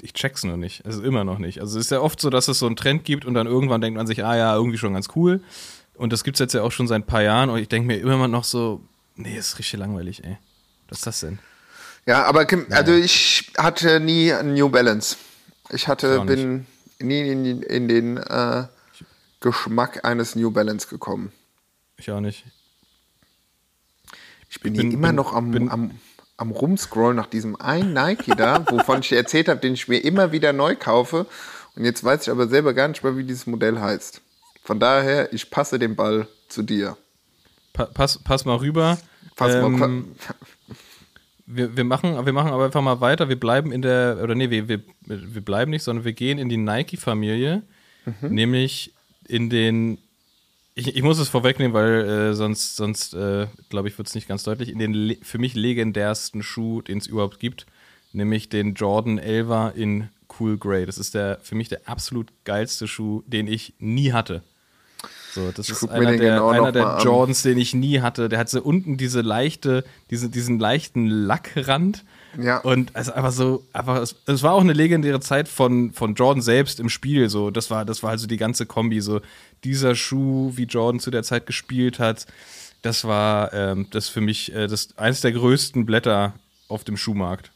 ich 0.00 0.14
check's 0.14 0.44
nur 0.44 0.56
nicht. 0.56 0.86
Also 0.86 1.02
immer 1.02 1.24
noch 1.24 1.38
nicht. 1.38 1.60
Also 1.60 1.78
es 1.78 1.86
ist 1.86 1.90
ja 1.90 2.00
oft 2.00 2.22
so, 2.22 2.30
dass 2.30 2.48
es 2.48 2.58
so 2.58 2.66
einen 2.66 2.76
Trend 2.76 3.04
gibt 3.04 3.26
und 3.26 3.34
dann 3.34 3.46
irgendwann 3.46 3.82
denkt 3.82 3.98
man 3.98 4.06
sich, 4.06 4.24
ah 4.24 4.34
ja, 4.36 4.54
irgendwie 4.54 4.78
schon 4.78 4.94
ganz 4.94 5.08
cool. 5.14 5.42
Und 5.96 6.12
das 6.12 6.24
gibt's 6.24 6.40
jetzt 6.40 6.52
ja 6.54 6.62
auch 6.62 6.72
schon 6.72 6.86
seit 6.88 7.02
ein 7.02 7.06
paar 7.06 7.22
Jahren 7.22 7.48
und 7.50 7.58
ich 7.58 7.68
denke 7.68 7.86
mir 7.86 7.96
immer 7.98 8.28
noch 8.28 8.44
so, 8.44 8.80
nee, 9.14 9.36
ist 9.36 9.58
richtig 9.58 9.78
langweilig, 9.80 10.24
ey. 10.24 10.36
Was 10.88 10.98
ist 10.98 11.06
das 11.06 11.20
denn? 11.20 11.38
Ja, 12.06 12.24
aber 12.24 12.44
Kim, 12.44 12.66
also 12.70 12.92
ich 12.92 13.50
hatte 13.58 13.98
nie 14.00 14.32
einen 14.32 14.54
New 14.54 14.68
Balance. 14.68 15.16
Ich 15.70 15.88
hatte, 15.88 16.18
Ich 16.20 16.26
bin 16.26 16.66
nie 17.00 17.28
in, 17.30 17.62
in 17.62 17.88
den 17.88 18.16
äh, 18.18 18.64
Geschmack 19.40 20.04
eines 20.04 20.36
New 20.36 20.50
Balance 20.52 20.86
gekommen. 20.88 21.32
Ich 21.96 22.10
auch 22.10 22.20
nicht. 22.20 22.44
Ich 24.48 24.60
bin, 24.60 24.74
bin- 24.74 24.92
immer 24.92 25.08
bin- 25.08 25.16
noch 25.16 25.32
am, 25.34 25.50
bin- 25.50 25.70
am, 25.70 25.90
am 26.36 26.50
Rumscrollen 26.50 27.16
nach 27.16 27.26
diesem 27.26 27.56
einen 27.60 27.92
Nike 27.94 28.34
da, 28.36 28.64
wovon 28.70 29.00
ich 29.00 29.08
dir 29.08 29.16
erzählt 29.16 29.48
habe, 29.48 29.60
den 29.60 29.74
ich 29.74 29.88
mir 29.88 29.98
immer 29.98 30.30
wieder 30.32 30.52
neu 30.52 30.76
kaufe. 30.76 31.26
Und 31.74 31.84
jetzt 31.84 32.04
weiß 32.04 32.22
ich 32.22 32.30
aber 32.30 32.48
selber 32.48 32.72
gar 32.74 32.88
nicht 32.88 33.02
mehr, 33.02 33.16
wie 33.16 33.24
dieses 33.24 33.46
Modell 33.46 33.80
heißt. 33.80 34.20
Von 34.66 34.80
daher, 34.80 35.32
ich 35.32 35.50
passe 35.50 35.78
den 35.78 35.96
Ball 35.96 36.26
zu 36.48 36.62
dir. 36.62 36.96
Pa 37.72 37.86
pass, 37.86 38.18
pass 38.18 38.44
mal 38.44 38.56
rüber. 38.56 38.98
Pass 39.36 39.54
Ähm, 39.54 39.78
mal. 39.78 40.04
wir, 41.46 41.76
wir, 41.76 41.84
machen, 41.84 42.24
wir 42.26 42.32
machen 42.32 42.50
aber 42.52 42.64
einfach 42.66 42.82
mal 42.82 43.00
weiter. 43.00 43.28
Wir 43.28 43.38
bleiben 43.38 43.70
in 43.72 43.82
der, 43.82 44.18
oder 44.22 44.34
nee, 44.34 44.50
wir, 44.50 44.68
wir, 44.68 44.80
wir 45.06 45.40
bleiben 45.42 45.70
nicht, 45.70 45.82
sondern 45.84 46.04
wir 46.04 46.12
gehen 46.12 46.38
in 46.38 46.48
die 46.48 46.56
Nike-Familie, 46.56 47.62
Mhm. 48.20 48.34
nämlich 48.34 48.94
in 49.26 49.50
den, 49.50 49.98
ich, 50.76 50.94
ich 50.94 51.02
muss 51.02 51.18
es 51.18 51.28
vorwegnehmen, 51.28 51.72
weil 51.74 52.04
äh, 52.08 52.34
sonst, 52.34 52.76
sonst 52.76 53.14
äh, 53.14 53.48
glaube 53.68 53.88
ich, 53.88 53.98
wird 53.98 54.06
es 54.06 54.14
nicht 54.14 54.28
ganz 54.28 54.44
deutlich, 54.44 54.68
in 54.68 54.78
den 54.78 55.16
für 55.22 55.38
mich 55.38 55.54
legendärsten 55.54 56.44
Schuh, 56.44 56.82
den 56.82 56.98
es 56.98 57.08
überhaupt 57.08 57.40
gibt, 57.40 57.66
nämlich 58.12 58.48
den 58.48 58.74
Jordan 58.74 59.18
11er 59.18 59.74
in 59.74 60.08
Cool 60.38 60.56
Grey. 60.56 60.86
Das 60.86 60.98
ist 60.98 61.14
der 61.14 61.40
für 61.42 61.56
mich 61.56 61.68
der 61.68 61.88
absolut 61.88 62.28
geilste 62.44 62.86
Schuh, 62.86 63.22
den 63.26 63.48
ich 63.48 63.74
nie 63.80 64.12
hatte. 64.12 64.44
So, 65.36 65.52
das 65.54 65.68
ist 65.68 65.80
guck 65.80 65.90
mir 65.90 65.96
einer 65.96 66.16
der, 66.16 66.30
genau 66.36 66.48
einer 66.48 66.72
der 66.72 66.82
mal 66.82 66.94
an. 66.94 67.04
Jordans, 67.04 67.42
den 67.42 67.58
ich 67.58 67.74
nie 67.74 68.00
hatte. 68.00 68.30
Der 68.30 68.38
hat 68.38 68.48
so 68.48 68.62
unten 68.62 68.96
diese 68.96 69.20
leichte, 69.20 69.84
diese, 70.10 70.30
diesen 70.30 70.58
leichten 70.58 71.08
Lackrand. 71.08 72.04
Ja. 72.40 72.56
Und 72.60 72.90
es 72.94 73.08
ist 73.08 73.12
einfach 73.12 73.32
so, 73.32 73.62
einfach, 73.74 74.00
es, 74.00 74.16
es 74.24 74.42
war 74.42 74.54
auch 74.54 74.62
eine 74.62 74.72
legendäre 74.72 75.20
Zeit 75.20 75.46
von, 75.46 75.92
von 75.92 76.14
Jordan 76.14 76.40
selbst 76.40 76.80
im 76.80 76.88
Spiel. 76.88 77.28
So, 77.28 77.50
das 77.50 77.70
war, 77.70 77.84
das 77.84 78.02
war 78.02 78.10
also 78.10 78.26
die 78.26 78.38
ganze 78.38 78.64
Kombi. 78.64 79.02
So, 79.02 79.20
dieser 79.62 79.94
Schuh, 79.94 80.52
wie 80.54 80.64
Jordan 80.64 81.00
zu 81.00 81.10
der 81.10 81.22
Zeit 81.22 81.44
gespielt 81.44 81.98
hat, 81.98 82.26
das 82.80 83.04
war 83.04 83.52
ähm, 83.52 83.88
das 83.90 84.08
für 84.08 84.22
mich 84.22 84.54
äh, 84.54 84.68
das 84.68 84.96
eines 84.96 85.20
der 85.20 85.32
größten 85.32 85.84
Blätter 85.84 86.32
auf 86.68 86.82
dem 86.82 86.96
Schuhmarkt. 86.96 87.52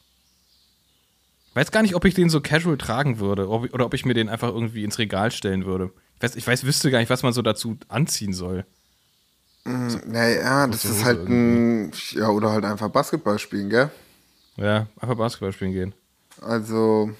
Weiß 1.54 1.70
gar 1.72 1.80
nicht, 1.80 1.94
ob 1.94 2.04
ich 2.04 2.12
den 2.12 2.28
so 2.28 2.42
casual 2.42 2.76
tragen 2.76 3.20
würde 3.20 3.48
ob, 3.48 3.72
oder 3.72 3.86
ob 3.86 3.94
ich 3.94 4.04
mir 4.04 4.14
den 4.14 4.28
einfach 4.28 4.48
irgendwie 4.48 4.84
ins 4.84 4.98
Regal 4.98 5.30
stellen 5.30 5.64
würde. 5.64 5.90
Ich 6.20 6.24
weiß, 6.24 6.36
ich 6.36 6.46
weiß, 6.46 6.64
wüsste 6.64 6.90
gar 6.90 6.98
nicht, 6.98 7.08
was 7.08 7.22
man 7.22 7.32
so 7.32 7.40
dazu 7.40 7.78
anziehen 7.88 8.34
soll. 8.34 8.66
Naja, 9.64 10.66
das 10.66 10.84
ist 10.84 11.02
halt 11.02 11.26
ein. 11.26 11.92
Ja, 12.10 12.28
oder 12.28 12.50
halt 12.50 12.66
einfach 12.66 12.90
Basketball 12.90 13.38
spielen, 13.38 13.70
gell? 13.70 13.90
Ja, 14.56 14.86
einfach 15.00 15.16
Basketball 15.16 15.52
spielen 15.52 15.72
gehen. 15.72 15.94
Also, 16.42 17.10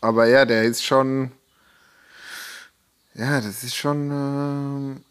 aber 0.00 0.26
ja, 0.26 0.44
der 0.44 0.62
ist 0.62 0.84
schon. 0.84 1.32
Ja, 3.14 3.40
das 3.40 3.64
ist 3.64 3.74
schon. 3.74 4.10
ähm, 4.12 5.04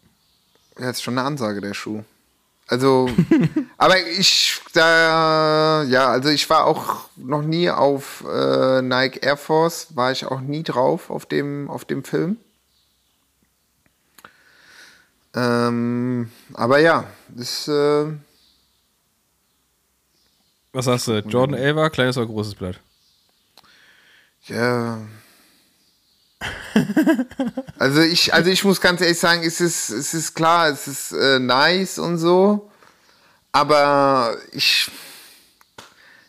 ja, 0.78 0.88
ist 0.88 1.02
schon 1.02 1.18
eine 1.18 1.26
Ansage, 1.26 1.60
der 1.60 1.74
Schuh. 1.74 2.02
Also, 2.66 3.10
aber 3.76 4.00
ich, 4.06 4.58
da, 4.72 5.82
ja, 5.82 6.08
also 6.08 6.30
ich 6.30 6.48
war 6.48 6.64
auch 6.64 7.10
noch 7.16 7.42
nie 7.42 7.68
auf 7.68 8.24
äh, 8.26 8.80
Nike 8.80 9.18
Air 9.22 9.36
Force, 9.36 9.88
war 9.94 10.12
ich 10.12 10.24
auch 10.24 10.40
nie 10.40 10.62
drauf 10.62 11.10
auf 11.10 11.26
dem, 11.26 11.68
auf 11.68 11.84
dem 11.84 12.02
Film. 12.02 12.38
Ähm, 15.36 16.30
aber 16.54 16.78
ja, 16.78 17.04
ist, 17.36 17.68
äh, 17.68 18.06
Was 20.72 20.86
sagst 20.86 21.08
du? 21.08 21.18
Jordan 21.18 21.58
11 21.58 21.92
kleines 21.92 22.16
oder 22.16 22.26
großes 22.26 22.54
Blatt? 22.54 22.80
Ja. 24.46 24.98
also 27.78 28.00
ich, 28.00 28.32
also 28.32 28.50
ich 28.50 28.64
muss 28.64 28.80
ganz 28.80 29.02
ehrlich 29.02 29.18
sagen, 29.18 29.42
es 29.42 29.60
ist, 29.60 29.90
es 29.90 30.14
ist 30.14 30.34
klar, 30.34 30.68
es 30.68 30.86
ist 30.86 31.12
äh, 31.12 31.38
nice 31.38 31.98
und 31.98 32.16
so, 32.16 32.70
aber 33.52 34.38
ich, 34.52 34.90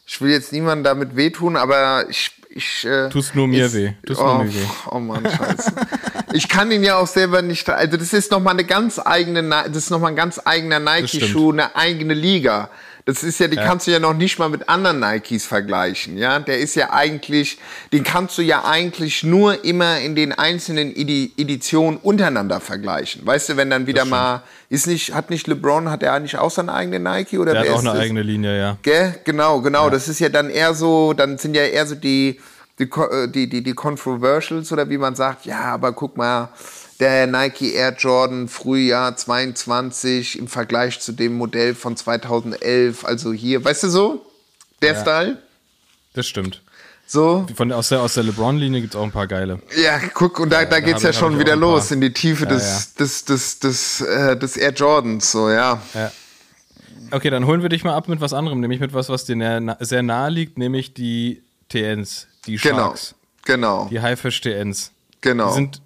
ich 0.05 0.19
will 0.19 0.31
jetzt 0.31 0.51
niemandem 0.51 0.83
damit 0.83 1.15
wehtun, 1.15 1.55
aber 1.55 2.09
ich, 2.09 2.36
ich 2.57 2.85
äh, 2.85 3.09
Tust 3.09 3.35
nur 3.35 3.47
mir 3.47 3.65
es- 3.65 3.73
weh. 3.75 3.93
Tust 4.05 4.19
oh, 4.19 4.25
nur 4.25 4.43
mir 4.43 4.53
weh. 4.53 4.65
oh 4.91 4.99
Mann, 4.99 5.23
scheiße. 5.25 5.73
ich 6.33 6.49
kann 6.49 6.71
ihn 6.71 6.83
ja 6.83 6.97
auch 6.97 7.07
selber 7.07 7.41
nicht, 7.41 7.69
also 7.69 7.97
das 7.97 8.13
ist 8.13 8.31
nochmal 8.31 8.53
eine 8.53 8.65
ganz 8.65 8.99
eigene, 8.99 9.47
das 9.49 9.77
ist 9.77 9.89
nochmal 9.91 10.11
ein 10.11 10.15
ganz 10.15 10.41
eigener 10.43 10.79
Nike-Schuh, 10.79 11.51
eine 11.51 11.75
eigene 11.75 12.13
Liga. 12.13 12.69
Das 13.07 13.23
ist 13.23 13.39
ja, 13.39 13.47
die 13.47 13.55
kannst 13.55 13.87
du 13.87 13.91
ja 13.91 13.99
noch 13.99 14.13
nicht 14.13 14.37
mal 14.37 14.49
mit 14.49 14.67
anderen 14.67 14.99
Nikes 14.99 15.45
vergleichen, 15.45 16.17
ja. 16.17 16.39
Der 16.39 16.59
ist 16.59 16.75
ja 16.75 16.91
eigentlich, 16.91 17.57
den 17.93 18.03
kannst 18.03 18.37
du 18.37 18.41
ja 18.41 18.65
eigentlich 18.65 19.23
nur 19.23 19.63
immer 19.63 20.01
in 20.01 20.13
den 20.13 20.33
einzelnen 20.33 20.93
Edi 20.93 21.31
Editionen 21.37 21.99
untereinander 22.03 22.59
vergleichen. 22.59 23.25
Weißt 23.25 23.47
du, 23.47 23.55
wenn 23.55 23.69
dann 23.69 23.87
wieder 23.87 24.03
mal, 24.03 24.43
ist 24.67 24.87
nicht, 24.87 25.13
hat 25.13 25.29
nicht 25.29 25.47
LeBron, 25.47 25.89
hat 25.89 26.03
er 26.03 26.11
eigentlich 26.11 26.37
auch 26.37 26.51
seine 26.51 26.73
eigene 26.73 26.99
Nike 26.99 27.37
oder 27.37 27.53
Der 27.53 27.61
hat 27.61 27.69
auch 27.69 27.79
eine 27.79 27.91
das? 27.91 27.99
eigene 27.99 28.23
Linie, 28.23 28.59
ja. 28.59 28.77
Gell? 28.81 29.15
Genau, 29.23 29.61
genau. 29.61 29.89
Das 29.89 30.09
ist 30.09 30.19
ja 30.19 30.27
dann 30.27 30.49
eher 30.49 30.73
so, 30.73 31.13
dann 31.13 31.37
sind 31.37 31.55
ja 31.55 31.63
eher 31.63 31.87
so 31.87 31.95
die, 31.95 32.41
die, 32.77 32.83
äh, 32.83 33.29
die, 33.29 33.47
die, 33.47 33.63
die 33.63 33.73
Controversials 33.73 34.69
oder 34.73 34.89
wie 34.89 34.97
man 34.97 35.15
sagt, 35.15 35.45
ja, 35.45 35.61
aber 35.61 35.93
guck 35.93 36.17
mal, 36.17 36.49
der 36.99 37.27
Nike 37.27 37.73
Air 37.73 37.95
Jordan 37.97 38.47
Frühjahr 38.47 39.15
22 39.15 40.39
im 40.39 40.47
Vergleich 40.47 40.99
zu 40.99 41.11
dem 41.11 41.35
Modell 41.35 41.75
von 41.75 41.95
2011, 41.95 43.05
also 43.05 43.33
hier, 43.33 43.63
weißt 43.63 43.83
du 43.83 43.89
so? 43.89 44.25
Der 44.81 44.95
Style? 44.99 45.37
Das 46.13 46.27
stimmt. 46.27 46.61
So? 47.05 47.47
Von, 47.55 47.71
aus 47.71 47.89
der, 47.89 48.01
aus 48.01 48.15
der 48.15 48.23
LeBron-Linie 48.23 48.81
gibt 48.81 48.93
es 48.93 48.99
auch 48.99 49.03
ein 49.03 49.11
paar 49.11 49.27
geile. 49.27 49.59
Ja, 49.81 49.97
guck, 50.13 50.39
und 50.39 50.49
da, 50.49 50.65
da 50.65 50.79
geht's 50.81 50.97
hab- 51.05 51.13
ja 51.13 51.13
schon 51.13 51.39
wieder 51.39 51.55
los 51.55 51.91
in 51.91 52.01
die 52.01 52.11
Tiefe 52.11 52.43
Ja, 52.43 52.49
des, 52.51 52.95
des, 52.95 53.23
des, 53.25 53.59
des, 53.59 54.01
äh, 54.01 54.35
des 54.37 54.57
Air 54.57 54.73
Jordans, 54.73 55.31
so, 55.31 55.49
ja. 55.49 55.81
Ja. 55.93 56.11
Okay, 57.11 57.29
dann 57.29 57.45
holen 57.45 57.61
wir 57.61 57.69
dich 57.69 57.85
mal 57.85 57.93
ab 57.95 58.09
mit 58.09 58.19
was 58.19 58.33
anderem, 58.33 58.59
nämlich 58.59 58.81
mit 58.81 58.93
was, 58.93 59.07
was 59.07 59.23
dir 59.23 59.37
na- 59.37 59.77
sehr 59.79 60.03
nahe 60.03 60.29
liegt, 60.29 60.57
nämlich 60.57 60.93
die 60.93 61.41
TNs, 61.69 62.27
die 62.45 62.57
Genau, 62.57 62.77
Sharks, 62.77 63.15
genau, 63.45 63.87
die 63.89 64.01
Haifisch 64.01 64.41
TNs. 64.41 64.91
genau. 65.21 65.47
Die 65.49 65.53
sind, 65.53 65.81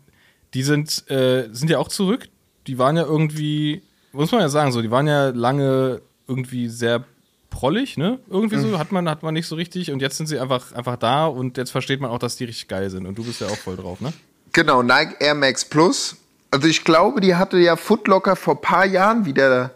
die 0.53 0.63
sind, 0.63 1.09
äh, 1.09 1.49
sind 1.51 1.69
ja 1.69 1.77
auch 1.79 1.87
zurück. 1.87 2.27
Die 2.67 2.77
waren 2.77 2.97
ja 2.97 3.03
irgendwie, 3.03 3.81
muss 4.11 4.31
man 4.31 4.41
ja 4.41 4.49
sagen, 4.49 4.71
so, 4.71 4.81
die 4.81 4.91
waren 4.91 5.07
ja 5.07 5.29
lange 5.29 6.01
irgendwie 6.27 6.67
sehr 6.69 7.03
prollig, 7.49 7.97
ne? 7.97 8.19
Irgendwie 8.29 8.55
Mhm. 8.57 8.71
so, 8.71 8.79
hat 8.79 8.91
man, 8.91 9.09
hat 9.09 9.23
man 9.23 9.33
nicht 9.33 9.47
so 9.47 9.55
richtig 9.55 9.91
und 9.91 10.01
jetzt 10.01 10.17
sind 10.17 10.27
sie 10.27 10.39
einfach, 10.39 10.71
einfach 10.73 10.95
da 10.95 11.25
und 11.25 11.57
jetzt 11.57 11.71
versteht 11.71 11.99
man 11.99 12.09
auch, 12.11 12.19
dass 12.19 12.35
die 12.37 12.45
richtig 12.45 12.67
geil 12.67 12.89
sind 12.89 13.05
und 13.05 13.17
du 13.17 13.23
bist 13.23 13.41
ja 13.41 13.47
auch 13.47 13.57
voll 13.57 13.75
drauf, 13.75 13.99
ne? 14.01 14.13
Genau, 14.53 14.81
Nike 14.83 15.15
Air 15.19 15.35
Max 15.35 15.65
Plus. 15.65 16.15
Also 16.49 16.67
ich 16.67 16.83
glaube, 16.83 17.21
die 17.21 17.35
hatte 17.35 17.57
ja 17.57 17.75
Footlocker 17.77 18.35
vor 18.35 18.55
ein 18.55 18.61
paar 18.61 18.85
Jahren 18.85 19.25
wieder 19.25 19.71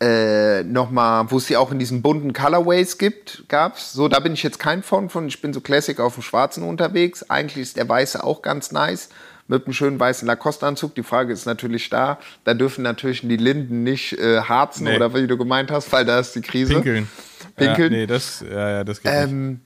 äh, 0.00 0.62
nochmal, 0.62 1.30
wo 1.30 1.38
es 1.38 1.46
die 1.46 1.56
auch 1.56 1.72
in 1.72 1.78
diesen 1.78 2.02
bunten 2.02 2.32
Colorways 2.32 2.98
gibt, 2.98 3.44
gab's. 3.48 3.92
So, 3.94 4.08
da 4.08 4.20
bin 4.20 4.34
ich 4.34 4.42
jetzt 4.42 4.58
kein 4.58 4.82
von 4.82 5.08
von. 5.08 5.26
Ich 5.26 5.40
bin 5.40 5.52
so 5.54 5.60
Classic 5.60 5.98
auf 6.00 6.14
dem 6.14 6.22
Schwarzen 6.22 6.62
unterwegs. 6.64 7.28
Eigentlich 7.30 7.62
ist 7.62 7.76
der 7.76 7.88
Weiße 7.88 8.22
auch 8.22 8.42
ganz 8.42 8.72
nice. 8.72 9.08
Mit 9.48 9.64
einem 9.64 9.72
schönen 9.74 10.00
weißen 10.00 10.26
Lacoste-Anzug. 10.26 10.94
Die 10.96 11.02
Frage 11.02 11.32
ist 11.32 11.46
natürlich 11.46 11.88
da. 11.88 12.18
Da 12.44 12.54
dürfen 12.54 12.82
natürlich 12.82 13.20
die 13.20 13.36
Linden 13.36 13.84
nicht 13.84 14.12
äh, 14.18 14.40
harzen 14.40 14.84
Nee. 14.84 14.96
oder 14.96 15.14
wie 15.14 15.26
du 15.26 15.36
gemeint 15.36 15.70
hast, 15.70 15.92
weil 15.92 16.04
da 16.04 16.18
ist 16.18 16.34
die 16.34 16.40
Krise. 16.40 16.74
Pinkeln. 16.74 17.08
Pinkeln. 17.54 17.92
Ja, 17.92 17.98
nee, 17.98 18.06
das, 18.06 18.44
ja, 18.48 18.70
ja, 18.70 18.84
das 18.84 19.00
geht 19.02 19.12
nicht. 19.12 19.22
Ähm, 19.22 19.60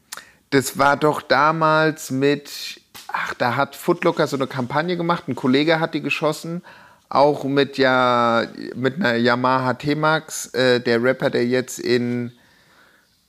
das 0.50 0.76
war 0.78 0.96
doch 0.96 1.22
damals 1.22 2.10
mit, 2.10 2.80
ach, 3.08 3.34
da 3.34 3.56
hat 3.56 3.74
Footlocker 3.76 4.26
so 4.26 4.36
eine 4.36 4.46
Kampagne 4.46 4.96
gemacht, 4.96 5.28
ein 5.28 5.34
Kollege 5.36 5.80
hat 5.80 5.94
die 5.94 6.02
geschossen, 6.02 6.62
auch 7.08 7.44
mit 7.44 7.78
ja, 7.78 8.46
mit 8.74 8.96
einer 8.96 9.14
Yamaha 9.16 9.74
T-Max, 9.74 10.46
äh, 10.54 10.80
der 10.80 11.02
Rapper, 11.02 11.30
der 11.30 11.46
jetzt 11.46 11.78
in, 11.78 12.32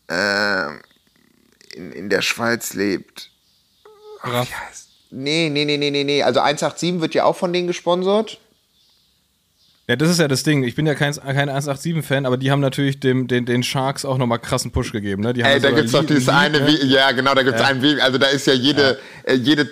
äh, 0.07 0.65
in, 1.75 1.91
in 1.91 2.09
der 2.09 2.21
Schweiz 2.21 2.73
lebt. 2.73 3.31
Raff. 4.23 4.49
Wie 4.49 4.53
heißt? 4.53 4.90
Nee, 5.11 5.49
nee, 5.49 5.65
nee, 5.65 5.77
nee, 5.77 5.91
nee, 5.91 6.03
nee. 6.03 6.23
Also 6.23 6.39
187 6.39 7.01
wird 7.01 7.13
ja 7.13 7.25
auch 7.25 7.35
von 7.35 7.51
denen 7.51 7.67
gesponsert. 7.67 8.39
Ja, 9.87 9.97
das 9.97 10.09
ist 10.09 10.19
ja 10.19 10.29
das 10.29 10.43
Ding. 10.43 10.63
Ich 10.63 10.75
bin 10.75 10.85
ja 10.85 10.95
kein, 10.95 11.13
kein 11.13 11.49
187-Fan, 11.49 12.25
aber 12.25 12.37
die 12.37 12.49
haben 12.49 12.61
natürlich 12.61 13.01
dem, 13.01 13.27
den, 13.27 13.45
den 13.45 13.61
Sharks 13.61 14.05
auch 14.05 14.17
nochmal 14.17 14.39
krassen 14.39 14.71
Push 14.71 14.93
gegeben. 14.93 15.21
Ne? 15.21 15.33
Die 15.33 15.43
haben 15.43 15.51
Ey, 15.51 15.59
da 15.59 15.71
gibt's 15.71 15.91
doch 15.91 16.05
dieses 16.05 16.29
eine, 16.29 16.61
ne? 16.61 16.77
Ja 16.85 17.11
genau, 17.11 17.33
da 17.35 17.43
gibt's 17.43 17.59
Ja. 17.59 17.67
ein 17.67 17.81
Video, 17.81 18.01
also 18.01 18.17
da 18.17 18.27
ist 18.27 18.47
ja 18.47 18.53
jede, 18.53 18.99
äh, 19.23 19.33
jede 19.33 19.69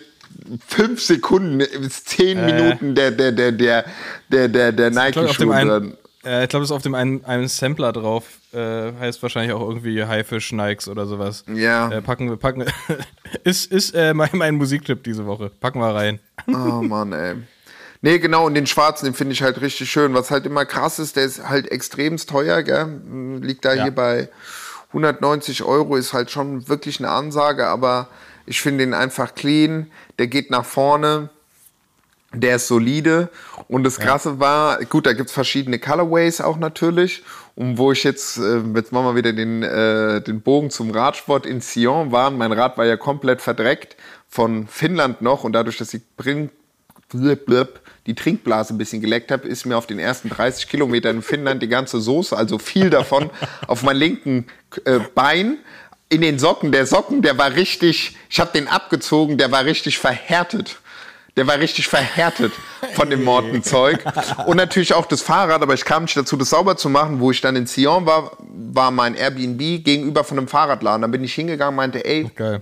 fünf 0.68 1.02
Sekunden 1.02 1.64
zehn 1.90 2.46
Minuten 2.46 2.96
der, 2.96 3.12
der, 3.12 3.32
der, 3.32 3.52
der, 3.54 3.86
der, 4.30 4.48
der, 4.50 4.72
der 4.74 4.90
Nike-Schuh 4.90 5.52
einen, 5.52 5.70
drin. 5.70 5.98
Äh, 6.26 6.43
ich 6.43 6.49
glaube, 6.49 6.63
das 6.63 6.70
ist 6.70 6.76
auf 6.76 6.82
dem 6.82 6.95
einen, 6.95 7.24
einen 7.26 7.47
Sampler 7.47 7.91
drauf. 7.91 8.26
Äh, 8.53 8.91
heißt 8.99 9.22
wahrscheinlich 9.22 9.53
auch 9.53 9.61
irgendwie 9.67 10.03
Haifisch, 10.03 10.51
Nikes 10.51 10.88
oder 10.88 11.05
sowas. 11.05 11.43
Ja. 11.53 11.89
Äh, 11.91 12.01
packen 12.01 12.30
wir, 12.30 12.38
packen 12.38 12.65
ist 13.43 13.72
ist 13.72 13.93
äh, 13.93 14.13
mein, 14.13 14.30
mein 14.34 14.55
Musiktipp 14.55 15.03
diese 15.03 15.26
Woche. 15.26 15.51
Packen 15.59 15.80
wir 15.80 15.93
rein. 15.93 16.20
Oh 16.47 16.82
Mann, 16.82 17.13
ey. 17.13 17.36
Nee, 18.01 18.17
genau, 18.20 18.45
und 18.45 18.53
den 18.55 18.65
schwarzen, 18.65 19.05
den 19.05 19.13
finde 19.13 19.34
ich 19.34 19.41
halt 19.43 19.59
richtig 19.61 19.91
schön. 19.91 20.13
Was 20.13 20.32
halt 20.32 20.45
immer 20.45 20.65
krass 20.65 20.99
ist, 20.99 21.15
der 21.17 21.26
ist 21.26 21.47
halt 21.49 21.70
extremst 21.70 22.30
teuer, 22.30 22.63
gell? 22.63 23.01
Liegt 23.41 23.65
da 23.65 23.74
Ja. 23.74 23.84
hier 23.84 23.91
bei 23.93 24.30
190 24.93 25.63
Euro, 25.63 25.95
ist 25.97 26.13
halt 26.13 26.32
schon 26.32 26.67
wirklich 26.70 26.99
eine 26.99 27.09
Ansage, 27.09 27.67
aber 27.67 28.07
ich 28.45 28.61
finde 28.61 28.84
ihn 28.86 28.93
einfach 28.93 29.36
clean. 29.36 29.91
Der 30.17 30.28
geht 30.28 30.49
nach 30.49 30.65
vorne. 30.65 31.30
Der 32.34 32.57
ist 32.57 32.67
solide. 32.67 33.30
Und 33.67 33.84
das 33.84 33.97
Krasse 33.97 34.39
war, 34.39 34.84
gut, 34.86 35.05
da 35.05 35.13
gibt's 35.13 35.32
verschiedene 35.32 35.80
Colorways 35.80 36.41
auch 36.41 36.57
natürlich. 36.57 37.23
Und 37.55 37.77
wo 37.77 37.91
ich 37.91 38.03
jetzt, 38.03 38.38
äh, 38.38 38.61
jetzt 38.75 38.91
machen 38.91 39.05
wir 39.05 39.15
wieder 39.15 39.34
den, 39.34 39.63
äh, 39.63 40.21
den 40.21 40.41
Bogen 40.41 40.69
zum 40.69 40.91
Radsport 40.91 41.45
in 41.45 41.59
Sion 41.59 42.11
war. 42.11 42.30
Mein 42.32 42.51
Rad 42.51 42.77
war 42.77 42.86
ja 42.86 42.97
komplett 42.97 43.41
verdreckt 43.41 43.95
von 44.27 44.67
Finnland 44.67 45.21
noch. 45.21 45.43
Und 45.43 45.53
dadurch, 45.53 45.77
dass 45.77 45.89
die, 45.89 46.01
Brin 46.17 46.51
blip, 47.09 47.45
blip, 47.45 47.80
die 48.05 48.15
Trinkblase 48.15 48.73
ein 48.73 48.77
bisschen 48.77 49.01
geleckt 49.01 49.32
habe, 49.32 49.47
ist 49.47 49.65
mir 49.65 49.77
auf 49.77 49.88
den 49.88 49.99
ersten 49.99 50.30
30 50.30 50.67
Kilometern 50.67 51.17
in 51.17 51.21
Finnland 51.21 51.61
die 51.61 51.67
ganze 51.67 51.99
Soße, 51.99 52.36
also 52.36 52.59
viel 52.59 52.89
davon, 52.89 53.30
auf 53.67 53.84
mein 53.84 53.97
linken 53.97 54.47
äh, 54.86 54.99
Bein. 55.13 55.57
In 56.11 56.21
den 56.21 56.39
Socken, 56.39 56.71
der 56.71 56.88
Socken, 56.88 57.21
der 57.21 57.38
war 57.38 57.53
richtig, 57.53 58.17
ich 58.30 58.39
habe 58.39 58.51
den 58.51 58.67
abgezogen, 58.67 59.38
der 59.38 59.51
war 59.51 59.65
richtig 59.65 59.99
verhärtet. 59.99 60.80
Der 61.36 61.47
war 61.47 61.59
richtig 61.59 61.88
verhärtet 61.88 62.53
von 62.95 63.09
dem 63.09 63.23
Mortenzeug. 63.23 64.03
Und 64.45 64.57
natürlich 64.57 64.93
auch 64.93 65.05
das 65.05 65.21
Fahrrad, 65.21 65.61
aber 65.61 65.73
ich 65.73 65.86
kam 65.86 66.03
nicht 66.03 66.17
dazu, 66.17 66.36
das 66.38 66.49
sauber 66.49 66.77
zu 66.77 66.89
machen. 66.89 67.19
Wo 67.19 67.32
ich 67.32 67.41
dann 67.41 67.55
in 67.55 67.65
Sion 67.67 68.05
war, 68.05 68.32
war 68.39 68.91
mein 68.91 69.15
Airbnb 69.15 69.84
gegenüber 69.84 70.23
von 70.23 70.38
einem 70.38 70.47
Fahrradladen. 70.47 71.01
Da 71.01 71.07
bin 71.07 71.23
ich 71.23 71.34
hingegangen, 71.34 71.75
meinte, 71.75 72.03
ey, 72.05 72.30
Geil. 72.36 72.61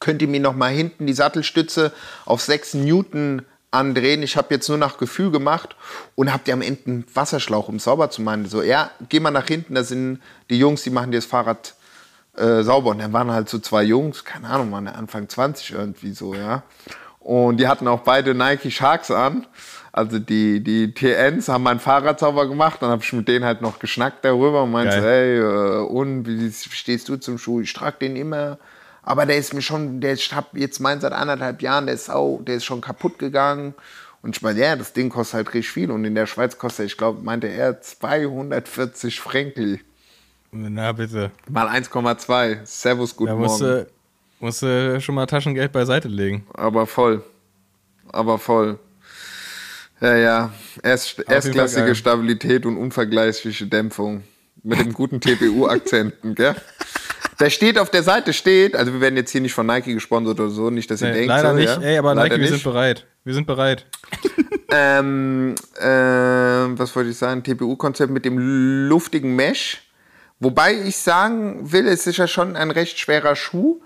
könnt 0.00 0.22
ihr 0.22 0.28
mir 0.28 0.40
noch 0.40 0.54
mal 0.54 0.70
hinten 0.70 1.06
die 1.06 1.12
Sattelstütze 1.12 1.92
auf 2.26 2.42
6 2.42 2.74
Newton 2.74 3.42
andrehen. 3.72 4.22
Ich 4.22 4.36
habe 4.36 4.54
jetzt 4.54 4.68
nur 4.68 4.78
nach 4.78 4.98
Gefühl 4.98 5.30
gemacht 5.30 5.74
und 6.14 6.32
habt 6.32 6.46
ihr 6.46 6.54
am 6.54 6.62
Ende 6.62 6.82
einen 6.86 7.06
Wasserschlauch, 7.14 7.68
um 7.68 7.78
sauber 7.78 8.10
zu 8.10 8.22
machen. 8.22 8.46
So, 8.46 8.62
ja, 8.62 8.90
geh 9.08 9.18
mal 9.18 9.30
nach 9.30 9.46
hinten, 9.46 9.74
da 9.74 9.82
sind 9.82 10.20
die 10.50 10.58
Jungs, 10.58 10.82
die 10.82 10.90
machen 10.90 11.10
dir 11.10 11.18
das 11.18 11.26
Fahrrad 11.26 11.74
äh, 12.36 12.62
sauber. 12.62 12.90
Und 12.90 12.98
dann 12.98 13.12
waren 13.12 13.30
halt 13.32 13.48
so 13.48 13.58
zwei 13.58 13.82
Jungs, 13.82 14.24
keine 14.24 14.48
Ahnung, 14.48 14.70
waren 14.72 14.86
Anfang 14.88 15.28
20 15.28 15.72
irgendwie 15.72 16.12
so, 16.12 16.34
ja. 16.34 16.62
Und 17.22 17.58
die 17.58 17.68
hatten 17.68 17.86
auch 17.86 18.00
beide 18.00 18.34
Nike 18.34 18.70
Sharks 18.70 19.10
an. 19.10 19.46
Also 19.92 20.18
die, 20.18 20.62
die 20.62 20.92
TNs 20.94 21.48
haben 21.48 21.62
mein 21.64 21.78
Fahrrad 21.78 22.18
sauber 22.18 22.48
gemacht. 22.48 22.78
Dann 22.80 22.90
habe 22.90 23.02
ich 23.02 23.12
mit 23.12 23.28
denen 23.28 23.44
halt 23.44 23.60
noch 23.60 23.78
geschnackt 23.78 24.24
darüber 24.24 24.62
und 24.64 24.72
meinte, 24.72 25.00
Geil. 25.00 25.02
hey, 25.02 25.38
äh, 25.38 25.84
und 25.86 26.26
wie 26.26 26.50
stehst 26.50 27.08
du 27.08 27.16
zum 27.16 27.38
Schuh? 27.38 27.60
Ich 27.60 27.72
trage 27.72 27.98
den 28.00 28.16
immer. 28.16 28.58
Aber 29.02 29.26
der 29.26 29.36
ist 29.36 29.52
mir 29.52 29.62
schon, 29.62 30.00
der 30.00 30.14
ich 30.14 30.32
hab 30.34 30.56
jetzt 30.56 30.80
meinen 30.80 31.00
seit 31.00 31.12
anderthalb 31.12 31.60
Jahren, 31.60 31.86
der 31.86 31.96
ist 31.96 32.06
sau, 32.06 32.40
der 32.42 32.56
ist 32.56 32.64
schon 32.64 32.80
kaputt 32.80 33.18
gegangen. 33.18 33.74
Und 34.22 34.36
ich 34.36 34.42
meine, 34.42 34.60
ja, 34.60 34.76
das 34.76 34.92
Ding 34.92 35.10
kostet 35.10 35.34
halt 35.34 35.48
richtig 35.54 35.70
viel. 35.70 35.90
Und 35.90 36.04
in 36.04 36.14
der 36.14 36.26
Schweiz 36.26 36.56
kostet, 36.56 36.86
ich 36.86 36.96
glaube, 36.96 37.22
meinte 37.22 37.48
er 37.48 37.80
240 37.80 39.20
Frankel. 39.20 39.80
Na 40.52 40.92
bitte. 40.92 41.30
Mal 41.48 41.68
1,2. 41.68 42.64
Servus, 42.64 43.16
guten 43.16 43.30
Da 43.32 43.36
musst 43.36 43.60
Morgen. 43.60 43.84
du, 43.84 43.86
musst 44.42 44.62
du 44.62 45.00
schon 45.00 45.14
mal 45.14 45.26
Taschengeld 45.26 45.72
beiseite 45.72 46.08
legen. 46.08 46.46
Aber 46.54 46.86
voll. 46.86 47.22
Aber 48.08 48.38
voll. 48.38 48.78
Ja, 50.00 50.16
ja. 50.16 50.52
Erst, 50.82 51.20
erstklassige. 51.28 51.94
Stabilität 51.94 52.66
und 52.66 52.76
unvergleichliche 52.76 53.66
Dämpfung. 53.66 54.24
Mit 54.64 54.78
dem 54.78 54.92
guten 54.92 55.20
TPU-Akzenten, 55.20 56.34
gell? 56.34 56.54
Da 57.38 57.50
steht 57.50 57.78
auf 57.78 57.90
der 57.90 58.04
Seite 58.04 58.32
steht, 58.32 58.76
also 58.76 58.92
wir 58.92 59.00
werden 59.00 59.16
jetzt 59.16 59.30
hier 59.30 59.40
nicht 59.40 59.54
von 59.54 59.66
Nike 59.66 59.94
gesponsert 59.94 60.38
oder 60.38 60.50
so, 60.50 60.70
nicht, 60.70 60.88
dass 60.90 61.02
ihr 61.02 61.08
Nee, 61.08 61.14
denkt. 61.14 61.28
leider 61.28 61.50
so, 61.50 61.56
nicht. 61.56 61.68
Ja? 61.68 61.80
Ey, 61.80 61.98
aber 61.98 62.14
Leider 62.14 62.36
Nike, 62.36 62.42
wir 62.42 62.48
sind 62.48 62.62
bereit. 62.62 63.06
Wir 63.24 63.34
sind 63.34 63.46
bereit. 63.46 63.86
ähm, 64.70 65.54
ähm, 65.80 66.78
was 66.78 66.94
wollte 66.94 67.10
ich 67.10 67.16
sagen? 67.16 67.42
TPU-Konzept 67.42 68.12
mit 68.12 68.24
dem 68.24 68.38
luftigen 68.88 69.34
Mesh, 69.34 69.82
Wobei 70.42 70.74
ich 70.74 70.96
sagen 70.96 71.70
will, 71.70 71.86
es 71.86 72.08
ist 72.08 72.16
ja 72.16 72.26
schon 72.26 72.56
ein 72.56 72.72
recht 72.72 72.98
schwerer 72.98 73.36
Schuh. 73.36 73.80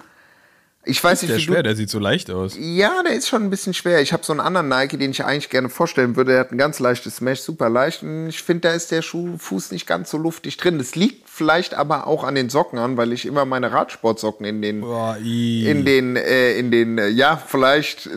Ich 0.89 1.03
weiß 1.03 1.23
nicht, 1.23 1.31
Der 1.31 1.37
wie 1.37 1.41
ist 1.41 1.47
schwer, 1.47 1.65
der 1.65 1.75
sieht 1.75 1.91
so 1.91 1.99
leicht 1.99 2.31
aus. 2.31 2.57
Ja, 2.57 3.03
der 3.03 3.15
ist 3.15 3.27
schon 3.27 3.43
ein 3.43 3.51
bisschen 3.51 3.75
schwer. 3.75 4.01
Ich 4.03 4.13
habe 4.13 4.25
so 4.25 4.33
einen 4.33 4.39
anderen 4.39 4.69
Nike, 4.69 4.97
den 4.97 5.11
ich 5.11 5.25
eigentlich 5.25 5.51
gerne 5.51 5.69
vorstellen 5.69 6.15
würde. 6.15 6.31
Der 6.31 6.41
hat 6.41 6.53
ein 6.53 6.59
ganz 6.59 6.79
leichtes 6.79 7.21
Mesh, 7.21 7.41
super 7.41 7.69
leicht. 7.69 8.05
Und 8.05 8.29
ich 8.29 8.41
finde, 8.41 8.69
da 8.69 8.73
ist 8.73 8.93
der 8.93 9.03
Schuhfuß 9.03 9.73
nicht 9.73 9.89
ganz 9.89 10.11
so 10.11 10.17
luftig 10.17 10.59
drin. 10.59 10.79
Das 10.79 10.95
liegt 10.95 11.29
vielleicht 11.29 11.75
aber 11.75 12.07
auch 12.07 12.23
an 12.23 12.37
den 12.37 12.51
Socken 12.51 12.79
an, 12.79 12.97
weil 12.97 13.13
ich 13.13 13.27
immer 13.27 13.45
meine 13.45 13.73
Radsportsocken 13.73 14.47
in 14.47 14.63
den, 14.63 14.83
Boah, 14.83 15.17
in 15.17 15.85
den, 15.85 16.15
äh, 16.15 16.57
in 16.57 16.71
den, 16.71 16.99
äh, 16.99 17.09
ja, 17.09 17.37
vielleicht. 17.37 18.09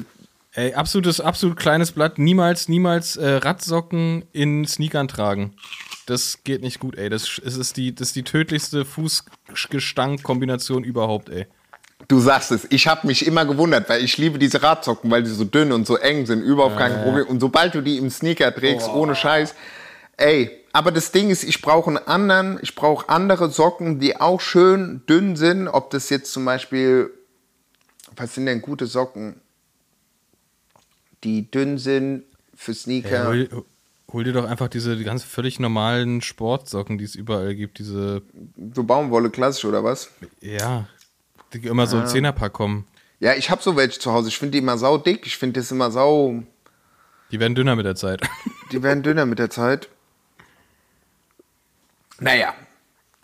Ey, 0.53 0.75
absolutes, 0.75 1.19
absolut 1.21 1.57
kleines 1.57 1.91
Blatt. 1.91 2.19
Niemals, 2.19 2.69
niemals 2.69 3.15
äh, 3.17 3.27
Radsocken 3.27 4.25
in 4.31 4.65
Sneakern 4.65 5.07
tragen. 5.07 5.55
Das 6.05 6.43
geht 6.43 6.61
nicht 6.61 6.79
gut, 6.79 6.95
ey. 6.97 7.09
Das, 7.09 7.41
es 7.43 7.57
ist 7.57 7.77
die, 7.77 7.95
das 7.95 8.09
ist 8.09 8.15
die 8.15 8.23
tödlichste 8.23 8.85
Fußgestank-Kombination 8.85 10.83
überhaupt, 10.83 11.29
ey. 11.29 11.47
Du 12.07 12.19
sagst 12.19 12.51
es. 12.51 12.65
Ich 12.69 12.87
habe 12.87 13.05
mich 13.05 13.27
immer 13.27 13.45
gewundert, 13.45 13.89
weil 13.89 14.03
ich 14.03 14.17
liebe 14.17 14.39
diese 14.39 14.63
Radsocken, 14.63 15.11
weil 15.11 15.23
die 15.23 15.29
so 15.29 15.43
dünn 15.43 15.71
und 15.71 15.85
so 15.85 15.97
eng 15.97 16.25
sind, 16.25 16.41
überhaupt 16.41 16.77
kein 16.77 17.03
Problem. 17.03 17.27
Und 17.27 17.39
sobald 17.39 17.75
du 17.75 17.81
die 17.81 17.97
im 17.97 18.09
Sneaker 18.09 18.53
trägst, 18.55 18.87
ohne 18.87 19.15
Scheiß, 19.15 19.53
ey. 20.17 20.51
Aber 20.71 20.91
das 20.91 21.11
Ding 21.11 21.29
ist, 21.29 21.43
ich 21.43 21.61
brauche 21.61 21.89
einen 21.89 21.97
anderen, 21.97 22.59
ich 22.61 22.75
brauche 22.75 23.09
andere 23.09 23.49
Socken, 23.49 23.99
die 23.99 24.19
auch 24.19 24.39
schön 24.39 25.01
dünn 25.09 25.35
sind. 25.35 25.67
Ob 25.67 25.89
das 25.89 26.09
jetzt 26.09 26.31
zum 26.31 26.45
Beispiel, 26.45 27.11
was 28.15 28.35
sind 28.35 28.45
denn 28.45 28.61
gute 28.61 28.85
Socken, 28.85 29.41
die 31.23 31.49
dünn 31.49 31.77
sind 31.77 32.23
für 32.55 32.73
Sneaker? 32.73 33.27
hol, 33.27 33.49
hol 34.13 34.23
dir 34.23 34.33
doch 34.33 34.45
einfach 34.45 34.67
diese 34.67 34.95
die 34.95 35.03
ganz 35.03 35.23
völlig 35.23 35.59
normalen 35.59 36.21
Sportsocken, 36.21 36.97
die 36.97 37.05
es 37.05 37.15
überall 37.15 37.55
gibt. 37.55 37.79
Diese, 37.79 38.21
so 38.73 38.83
Baumwolle 38.83 39.29
klassisch 39.29 39.65
oder 39.65 39.83
was? 39.83 40.09
ja, 40.41 40.87
die 41.53 41.65
immer 41.67 41.87
so 41.87 41.99
im 41.99 42.05
Zehnerpack 42.07 42.53
kommen. 42.53 42.85
Ja, 43.19 43.33
ich 43.33 43.49
habe 43.49 43.61
so 43.61 43.75
welche 43.75 43.99
zu 43.99 44.11
Hause. 44.11 44.29
Ich 44.29 44.37
finde 44.37 44.51
die 44.53 44.57
immer 44.59 44.77
sau 44.77 44.97
dick. 44.97 45.25
Ich 45.25 45.37
finde 45.37 45.59
das 45.59 45.71
immer 45.71 45.91
sau. 45.91 46.43
Die 47.31 47.39
werden 47.39 47.53
dünner 47.55 47.75
mit 47.75 47.85
der 47.85 47.95
Zeit. 47.95 48.21
Die 48.71 48.81
werden 48.81 49.03
dünner 49.03 49.25
mit 49.25 49.39
der 49.39 49.49
Zeit. 49.49 49.89
Naja. 52.19 52.49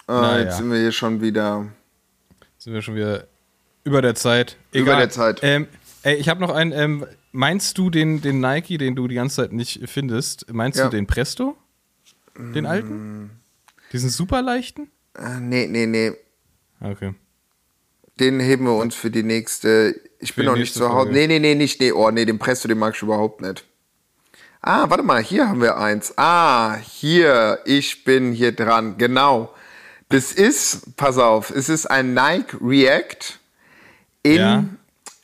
Äh, 0.07 0.11
Naja. 0.11 0.39
Jetzt 0.45 0.57
sind 0.57 0.71
wir 0.71 0.79
hier 0.79 0.91
schon 0.91 1.21
wieder. 1.21 1.67
Sind 2.57 2.73
wir 2.73 2.81
schon 2.81 2.95
wieder 2.95 3.27
über 3.83 4.01
der 4.01 4.15
Zeit. 4.15 4.57
Über 4.71 4.95
der 4.95 5.09
Zeit. 5.09 5.39
Ähm, 5.43 5.67
ey, 6.03 6.15
ich 6.15 6.29
habe 6.29 6.39
noch 6.41 6.49
einen. 6.49 6.71
Ähm, 6.71 7.05
meinst 7.31 7.77
du 7.77 7.89
den, 7.89 8.21
den 8.21 8.39
Nike, 8.39 8.77
den 8.77 8.95
du 8.95 9.07
die 9.07 9.15
ganze 9.15 9.37
Zeit 9.37 9.53
nicht 9.53 9.81
findest, 9.89 10.51
meinst 10.53 10.77
Ja. 10.79 10.85
du 10.85 10.91
den 10.91 11.07
Presto? 11.07 11.57
Den 12.37 12.65
alten? 12.65 13.29
Diesen 13.93 14.09
super 14.09 14.41
leichten? 14.41 14.89
Äh, 15.17 15.39
nee, 15.39 15.67
nee, 15.67 15.85
nee. 15.85 16.11
Okay. 16.81 17.13
Den 18.19 18.39
heben 18.39 18.65
wir 18.65 18.75
uns 18.75 18.95
für 18.95 19.11
die 19.11 19.23
nächste. 19.23 19.99
Ich 20.19 20.33
Für 20.33 20.41
bin 20.41 20.45
noch 20.45 20.55
nicht 20.57 20.73
zu 20.73 20.85
Hause. 20.85 20.95
Folge. 21.07 21.13
Nee, 21.13 21.27
nee, 21.27 21.39
nee, 21.39 21.55
nicht. 21.55 21.79
Nee, 21.81 21.91
oh, 21.91 22.09
nee, 22.11 22.25
den 22.25 22.39
Presto, 22.39 22.67
den 22.67 22.77
mag 22.79 22.95
ich 22.95 23.01
überhaupt 23.01 23.41
nicht. 23.41 23.65
Ah, 24.61 24.89
warte 24.89 25.03
mal, 25.03 25.21
hier 25.21 25.47
haben 25.49 25.61
wir 25.61 25.77
eins. 25.77 26.13
Ah, 26.17 26.75
hier, 26.77 27.59
ich 27.65 28.03
bin 28.03 28.31
hier 28.31 28.51
dran. 28.51 28.97
Genau. 28.97 29.53
Das 30.09 30.31
ist, 30.31 30.95
pass 30.97 31.17
auf, 31.17 31.49
es 31.51 31.67
ist 31.69 31.85
ein 31.87 32.13
Nike 32.13 32.57
React 32.61 33.39
in 34.23 34.35
Ja. 34.37 34.63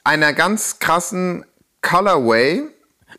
einer 0.04 0.34
ganz 0.34 0.80
krassen 0.80 1.46
Colorway. 1.82 2.64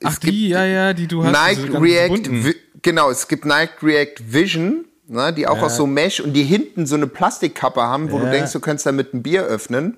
Ach, 0.04 0.12
Es 0.12 0.20
die, 0.20 0.48
ja, 0.50 0.64
ja, 0.64 0.92
die 0.92 1.06
du 1.08 1.24
hast. 1.24 1.32
Nike 1.32 1.68
ganz 1.72 1.82
React, 1.84 2.54
genau, 2.82 3.10
es 3.10 3.26
gibt 3.26 3.44
Nike 3.44 3.82
React 3.82 4.14
Vision, 4.32 4.84
ne, 5.12 5.32
die 5.32 5.46
auch 5.46 5.58
Ja. 5.58 5.64
aus 5.64 5.76
so 5.76 5.86
Mesh 5.86 6.20
und 6.20 6.32
die 6.32 6.42
hinten 6.42 6.86
so 6.86 6.94
eine 6.96 7.06
Plastikkappe 7.06 7.80
haben, 7.82 8.10
wo 8.10 8.18
du 8.18 8.24
Ja. 8.24 8.30
denkst, 8.32 8.52
du 8.52 8.60
könntest 8.60 8.86
damit 8.86 9.14
ein 9.14 9.22
Bier 9.22 9.42
öffnen. 9.44 9.96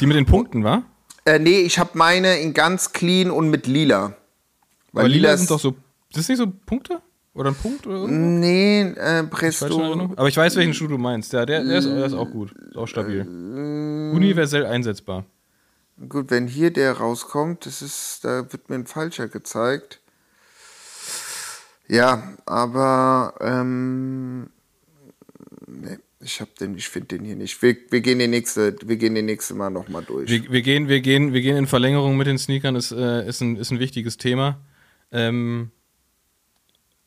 Die 0.00 0.06
mit 0.06 0.16
den 0.16 0.26
Punkten, 0.26 0.64
war? 0.64 0.82
Äh, 1.24 1.38
nee, 1.38 1.60
ich 1.60 1.78
habe 1.78 1.90
meine 1.94 2.38
in 2.38 2.54
ganz 2.54 2.92
clean 2.92 3.30
und 3.30 3.50
mit 3.50 3.66
lila. 3.66 4.14
Weil 4.92 5.02
Aber 5.04 5.08
lila 5.08 5.32
ist- 5.32 5.40
sind 5.40 5.50
doch 5.50 5.60
so. 5.60 5.70
Ist 6.10 6.16
das 6.18 6.28
nicht 6.28 6.38
so 6.38 6.46
Punkte? 6.66 7.00
Oder 7.34 7.50
ein 7.50 7.54
Punkt? 7.54 7.86
Oder? 7.86 8.08
Nee, 8.08 8.80
äh, 8.96 9.22
Presto. 9.24 9.92
Aber 10.16 10.26
ich 10.28 10.36
weiß, 10.36 10.56
welchen 10.56 10.74
Schuh 10.74 10.88
du 10.88 10.98
meinst. 10.98 11.32
Ja, 11.32 11.46
der, 11.46 11.62
der, 11.62 11.78
ist, 11.78 11.84
der 11.86 12.06
ist 12.06 12.14
auch 12.14 12.28
gut. 12.30 12.50
Ist 12.70 12.76
auch 12.76 12.86
stabil. 12.88 13.20
Universell 14.14 14.66
einsetzbar. 14.66 15.24
Gut, 16.08 16.30
wenn 16.30 16.46
hier 16.48 16.72
der 16.72 16.92
rauskommt, 16.94 17.66
das 17.66 17.82
ist, 17.82 18.20
da 18.24 18.50
wird 18.52 18.68
mir 18.70 18.76
ein 18.76 18.86
falscher 18.86 19.28
gezeigt. 19.28 20.00
Ja, 21.88 22.34
aber 22.44 23.34
ähm, 23.40 24.50
nee, 25.66 25.98
ich 26.20 26.40
hab 26.40 26.54
den, 26.56 26.76
ich 26.76 26.88
finde 26.88 27.08
den 27.08 27.24
hier 27.24 27.36
nicht. 27.36 27.62
Wir, 27.62 27.76
wir 27.90 28.00
gehen 28.00 28.18
die 28.18 28.28
nächste, 28.28 28.76
wir 28.84 28.96
gehen 28.96 29.14
die 29.14 29.22
nächste 29.22 29.54
Mal 29.54 29.70
noch 29.70 29.88
mal 29.88 30.04
durch. 30.04 30.28
Wir, 30.28 30.50
wir, 30.50 30.62
gehen, 30.62 30.88
wir, 30.88 31.00
gehen, 31.00 31.32
wir 31.32 31.40
gehen 31.40 31.56
in 31.56 31.66
Verlängerung 31.66 32.16
mit 32.16 32.26
den 32.26 32.38
Sneakern, 32.38 32.76
ist, 32.76 32.92
äh, 32.92 33.26
ist, 33.26 33.40
ein, 33.40 33.56
ist 33.56 33.70
ein 33.70 33.78
wichtiges 33.78 34.18
Thema. 34.18 34.60
Ähm, 35.10 35.70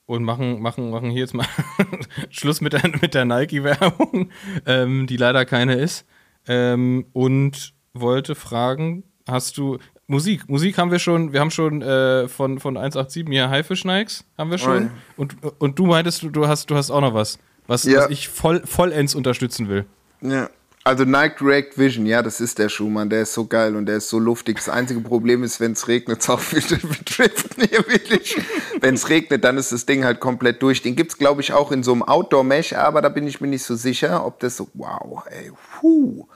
und 0.08 0.24
machen, 0.24 0.62
machen, 0.62 0.90
machen 0.90 1.10
hier 1.10 1.22
jetzt 1.22 1.34
mal 1.34 1.48
Schluss 2.30 2.60
mit 2.60 2.74
der, 2.74 2.82
mit 3.02 3.14
der 3.14 3.26
Nike-Werbung, 3.26 4.30
ähm, 4.66 5.08
die 5.08 5.18
leider 5.18 5.46
keine 5.46 5.76
ist. 5.76 6.06
Ähm, 6.48 7.06
und 7.14 7.74
wollte 7.94 8.36
fragen, 8.36 9.04
hast 9.28 9.58
du 9.58 9.78
Musik? 10.12 10.50
Musik 10.50 10.78
haben 10.78 10.92
wir 10.92 11.00
schon, 11.00 11.32
wir 11.32 11.40
haben 11.40 11.52
schon 11.52 11.82
äh, 11.82 12.28
von, 12.28 12.60
von 12.60 12.76
187 12.76 13.26
hier 13.30 13.50
Haifisch 13.50 13.86
Nikes, 13.86 14.26
haben 14.38 14.52
wir 14.52 14.58
schon. 14.58 14.92
Und, 15.16 15.38
und 15.58 15.80
du 15.80 15.86
meintest, 15.86 16.26
du, 16.34 16.48
hast, 16.48 16.70
du 16.70 16.76
hast 16.76 16.92
auch 16.92 17.00
noch 17.00 17.14
was, 17.14 17.40
was, 17.66 17.86
Ja. 17.86 18.02
was 18.02 18.10
ich 18.10 18.28
voll, 18.28 18.62
vollends 18.66 19.16
unterstützen 19.16 19.70
will. 19.70 19.86
Ja. 20.22 20.50
Also 20.84 21.06
Nike 21.06 21.42
React 21.46 21.78
Vision, 21.78 22.06
ja, 22.08 22.24
das 22.24 22.42
ist 22.42 22.58
der 22.58 22.68
Schuh, 22.68 22.90
Mann. 22.90 23.10
Der 23.10 23.22
ist 23.22 23.34
so 23.34 23.46
geil 23.46 23.76
und 23.76 23.86
der 23.86 23.98
ist 23.98 24.10
so 24.10 24.18
luftig. 24.18 24.58
Das 24.58 24.68
einzige 24.68 25.00
Problem 25.00 25.44
ist, 25.44 25.60
wenn 25.60 25.74
es 25.74 25.88
regnet, 25.88 26.28
auch 26.30 26.42
driften 26.42 27.68
hier 27.70 27.88
wirklich. 27.88 28.36
Wenn 28.82 28.96
es 28.96 29.08
regnet, 29.08 29.44
dann 29.44 29.58
ist 29.58 29.72
das 29.72 29.86
Ding 29.86 30.04
halt 30.04 30.20
komplett 30.20 30.62
durch. 30.62 30.82
Den 30.82 30.96
gibt's 30.96 31.18
glaube 31.18 31.40
ich, 31.42 31.54
auch 31.54 31.72
in 31.72 31.84
so 31.84 31.94
einem 31.94 32.02
Outdoor-Mesh, 32.02 32.74
aber 32.74 33.02
da 33.02 33.10
bin 33.10 33.28
ich 33.28 33.40
mir 33.40 33.48
nicht 33.48 33.64
so 33.64 33.76
sicher, 33.76 34.26
ob 34.26 34.40
das 34.40 34.58
so, 34.58 34.68
wow, 34.74 35.24
ey, 35.30 35.52
puh. 35.80 36.28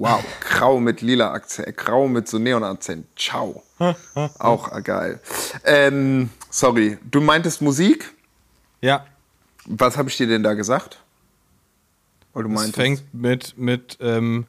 Wow, 0.00 0.24
grau 0.40 0.80
mit 0.80 1.02
lila 1.02 1.30
Akzent, 1.32 1.76
grau 1.76 2.08
mit 2.08 2.26
so 2.26 2.38
Neon-Akzent. 2.38 3.06
Ciao. 3.18 3.62
auch 4.38 4.82
geil. 4.82 5.20
Ähm, 5.64 6.30
sorry, 6.48 6.96
du 7.10 7.20
meintest 7.20 7.60
Musik? 7.60 8.14
Ja, 8.80 9.04
Was 9.66 9.98
habe 9.98 10.08
ich 10.08 10.16
dir 10.16 10.26
denn 10.26 10.42
da 10.42 10.54
gesagt? 10.54 11.02
Oder 12.32 12.44
du 12.44 12.48
Es 12.48 12.54
meintest? 12.54 12.76
fängt 12.76 13.12
mit, 13.12 13.58
mit 13.58 13.98
ähm, 14.00 14.46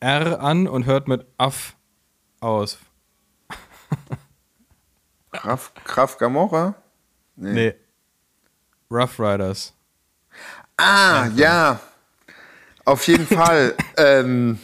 R 0.00 0.40
an 0.42 0.68
und 0.68 0.84
hört 0.84 1.08
mit 1.08 1.24
Aff 1.38 1.74
aus. 2.40 2.78
Graf, 5.30 5.72
Graf 5.84 6.18
Gamora? 6.18 6.74
Nee. 7.36 7.74
Rough 8.90 9.18
Riders. 9.18 9.72
Ah, 10.76 11.28
ja. 11.36 11.80
Auf 12.84 13.06
jeden 13.06 13.26
Fall. 13.38 13.74
ähm, 13.96 14.58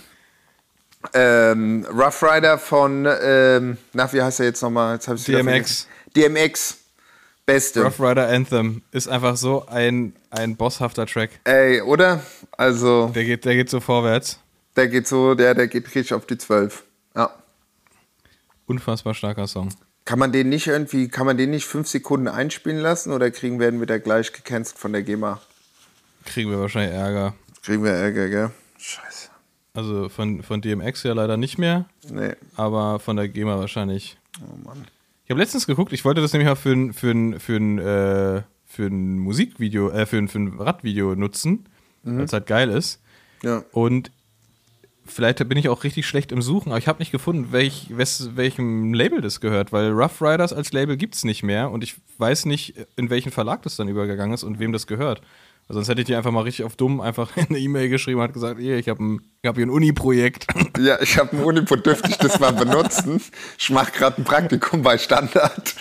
ähm, 1.15 1.87
Rough 1.91 2.23
Rider 2.23 2.59
von, 2.59 3.07
ähm, 3.23 3.79
na, 3.93 4.13
wie 4.13 4.21
heißt 4.23 4.41
er 4.41 4.47
jetzt 4.47 4.63
nochmal? 4.63 4.95
Jetzt 4.95 5.29
DMX. 5.29 5.87
DMX. 6.17 6.79
Beste. 7.47 7.83
Rough 7.83 7.99
Rider 8.01 8.29
Anthem 8.29 8.83
ist 8.93 9.09
einfach 9.09 9.37
so 9.37 9.65
ein, 9.69 10.15
ein 10.31 10.57
bosshafter 10.57 11.07
Track. 11.07 11.31
Ey, 11.45 11.81
oder? 11.81 12.21
Also, 12.53 13.11
Der 13.15 13.25
geht, 13.25 13.45
der 13.47 13.55
geht 13.55 13.71
so 13.71 13.81
vorwärts. 13.81 14.39
der 14.77 14.89
geht 14.89 15.07
so, 15.09 15.35
der, 15.35 15.55
der 15.55 15.67
geht 15.69 15.87
richtig 15.87 16.13
auf 16.13 16.27
die 16.27 16.37
12. 16.37 16.85
Ja. 17.17 17.31
Unfassbar 18.67 19.15
starker 19.15 19.47
Song. 19.47 19.71
Kann 20.05 20.19
man 20.19 20.31
den 20.33 20.51
nicht 20.51 20.67
irgendwie, 20.67 21.09
kann 21.09 21.25
man 21.25 21.39
den 21.39 21.51
nicht 21.51 21.67
fünf 21.67 21.89
Sekunden 21.89 22.29
einspielen 22.29 22.79
lassen 22.81 23.13
oder 23.13 23.31
kriegen 23.31 23.59
werden 23.61 23.81
wir 23.81 23.87
da 23.87 23.97
gleich 23.99 24.33
gecancelt 24.33 24.79
von 24.79 24.93
der 24.93 25.03
GEMA? 25.03 25.41
Kriegen 26.27 26.51
wir 26.51 26.61
wahrscheinlich 26.61 26.95
Ärger. 26.95 27.35
Kriegen 27.69 27.85
wir 27.85 27.91
Ärger, 27.91 28.31
gell? 28.31 28.51
Scheiße. 28.79 29.29
Also 29.75 30.09
von, 30.09 30.43
von 30.43 30.63
DMX 30.63 31.03
ja 31.03 31.13
leider 31.13 31.37
nicht 31.37 31.59
mehr, 31.59 31.85
Nee. 32.11 32.33
aber 32.57 32.99
von 32.99 33.15
der 33.17 33.29
GEMA 33.29 33.59
wahrscheinlich. 33.59 34.17
Oh 34.41 34.57
Mann. 34.67 34.87
Ich 35.27 35.31
habe 35.31 35.39
letztens 35.39 35.67
geguckt, 35.67 35.93
ich 35.93 36.03
wollte 36.07 36.23
das 36.23 36.33
nämlich 36.33 36.49
mal 36.49 36.55
für 36.55 36.73
ein, 36.73 36.95
für 36.95 37.11
ein, 37.11 37.39
für 37.39 37.57
ein, 37.57 37.79
äh, 37.79 38.43
für 38.65 38.87
ein 38.87 39.19
Musikvideo, 39.19 39.91
äh, 39.91 40.07
für 40.07 40.17
ein, 40.17 40.29
für 40.29 40.39
ein 40.39 40.59
Radvideo 40.59 41.15
nutzen, 41.15 41.67
weil 42.05 42.23
es 42.23 42.33
halt 42.33 42.47
geil 42.47 42.71
ist. 42.71 43.03
Ja. 43.43 43.63
Und 43.73 44.13
vielleicht 45.05 45.47
bin 45.47 45.59
ich 45.59 45.69
auch 45.69 45.85
richtig 45.85 46.07
schlecht 46.07 46.33
im 46.33 46.41
Suchen, 46.41 46.71
aber 46.71 46.79
ich 46.79 46.89
habe 46.89 47.01
nicht 47.01 47.13
gefunden, 47.13 47.53
welch, 47.53 47.89
wes, 47.95 48.31
welchem 48.35 48.95
Label 48.95 49.21
das 49.21 49.41
gehört, 49.43 49.73
weil 49.75 49.91
Rough 49.91 50.23
Riders 50.23 50.55
als 50.55 50.73
Label 50.73 50.97
gibt 50.97 51.17
es 51.17 51.25
nicht 51.25 51.43
mehr 51.43 51.71
und 51.71 51.85
ich 51.85 51.97
weiß 52.17 52.47
nicht, 52.47 52.77
in 52.97 53.11
welchen 53.11 53.31
Verlag 53.31 53.61
das 53.61 53.77
dann 53.77 53.89
übergegangen 53.89 54.33
ist 54.33 54.43
und 54.43 54.59
wem 54.59 54.73
das 54.73 54.87
gehört. 54.87 55.21
Also 55.69 55.81
sonst 55.81 55.89
hätte 55.89 56.01
ich 56.01 56.07
dir 56.07 56.17
einfach 56.17 56.31
mal 56.31 56.41
richtig 56.43 56.65
auf 56.65 56.77
dumm 56.77 57.01
einfach 57.01 57.31
eine 57.49 57.59
E-Mail 57.59 57.89
geschrieben 57.89 58.19
und 58.21 58.25
hat 58.25 58.33
gesagt, 58.33 58.59
ich 58.61 58.89
habe 58.89 59.05
ein, 59.05 59.21
ich 59.43 59.49
hab 59.49 59.57
hier 59.57 59.67
ein 59.67 59.71
Uni-Projekt. 59.71 60.47
Ja, 60.79 61.01
ich 61.03 61.19
habe 61.19 61.37
ein 61.37 61.43
Unipod, 61.43 61.85
dürfte 61.85 62.09
ich 62.09 62.19
das 62.19 62.39
mal 62.39 62.53
benutzen? 62.53 63.21
Ich 63.59 63.69
mache 63.71 63.91
gerade 63.91 64.19
ein 64.23 64.25
Praktikum 64.25 64.83
bei 64.83 64.97
Standard. 64.97 65.75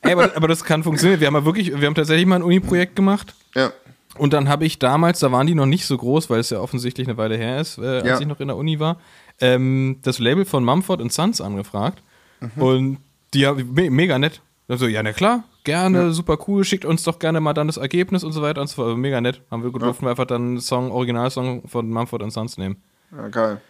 Ey, 0.00 0.12
aber, 0.12 0.34
aber 0.34 0.48
das 0.48 0.64
kann 0.64 0.82
funktionieren. 0.82 1.20
Wir 1.20 1.26
haben 1.26 1.34
ja 1.34 1.44
wirklich, 1.44 1.78
wir 1.78 1.86
haben 1.86 1.94
tatsächlich 1.94 2.24
mal 2.26 2.36
ein 2.36 2.42
Uni-Projekt 2.42 2.96
gemacht 2.96 3.34
ja. 3.54 3.70
Und 4.16 4.32
dann 4.32 4.48
habe 4.48 4.64
ich 4.64 4.78
damals, 4.78 5.18
da 5.18 5.32
waren 5.32 5.46
die 5.46 5.54
noch 5.54 5.66
nicht 5.66 5.86
so 5.86 5.96
groß, 5.96 6.30
weil 6.30 6.38
es 6.40 6.50
ja 6.50 6.60
offensichtlich 6.60 7.06
eine 7.08 7.16
Weile 7.16 7.36
her 7.36 7.60
ist, 7.60 7.78
äh, 7.78 7.82
als 7.98 8.06
Ja. 8.06 8.20
ich 8.20 8.26
noch 8.26 8.40
in 8.40 8.48
der 8.48 8.56
Uni 8.56 8.78
war, 8.78 8.98
ähm, 9.40 9.98
das 10.02 10.18
Label 10.20 10.44
von 10.44 10.64
Mumford 10.64 11.12
Sons 11.12 11.40
angefragt. 11.40 12.02
Mhm. 12.40 12.62
Und 12.62 12.98
die 13.34 13.46
haben 13.46 13.72
me 13.74 13.90
mega 13.90 14.18
nett. 14.18 14.40
Also, 14.66 14.86
ja, 14.86 15.02
na 15.02 15.12
klar, 15.12 15.44
gerne, 15.62 16.12
super 16.12 16.38
cool, 16.48 16.64
schickt 16.64 16.84
uns 16.84 17.02
doch 17.02 17.18
gerne 17.18 17.40
mal 17.40 17.52
dann 17.52 17.66
das 17.66 17.76
Ergebnis 17.76 18.24
und 18.24 18.32
so 18.32 18.40
weiter 18.40 18.60
und 18.60 18.68
so 18.68 18.76
fort. 18.76 18.96
Mega 18.96 19.20
nett. 19.20 19.42
Haben 19.50 19.62
wir 19.62 19.70
durften 19.70 20.06
wir 20.06 20.10
einfach 20.10 20.26
dann 20.26 20.42
einen 20.42 20.60
Song, 20.60 20.90
Originalsong 20.90 21.68
von 21.68 21.88
Mumford 21.90 22.32
Sons 22.32 22.56
nehmen. 22.56 22.82
Ja, 23.14 23.28
geil. 23.28 23.60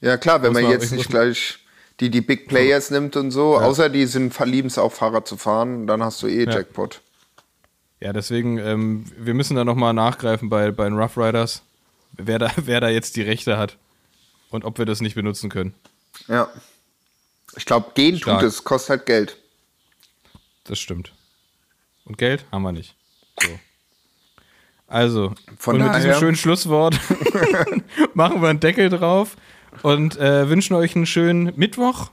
Ja, 0.00 0.16
klar, 0.16 0.42
wenn 0.42 0.52
Muss 0.52 0.62
man 0.62 0.70
jetzt 0.70 0.86
ich 0.86 0.92
nicht 0.92 1.10
gleich 1.10 1.58
die, 2.00 2.10
die 2.10 2.20
Big 2.20 2.48
Players 2.48 2.90
nimmt 2.90 3.16
und 3.16 3.30
so, 3.30 3.58
außer 3.58 3.88
die 3.88 4.06
sind 4.06 4.34
verlieben 4.34 4.68
es 4.68 4.78
auch 4.78 4.92
Fahrrad 4.92 5.26
zu 5.26 5.36
fahren, 5.36 5.86
dann 5.86 6.02
hast 6.02 6.22
du 6.22 6.26
eh 6.26 6.44
Jackpot. 6.44 7.00
Ja, 8.00 8.12
deswegen, 8.12 8.58
ähm, 8.58 9.06
wir 9.16 9.32
müssen 9.32 9.56
da 9.56 9.64
nochmal 9.64 9.94
nachgreifen 9.94 10.50
bei, 10.50 10.70
bei 10.70 10.84
den 10.84 10.98
Rough 10.98 11.16
Riders, 11.16 11.62
wer 12.12 12.38
da, 12.38 12.50
wer 12.56 12.80
da 12.80 12.88
jetzt 12.88 13.16
die 13.16 13.22
Rechte 13.22 13.56
hat 13.56 13.78
und 14.50 14.64
ob 14.64 14.78
wir 14.78 14.84
das 14.84 15.00
nicht 15.00 15.14
benutzen 15.14 15.48
können. 15.48 15.74
Ja. 16.28 16.48
Ich 17.56 17.64
glaube, 17.64 17.92
gehen 17.94 18.18
Stark. 18.18 18.40
tut 18.40 18.48
es, 18.48 18.64
kostet 18.64 18.90
halt 18.90 19.06
Geld. 19.06 19.36
Das 20.66 20.78
stimmt. 20.78 21.12
Und 22.04 22.18
Geld 22.18 22.44
haben 22.52 22.62
wir 22.62 22.72
nicht. 22.72 22.94
So. 23.40 23.48
Also, 24.88 25.34
Von 25.58 25.80
und 25.80 25.86
mit 25.86 25.96
diesem 25.96 26.14
schönen 26.14 26.36
Schlusswort 26.36 26.98
machen 28.14 28.40
wir 28.40 28.48
einen 28.48 28.60
Deckel 28.60 28.88
drauf 28.88 29.36
und 29.82 30.16
äh, 30.16 30.48
wünschen 30.48 30.74
euch 30.74 30.94
einen 30.94 31.06
schönen 31.06 31.52
Mittwoch 31.56 32.10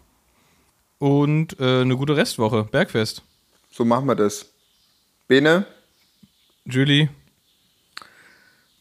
und 0.97 1.59
äh, 1.59 1.81
eine 1.81 1.95
gute 1.95 2.15
Restwoche. 2.15 2.63
Bergfest. 2.63 3.21
So 3.69 3.85
machen 3.85 4.07
wir 4.07 4.15
das. 4.15 4.47
Bene, 5.27 5.65
Julie, 6.65 7.09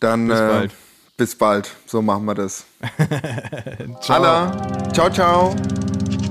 dann 0.01 0.29
Bis 0.29 0.41
äh, 0.41 0.49
bald. 0.49 0.73
bis 1.17 1.37
bald. 1.37 1.71
So 1.87 2.03
machen 2.03 2.25
wir 2.25 2.35
das. 2.35 2.65
ciao. 4.01 4.17
Alla, 4.17 4.93
ciao, 4.93 5.11
ciao. 5.11 5.57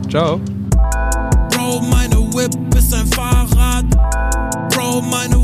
Ciao. 0.09 0.37
Bro, 1.49 1.81
meine 1.81 2.17
Whip 2.33 2.70
Oh, 4.93 4.99
my. 4.99 5.40